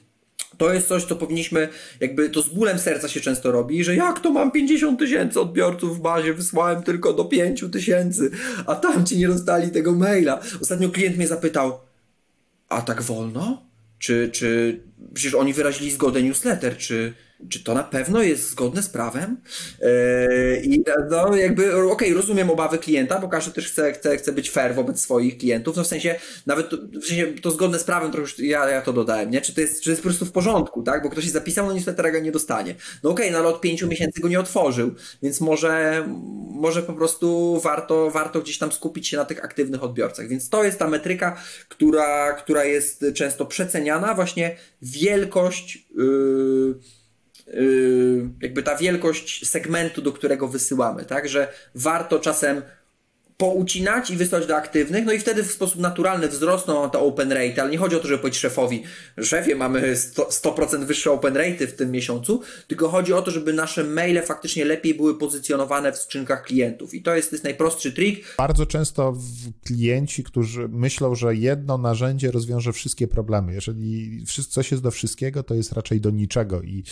to 0.57 0.73
jest 0.73 0.87
coś, 0.87 1.03
co 1.03 1.15
powinniśmy, 1.15 1.69
jakby 1.99 2.29
to 2.29 2.41
z 2.41 2.49
bólem 2.49 2.79
serca 2.79 3.07
się 3.07 3.19
często 3.19 3.51
robi, 3.51 3.83
że 3.83 3.95
jak 3.95 4.19
to 4.19 4.31
mam 4.31 4.51
50 4.51 4.99
tysięcy 4.99 5.39
odbiorców 5.41 5.97
w 5.97 6.01
bazie, 6.01 6.33
wysłałem 6.33 6.83
tylko 6.83 7.13
do 7.13 7.25
5 7.25 7.65
tysięcy, 7.71 8.31
a 8.65 8.75
tamci 8.75 9.17
nie 9.17 9.27
dostali 9.27 9.71
tego 9.71 9.95
maila. 9.95 10.39
Ostatnio 10.61 10.89
klient 10.89 11.17
mnie 11.17 11.27
zapytał, 11.27 11.79
a 12.69 12.81
tak 12.81 13.01
wolno? 13.01 13.65
Czy, 13.99 14.29
czy 14.33 14.79
przecież 15.13 15.33
oni 15.33 15.53
wyrazili 15.53 15.91
zgodę 15.91 16.23
newsletter, 16.23 16.77
czy, 16.77 17.13
czy 17.49 17.63
to 17.63 17.73
na 17.73 17.83
pewno 17.83 18.23
jest 18.23 18.49
zgodne 18.49 18.83
z 18.83 18.89
prawem? 18.89 19.37
Yy, 19.81 20.61
I 20.63 20.83
no 21.11 21.35
jakby, 21.35 21.75
okej, 21.75 21.91
okay, 21.91 22.13
rozumiem 22.13 22.49
obawy 22.49 22.77
klienta, 22.77 23.19
bo 23.19 23.27
każdy 23.27 23.51
też 23.51 23.67
chce, 23.67 23.93
chce, 23.93 24.17
chce 24.17 24.31
być 24.31 24.51
fair 24.51 24.75
wobec 24.75 25.01
swoich 25.01 25.37
klientów, 25.37 25.75
no 25.75 25.83
w 25.83 25.87
sensie, 25.87 26.15
nawet 26.45 26.69
to, 26.69 26.77
w 27.01 27.05
sensie 27.05 27.27
to 27.41 27.51
zgodne 27.51 27.79
z 27.79 27.83
prawem, 27.83 28.11
to 28.11 28.17
już 28.17 28.39
ja, 28.39 28.69
ja 28.69 28.81
to 28.81 28.93
dodałem, 28.93 29.31
nie? 29.31 29.41
Czy 29.41 29.55
to, 29.55 29.61
jest, 29.61 29.79
czy 29.79 29.85
to 29.85 29.89
jest 29.89 30.01
po 30.01 30.09
prostu 30.09 30.25
w 30.25 30.31
porządku, 30.31 30.83
tak? 30.83 31.03
Bo 31.03 31.09
ktoś 31.09 31.23
się 31.23 31.29
zapisał, 31.29 31.67
no 31.67 31.73
newslettera 31.73 32.11
go 32.11 32.19
nie 32.19 32.31
dostanie. 32.31 32.75
No 33.03 33.09
okej, 33.09 33.25
okay, 33.25 33.31
no 33.31 33.37
ale 33.37 33.55
od 33.55 33.61
pięciu 33.61 33.87
miesięcy 33.87 34.21
go 34.21 34.27
nie 34.27 34.39
otworzył, 34.39 34.95
więc 35.23 35.41
może, 35.41 36.05
może 36.51 36.83
po 36.83 36.93
prostu 36.93 37.59
warto, 37.63 38.11
warto 38.11 38.41
gdzieś 38.41 38.57
tam 38.57 38.71
skupić 38.71 39.07
się 39.07 39.17
na 39.17 39.25
tych 39.25 39.43
aktywnych 39.43 39.83
odbiorcach. 39.83 40.27
Więc 40.27 40.49
to 40.49 40.63
jest 40.63 40.79
ta 40.79 40.87
metryka, 40.87 41.37
która, 41.69 42.33
która 42.33 42.63
jest 42.63 43.05
często 43.13 43.45
przeceniana, 43.45 44.13
właśnie 44.13 44.55
wielkość 44.81 45.85
Yy, 45.95 46.79
jakby 48.41 48.63
ta 48.63 48.75
wielkość 48.75 49.47
segmentu, 49.47 50.01
do 50.01 50.11
którego 50.11 50.47
wysyłamy, 50.47 51.05
tak, 51.05 51.29
że 51.29 51.53
warto 51.75 52.19
czasem 52.19 52.61
poucinać 53.37 54.09
i 54.09 54.15
wysłać 54.15 54.47
do 54.47 54.55
aktywnych, 54.55 55.05
no 55.05 55.13
i 55.13 55.19
wtedy 55.19 55.43
w 55.43 55.51
sposób 55.51 55.81
naturalny 55.81 56.27
wzrosną 56.27 56.89
te 56.89 56.99
open 56.99 57.31
rate, 57.31 57.61
ale 57.61 57.71
nie 57.71 57.77
chodzi 57.77 57.95
o 57.95 57.99
to, 57.99 58.07
żeby 58.07 58.19
powiedzieć 58.19 58.39
szefowi, 58.39 58.83
szefie, 59.21 59.55
mamy 59.55 59.95
100%, 59.95 60.25
100% 60.29 60.85
wyższe 60.85 61.11
open 61.11 61.37
rate 61.37 61.67
w 61.67 61.73
tym 61.73 61.91
miesiącu, 61.91 62.41
tylko 62.67 62.89
chodzi 62.89 63.13
o 63.13 63.21
to, 63.21 63.31
żeby 63.31 63.53
nasze 63.53 63.83
maile 63.83 64.21
faktycznie 64.21 64.65
lepiej 64.65 64.95
były 64.95 65.17
pozycjonowane 65.17 65.91
w 65.91 65.97
skrzynkach 65.97 66.43
klientów 66.43 66.93
i 66.93 67.01
to 67.01 67.15
jest, 67.15 67.29
to 67.29 67.35
jest 67.35 67.43
najprostszy 67.43 67.91
trik. 67.91 68.35
Bardzo 68.37 68.65
często 68.65 69.17
klienci, 69.65 70.23
którzy 70.23 70.67
myślą, 70.67 71.15
że 71.15 71.35
jedno 71.35 71.77
narzędzie 71.77 72.31
rozwiąże 72.31 72.73
wszystkie 72.73 73.07
problemy. 73.07 73.53
Jeżeli 73.53 74.23
coś 74.49 74.71
jest 74.71 74.83
do 74.83 74.91
wszystkiego, 74.91 75.43
to 75.43 75.55
jest 75.55 75.71
raczej 75.71 76.01
do 76.01 76.09
niczego 76.09 76.61
i 76.61 76.83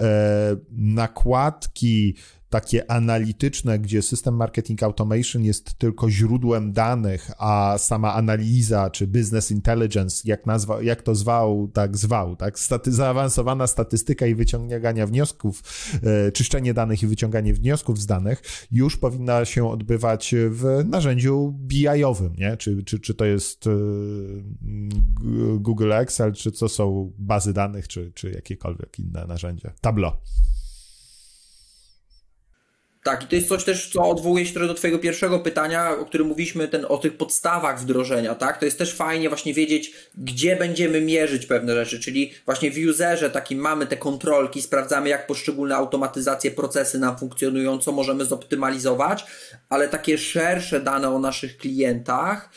e, 0.00 0.56
nakładki 0.70 2.14
takie 2.52 2.90
analityczne, 2.90 3.78
gdzie 3.78 4.02
system 4.02 4.36
marketing 4.36 4.82
automation 4.82 5.44
jest 5.44 5.74
tylko 5.78 6.10
źródłem 6.10 6.72
danych, 6.72 7.30
a 7.38 7.74
sama 7.78 8.14
analiza 8.14 8.90
czy 8.90 9.06
business 9.06 9.50
intelligence, 9.50 10.22
jak, 10.24 10.46
nazwa, 10.46 10.82
jak 10.82 11.02
to 11.02 11.14
zwał, 11.14 11.68
tak 11.68 11.96
zwał, 11.96 12.36
tak? 12.36 12.58
Staty, 12.58 12.92
zaawansowana 12.92 13.66
statystyka 13.66 14.26
i 14.26 14.34
wyciąganie 14.34 15.06
wniosków, 15.06 15.62
e, 16.02 16.32
czyszczenie 16.32 16.74
danych 16.74 17.02
i 17.02 17.06
wyciąganie 17.06 17.54
wniosków 17.54 18.00
z 18.00 18.06
danych 18.06 18.42
już 18.70 18.96
powinna 18.96 19.44
się 19.44 19.68
odbywać 19.70 20.34
w 20.50 20.84
narzędziu 20.88 21.54
BI-owym, 21.58 22.36
nie? 22.38 22.56
Czy, 22.56 22.84
czy, 22.84 23.00
czy 23.00 23.14
to 23.14 23.24
jest 23.24 23.66
e, 23.66 23.70
Google 25.58 25.92
Excel, 25.92 26.32
czy 26.32 26.52
to 26.52 26.68
są 26.68 27.12
bazy 27.18 27.52
danych, 27.52 27.88
czy, 27.88 28.12
czy 28.14 28.30
jakiekolwiek 28.30 28.98
inne 28.98 29.26
narzędzie. 29.26 29.72
Tableau. 29.80 30.12
Tak, 33.02 33.24
i 33.24 33.26
to 33.26 33.36
jest 33.36 33.48
coś 33.48 33.64
też, 33.64 33.90
co 33.92 34.02
odwołuje 34.02 34.46
się 34.46 34.52
trochę 34.52 34.68
do 34.68 34.74
Twojego 34.74 34.98
pierwszego 34.98 35.40
pytania, 35.40 35.90
o 35.90 36.04
którym 36.04 36.26
mówiliśmy, 36.26 36.68
ten, 36.68 36.86
o 36.88 36.98
tych 36.98 37.16
podstawach 37.16 37.80
wdrożenia, 37.80 38.34
tak? 38.34 38.58
To 38.58 38.64
jest 38.64 38.78
też 38.78 38.94
fajnie 38.94 39.28
właśnie 39.28 39.54
wiedzieć, 39.54 39.92
gdzie 40.14 40.56
będziemy 40.56 41.00
mierzyć 41.00 41.46
pewne 41.46 41.74
rzeczy, 41.74 42.00
czyli 42.00 42.32
właśnie 42.44 42.70
w 42.70 42.88
userze 42.90 43.30
takim 43.30 43.58
mamy 43.58 43.86
te 43.86 43.96
kontrolki, 43.96 44.62
sprawdzamy, 44.62 45.08
jak 45.08 45.26
poszczególne 45.26 45.76
automatyzacje, 45.76 46.50
procesy 46.50 46.98
nam 46.98 47.18
funkcjonują, 47.18 47.78
co 47.78 47.92
możemy 47.92 48.24
zoptymalizować, 48.24 49.24
ale 49.68 49.88
takie 49.88 50.18
szersze 50.18 50.80
dane 50.80 51.10
o 51.10 51.18
naszych 51.18 51.56
klientach, 51.56 52.50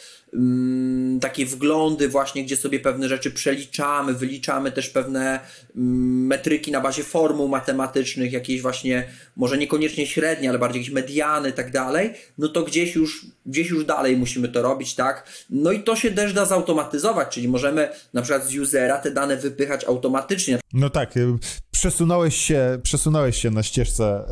takie 1.22 1.46
wglądy 1.46 2.10
właśnie, 2.10 2.44
gdzie 2.44 2.58
sobie 2.58 2.80
pewne 2.80 3.10
rzeczy 3.10 3.32
przeliczamy, 3.32 4.14
wyliczamy 4.14 4.72
też 4.72 4.90
pewne 4.90 5.40
mm, 5.76 6.26
metryki 6.28 6.72
na 6.72 6.82
bazie 6.82 7.04
formuł 7.04 7.48
matematycznych, 7.48 8.32
jakieś 8.32 8.62
właśnie, 8.62 9.08
może 9.36 9.58
niekoniecznie 9.58 10.08
średnie, 10.08 10.50
ale 10.50 10.60
bardziej 10.60 10.82
jakieś 10.82 10.94
mediany 10.94 11.50
i 11.50 11.54
tak 11.54 11.72
dalej, 11.72 12.14
no 12.38 12.48
to 12.48 12.64
gdzieś 12.64 12.96
już, 12.96 13.26
gdzieś 13.46 13.70
już 13.70 13.86
dalej 13.86 14.18
musimy 14.18 14.48
to 14.48 14.62
robić, 14.62 14.96
tak? 14.96 15.30
No 15.50 15.72
i 15.72 15.84
to 15.84 15.96
się 15.96 16.12
też 16.12 16.34
da 16.34 16.46
zautomatyzować, 16.46 17.30
czyli 17.30 17.48
możemy 17.48 17.90
na 18.14 18.22
przykład 18.22 18.46
z 18.46 18.58
usera 18.58 18.98
te 18.98 19.12
dane 19.12 19.38
wypychać 19.38 19.84
automatycznie. 19.84 20.60
No 20.74 20.90
tak, 20.90 21.18
y, 21.18 21.28
przesunąłeś 21.72 22.36
się, 22.36 22.80
przesunąłeś 22.84 23.42
się 23.42 23.52
na 23.52 23.64
ścieżce 23.64 24.26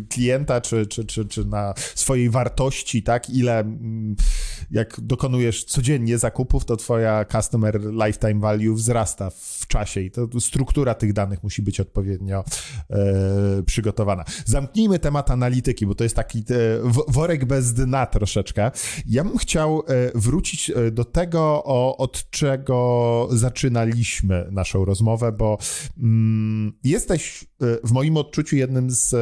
y, 0.00 0.06
klienta, 0.08 0.60
czy, 0.60 0.86
czy, 0.86 1.04
czy, 1.04 1.24
czy 1.24 1.44
na 1.44 1.74
swojej 1.94 2.30
wartości, 2.30 3.02
tak? 3.02 3.30
Ile, 3.30 3.58
mm, 3.58 4.16
jak 4.70 5.00
dokonujesz 5.14 5.64
codziennie 5.64 6.18
zakupów, 6.18 6.64
to 6.64 6.76
twoja 6.76 7.24
customer 7.24 7.80
lifetime 8.04 8.40
value 8.40 8.74
wzrasta 8.74 9.30
w 9.30 9.66
czasie 9.66 10.00
i 10.00 10.10
to 10.10 10.40
struktura 10.40 10.94
tych 10.94 11.12
danych 11.12 11.42
musi 11.42 11.62
być 11.62 11.80
odpowiednio 11.80 12.44
e, 12.90 13.62
przygotowana. 13.66 14.24
Zamknijmy 14.44 14.98
temat 14.98 15.30
analityki, 15.30 15.86
bo 15.86 15.94
to 15.94 16.04
jest 16.04 16.16
taki 16.16 16.38
e, 16.38 16.42
worek 17.08 17.44
bez 17.44 17.74
dna 17.74 18.06
troszeczkę. 18.06 18.70
Ja 19.06 19.24
bym 19.24 19.38
chciał 19.38 19.78
e, 19.78 19.82
wrócić 20.14 20.72
do 20.92 21.04
tego, 21.04 21.40
o, 21.64 21.96
od 21.96 22.30
czego 22.30 23.28
zaczynaliśmy 23.30 24.48
naszą 24.50 24.84
rozmowę, 24.84 25.32
bo 25.32 25.58
mm, 25.98 26.72
jesteś 26.84 27.44
w 27.84 27.92
moim 27.92 28.16
odczuciu 28.16 28.56
jednym 28.56 28.90
z 28.90 29.12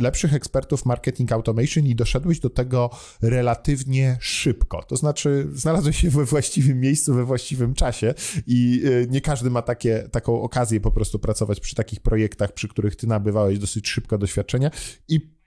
lepszych 0.00 0.34
ekspertów 0.34 0.86
marketing 0.86 1.32
automation 1.32 1.86
i 1.86 1.94
doszedłeś 1.94 2.40
do 2.40 2.50
tego 2.50 2.90
relatywnie 3.22 4.16
szybko. 4.20 4.82
To 4.82 4.96
znaczy, 4.96 5.48
znalazłeś 5.52 6.00
się 6.00 6.10
we 6.10 6.24
właściwym 6.24 6.80
miejscu, 6.80 7.14
we 7.14 7.24
właściwym 7.24 7.74
czasie 7.74 8.14
i 8.46 8.82
nie 9.10 9.20
każdy 9.20 9.50
ma 9.50 9.62
takie, 9.62 10.08
taką 10.12 10.42
okazję 10.42 10.80
po 10.80 10.90
prostu 10.90 11.18
pracować 11.18 11.60
przy 11.60 11.74
takich 11.74 12.00
projektach, 12.00 12.52
przy 12.52 12.68
których 12.68 12.96
ty 12.96 13.06
nabywałeś 13.06 13.58
dosyć 13.58 13.88
szybko 13.88 14.18
doświadczenia 14.18 14.70
i 15.08 15.38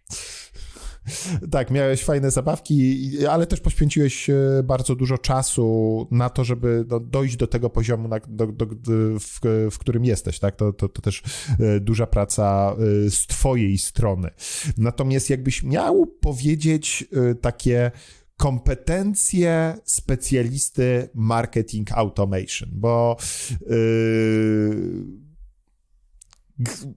tak, 1.52 1.72
miałeś 1.72 2.04
fajne 2.04 2.32
zabawki, 2.32 3.10
ale 3.30 3.48
też 3.48 3.60
poświęciłeś 3.60 4.30
e, 4.30 4.36
bardzo 4.64 4.96
dużo 4.96 5.18
czasu 5.18 6.08
na 6.12 6.30
to, 6.30 6.44
żeby 6.44 6.86
no, 6.90 7.00
dojść 7.00 7.36
do 7.36 7.48
tego 7.48 7.70
poziomu, 7.70 8.08
na, 8.08 8.20
do, 8.28 8.48
do, 8.48 8.66
w, 9.20 9.40
w, 9.72 9.78
którym 9.78 10.06
jesteś, 10.06 10.40
tak? 10.40 10.56
To, 10.56 10.74
to, 10.74 10.90
to 10.90 11.02
też 11.02 11.24
e, 11.60 11.80
duża 11.80 12.08
praca 12.08 12.76
e, 13.06 13.10
z 13.10 13.28
twojej 13.28 13.78
strony. 13.78 14.30
Natomiast 14.78 15.30
jakbyś 15.30 15.64
miał 15.64 16.06
powiedzieć 16.08 17.06
takie 17.42 17.92
kompetencje 18.38 19.78
specjalisty 19.84 21.10
marketing 21.14 21.92
automation, 21.92 22.70
bo 22.72 23.18
yy, 23.70 25.06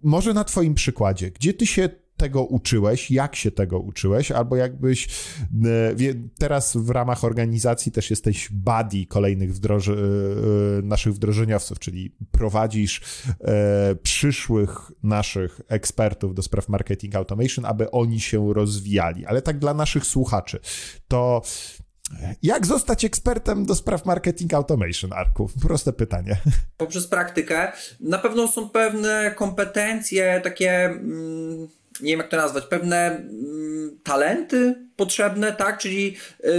może 0.03 0.35
na 0.35 0.45
Twoim 0.45 0.75
przykładzie, 0.75 1.31
gdzie 1.31 1.55
Ty 1.55 1.67
się 1.67 1.89
tego 2.17 2.45
uczyłeś, 2.45 3.11
jak 3.11 3.37
się 3.37 3.51
tego 3.51 3.79
uczyłeś, 3.79 4.31
albo 4.33 4.57
jakbyś 4.57 5.09
e, 5.65 6.15
teraz 6.39 6.77
w 6.77 6.91
ramach 6.91 7.25
organizacji 7.25 7.93
też 7.93 8.11
jesteś 8.11 8.49
buddy 8.53 9.07
kolejnych 9.07 9.55
wdroży, 9.55 9.97
e, 10.79 10.83
naszych 10.83 11.15
wdrożeniowców, 11.15 11.79
czyli 11.79 12.17
prowadzisz 12.31 13.01
e, 13.41 13.95
przyszłych 13.95 14.93
naszych 15.03 15.61
ekspertów 15.69 16.35
do 16.35 16.43
spraw 16.43 16.69
marketing 16.69 17.15
automation, 17.15 17.65
aby 17.65 17.91
oni 17.91 18.21
się 18.21 18.55
rozwijali. 18.55 19.27
Ale 19.27 19.43
tak 19.43 19.59
dla 19.59 19.75
naszych 19.75 20.07
słuchaczy, 20.07 20.59
to 21.09 21.43
jak 22.43 22.67
zostać 22.67 23.05
ekspertem 23.05 23.67
do 23.67 23.75
spraw 23.75 24.07
marketing 24.07 24.55
automation, 24.55 25.13
Arku? 25.13 25.51
Proste 25.63 25.93
pytanie. 25.93 26.37
Poprzez 26.77 27.07
praktykę 27.07 27.73
na 28.01 28.19
pewno 28.19 28.49
są 28.49 28.69
pewne 28.69 29.35
kompetencje 29.37 30.41
takie. 30.45 30.85
Mm 30.85 31.69
nie 32.01 32.11
wiem 32.11 32.21
jak 32.21 32.29
to 32.29 32.37
nazwać, 32.37 32.65
pewne 32.65 33.17
mm, 33.17 33.99
talenty 34.03 34.75
potrzebne, 34.97 35.53
tak? 35.53 35.79
Czyli 35.79 36.17
yy, 36.45 36.51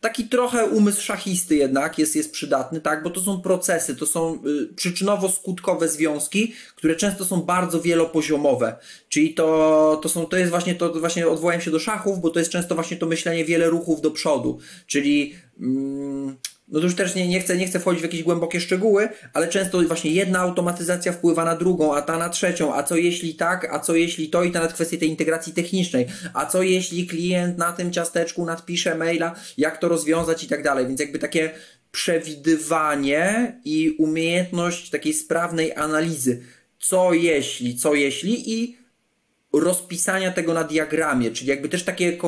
taki 0.00 0.24
trochę 0.24 0.66
umysł 0.66 1.02
szachisty 1.02 1.56
jednak 1.56 1.98
jest, 1.98 2.16
jest 2.16 2.32
przydatny, 2.32 2.80
tak? 2.80 3.02
Bo 3.02 3.10
to 3.10 3.20
są 3.20 3.40
procesy, 3.40 3.96
to 3.96 4.06
są 4.06 4.42
yy, 4.42 4.68
przyczynowo-skutkowe 4.74 5.88
związki, 5.88 6.54
które 6.76 6.96
często 6.96 7.24
są 7.24 7.42
bardzo 7.42 7.80
wielopoziomowe. 7.80 8.76
Czyli 9.08 9.34
to, 9.34 10.00
to, 10.02 10.08
są, 10.08 10.26
to 10.26 10.36
jest 10.36 10.50
właśnie 10.50 10.74
to, 10.74 10.92
właśnie 10.92 11.28
odwołałem 11.28 11.60
się 11.60 11.70
do 11.70 11.78
szachów, 11.78 12.20
bo 12.20 12.30
to 12.30 12.38
jest 12.38 12.50
często 12.50 12.74
właśnie 12.74 12.96
to 12.96 13.06
myślenie 13.06 13.44
wiele 13.44 13.70
ruchów 13.70 14.00
do 14.00 14.10
przodu. 14.10 14.58
Czyli 14.86 15.34
yy, 15.60 16.36
no 16.68 16.80
to 16.80 16.84
już 16.84 16.94
też 16.94 17.14
nie, 17.14 17.28
nie, 17.28 17.40
chcę, 17.40 17.56
nie 17.56 17.66
chcę 17.66 17.80
wchodzić 17.80 18.00
w 18.00 18.04
jakieś 18.04 18.22
głębokie 18.22 18.60
szczegóły, 18.60 19.08
ale 19.32 19.48
często 19.48 19.82
właśnie 19.82 20.10
jedna 20.10 20.38
automatyzacja 20.38 21.12
wpływa 21.12 21.44
na 21.44 21.56
drugą, 21.56 21.94
a 21.94 22.02
ta 22.02 22.18
na 22.18 22.28
trzecią, 22.28 22.74
a 22.74 22.82
co 22.82 22.96
jeśli 22.96 23.34
tak, 23.34 23.74
a 23.74 23.78
co 23.78 23.94
jeśli 23.94 24.28
to 24.28 24.44
i 24.44 24.50
to 24.50 24.58
nawet 24.58 24.72
kwestie 24.72 24.98
tej 24.98 25.08
integracji 25.08 25.52
technicznej, 25.52 26.06
a 26.34 26.46
co 26.46 26.62
jeśli 26.62 27.06
klient 27.06 27.58
na 27.58 27.72
tym 27.72 27.92
ciasteczku 27.92 28.44
nadpisze 28.44 28.94
maila, 28.94 29.34
jak 29.58 29.78
to 29.78 29.88
rozwiązać 29.88 30.44
i 30.44 30.48
tak 30.48 30.62
dalej, 30.62 30.86
więc 30.86 31.00
jakby 31.00 31.18
takie 31.18 31.50
przewidywanie 31.92 33.60
i 33.64 33.96
umiejętność 33.98 34.90
takiej 34.90 35.14
sprawnej 35.14 35.76
analizy, 35.76 36.42
co 36.78 37.12
jeśli, 37.12 37.76
co 37.76 37.94
jeśli 37.94 38.52
i 38.52 38.76
rozpisania 39.52 40.32
tego 40.32 40.54
na 40.54 40.64
diagramie, 40.64 41.30
czyli 41.30 41.50
jakby 41.50 41.68
też 41.68 41.82
takie 41.82 42.18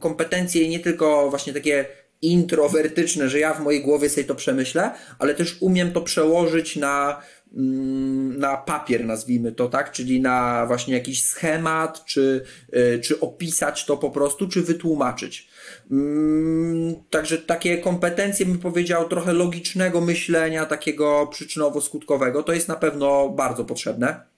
kompetencje 0.00 0.68
nie 0.68 0.80
tylko 0.80 1.30
właśnie 1.30 1.52
takie 1.52 1.86
introwertyczne, 2.22 3.28
że 3.28 3.38
ja 3.38 3.54
w 3.54 3.60
mojej 3.60 3.82
głowie 3.82 4.08
sobie 4.08 4.24
to 4.24 4.34
przemyślę, 4.34 4.90
ale 5.18 5.34
też 5.34 5.56
umiem 5.60 5.92
to 5.92 6.00
przełożyć 6.00 6.76
na, 6.76 7.22
mm, 7.56 8.38
na 8.38 8.56
papier, 8.56 9.04
nazwijmy 9.04 9.52
to 9.52 9.68
tak, 9.68 9.92
czyli 9.92 10.20
na 10.20 10.66
właśnie 10.66 10.94
jakiś 10.94 11.24
schemat, 11.24 12.04
czy, 12.04 12.44
y, 12.74 13.00
czy 13.02 13.20
opisać 13.20 13.84
to 13.84 13.96
po 13.96 14.10
prostu, 14.10 14.48
czy 14.48 14.62
wytłumaczyć. 14.62 15.48
Mm, 15.90 16.94
także 17.10 17.38
takie 17.38 17.78
kompetencje, 17.78 18.46
bym 18.46 18.58
powiedział, 18.58 19.08
trochę 19.08 19.32
logicznego 19.32 20.00
myślenia, 20.00 20.66
takiego 20.66 21.30
przyczynowo-skutkowego, 21.32 22.42
to 22.42 22.52
jest 22.52 22.68
na 22.68 22.76
pewno 22.76 23.28
bardzo 23.28 23.64
potrzebne. 23.64 24.31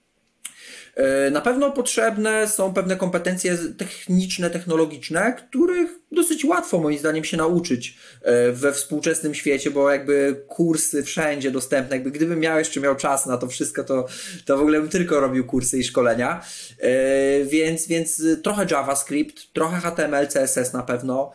E, 0.97 1.31
na 1.31 1.41
pewno 1.41 1.71
potrzebne 1.71 2.49
są 2.49 2.75
pewne 2.75 2.97
kompetencje 2.97 3.59
techniczne, 3.79 4.51
technologiczne, 4.51 5.33
których 5.33 5.91
dosyć 6.13 6.45
łatwo 6.45 6.79
moim 6.79 6.99
zdaniem 6.99 7.25
się 7.25 7.37
nauczyć 7.37 7.97
e, 8.23 8.53
we 8.53 8.73
współczesnym 8.73 9.35
świecie, 9.35 9.71
bo 9.71 9.91
jakby 9.91 10.45
kursy 10.49 11.03
wszędzie 11.03 11.51
dostępne, 11.51 11.97
jakby 11.97 12.11
gdybym 12.11 12.41
miał 12.41 12.59
jeszcze 12.59 12.81
miał 12.81 12.97
czas 12.97 13.27
na 13.27 13.39
to 13.39 13.47
wszystko, 13.47 13.85
to, 13.85 14.07
to 14.45 14.57
w 14.57 14.61
ogóle 14.61 14.81
bym 14.81 14.89
tylko 14.89 15.21
robił 15.21 15.47
kursy 15.47 15.79
i 15.79 15.85
szkolenia. 15.85 16.45
E, 16.79 17.45
więc, 17.45 17.87
więc 17.87 18.23
trochę 18.43 18.67
JavaScript, 18.71 19.53
trochę 19.53 19.77
HTML, 19.77 20.29
CSS 20.29 20.73
na 20.73 20.83
pewno. 20.83 21.33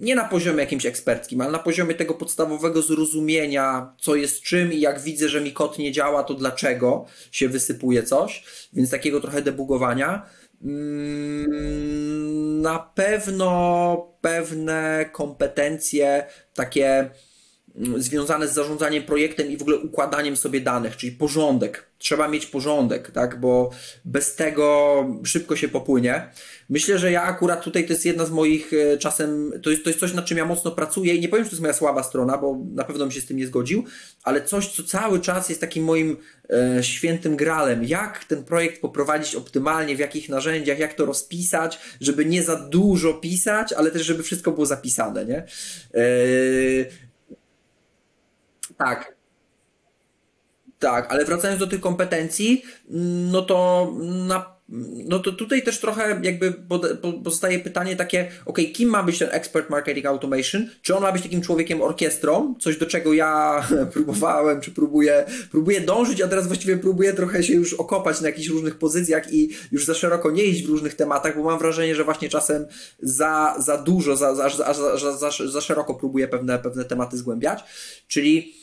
Nie 0.00 0.14
na 0.14 0.24
poziomie 0.24 0.60
jakimś 0.60 0.86
eksperckim, 0.86 1.40
ale 1.40 1.52
na 1.52 1.58
poziomie 1.58 1.94
tego 1.94 2.14
podstawowego 2.14 2.82
zrozumienia, 2.82 3.94
co 4.00 4.14
jest 4.14 4.42
czym 4.42 4.72
i 4.72 4.80
jak 4.80 5.00
widzę, 5.00 5.28
że 5.28 5.40
mi 5.40 5.52
kod 5.52 5.78
nie 5.78 5.92
działa, 5.92 6.22
to 6.22 6.34
dlaczego 6.34 7.06
się 7.30 7.48
wysypuje 7.48 8.02
coś 8.02 8.44
więc 8.72 8.90
takiego 8.90 9.20
trochę 9.20 9.42
debugowania. 9.42 10.26
Mm, 10.64 12.60
na 12.60 12.78
pewno 12.78 14.12
pewne 14.20 15.10
kompetencje 15.12 16.26
takie 16.54 17.10
związane 17.96 18.48
z 18.48 18.54
zarządzaniem 18.54 19.02
projektem 19.02 19.50
i 19.50 19.56
w 19.56 19.62
ogóle 19.62 19.76
układaniem 19.76 20.36
sobie 20.36 20.60
danych, 20.60 20.96
czyli 20.96 21.12
porządek. 21.12 21.86
Trzeba 21.98 22.28
mieć 22.28 22.46
porządek, 22.46 23.10
tak, 23.10 23.40
bo 23.40 23.70
bez 24.04 24.34
tego 24.34 25.06
szybko 25.24 25.56
się 25.56 25.68
popłynie. 25.68 26.30
Myślę, 26.68 26.98
że 26.98 27.10
ja 27.10 27.22
akurat 27.22 27.64
tutaj 27.64 27.86
to 27.86 27.92
jest 27.92 28.04
jedna 28.04 28.26
z 28.26 28.30
moich 28.30 28.72
e, 28.72 28.98
czasem, 28.98 29.52
to 29.62 29.70
jest, 29.70 29.84
to 29.84 29.90
jest 29.90 30.00
coś, 30.00 30.14
nad 30.14 30.24
czym 30.24 30.38
ja 30.38 30.44
mocno 30.44 30.70
pracuję 30.70 31.14
i 31.14 31.20
nie 31.20 31.28
powiem, 31.28 31.44
że 31.44 31.50
to 31.50 31.54
jest 31.54 31.62
moja 31.62 31.74
słaba 31.74 32.02
strona, 32.02 32.38
bo 32.38 32.58
na 32.74 32.84
pewno 32.84 33.04
bym 33.04 33.12
się 33.12 33.20
z 33.20 33.26
tym 33.26 33.36
nie 33.36 33.46
zgodził, 33.46 33.84
ale 34.22 34.42
coś, 34.42 34.68
co 34.68 34.82
cały 34.82 35.20
czas 35.20 35.48
jest 35.48 35.60
takim 35.60 35.84
moim 35.84 36.16
e, 36.50 36.82
świętym 36.82 37.36
gralem. 37.36 37.84
Jak 37.84 38.24
ten 38.24 38.44
projekt 38.44 38.80
poprowadzić 38.80 39.34
optymalnie, 39.34 39.96
w 39.96 39.98
jakich 39.98 40.28
narzędziach, 40.28 40.78
jak 40.78 40.94
to 40.94 41.04
rozpisać, 41.04 41.78
żeby 42.00 42.24
nie 42.24 42.42
za 42.42 42.56
dużo 42.56 43.14
pisać, 43.14 43.72
ale 43.72 43.90
też, 43.90 44.02
żeby 44.02 44.22
wszystko 44.22 44.52
było 44.52 44.66
zapisane, 44.66 45.26
nie? 45.26 45.38
E, 45.94 46.02
tak. 48.84 49.14
Tak, 50.78 51.12
ale 51.12 51.24
wracając 51.24 51.60
do 51.60 51.66
tych 51.66 51.80
kompetencji, 51.80 52.62
no 53.30 53.42
to 53.42 53.92
na 54.26 54.52
no 55.06 55.18
to 55.18 55.32
tutaj 55.32 55.62
też 55.62 55.80
trochę 55.80 56.20
jakby 56.22 56.52
pozostaje 57.24 57.58
pytanie 57.58 57.96
takie, 57.96 58.30
ok, 58.46 58.58
kim 58.72 58.88
ma 58.88 59.02
być 59.02 59.18
ten 59.18 59.28
expert 59.32 59.70
marketing 59.70 60.06
automation? 60.06 60.68
Czy 60.82 60.96
on 60.96 61.02
ma 61.02 61.12
być 61.12 61.22
takim 61.22 61.40
człowiekiem 61.40 61.82
orkiestrą? 61.82 62.54
Coś 62.60 62.78
do 62.78 62.86
czego 62.86 63.12
ja 63.12 63.62
próbowałem, 63.92 64.60
czy 64.60 64.70
próbuję, 64.70 65.24
próbuję 65.50 65.80
dążyć, 65.80 66.20
a 66.20 66.28
teraz 66.28 66.46
właściwie 66.46 66.76
próbuję 66.76 67.12
trochę 67.12 67.42
się 67.42 67.52
już 67.52 67.74
okopać 67.74 68.20
na 68.20 68.28
jakichś 68.28 68.48
różnych 68.48 68.78
pozycjach 68.78 69.32
i 69.32 69.50
już 69.72 69.84
za 69.84 69.94
szeroko 69.94 70.30
nie 70.30 70.44
iść 70.44 70.66
w 70.66 70.68
różnych 70.68 70.94
tematach, 70.94 71.36
bo 71.36 71.42
mam 71.42 71.58
wrażenie, 71.58 71.94
że 71.94 72.04
właśnie 72.04 72.28
czasem 72.28 72.66
za, 73.02 73.54
za 73.58 73.78
dużo, 73.78 74.16
za, 74.16 74.34
za, 74.34 74.48
za, 74.48 74.74
za, 74.74 75.16
za, 75.16 75.30
za 75.48 75.60
szeroko 75.60 75.94
próbuję 75.94 76.28
pewne, 76.28 76.58
pewne 76.58 76.84
tematy 76.84 77.16
zgłębiać. 77.16 77.64
Czyli 78.08 78.61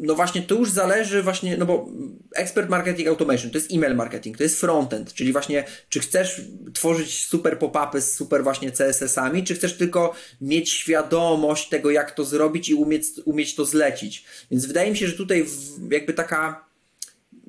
no 0.00 0.14
właśnie 0.14 0.42
to 0.42 0.54
już 0.54 0.70
zależy 0.70 1.22
właśnie, 1.22 1.56
no 1.56 1.66
bo 1.66 1.88
expert 2.34 2.68
marketing 2.68 3.08
automation 3.08 3.50
to 3.50 3.58
jest 3.58 3.72
email 3.72 3.96
marketing, 3.96 4.36
to 4.36 4.42
jest 4.42 4.60
frontend, 4.60 5.14
czyli 5.14 5.32
właśnie 5.32 5.64
czy 5.88 6.00
chcesz 6.00 6.40
tworzyć 6.74 7.26
super 7.26 7.58
pop-upy 7.58 8.00
z 8.00 8.14
super 8.14 8.42
właśnie 8.42 8.72
CSS-ami, 8.72 9.44
czy 9.44 9.54
chcesz 9.54 9.76
tylko 9.76 10.14
mieć 10.40 10.70
świadomość 10.70 11.68
tego, 11.68 11.90
jak 11.90 12.10
to 12.10 12.24
zrobić 12.24 12.68
i 12.68 12.74
umieć, 12.74 13.04
umieć 13.24 13.54
to 13.54 13.64
zlecić. 13.64 14.24
Więc 14.50 14.66
wydaje 14.66 14.90
mi 14.90 14.96
się, 14.96 15.06
że 15.06 15.12
tutaj 15.12 15.46
jakby 15.90 16.12
taka 16.12 16.64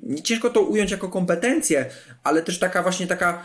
nie 0.02 0.22
ciężko 0.22 0.50
to 0.50 0.60
ująć 0.60 0.90
jako 0.90 1.08
kompetencję, 1.08 1.90
ale 2.22 2.42
też 2.42 2.58
taka 2.58 2.82
właśnie 2.82 3.06
taka 3.06 3.42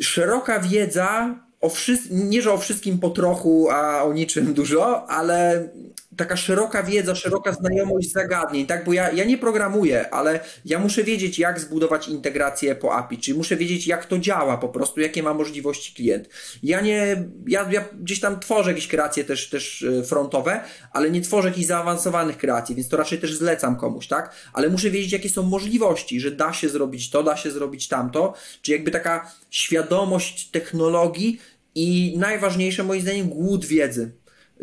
szeroka 0.00 0.60
wiedza 0.60 1.38
o 1.60 1.70
nie 2.10 2.42
że 2.42 2.52
o 2.52 2.58
wszystkim 2.58 2.98
po 2.98 3.10
trochu, 3.10 3.70
a 3.70 4.02
o 4.02 4.12
niczym 4.12 4.54
dużo, 4.54 5.10
ale 5.10 5.68
taka 6.16 6.36
szeroka 6.36 6.82
wiedza, 6.82 7.14
szeroka 7.14 7.52
znajomość 7.52 8.12
zagadnień, 8.12 8.66
tak? 8.66 8.84
Bo 8.84 8.92
ja, 8.92 9.12
ja 9.12 9.24
nie 9.24 9.38
programuję, 9.38 10.10
ale 10.10 10.40
ja 10.64 10.78
muszę 10.78 11.04
wiedzieć, 11.04 11.38
jak 11.38 11.60
zbudować 11.60 12.08
integrację 12.08 12.74
po 12.74 12.94
API, 12.94 13.18
czyli 13.18 13.38
muszę 13.38 13.56
wiedzieć, 13.56 13.86
jak 13.86 14.06
to 14.06 14.18
działa 14.18 14.56
po 14.56 14.68
prostu, 14.68 15.00
jakie 15.00 15.22
ma 15.22 15.34
możliwości 15.34 15.94
klient. 15.94 16.28
Ja 16.62 16.80
nie, 16.80 17.24
ja, 17.46 17.68
ja 17.70 17.84
gdzieś 18.00 18.20
tam 18.20 18.40
tworzę 18.40 18.70
jakieś 18.70 18.88
kreacje 18.88 19.24
też, 19.24 19.50
też 19.50 19.82
e, 19.82 20.02
frontowe, 20.02 20.60
ale 20.92 21.10
nie 21.10 21.20
tworzę 21.20 21.48
jakichś 21.48 21.66
zaawansowanych 21.66 22.38
kreacji, 22.38 22.74
więc 22.74 22.88
to 22.88 22.96
raczej 22.96 23.18
też 23.18 23.34
zlecam 23.34 23.76
komuś, 23.76 24.06
tak? 24.06 24.32
Ale 24.52 24.68
muszę 24.68 24.90
wiedzieć, 24.90 25.12
jakie 25.12 25.28
są 25.28 25.42
możliwości, 25.42 26.20
że 26.20 26.30
da 26.30 26.52
się 26.52 26.68
zrobić 26.68 27.10
to, 27.10 27.22
da 27.22 27.36
się 27.36 27.50
zrobić 27.50 27.88
tamto, 27.88 28.34
czy 28.62 28.72
jakby 28.72 28.90
taka 28.90 29.32
świadomość 29.50 30.50
technologii 30.50 31.40
i 31.76 32.14
najważniejsze 32.18 32.84
moim 32.84 33.00
zdaniem 33.00 33.28
głód 33.28 33.64
wiedzy, 33.64 34.10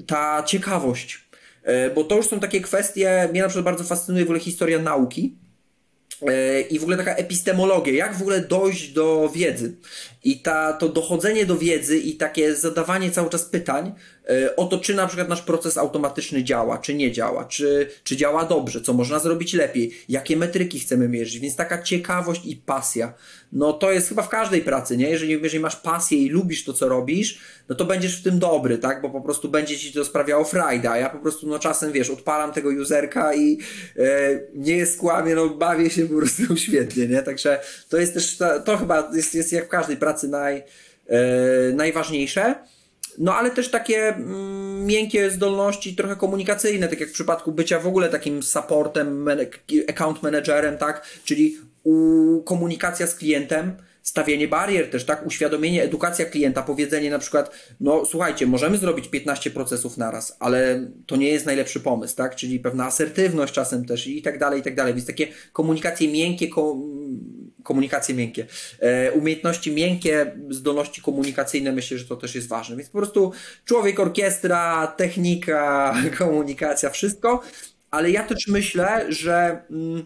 ta 0.07 0.43
ciekawość 0.43 1.23
E, 1.63 1.89
bo 1.89 2.03
to 2.03 2.15
już 2.15 2.27
są 2.27 2.39
takie 2.39 2.61
kwestie, 2.61 3.29
mnie 3.31 3.41
na 3.41 3.47
przykład 3.47 3.65
bardzo 3.65 3.83
fascynuje 3.83 4.25
w 4.25 4.27
ogóle 4.27 4.39
historia 4.39 4.79
nauki 4.79 5.37
e, 6.27 6.61
i 6.61 6.79
w 6.79 6.81
ogóle 6.81 6.97
taka 6.97 7.15
epistemologia, 7.15 7.93
jak 7.93 8.17
w 8.17 8.21
ogóle 8.21 8.41
dojść 8.41 8.91
do 8.91 9.29
wiedzy. 9.35 9.75
I 10.23 10.39
ta, 10.39 10.73
to 10.73 10.89
dochodzenie 10.89 11.45
do 11.45 11.57
wiedzy 11.57 11.97
i 11.97 12.15
takie 12.15 12.55
zadawanie 12.55 13.11
cały 13.11 13.29
czas 13.29 13.43
pytań 13.43 13.91
e, 14.29 14.55
o 14.55 14.65
to, 14.65 14.77
czy 14.77 14.93
na 14.93 15.07
przykład 15.07 15.29
nasz 15.29 15.41
proces 15.41 15.77
automatyczny 15.77 16.43
działa, 16.43 16.77
czy 16.77 16.93
nie 16.93 17.11
działa, 17.11 17.45
czy, 17.45 17.89
czy 18.03 18.17
działa 18.17 18.45
dobrze, 18.45 18.81
co 18.81 18.93
można 18.93 19.19
zrobić 19.19 19.53
lepiej, 19.53 19.91
jakie 20.09 20.37
metryki 20.37 20.79
chcemy 20.79 21.09
mierzyć. 21.09 21.39
Więc 21.39 21.55
taka 21.55 21.81
ciekawość 21.81 22.45
i 22.45 22.55
pasja, 22.55 23.13
no 23.51 23.73
to 23.73 23.91
jest 23.91 24.09
chyba 24.09 24.21
w 24.21 24.29
każdej 24.29 24.61
pracy, 24.61 24.97
nie? 24.97 25.09
Jeżeli, 25.09 25.41
jeżeli 25.43 25.63
masz 25.63 25.75
pasję 25.75 26.17
i 26.17 26.29
lubisz 26.29 26.63
to, 26.63 26.73
co 26.73 26.89
robisz, 26.89 27.39
no 27.69 27.75
to 27.75 27.85
będziesz 27.85 28.19
w 28.19 28.23
tym 28.23 28.39
dobry, 28.39 28.77
tak? 28.77 29.01
Bo 29.01 29.09
po 29.09 29.21
prostu 29.21 29.49
będzie 29.49 29.77
ci 29.77 29.93
to 29.93 30.05
sprawiało 30.05 30.43
frajda. 30.43 30.97
Ja 30.97 31.09
po 31.09 31.17
prostu, 31.17 31.47
no 31.47 31.59
czasem, 31.59 31.91
wiesz, 31.91 32.09
odpalam 32.09 32.53
tego 32.53 32.69
userka 32.69 33.35
i 33.35 33.57
e, 33.97 34.39
nie 34.55 34.77
jest 34.77 34.99
kłamie, 34.99 35.35
no 35.35 35.49
bawię 35.49 35.89
się 35.89 36.05
po 36.05 36.15
prostu 36.15 36.57
świetnie, 36.65 37.07
nie? 37.07 37.21
Także 37.23 37.59
to 37.89 37.97
jest 37.97 38.13
też, 38.13 38.37
to 38.65 38.77
chyba 38.77 39.11
jest, 39.15 39.35
jest 39.35 39.51
jak 39.51 39.65
w 39.65 39.69
każdej 39.69 39.97
pracy 39.97 40.12
naj, 40.23 40.63
e, 41.07 41.19
najważniejsze. 41.73 42.55
No 43.17 43.35
ale 43.35 43.51
też 43.51 43.71
takie 43.71 44.07
mm, 44.07 44.85
miękkie 44.85 45.29
zdolności, 45.31 45.95
trochę 45.95 46.15
komunikacyjne, 46.15 46.87
tak 46.87 46.99
jak 46.99 47.09
w 47.09 47.13
przypadku 47.13 47.51
bycia 47.51 47.79
w 47.79 47.87
ogóle 47.87 48.09
takim 48.09 48.43
supportem, 48.43 49.27
account 49.89 50.23
managerem, 50.23 50.77
tak? 50.77 51.07
Czyli 51.23 51.57
komunikacja 52.45 53.07
z 53.07 53.15
klientem, 53.15 53.77
stawianie 54.03 54.47
barier 54.47 54.89
też, 54.89 55.05
tak? 55.05 55.25
Uświadomienie, 55.25 55.83
edukacja 55.83 56.25
klienta, 56.25 56.61
powiedzenie 56.61 57.09
na 57.09 57.19
przykład, 57.19 57.51
no 57.79 58.05
słuchajcie, 58.05 58.45
możemy 58.45 58.77
zrobić 58.77 59.07
15 59.07 59.51
procesów 59.51 59.97
naraz, 59.97 60.37
ale 60.39 60.87
to 61.05 61.15
nie 61.15 61.29
jest 61.29 61.45
najlepszy 61.45 61.79
pomysł, 61.79 62.15
tak? 62.15 62.35
Czyli 62.35 62.59
pewna 62.59 62.85
asertywność 62.85 63.53
czasem 63.53 63.85
też 63.85 64.07
i 64.07 64.21
tak 64.21 64.39
dalej, 64.39 64.59
i 64.59 64.63
tak 64.63 64.75
dalej. 64.75 64.93
Więc 64.93 65.07
takie 65.07 65.27
komunikacje 65.53 66.07
miękkie, 66.07 66.47
komunikacje 67.63 68.15
miękkie, 68.15 68.45
e, 68.79 69.11
umiejętności 69.11 69.71
miękkie, 69.71 70.35
zdolności 70.49 71.01
komunikacyjne, 71.01 71.71
myślę, 71.71 71.97
że 71.97 72.05
to 72.05 72.15
też 72.15 72.35
jest 72.35 72.47
ważne. 72.47 72.75
Więc 72.75 72.89
po 72.89 72.97
prostu 72.97 73.31
człowiek, 73.65 73.99
orkiestra, 73.99 74.87
technika, 74.87 75.95
komunikacja, 76.17 76.89
wszystko, 76.89 77.41
ale 77.91 78.11
ja 78.11 78.23
też 78.23 78.47
myślę, 78.47 79.05
że 79.09 79.61
mm, 79.71 80.05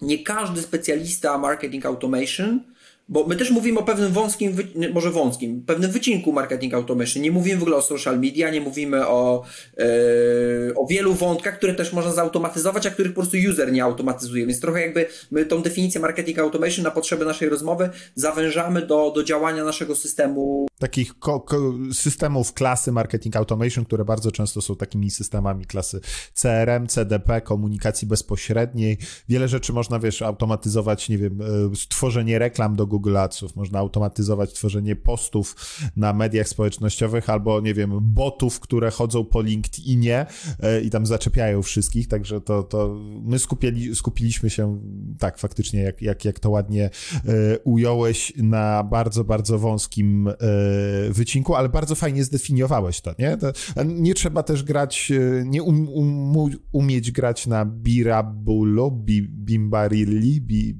nie 0.00 0.24
każdy 0.24 0.62
specjalista 0.62 1.38
marketing 1.38 1.86
automation 1.86 2.60
bo 3.08 3.26
my 3.26 3.36
też 3.36 3.50
mówimy 3.50 3.80
o 3.80 3.82
pewnym 3.82 4.12
wąskim, 4.12 4.56
może 4.92 5.10
wąskim, 5.10 5.62
pewnym 5.62 5.90
wycinku 5.90 6.32
marketing 6.32 6.74
automation. 6.74 7.22
Nie 7.22 7.30
mówimy 7.30 7.58
w 7.58 7.62
ogóle 7.62 7.76
o 7.76 7.82
social 7.82 8.20
media, 8.20 8.50
nie 8.50 8.60
mówimy 8.60 9.06
o, 9.06 9.44
yy, 9.78 9.84
o 10.76 10.86
wielu 10.86 11.14
wątkach, 11.14 11.56
które 11.56 11.74
też 11.74 11.92
można 11.92 12.12
zautomatyzować, 12.12 12.86
a 12.86 12.90
których 12.90 13.12
po 13.12 13.20
prostu 13.20 13.36
user 13.50 13.72
nie 13.72 13.84
automatyzuje. 13.84 14.46
Więc 14.46 14.60
trochę 14.60 14.80
jakby 14.80 15.06
my 15.30 15.46
tą 15.46 15.62
definicję 15.62 16.00
marketing 16.00 16.38
automation 16.38 16.84
na 16.84 16.90
potrzeby 16.90 17.24
naszej 17.24 17.48
rozmowy 17.48 17.90
zawężamy 18.14 18.86
do, 18.86 19.12
do 19.14 19.24
działania 19.24 19.64
naszego 19.64 19.96
systemu. 19.96 20.66
Takich 20.78 21.14
systemów 21.92 22.52
klasy 22.52 22.92
marketing 22.92 23.36
automation, 23.36 23.84
które 23.84 24.04
bardzo 24.04 24.32
często 24.32 24.60
są 24.60 24.76
takimi 24.76 25.10
systemami 25.10 25.66
klasy 25.66 26.00
CRM, 26.34 26.86
CDP, 26.86 27.40
komunikacji 27.40 28.08
bezpośredniej. 28.08 28.98
Wiele 29.28 29.48
rzeczy 29.48 29.72
można, 29.72 29.98
wiesz, 29.98 30.22
automatyzować, 30.22 31.08
nie 31.08 31.18
wiem, 31.18 31.40
e, 31.72 31.76
stworzenie 31.76 32.38
reklam 32.38 32.76
do 32.76 32.86
Google 32.86 32.97
Google 32.98 33.16
Adsów, 33.16 33.56
można 33.56 33.78
automatyzować 33.78 34.52
tworzenie 34.52 34.96
postów 34.96 35.56
na 35.96 36.12
mediach 36.12 36.48
społecznościowych 36.48 37.30
albo, 37.30 37.60
nie 37.60 37.74
wiem, 37.74 37.98
botów, 38.02 38.60
które 38.60 38.90
chodzą 38.90 39.24
po 39.24 39.42
LinkedInie 39.42 40.26
e, 40.60 40.80
i 40.80 40.90
tam 40.90 41.06
zaczepiają 41.06 41.62
wszystkich, 41.62 42.08
także 42.08 42.40
to, 42.40 42.62
to 42.62 42.96
my 43.24 43.38
skupieli, 43.38 43.94
skupiliśmy 43.94 44.50
się, 44.50 44.80
tak, 45.18 45.38
faktycznie, 45.38 45.80
jak, 45.80 46.02
jak, 46.02 46.24
jak 46.24 46.40
to 46.40 46.50
ładnie 46.50 46.84
e, 46.84 47.58
ująłeś, 47.58 48.32
na 48.36 48.84
bardzo, 48.84 49.24
bardzo 49.24 49.58
wąskim 49.58 50.28
e, 50.28 50.34
wycinku, 51.10 51.54
ale 51.54 51.68
bardzo 51.68 51.94
fajnie 51.94 52.24
zdefiniowałeś 52.24 53.00
to, 53.00 53.14
nie? 53.18 53.36
To, 53.36 53.52
nie 53.84 54.14
trzeba 54.14 54.42
też 54.42 54.62
grać, 54.62 55.12
nie 55.44 55.62
um, 55.62 55.88
um, 55.88 56.50
umieć 56.72 57.10
grać 57.12 57.46
na 57.46 57.64
Bimbarilli, 59.44 60.40
bi, 60.40 60.76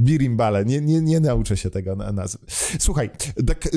Birimbale, 0.00 0.64
nie, 0.64 0.80
nie, 0.80 1.00
nie 1.00 1.20
nauczę 1.20 1.56
się 1.56 1.70
tego 1.70 1.96
nazwy. 1.96 2.38
Słuchaj, 2.78 3.10
tak 3.46 3.68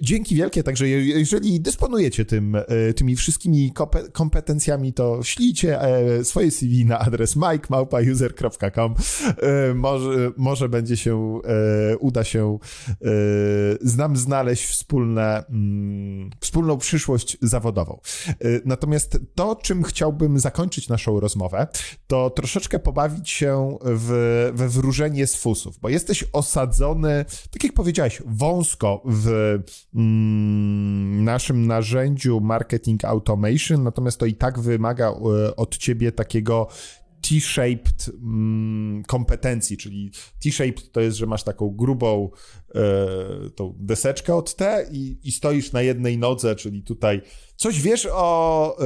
dzięki 0.00 0.34
wielkie, 0.34 0.62
także 0.62 0.88
jeżeli 0.88 1.60
dysponujecie 1.60 2.24
tym, 2.24 2.56
e, 2.56 2.64
tymi 2.94 3.16
wszystkimi 3.16 3.72
kompetencjami, 4.12 4.92
to 4.92 5.22
ślijcie 5.22 5.82
e, 5.82 6.24
swoje 6.24 6.50
CV 6.50 6.84
na 6.84 6.98
adres 6.98 7.36
mikemałpauser.com. 7.36 8.94
E, 9.42 9.74
może, 9.74 10.32
może 10.36 10.68
będzie 10.68 10.96
się, 10.96 11.40
uda 12.00 12.24
się 12.24 12.58
znam 13.80 14.16
znaleźć 14.16 14.64
wspólne, 14.64 15.44
mm, 15.50 16.30
wspólną 16.40 16.78
przyszłość 16.78 17.36
zawodową. 17.42 18.00
Natomiast 18.64 19.18
to, 19.34 19.56
czym 19.56 19.82
chciałbym 19.82 20.38
zakończyć 20.38 20.88
naszą 20.88 21.20
rozmowę, 21.20 21.66
to 22.06 22.30
troszeczkę 22.30 22.78
pobawić 22.78 23.30
się 23.30 23.78
w, 23.82 24.50
we 24.54 24.68
wróżenie 25.10 25.26
z 25.26 25.36
fusów, 25.36 25.78
bo 25.78 25.88
jesteś 25.88 26.24
osadzony, 26.32 27.24
tak 27.50 27.64
jak 27.64 27.72
powiedziałeś, 27.72 28.22
wąsko 28.26 29.02
w 29.04 29.58
mm, 29.94 31.24
naszym 31.24 31.66
narzędziu 31.66 32.40
marketing 32.40 33.04
automation, 33.04 33.82
natomiast 33.82 34.18
to 34.18 34.26
i 34.26 34.34
tak 34.34 34.58
wymaga 34.58 35.08
e, 35.08 35.56
od 35.56 35.76
ciebie 35.76 36.12
takiego 36.12 36.68
T-shaped 37.20 38.10
mm, 38.22 39.02
kompetencji, 39.06 39.76
czyli 39.76 40.10
T-shaped 40.42 40.92
to 40.92 41.00
jest, 41.00 41.16
że 41.16 41.26
masz 41.26 41.42
taką 41.42 41.70
grubą 41.70 42.30
e, 42.74 42.80
tą 43.56 43.74
deseczkę 43.78 44.34
od 44.34 44.56
T 44.56 44.86
i, 44.92 45.18
i 45.22 45.32
stoisz 45.32 45.72
na 45.72 45.82
jednej 45.82 46.18
nodze, 46.18 46.56
czyli 46.56 46.82
tutaj 46.82 47.22
coś 47.56 47.80
wiesz 47.80 48.08
o... 48.12 48.76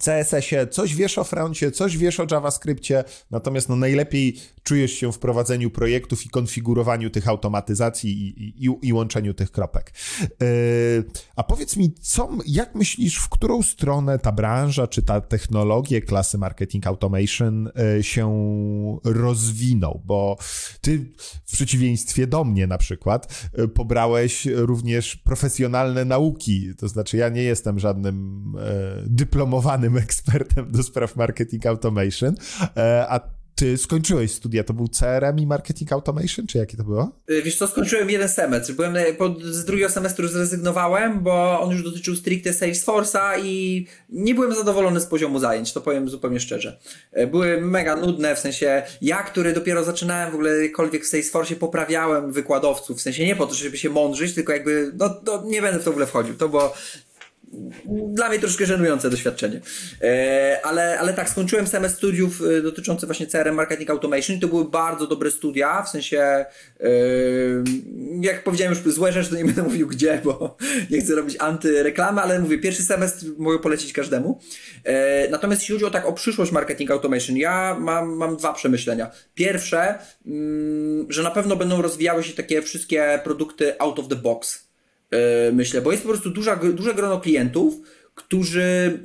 CSS-ie, 0.00 0.66
coś 0.66 0.94
wiesz 0.94 1.18
o 1.18 1.24
froncie, 1.24 1.70
coś 1.70 1.96
wiesz 1.96 2.20
o 2.20 2.26
JavaScriptie, 2.26 3.04
natomiast 3.30 3.68
no 3.68 3.76
najlepiej 3.76 4.40
czujesz 4.62 4.92
się 4.92 5.12
w 5.12 5.18
prowadzeniu 5.18 5.70
projektów 5.70 6.26
i 6.26 6.28
konfigurowaniu 6.28 7.10
tych 7.10 7.28
automatyzacji 7.28 8.10
i, 8.10 8.66
i, 8.66 8.78
i, 8.82 8.92
łączeniu 8.92 9.34
tych 9.34 9.50
kropek. 9.50 9.92
Yy, 10.20 11.04
a 11.36 11.42
powiedz 11.42 11.76
mi, 11.76 11.94
co, 11.94 12.30
jak 12.46 12.74
myślisz, 12.74 13.16
w 13.16 13.28
którą 13.28 13.62
stronę 13.62 14.18
ta 14.18 14.32
branża, 14.32 14.86
czy 14.86 15.02
ta 15.02 15.20
technologia 15.20 16.00
klasy 16.00 16.38
marketing 16.38 16.86
automation 16.86 17.70
yy, 17.96 18.02
się 18.02 18.32
rozwiną? 19.04 20.02
Bo 20.04 20.36
ty 20.80 21.12
w 21.44 21.52
przeciwieństwie 21.52 22.26
do 22.26 22.44
mnie 22.44 22.66
na 22.66 22.78
przykład 22.78 23.48
yy, 23.58 23.68
pobrałeś 23.68 24.46
również 24.46 25.16
profesjonalne 25.16 26.04
nauki, 26.04 26.74
to 26.78 26.88
znaczy 26.88 27.16
ja 27.16 27.28
nie 27.28 27.42
jestem 27.42 27.78
żadnym 27.78 28.42
dyplomowanym 29.06 29.96
ekspertem 30.06 30.72
do 30.72 30.82
spraw 30.82 31.16
marketing 31.16 31.66
automation, 31.66 32.34
a 33.08 33.41
ty 33.54 33.78
skończyłeś 33.78 34.32
studia, 34.32 34.64
to 34.64 34.72
był 34.72 34.88
CRM 34.88 35.38
i 35.38 35.46
Marketing 35.46 35.92
Automation, 35.92 36.46
czy 36.46 36.58
jakie 36.58 36.76
to 36.76 36.84
było? 36.84 37.12
Y, 37.30 37.42
wiesz 37.42 37.56
co, 37.56 37.68
skończyłem 37.68 38.10
jeden 38.10 38.28
semestr. 38.28 38.72
Byłem, 38.72 38.96
po, 39.18 39.34
z 39.40 39.64
drugiego 39.64 39.90
semestru 39.90 40.28
zrezygnowałem, 40.28 41.20
bo 41.20 41.60
on 41.60 41.70
już 41.70 41.82
dotyczył 41.82 42.16
stricte 42.16 42.50
Salesforce'a 42.50 43.40
i 43.44 43.86
nie 44.08 44.34
byłem 44.34 44.54
zadowolony 44.54 45.00
z 45.00 45.06
poziomu 45.06 45.38
zajęć, 45.38 45.72
to 45.72 45.80
powiem 45.80 46.08
zupełnie 46.08 46.40
szczerze. 46.40 46.78
Y, 47.18 47.26
były 47.26 47.60
mega 47.60 47.96
nudne, 47.96 48.36
w 48.36 48.38
sensie 48.38 48.82
ja, 49.02 49.22
który 49.22 49.52
dopiero 49.52 49.84
zaczynałem 49.84 50.30
w 50.30 50.34
ogóle 50.34 50.62
jakkolwiek 50.62 51.04
w 51.04 51.12
Salesforce'ie, 51.12 51.54
poprawiałem 51.54 52.32
wykładowców, 52.32 52.98
w 52.98 53.02
sensie 53.02 53.26
nie 53.26 53.36
po 53.36 53.46
to, 53.46 53.54
żeby 53.54 53.78
się 53.78 53.90
mądrzyć, 53.90 54.34
tylko 54.34 54.52
jakby, 54.52 54.92
no, 54.98 55.20
no 55.26 55.42
nie 55.46 55.62
będę 55.62 55.80
w 55.80 55.84
to 55.84 55.90
w 55.90 55.94
ogóle 55.94 56.06
wchodził. 56.06 56.34
To 56.34 56.48
było 56.48 56.74
dla 58.14 58.28
mnie 58.28 58.38
troszkę 58.38 58.66
żenujące 58.66 59.10
doświadczenie. 59.10 59.60
E, 60.02 60.60
ale, 60.64 60.98
ale 60.98 61.14
tak, 61.14 61.30
skończyłem 61.30 61.66
semestr 61.66 61.98
studiów 61.98 62.42
e, 62.58 62.62
dotyczące 62.62 63.06
właśnie 63.06 63.26
CRM 63.26 63.54
Marketing 63.54 63.90
Automation 63.90 64.36
i 64.36 64.40
to 64.40 64.48
były 64.48 64.70
bardzo 64.70 65.06
dobre 65.06 65.30
studia, 65.30 65.82
w 65.82 65.88
sensie 65.88 66.18
e, 66.20 66.46
jak 68.20 68.44
powiedziałem 68.44 68.74
już 68.84 68.94
złe 68.94 69.12
rzeczy, 69.12 69.30
to 69.30 69.36
nie 69.36 69.44
będę 69.44 69.62
mówił 69.72 69.86
gdzie, 69.86 70.20
bo 70.24 70.56
nie 70.90 71.00
chcę 71.00 71.14
robić 71.14 71.36
antyreklamy, 71.38 72.20
ale 72.20 72.38
mówię, 72.38 72.58
pierwszy 72.58 72.82
semestr 72.82 73.26
mogę 73.38 73.58
polecić 73.58 73.92
każdemu. 73.92 74.40
Natomiast 75.30 75.62
jeśli 75.62 75.74
chodzi 75.74 75.84
o 75.84 75.90
tak 75.90 76.06
o 76.06 76.12
przyszłość 76.12 76.52
Marketing 76.52 76.90
Automation, 76.90 77.36
ja 77.36 77.76
mam, 77.80 78.16
mam 78.16 78.36
dwa 78.36 78.52
przemyślenia. 78.52 79.10
Pierwsze, 79.34 79.98
mm, 80.26 81.06
że 81.12 81.22
na 81.22 81.30
pewno 81.30 81.56
będą 81.56 81.82
rozwijały 81.82 82.22
się 82.22 82.32
takie 82.32 82.62
wszystkie 82.62 83.20
produkty 83.24 83.78
out 83.78 83.98
of 83.98 84.08
the 84.08 84.16
box 84.16 84.71
myślę, 85.52 85.80
bo 85.80 85.92
jest 85.92 86.02
po 86.02 86.08
prostu 86.08 86.30
duża, 86.30 86.56
duże 86.56 86.94
grono 86.94 87.20
klientów, 87.20 87.74
którzy 88.14 88.98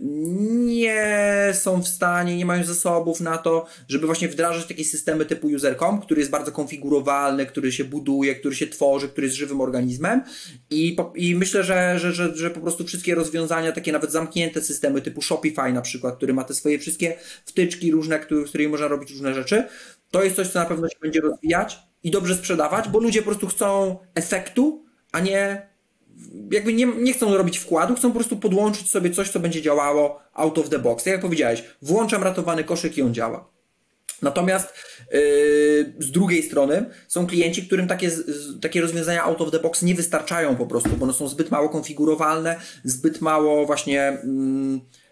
nie 0.65 1.51
są 1.53 1.81
w 1.81 1.87
stanie, 1.87 2.37
nie 2.37 2.45
mają 2.45 2.63
zasobów 2.63 3.21
na 3.21 3.37
to, 3.37 3.65
żeby 3.87 4.05
właśnie 4.05 4.27
wdrażać 4.27 4.65
takie 4.65 4.85
systemy 4.85 5.25
typu 5.25 5.47
user.com, 5.47 6.01
który 6.01 6.19
jest 6.19 6.31
bardzo 6.31 6.51
konfigurowalny, 6.51 7.45
który 7.45 7.71
się 7.71 7.83
buduje, 7.83 8.35
który 8.35 8.55
się 8.55 8.67
tworzy, 8.67 9.09
który 9.09 9.27
jest 9.27 9.37
żywym 9.37 9.61
organizmem. 9.61 10.21
I, 10.69 10.95
i 11.15 11.35
myślę, 11.35 11.63
że, 11.63 11.99
że, 11.99 12.11
że, 12.11 12.35
że 12.35 12.49
po 12.49 12.59
prostu 12.59 12.83
wszystkie 12.83 13.15
rozwiązania, 13.15 13.71
takie 13.71 13.91
nawet 13.91 14.11
zamknięte 14.11 14.61
systemy 14.61 15.01
typu 15.01 15.21
Shopify 15.21 15.73
na 15.73 15.81
przykład, 15.81 16.15
który 16.17 16.33
ma 16.33 16.43
te 16.43 16.53
swoje 16.53 16.79
wszystkie 16.79 17.17
wtyczki 17.45 17.91
różne, 17.91 18.19
który, 18.19 18.45
w 18.45 18.49
której 18.49 18.69
można 18.69 18.87
robić 18.87 19.11
różne 19.11 19.33
rzeczy, 19.33 19.63
to 20.11 20.23
jest 20.23 20.35
coś, 20.35 20.47
co 20.47 20.59
na 20.59 20.65
pewno 20.65 20.89
się 20.89 20.97
będzie 21.01 21.21
rozwijać 21.21 21.79
i 22.03 22.11
dobrze 22.11 22.35
sprzedawać, 22.35 22.89
bo 22.89 22.99
ludzie 22.99 23.21
po 23.21 23.25
prostu 23.25 23.47
chcą 23.47 23.97
efektu, 24.15 24.85
a 25.11 25.19
nie 25.19 25.67
jakby 26.51 26.73
nie, 26.73 26.85
nie 26.85 27.13
chcą 27.13 27.37
robić 27.37 27.57
wkładu, 27.57 27.95
chcą 27.95 28.09
po 28.09 28.15
prostu 28.15 28.37
podłączyć 28.37 28.91
sobie 28.91 29.11
coś, 29.11 29.29
co 29.29 29.39
będzie 29.39 29.61
działało 29.61 30.19
out 30.33 30.57
of 30.57 30.69
the 30.69 30.79
box. 30.79 31.03
Tak 31.03 31.13
jak 31.13 31.21
powiedziałeś, 31.21 31.63
włączam 31.81 32.23
ratowany 32.23 32.63
koszyk 32.63 32.97
i 32.97 33.01
on 33.01 33.13
działa. 33.13 33.49
Natomiast 34.21 34.73
yy, 35.11 35.19
z 35.99 36.11
drugiej 36.11 36.43
strony 36.43 36.85
są 37.07 37.27
klienci, 37.27 37.67
którym 37.67 37.87
takie, 37.87 38.11
takie 38.61 38.81
rozwiązania 38.81 39.23
out 39.23 39.41
of 39.41 39.51
the 39.51 39.59
box 39.59 39.81
nie 39.81 39.95
wystarczają 39.95 40.55
po 40.55 40.67
prostu, 40.67 40.89
bo 40.89 41.03
one 41.03 41.13
są 41.13 41.27
zbyt 41.27 41.51
mało 41.51 41.69
konfigurowalne, 41.69 42.59
zbyt 42.83 43.21
mało 43.21 43.65
właśnie. 43.65 44.17
Yy, 44.23 45.06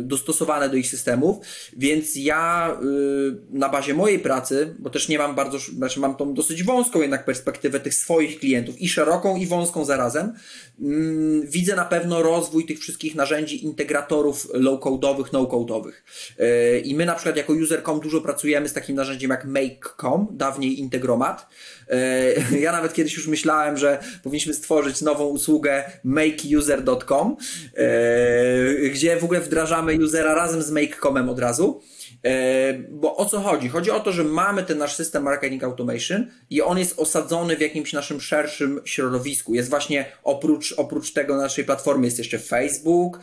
dostosowane 0.00 0.68
do 0.68 0.76
ich 0.76 0.86
systemów, 0.86 1.36
więc 1.76 2.16
ja 2.16 2.72
y, 2.82 3.58
na 3.58 3.68
bazie 3.68 3.94
mojej 3.94 4.18
pracy, 4.18 4.74
bo 4.78 4.90
też 4.90 5.08
nie 5.08 5.18
mam 5.18 5.34
bardzo, 5.34 5.58
znaczy 5.58 6.00
mam 6.00 6.16
tą 6.16 6.34
dosyć 6.34 6.62
wąską 6.62 7.00
jednak 7.00 7.24
perspektywę 7.24 7.80
tych 7.80 7.94
swoich 7.94 8.38
klientów 8.38 8.80
i 8.80 8.88
szeroką 8.88 9.36
i 9.36 9.46
wąską 9.46 9.84
zarazem, 9.84 10.32
mm, 10.80 11.46
widzę 11.46 11.76
na 11.76 11.84
pewno 11.84 12.22
rozwój 12.22 12.66
tych 12.66 12.78
wszystkich 12.78 13.14
narzędzi 13.14 13.64
integratorów 13.64 14.48
low-codowych, 14.54 15.32
no-codowych. 15.32 16.04
Y, 16.40 16.80
I 16.80 16.94
my 16.94 17.06
na 17.06 17.14
przykład 17.14 17.36
jako 17.36 17.52
user.com 17.52 18.00
dużo 18.00 18.20
pracujemy 18.20 18.68
z 18.68 18.72
takim 18.72 18.96
narzędziem 18.96 19.30
jak 19.30 19.44
make.com, 19.44 20.28
dawniej 20.30 20.80
Integromat, 20.80 21.46
ja 22.60 22.72
nawet 22.72 22.94
kiedyś 22.94 23.14
już 23.14 23.26
myślałem, 23.26 23.76
że 23.76 23.98
powinniśmy 24.22 24.54
stworzyć 24.54 25.00
nową 25.00 25.24
usługę 25.24 25.84
makeuser.com, 26.04 27.36
e, 27.74 28.88
gdzie 28.90 29.16
w 29.16 29.24
ogóle 29.24 29.40
wdrażamy 29.40 29.98
usera 30.04 30.34
razem 30.34 30.62
z 30.62 30.70
make.comem 30.70 31.28
od 31.28 31.38
razu. 31.38 31.82
E, 32.24 32.72
bo 32.74 33.16
o 33.16 33.26
co 33.26 33.40
chodzi? 33.40 33.68
Chodzi 33.68 33.90
o 33.90 34.00
to, 34.00 34.12
że 34.12 34.24
mamy 34.24 34.62
ten 34.62 34.78
nasz 34.78 34.94
system 34.94 35.22
marketing 35.22 35.64
automation 35.64 36.26
i 36.50 36.62
on 36.62 36.78
jest 36.78 36.98
osadzony 36.98 37.56
w 37.56 37.60
jakimś 37.60 37.92
naszym 37.92 38.20
szerszym 38.20 38.80
środowisku. 38.84 39.54
Jest 39.54 39.70
właśnie 39.70 40.04
oprócz, 40.24 40.74
oprócz 40.76 41.12
tego 41.12 41.36
naszej 41.36 41.64
platformy 41.64 42.06
jest 42.06 42.18
jeszcze 42.18 42.38
Facebook, 42.38 43.20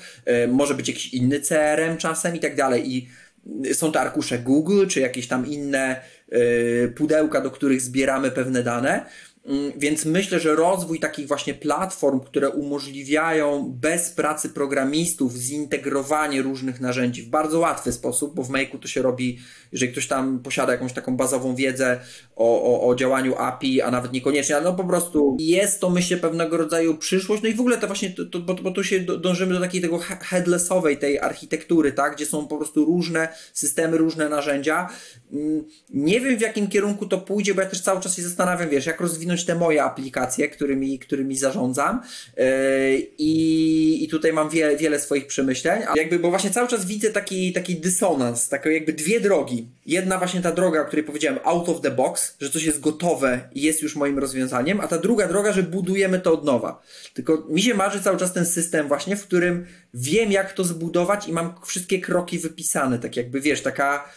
może 0.47 0.73
być 0.73 0.87
jakiś 0.87 1.13
inny 1.13 1.39
CRM 1.39 1.97
czasem 1.97 2.35
i 2.35 2.39
tak 2.39 2.55
dalej. 2.55 2.95
I 2.95 3.09
są 3.73 3.91
to 3.91 3.99
arkusze 3.99 4.39
Google, 4.39 4.87
czy 4.87 4.99
jakieś 4.99 5.27
tam 5.27 5.47
inne 5.47 6.01
pudełka, 6.95 7.41
do 7.41 7.51
których 7.51 7.81
zbieramy 7.81 8.31
pewne 8.31 8.63
dane. 8.63 9.05
Mm, 9.45 9.71
więc 9.77 10.05
myślę, 10.05 10.39
że 10.39 10.55
rozwój 10.55 10.99
takich 10.99 11.27
właśnie 11.27 11.53
platform, 11.53 12.19
które 12.19 12.49
umożliwiają 12.49 13.73
bez 13.79 14.09
pracy 14.09 14.49
programistów 14.49 15.33
zintegrowanie 15.33 16.41
różnych 16.41 16.81
narzędzi 16.81 17.21
w 17.21 17.29
bardzo 17.29 17.59
łatwy 17.59 17.91
sposób, 17.91 18.35
bo 18.35 18.43
w 18.43 18.49
Make'u 18.49 18.79
to 18.79 18.87
się 18.87 19.01
robi, 19.01 19.39
jeżeli 19.71 19.91
ktoś 19.91 20.07
tam 20.07 20.39
posiada 20.39 20.71
jakąś 20.71 20.93
taką 20.93 21.17
bazową 21.17 21.55
wiedzę 21.55 21.99
o, 22.35 22.61
o, 22.63 22.87
o 22.87 22.95
działaniu 22.95 23.35
API, 23.35 23.81
a 23.81 23.91
nawet 23.91 24.11
niekoniecznie, 24.11 24.55
ale 24.55 24.65
no 24.65 24.73
po 24.73 24.83
prostu 24.83 25.37
jest 25.39 25.79
to 25.79 25.89
myślę 25.89 26.17
pewnego 26.17 26.57
rodzaju 26.57 26.97
przyszłość. 26.97 27.43
No 27.43 27.49
i 27.49 27.53
w 27.53 27.59
ogóle 27.59 27.77
to 27.77 27.87
właśnie, 27.87 28.09
to, 28.09 28.25
to, 28.25 28.39
bo, 28.39 28.53
bo 28.53 28.71
tu 28.71 28.83
się 28.83 28.99
dążymy 28.99 29.53
do 29.53 29.59
takiej 29.59 29.81
tego 29.81 29.99
headlessowej 30.21 30.97
tej 30.97 31.19
architektury, 31.19 31.91
tak, 31.91 32.15
gdzie 32.15 32.25
są 32.25 32.47
po 32.47 32.57
prostu 32.57 32.85
różne 32.85 33.27
systemy, 33.53 33.97
różne 33.97 34.29
narzędzia. 34.29 34.89
Mm, 35.33 35.63
nie 35.89 36.21
wiem 36.21 36.37
w 36.37 36.41
jakim 36.41 36.67
kierunku 36.67 37.05
to 37.05 37.17
pójdzie, 37.17 37.53
bo 37.53 37.61
ja 37.61 37.69
też 37.69 37.81
cały 37.81 38.01
czas 38.01 38.15
się 38.15 38.21
zastanawiam, 38.21 38.69
wiesz, 38.69 38.85
jak 38.85 39.01
rozwinąć 39.01 39.34
te 39.43 39.55
moje 39.55 39.83
aplikacje, 39.83 40.47
którymi, 40.47 40.99
którymi 40.99 41.37
zarządzam 41.37 42.01
yy, 42.37 42.45
i, 43.17 44.03
i 44.03 44.07
tutaj 44.07 44.33
mam 44.33 44.49
wie, 44.49 44.77
wiele 44.77 44.99
swoich 44.99 45.27
przemyśleń, 45.27 45.83
a 45.83 45.93
jakby, 45.95 46.19
bo 46.19 46.29
właśnie 46.29 46.49
cały 46.49 46.67
czas 46.67 46.85
widzę 46.85 47.09
taki, 47.09 47.53
taki 47.53 47.75
dysonans, 47.75 48.49
takie 48.49 48.71
jakby 48.71 48.93
dwie 48.93 49.19
drogi. 49.19 49.67
Jedna 49.85 50.17
właśnie 50.17 50.41
ta 50.41 50.51
droga, 50.51 50.81
o 50.81 50.85
której 50.85 51.05
powiedziałem, 51.05 51.39
out 51.43 51.69
of 51.69 51.81
the 51.81 51.91
box, 51.91 52.35
że 52.41 52.49
coś 52.49 52.63
jest 52.63 52.79
gotowe 52.79 53.49
i 53.53 53.61
jest 53.61 53.81
już 53.81 53.95
moim 53.95 54.19
rozwiązaniem, 54.19 54.81
a 54.81 54.87
ta 54.87 54.97
druga 54.97 55.27
droga, 55.27 55.53
że 55.53 55.63
budujemy 55.63 56.19
to 56.19 56.33
od 56.33 56.45
nowa. 56.45 56.81
Tylko 57.13 57.45
mi 57.49 57.61
się 57.61 57.73
marzy 57.73 58.03
cały 58.03 58.17
czas 58.17 58.33
ten 58.33 58.45
system 58.45 58.87
właśnie, 58.87 59.15
w 59.15 59.23
którym 59.23 59.65
wiem 59.93 60.31
jak 60.31 60.53
to 60.53 60.63
zbudować 60.63 61.27
i 61.27 61.33
mam 61.33 61.53
wszystkie 61.65 62.01
kroki 62.01 62.39
wypisane, 62.39 62.99
tak 62.99 63.17
jakby 63.17 63.41
wiesz, 63.41 63.61
taka 63.61 64.09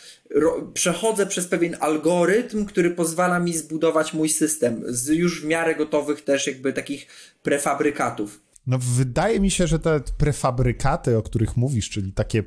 przechodzę 0.75 1.27
przez 1.27 1.47
pewien 1.47 1.77
algorytm, 1.81 2.65
który 2.65 2.91
pozwala 2.91 3.39
mi 3.39 3.57
zbudować 3.57 4.15
mój 4.15 4.29
system 4.29 4.83
z 4.87 5.09
już 5.09 5.43
w 5.43 5.45
miarę 5.45 5.75
gotowych 5.75 6.25
też 6.25 6.47
jakby 6.47 6.73
takich 6.73 7.07
prefabrykatów. 7.43 8.41
No 8.67 8.79
wydaje 8.79 9.41
mi 9.41 9.51
się, 9.51 9.67
że 9.67 9.79
te 9.79 10.01
prefabrykaty, 10.19 11.19
o 11.19 11.23
których 11.23 11.57
mówisz, 11.57 11.91
czyli 11.91 12.13
takie 12.13 12.43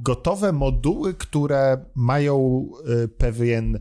gotowe 0.00 0.52
moduły, 0.52 1.14
które 1.14 1.84
mają 1.94 2.68
y, 3.04 3.08
pewien 3.08 3.78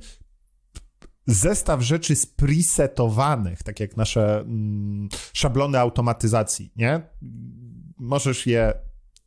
zestaw 1.28 1.82
rzeczy 1.82 2.16
spresetowanych, 2.16 3.64
tak 3.64 3.80
jak 3.80 3.98
nasze 3.98 4.40
mm, 4.40 5.10
szablony 5.34 5.80
automatyzacji, 5.80 6.72
nie? 6.76 7.02
Możesz 7.98 8.48
je 8.48 8.74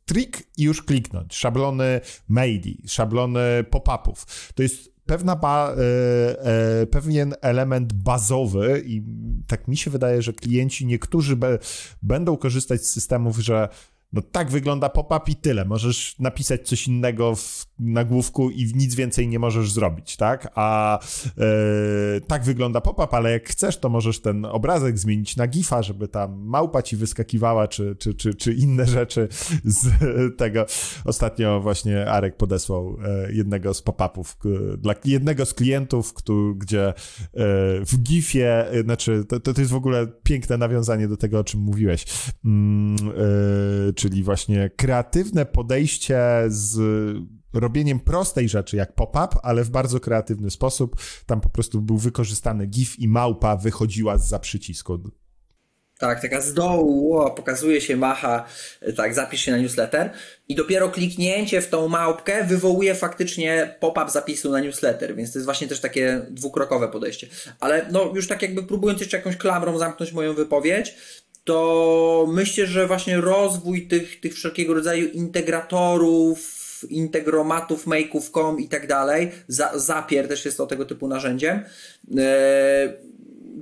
trik 0.05 0.47
i 0.57 0.63
już 0.63 0.83
kliknąć. 0.83 1.35
Szablony 1.35 2.01
maili, 2.27 2.83
szablony 2.87 3.63
pop-upów. 3.69 4.51
To 4.55 4.63
jest 4.63 4.95
pewna 5.05 5.35
ba, 5.35 5.71
e, 5.71 6.81
e, 6.81 6.85
pewien 6.85 7.33
element 7.41 7.93
bazowy 7.93 8.83
i 8.85 9.03
tak 9.47 9.67
mi 9.67 9.77
się 9.77 9.91
wydaje, 9.91 10.21
że 10.21 10.33
klienci 10.33 10.85
niektórzy 10.85 11.35
be, 11.35 11.59
będą 12.01 12.37
korzystać 12.37 12.81
z 12.81 12.91
systemów, 12.91 13.37
że 13.37 13.69
No 14.15 14.21
tak 14.21 14.49
wygląda 14.49 14.89
pop-up 14.89 15.31
i 15.31 15.35
tyle. 15.35 15.65
Możesz 15.65 16.19
napisać 16.19 16.67
coś 16.67 16.87
innego 16.87 17.35
w 17.35 17.67
nagłówku 17.79 18.49
i 18.49 18.71
nic 18.75 18.95
więcej 18.95 19.27
nie 19.27 19.39
możesz 19.39 19.71
zrobić, 19.71 20.17
tak? 20.17 20.51
A 20.55 20.99
e, 21.37 22.21
tak 22.27 22.43
wygląda 22.43 22.81
pop-up, 22.81 23.17
ale 23.17 23.31
jak 23.31 23.49
chcesz, 23.49 23.77
to 23.77 23.89
możesz 23.89 24.19
ten 24.19 24.45
obrazek 24.45 24.99
zmienić 24.99 25.35
na 25.35 25.47
gifa, 25.47 25.83
żeby 25.83 26.07
tam 26.07 26.41
małpa 26.45 26.81
ci 26.81 26.97
wyskakiwała, 26.97 27.67
czy, 27.67 27.95
czy, 27.95 28.13
czy, 28.13 28.33
czy 28.33 28.53
inne 28.53 28.85
rzeczy 28.85 29.27
z 29.63 29.87
tego. 30.37 30.65
Ostatnio 31.05 31.61
właśnie 31.61 32.11
Arek 32.11 32.37
podesłał 32.37 32.97
e, 33.05 33.31
jednego 33.33 33.73
z 33.73 33.81
pop-upów 33.81 34.37
dla 34.77 34.93
jednego 35.05 35.45
z 35.45 35.53
klientów, 35.53 36.13
który, 36.13 36.55
gdzie 36.55 36.87
e, 36.87 36.93
w 37.85 37.97
gifie, 38.03 38.65
znaczy 38.83 39.25
to, 39.29 39.39
to 39.39 39.61
jest 39.61 39.71
w 39.71 39.75
ogóle 39.75 40.07
piękne 40.23 40.57
nawiązanie 40.57 41.07
do 41.07 41.17
tego, 41.17 41.39
o 41.39 41.43
czym 41.43 41.59
mówiłeś, 41.59 42.05
mm, 42.45 42.95
czyli 43.95 44.23
właśnie 44.23 44.69
kreatywne 44.75 45.45
podejście 45.45 46.19
z 46.47 46.77
robieniem 47.59 47.99
prostej 47.99 48.49
rzeczy 48.49 48.77
jak 48.77 48.95
pop-up, 48.95 49.27
ale 49.43 49.63
w 49.63 49.69
bardzo 49.69 49.99
kreatywny 49.99 50.51
sposób. 50.51 50.95
Tam 51.25 51.41
po 51.41 51.49
prostu 51.49 51.81
był 51.81 51.97
wykorzystany 51.97 52.67
GIF 52.67 52.99
i 52.99 53.07
małpa 53.07 53.57
wychodziła 53.57 54.17
z 54.17 54.27
za 54.27 54.39
przycisku. 54.39 54.99
Tak, 55.97 56.21
taka 56.21 56.41
z 56.41 56.53
dołu, 56.53 57.17
o, 57.17 57.31
pokazuje 57.31 57.81
się, 57.81 57.97
macha, 57.97 58.45
tak, 58.95 59.13
zapisz 59.13 59.41
się 59.41 59.51
na 59.51 59.57
newsletter 59.57 60.09
i 60.47 60.55
dopiero 60.55 60.89
kliknięcie 60.89 61.61
w 61.61 61.69
tą 61.69 61.87
małpkę 61.87 62.43
wywołuje 62.43 62.95
faktycznie 62.95 63.75
pop-up 63.79 64.11
zapisu 64.11 64.51
na 64.51 64.59
newsletter, 64.59 65.15
więc 65.15 65.33
to 65.33 65.39
jest 65.39 65.45
właśnie 65.45 65.67
też 65.67 65.79
takie 65.79 66.25
dwukrokowe 66.29 66.87
podejście. 66.87 67.27
Ale 67.59 67.85
no 67.91 68.11
już 68.15 68.27
tak 68.27 68.41
jakby 68.41 68.63
próbując 68.63 68.99
jeszcze 68.99 69.17
jakąś 69.17 69.37
klamrą 69.37 69.77
zamknąć 69.77 70.11
moją 70.13 70.33
wypowiedź, 70.33 70.95
to 71.43 72.27
myślę, 72.29 72.67
że 72.67 72.87
właśnie 72.87 73.21
rozwój 73.21 73.87
tych, 73.87 74.19
tych 74.19 74.33
wszelkiego 74.33 74.73
rodzaju 74.73 75.07
integratorów, 75.07 76.54
integromatów, 76.83 77.87
make'ów, 77.87 78.31
com 78.31 78.59
i 78.59 78.67
tak 78.67 78.87
dalej, 78.87 79.31
Zapier 79.75 80.27
też 80.27 80.45
jest 80.45 80.57
to 80.57 80.67
tego 80.67 80.85
typu 80.85 81.07
narzędziem, 81.07 81.63
e, 82.17 82.93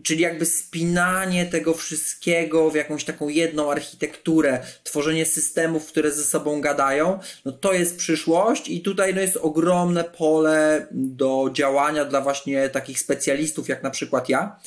czyli 0.03 0.21
jakby 0.21 0.45
spinanie 0.45 1.45
tego 1.45 1.73
wszystkiego 1.73 2.69
w 2.69 2.75
jakąś 2.75 3.03
taką 3.03 3.27
jedną 3.27 3.71
architekturę, 3.71 4.59
tworzenie 4.83 5.25
systemów, 5.25 5.85
które 5.85 6.11
ze 6.11 6.23
sobą 6.23 6.61
gadają, 6.61 7.19
no 7.45 7.51
to 7.51 7.73
jest 7.73 7.97
przyszłość 7.97 8.69
i 8.69 8.81
tutaj 8.81 9.15
no 9.15 9.21
jest 9.21 9.37
ogromne 9.37 10.03
pole 10.03 10.87
do 10.91 11.49
działania 11.53 12.05
dla 12.05 12.21
właśnie 12.21 12.69
takich 12.69 12.99
specjalistów 12.99 13.69
jak 13.69 13.83
na 13.83 13.89
przykład 13.89 14.29
ja, 14.29 14.59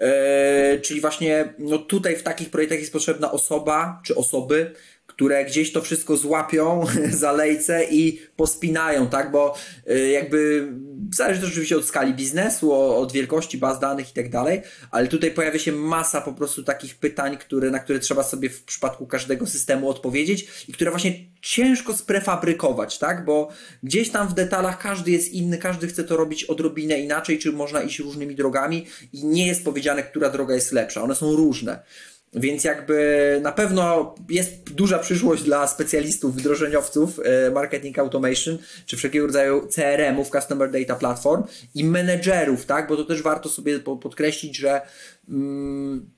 E, 0.00 0.78
czyli 0.78 1.00
właśnie 1.00 1.54
no 1.58 1.78
tutaj 1.78 2.16
w 2.16 2.22
takich 2.22 2.50
projektach 2.50 2.78
jest 2.78 2.92
potrzebna 2.92 3.32
osoba 3.32 4.00
czy 4.04 4.14
osoby, 4.14 4.74
które 5.20 5.44
gdzieś 5.44 5.72
to 5.72 5.82
wszystko 5.82 6.16
złapią 6.16 6.84
za 7.10 7.32
lejce 7.32 7.84
i 7.90 8.20
pospinają, 8.36 9.06
tak? 9.06 9.30
Bo 9.30 9.54
y, 9.90 10.10
jakby 10.10 10.68
zależy 11.14 11.40
to 11.40 11.46
oczywiście 11.46 11.76
od 11.76 11.84
skali 11.84 12.14
biznesu, 12.14 12.72
od 12.72 13.12
wielkości 13.12 13.58
baz 13.58 13.80
danych 13.80 14.10
i 14.10 14.12
tak 14.12 14.30
dalej, 14.30 14.62
ale 14.90 15.08
tutaj 15.08 15.30
pojawia 15.30 15.58
się 15.58 15.72
masa 15.72 16.20
po 16.20 16.32
prostu 16.32 16.62
takich 16.62 16.94
pytań, 16.94 17.36
które, 17.36 17.70
na 17.70 17.78
które 17.78 17.98
trzeba 17.98 18.22
sobie 18.22 18.50
w 18.50 18.64
przypadku 18.64 19.06
każdego 19.06 19.46
systemu 19.46 19.88
odpowiedzieć 19.88 20.48
i 20.68 20.72
które 20.72 20.90
właśnie 20.90 21.12
ciężko 21.42 21.96
sprefabrykować, 21.96 22.98
tak? 22.98 23.24
Bo 23.24 23.48
gdzieś 23.82 24.10
tam 24.10 24.28
w 24.28 24.34
detalach 24.34 24.78
każdy 24.78 25.10
jest 25.10 25.32
inny, 25.32 25.58
każdy 25.58 25.86
chce 25.86 26.04
to 26.04 26.16
robić 26.16 26.44
odrobinę 26.44 27.00
inaczej, 27.00 27.38
czy 27.38 27.52
można 27.52 27.82
iść 27.82 27.98
różnymi 27.98 28.34
drogami 28.34 28.86
i 29.12 29.24
nie 29.24 29.46
jest 29.46 29.64
powiedziane, 29.64 30.02
która 30.02 30.30
droga 30.30 30.54
jest 30.54 30.72
lepsza. 30.72 31.02
One 31.02 31.14
są 31.14 31.36
różne. 31.36 31.82
Więc 32.32 32.64
jakby 32.64 33.38
na 33.42 33.52
pewno 33.52 34.14
jest 34.28 34.72
duża 34.72 34.98
przyszłość 34.98 35.42
dla 35.42 35.66
specjalistów, 35.66 36.36
wdrożeniowców 36.36 37.20
e, 37.24 37.50
marketing 37.50 37.98
automation, 37.98 38.58
czy 38.86 38.96
wszelkiego 38.96 39.26
rodzaju 39.26 39.68
CRM-ów, 39.68 40.30
Customer 40.30 40.70
Data 40.70 40.94
Platform 40.94 41.42
i 41.74 41.84
menedżerów, 41.84 42.66
tak? 42.66 42.88
Bo 42.88 42.96
to 42.96 43.04
też 43.04 43.22
warto 43.22 43.48
sobie 43.48 43.78
podkreślić, 43.78 44.56
że 44.56 44.80
mm, 45.28 46.10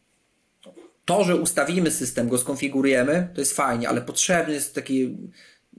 to, 1.05 1.25
że 1.25 1.37
ustawimy 1.37 1.91
system, 1.91 2.29
go 2.29 2.39
skonfigurujemy, 2.39 3.29
to 3.35 3.41
jest 3.41 3.57
fajnie, 3.57 3.89
ale 3.89 4.01
potrzebny 4.01 4.55
jest 4.55 4.75
taki 4.75 5.17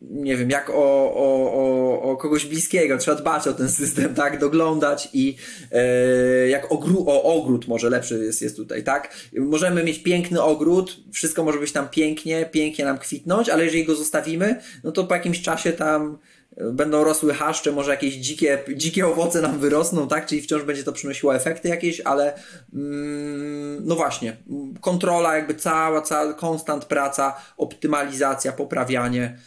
nie 0.02 0.38
wiem, 0.38 0.49
jak 0.49 0.70
o, 0.70 0.74
o, 1.14 1.53
o, 1.53 2.02
o 2.02 2.18
kogoś 2.18 2.45
bliskiego, 2.45 2.98
trzeba 2.98 3.18
dbać 3.18 3.48
o 3.48 3.53
ten 3.53 3.70
system, 3.70 4.15
tak, 4.24 4.40
doglądać 4.40 5.10
i 5.14 5.36
e, 5.72 6.48
jak 6.48 6.72
ogru, 6.72 7.06
o 7.07 7.24
ogród 7.24 7.68
może 7.68 7.90
lepszy 7.90 8.26
jest, 8.26 8.41
jest 8.41 8.56
tutaj, 8.56 8.84
tak. 8.84 9.15
Możemy 9.38 9.84
mieć 9.84 10.03
piękny 10.03 10.41
ogród, 10.41 11.03
wszystko 11.14 11.44
może 11.44 11.60
być 11.60 11.72
tam 11.72 11.90
pięknie, 11.90 12.45
pięknie 12.52 12.86
nam 12.86 12.98
kwitnąć, 12.98 13.49
ale 13.49 13.65
jeżeli 13.65 13.86
go 13.86 13.95
zostawimy, 13.95 14.61
no 14.84 14.91
to 14.91 15.03
po 15.03 15.15
jakimś 15.15 15.41
czasie 15.41 15.72
tam 15.72 16.18
będą 16.57 17.03
rosły 17.03 17.34
haszcze, 17.34 17.72
może 17.72 17.91
jakieś 17.91 18.14
dzikie, 18.14 18.64
dzikie 18.76 19.07
owoce 19.07 19.41
nam 19.41 19.60
wyrosną, 19.60 20.07
tak? 20.07 20.26
Czyli 20.26 20.41
wciąż 20.41 20.64
będzie 20.64 20.84
to 20.84 20.94
przynosiło 20.94 21.36
efekty 21.36 21.70
jakieś, 21.70 22.02
ale 22.02 22.34
mm, 22.74 23.88
no 23.88 23.95
właśnie, 23.95 24.38
kontrola, 24.82 25.36
jakby 25.36 25.56
cała, 25.56 26.02
cała, 26.02 26.34
konstant 26.34 26.86
praca, 26.86 27.36
optymalizacja, 27.57 28.52
poprawianie. 28.52 29.38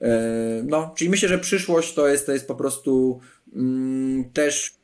E, 0.00 0.10
no, 0.66 0.94
czyli 0.96 1.10
myślę, 1.10 1.28
że 1.28 1.38
przyszłość 1.38 1.94
to 1.94 2.08
jest, 2.08 2.26
to 2.26 2.32
jest 2.32 2.48
po 2.48 2.54
prostu 2.54 3.20
mm, 3.54 4.30
też 4.32 4.78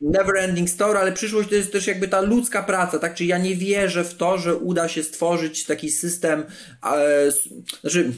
never 0.00 0.36
ending 0.36 0.70
story, 0.70 0.98
ale 0.98 1.12
przyszłość 1.12 1.48
to 1.48 1.54
jest 1.54 1.72
też 1.72 1.86
jakby 1.86 2.08
ta 2.08 2.20
ludzka 2.20 2.62
praca, 2.62 2.98
tak? 2.98 3.14
Czyli 3.14 3.28
ja 3.28 3.38
nie 3.38 3.56
wierzę 3.56 4.04
w 4.04 4.14
to, 4.14 4.38
że 4.38 4.56
uda 4.56 4.88
się 4.88 5.02
stworzyć 5.02 5.64
taki 5.64 5.90
system, 5.90 6.44
e, 6.84 7.30
znaczy 7.80 8.12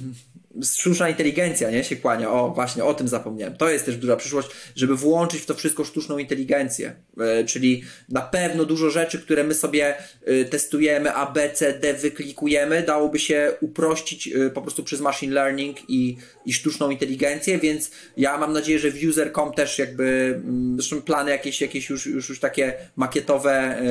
sztuczna 0.63 1.09
inteligencja, 1.09 1.71
nie? 1.71 1.85
Się 1.85 1.97
kłania. 1.97 2.31
O, 2.31 2.51
właśnie, 2.51 2.85
o 2.85 2.95
tym 2.95 3.09
zapomniałem. 3.09 3.57
To 3.57 3.71
jest 3.71 3.87
też 3.87 3.97
duża 3.97 4.17
przyszłość, 4.17 4.49
żeby 4.77 4.97
włączyć 4.97 5.41
w 5.41 5.47
to 5.47 5.55
wszystko 5.55 5.85
sztuczną 5.85 6.19
inteligencję. 6.19 6.97
E, 7.21 7.45
czyli 7.45 7.83
na 8.09 8.21
pewno 8.21 8.65
dużo 8.65 8.91
rzeczy, 8.91 9.19
które 9.19 9.45
my 9.45 9.55
sobie 9.55 9.95
e, 10.25 10.45
testujemy, 10.45 11.15
A, 11.15 11.33
B, 11.33 11.51
C, 11.51 11.79
D, 11.79 11.95
wyklikujemy, 11.95 12.83
dałoby 12.83 13.19
się 13.19 13.53
uprościć 13.61 14.29
e, 14.29 14.51
po 14.51 14.63
prostu 14.63 14.85
przez 14.85 15.01
machine 15.01 15.35
learning 15.35 15.77
i, 15.89 16.17
i 16.47 16.53
sztuczną 16.53 16.91
inteligencję, 16.91 17.59
więc 17.59 17.91
ja 18.17 18.39
mam 18.39 18.53
nadzieję, 18.53 18.79
że 18.79 18.91
w 18.91 19.05
user.com 19.09 19.53
też 19.53 19.79
jakby, 19.79 20.41
mm, 20.45 20.77
zresztą 20.77 21.03
plany 21.03 21.31
jakieś, 21.31 21.61
jakieś 21.61 21.91
już, 21.91 22.07
już, 22.07 22.29
już 22.29 22.41
takie 22.41 22.75
makietowe 22.97 23.83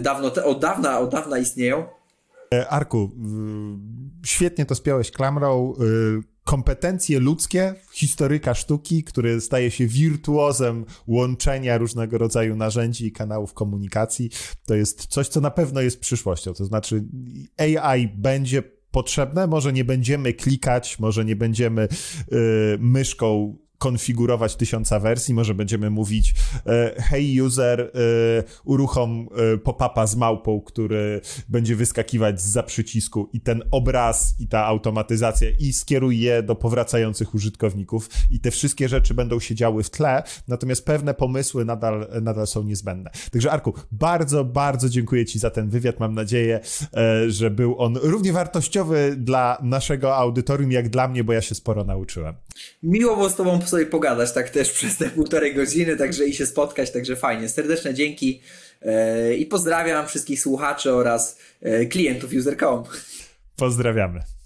dawno, 0.00 0.32
od 0.44 0.60
dawna, 0.60 1.00
od 1.00 1.10
dawna 1.10 1.38
istnieją. 1.38 1.84
Arku, 2.68 3.10
świetnie 4.24 4.66
to 4.66 4.74
spiąłeś 4.74 5.10
klamrą. 5.10 5.74
Y, 5.80 6.38
kompetencje 6.44 7.20
ludzkie, 7.20 7.74
historyka 7.92 8.54
sztuki, 8.54 9.04
który 9.04 9.40
staje 9.40 9.70
się 9.70 9.86
wirtuozem 9.86 10.84
łączenia 11.06 11.78
różnego 11.78 12.18
rodzaju 12.18 12.56
narzędzi 12.56 13.06
i 13.06 13.12
kanałów 13.12 13.54
komunikacji, 13.54 14.30
to 14.66 14.74
jest 14.74 15.06
coś, 15.06 15.28
co 15.28 15.40
na 15.40 15.50
pewno 15.50 15.80
jest 15.80 16.00
przyszłością. 16.00 16.54
To 16.54 16.64
znaczy, 16.64 17.04
AI 17.56 18.08
będzie 18.08 18.62
potrzebne, 18.90 19.46
może 19.46 19.72
nie 19.72 19.84
będziemy 19.84 20.32
klikać, 20.32 20.98
może 20.98 21.24
nie 21.24 21.36
będziemy 21.36 21.88
y, 22.32 22.78
myszką 22.80 23.58
konfigurować 23.78 24.56
tysiąca 24.56 25.00
wersji, 25.00 25.34
może 25.34 25.54
będziemy 25.54 25.90
mówić 25.90 26.34
e, 26.66 27.02
hey 27.02 27.42
user, 27.44 27.80
e, 27.80 27.90
uruchom 28.64 29.28
e, 29.54 29.58
pop-upa 29.58 30.06
z 30.06 30.16
małpą, 30.16 30.60
który 30.60 31.20
będzie 31.48 31.76
wyskakiwać 31.76 32.42
za 32.42 32.62
przycisku 32.62 33.28
i 33.32 33.40
ten 33.40 33.62
obraz 33.70 34.34
i 34.38 34.48
ta 34.48 34.64
automatyzacja 34.64 35.48
i 35.58 35.72
skieruj 35.72 36.20
je 36.20 36.42
do 36.42 36.54
powracających 36.54 37.34
użytkowników 37.34 38.10
i 38.30 38.40
te 38.40 38.50
wszystkie 38.50 38.88
rzeczy 38.88 39.14
będą 39.14 39.40
się 39.40 39.54
działy 39.54 39.82
w 39.82 39.90
tle, 39.90 40.22
natomiast 40.48 40.84
pewne 40.84 41.14
pomysły 41.14 41.64
nadal, 41.64 42.08
nadal 42.22 42.46
są 42.46 42.62
niezbędne. 42.62 43.10
Także 43.32 43.52
Arku, 43.52 43.74
bardzo, 43.92 44.44
bardzo 44.44 44.88
dziękuję 44.88 45.26
Ci 45.26 45.38
za 45.38 45.50
ten 45.50 45.68
wywiad. 45.68 46.00
Mam 46.00 46.14
nadzieję, 46.14 46.60
że 47.28 47.50
był 47.50 47.80
on 47.80 47.96
równie 47.96 48.32
wartościowy 48.32 49.16
dla 49.18 49.58
naszego 49.62 50.16
audytorium, 50.16 50.72
jak 50.72 50.88
dla 50.88 51.08
mnie, 51.08 51.24
bo 51.24 51.32
ja 51.32 51.40
się 51.40 51.54
sporo 51.54 51.84
nauczyłem. 51.84 52.34
Miło 52.82 53.16
było 53.16 53.30
z 53.30 53.34
Tobą 53.34 53.58
sobie 53.68 53.86
pogadać 53.86 54.32
tak 54.32 54.50
też 54.50 54.70
przez 54.70 54.96
te 54.96 55.10
półtorej 55.10 55.54
godziny, 55.54 55.96
także 55.96 56.24
i 56.26 56.34
się 56.34 56.46
spotkać, 56.46 56.90
także 56.90 57.16
fajnie. 57.16 57.48
Serdeczne 57.48 57.94
dzięki 57.94 58.40
e, 58.82 59.34
i 59.34 59.46
pozdrawiam 59.46 60.06
wszystkich 60.06 60.40
słuchaczy 60.40 60.92
oraz 60.92 61.38
e, 61.62 61.86
klientów 61.86 62.30
user.com. 62.32 62.84
Pozdrawiamy. 63.56 64.37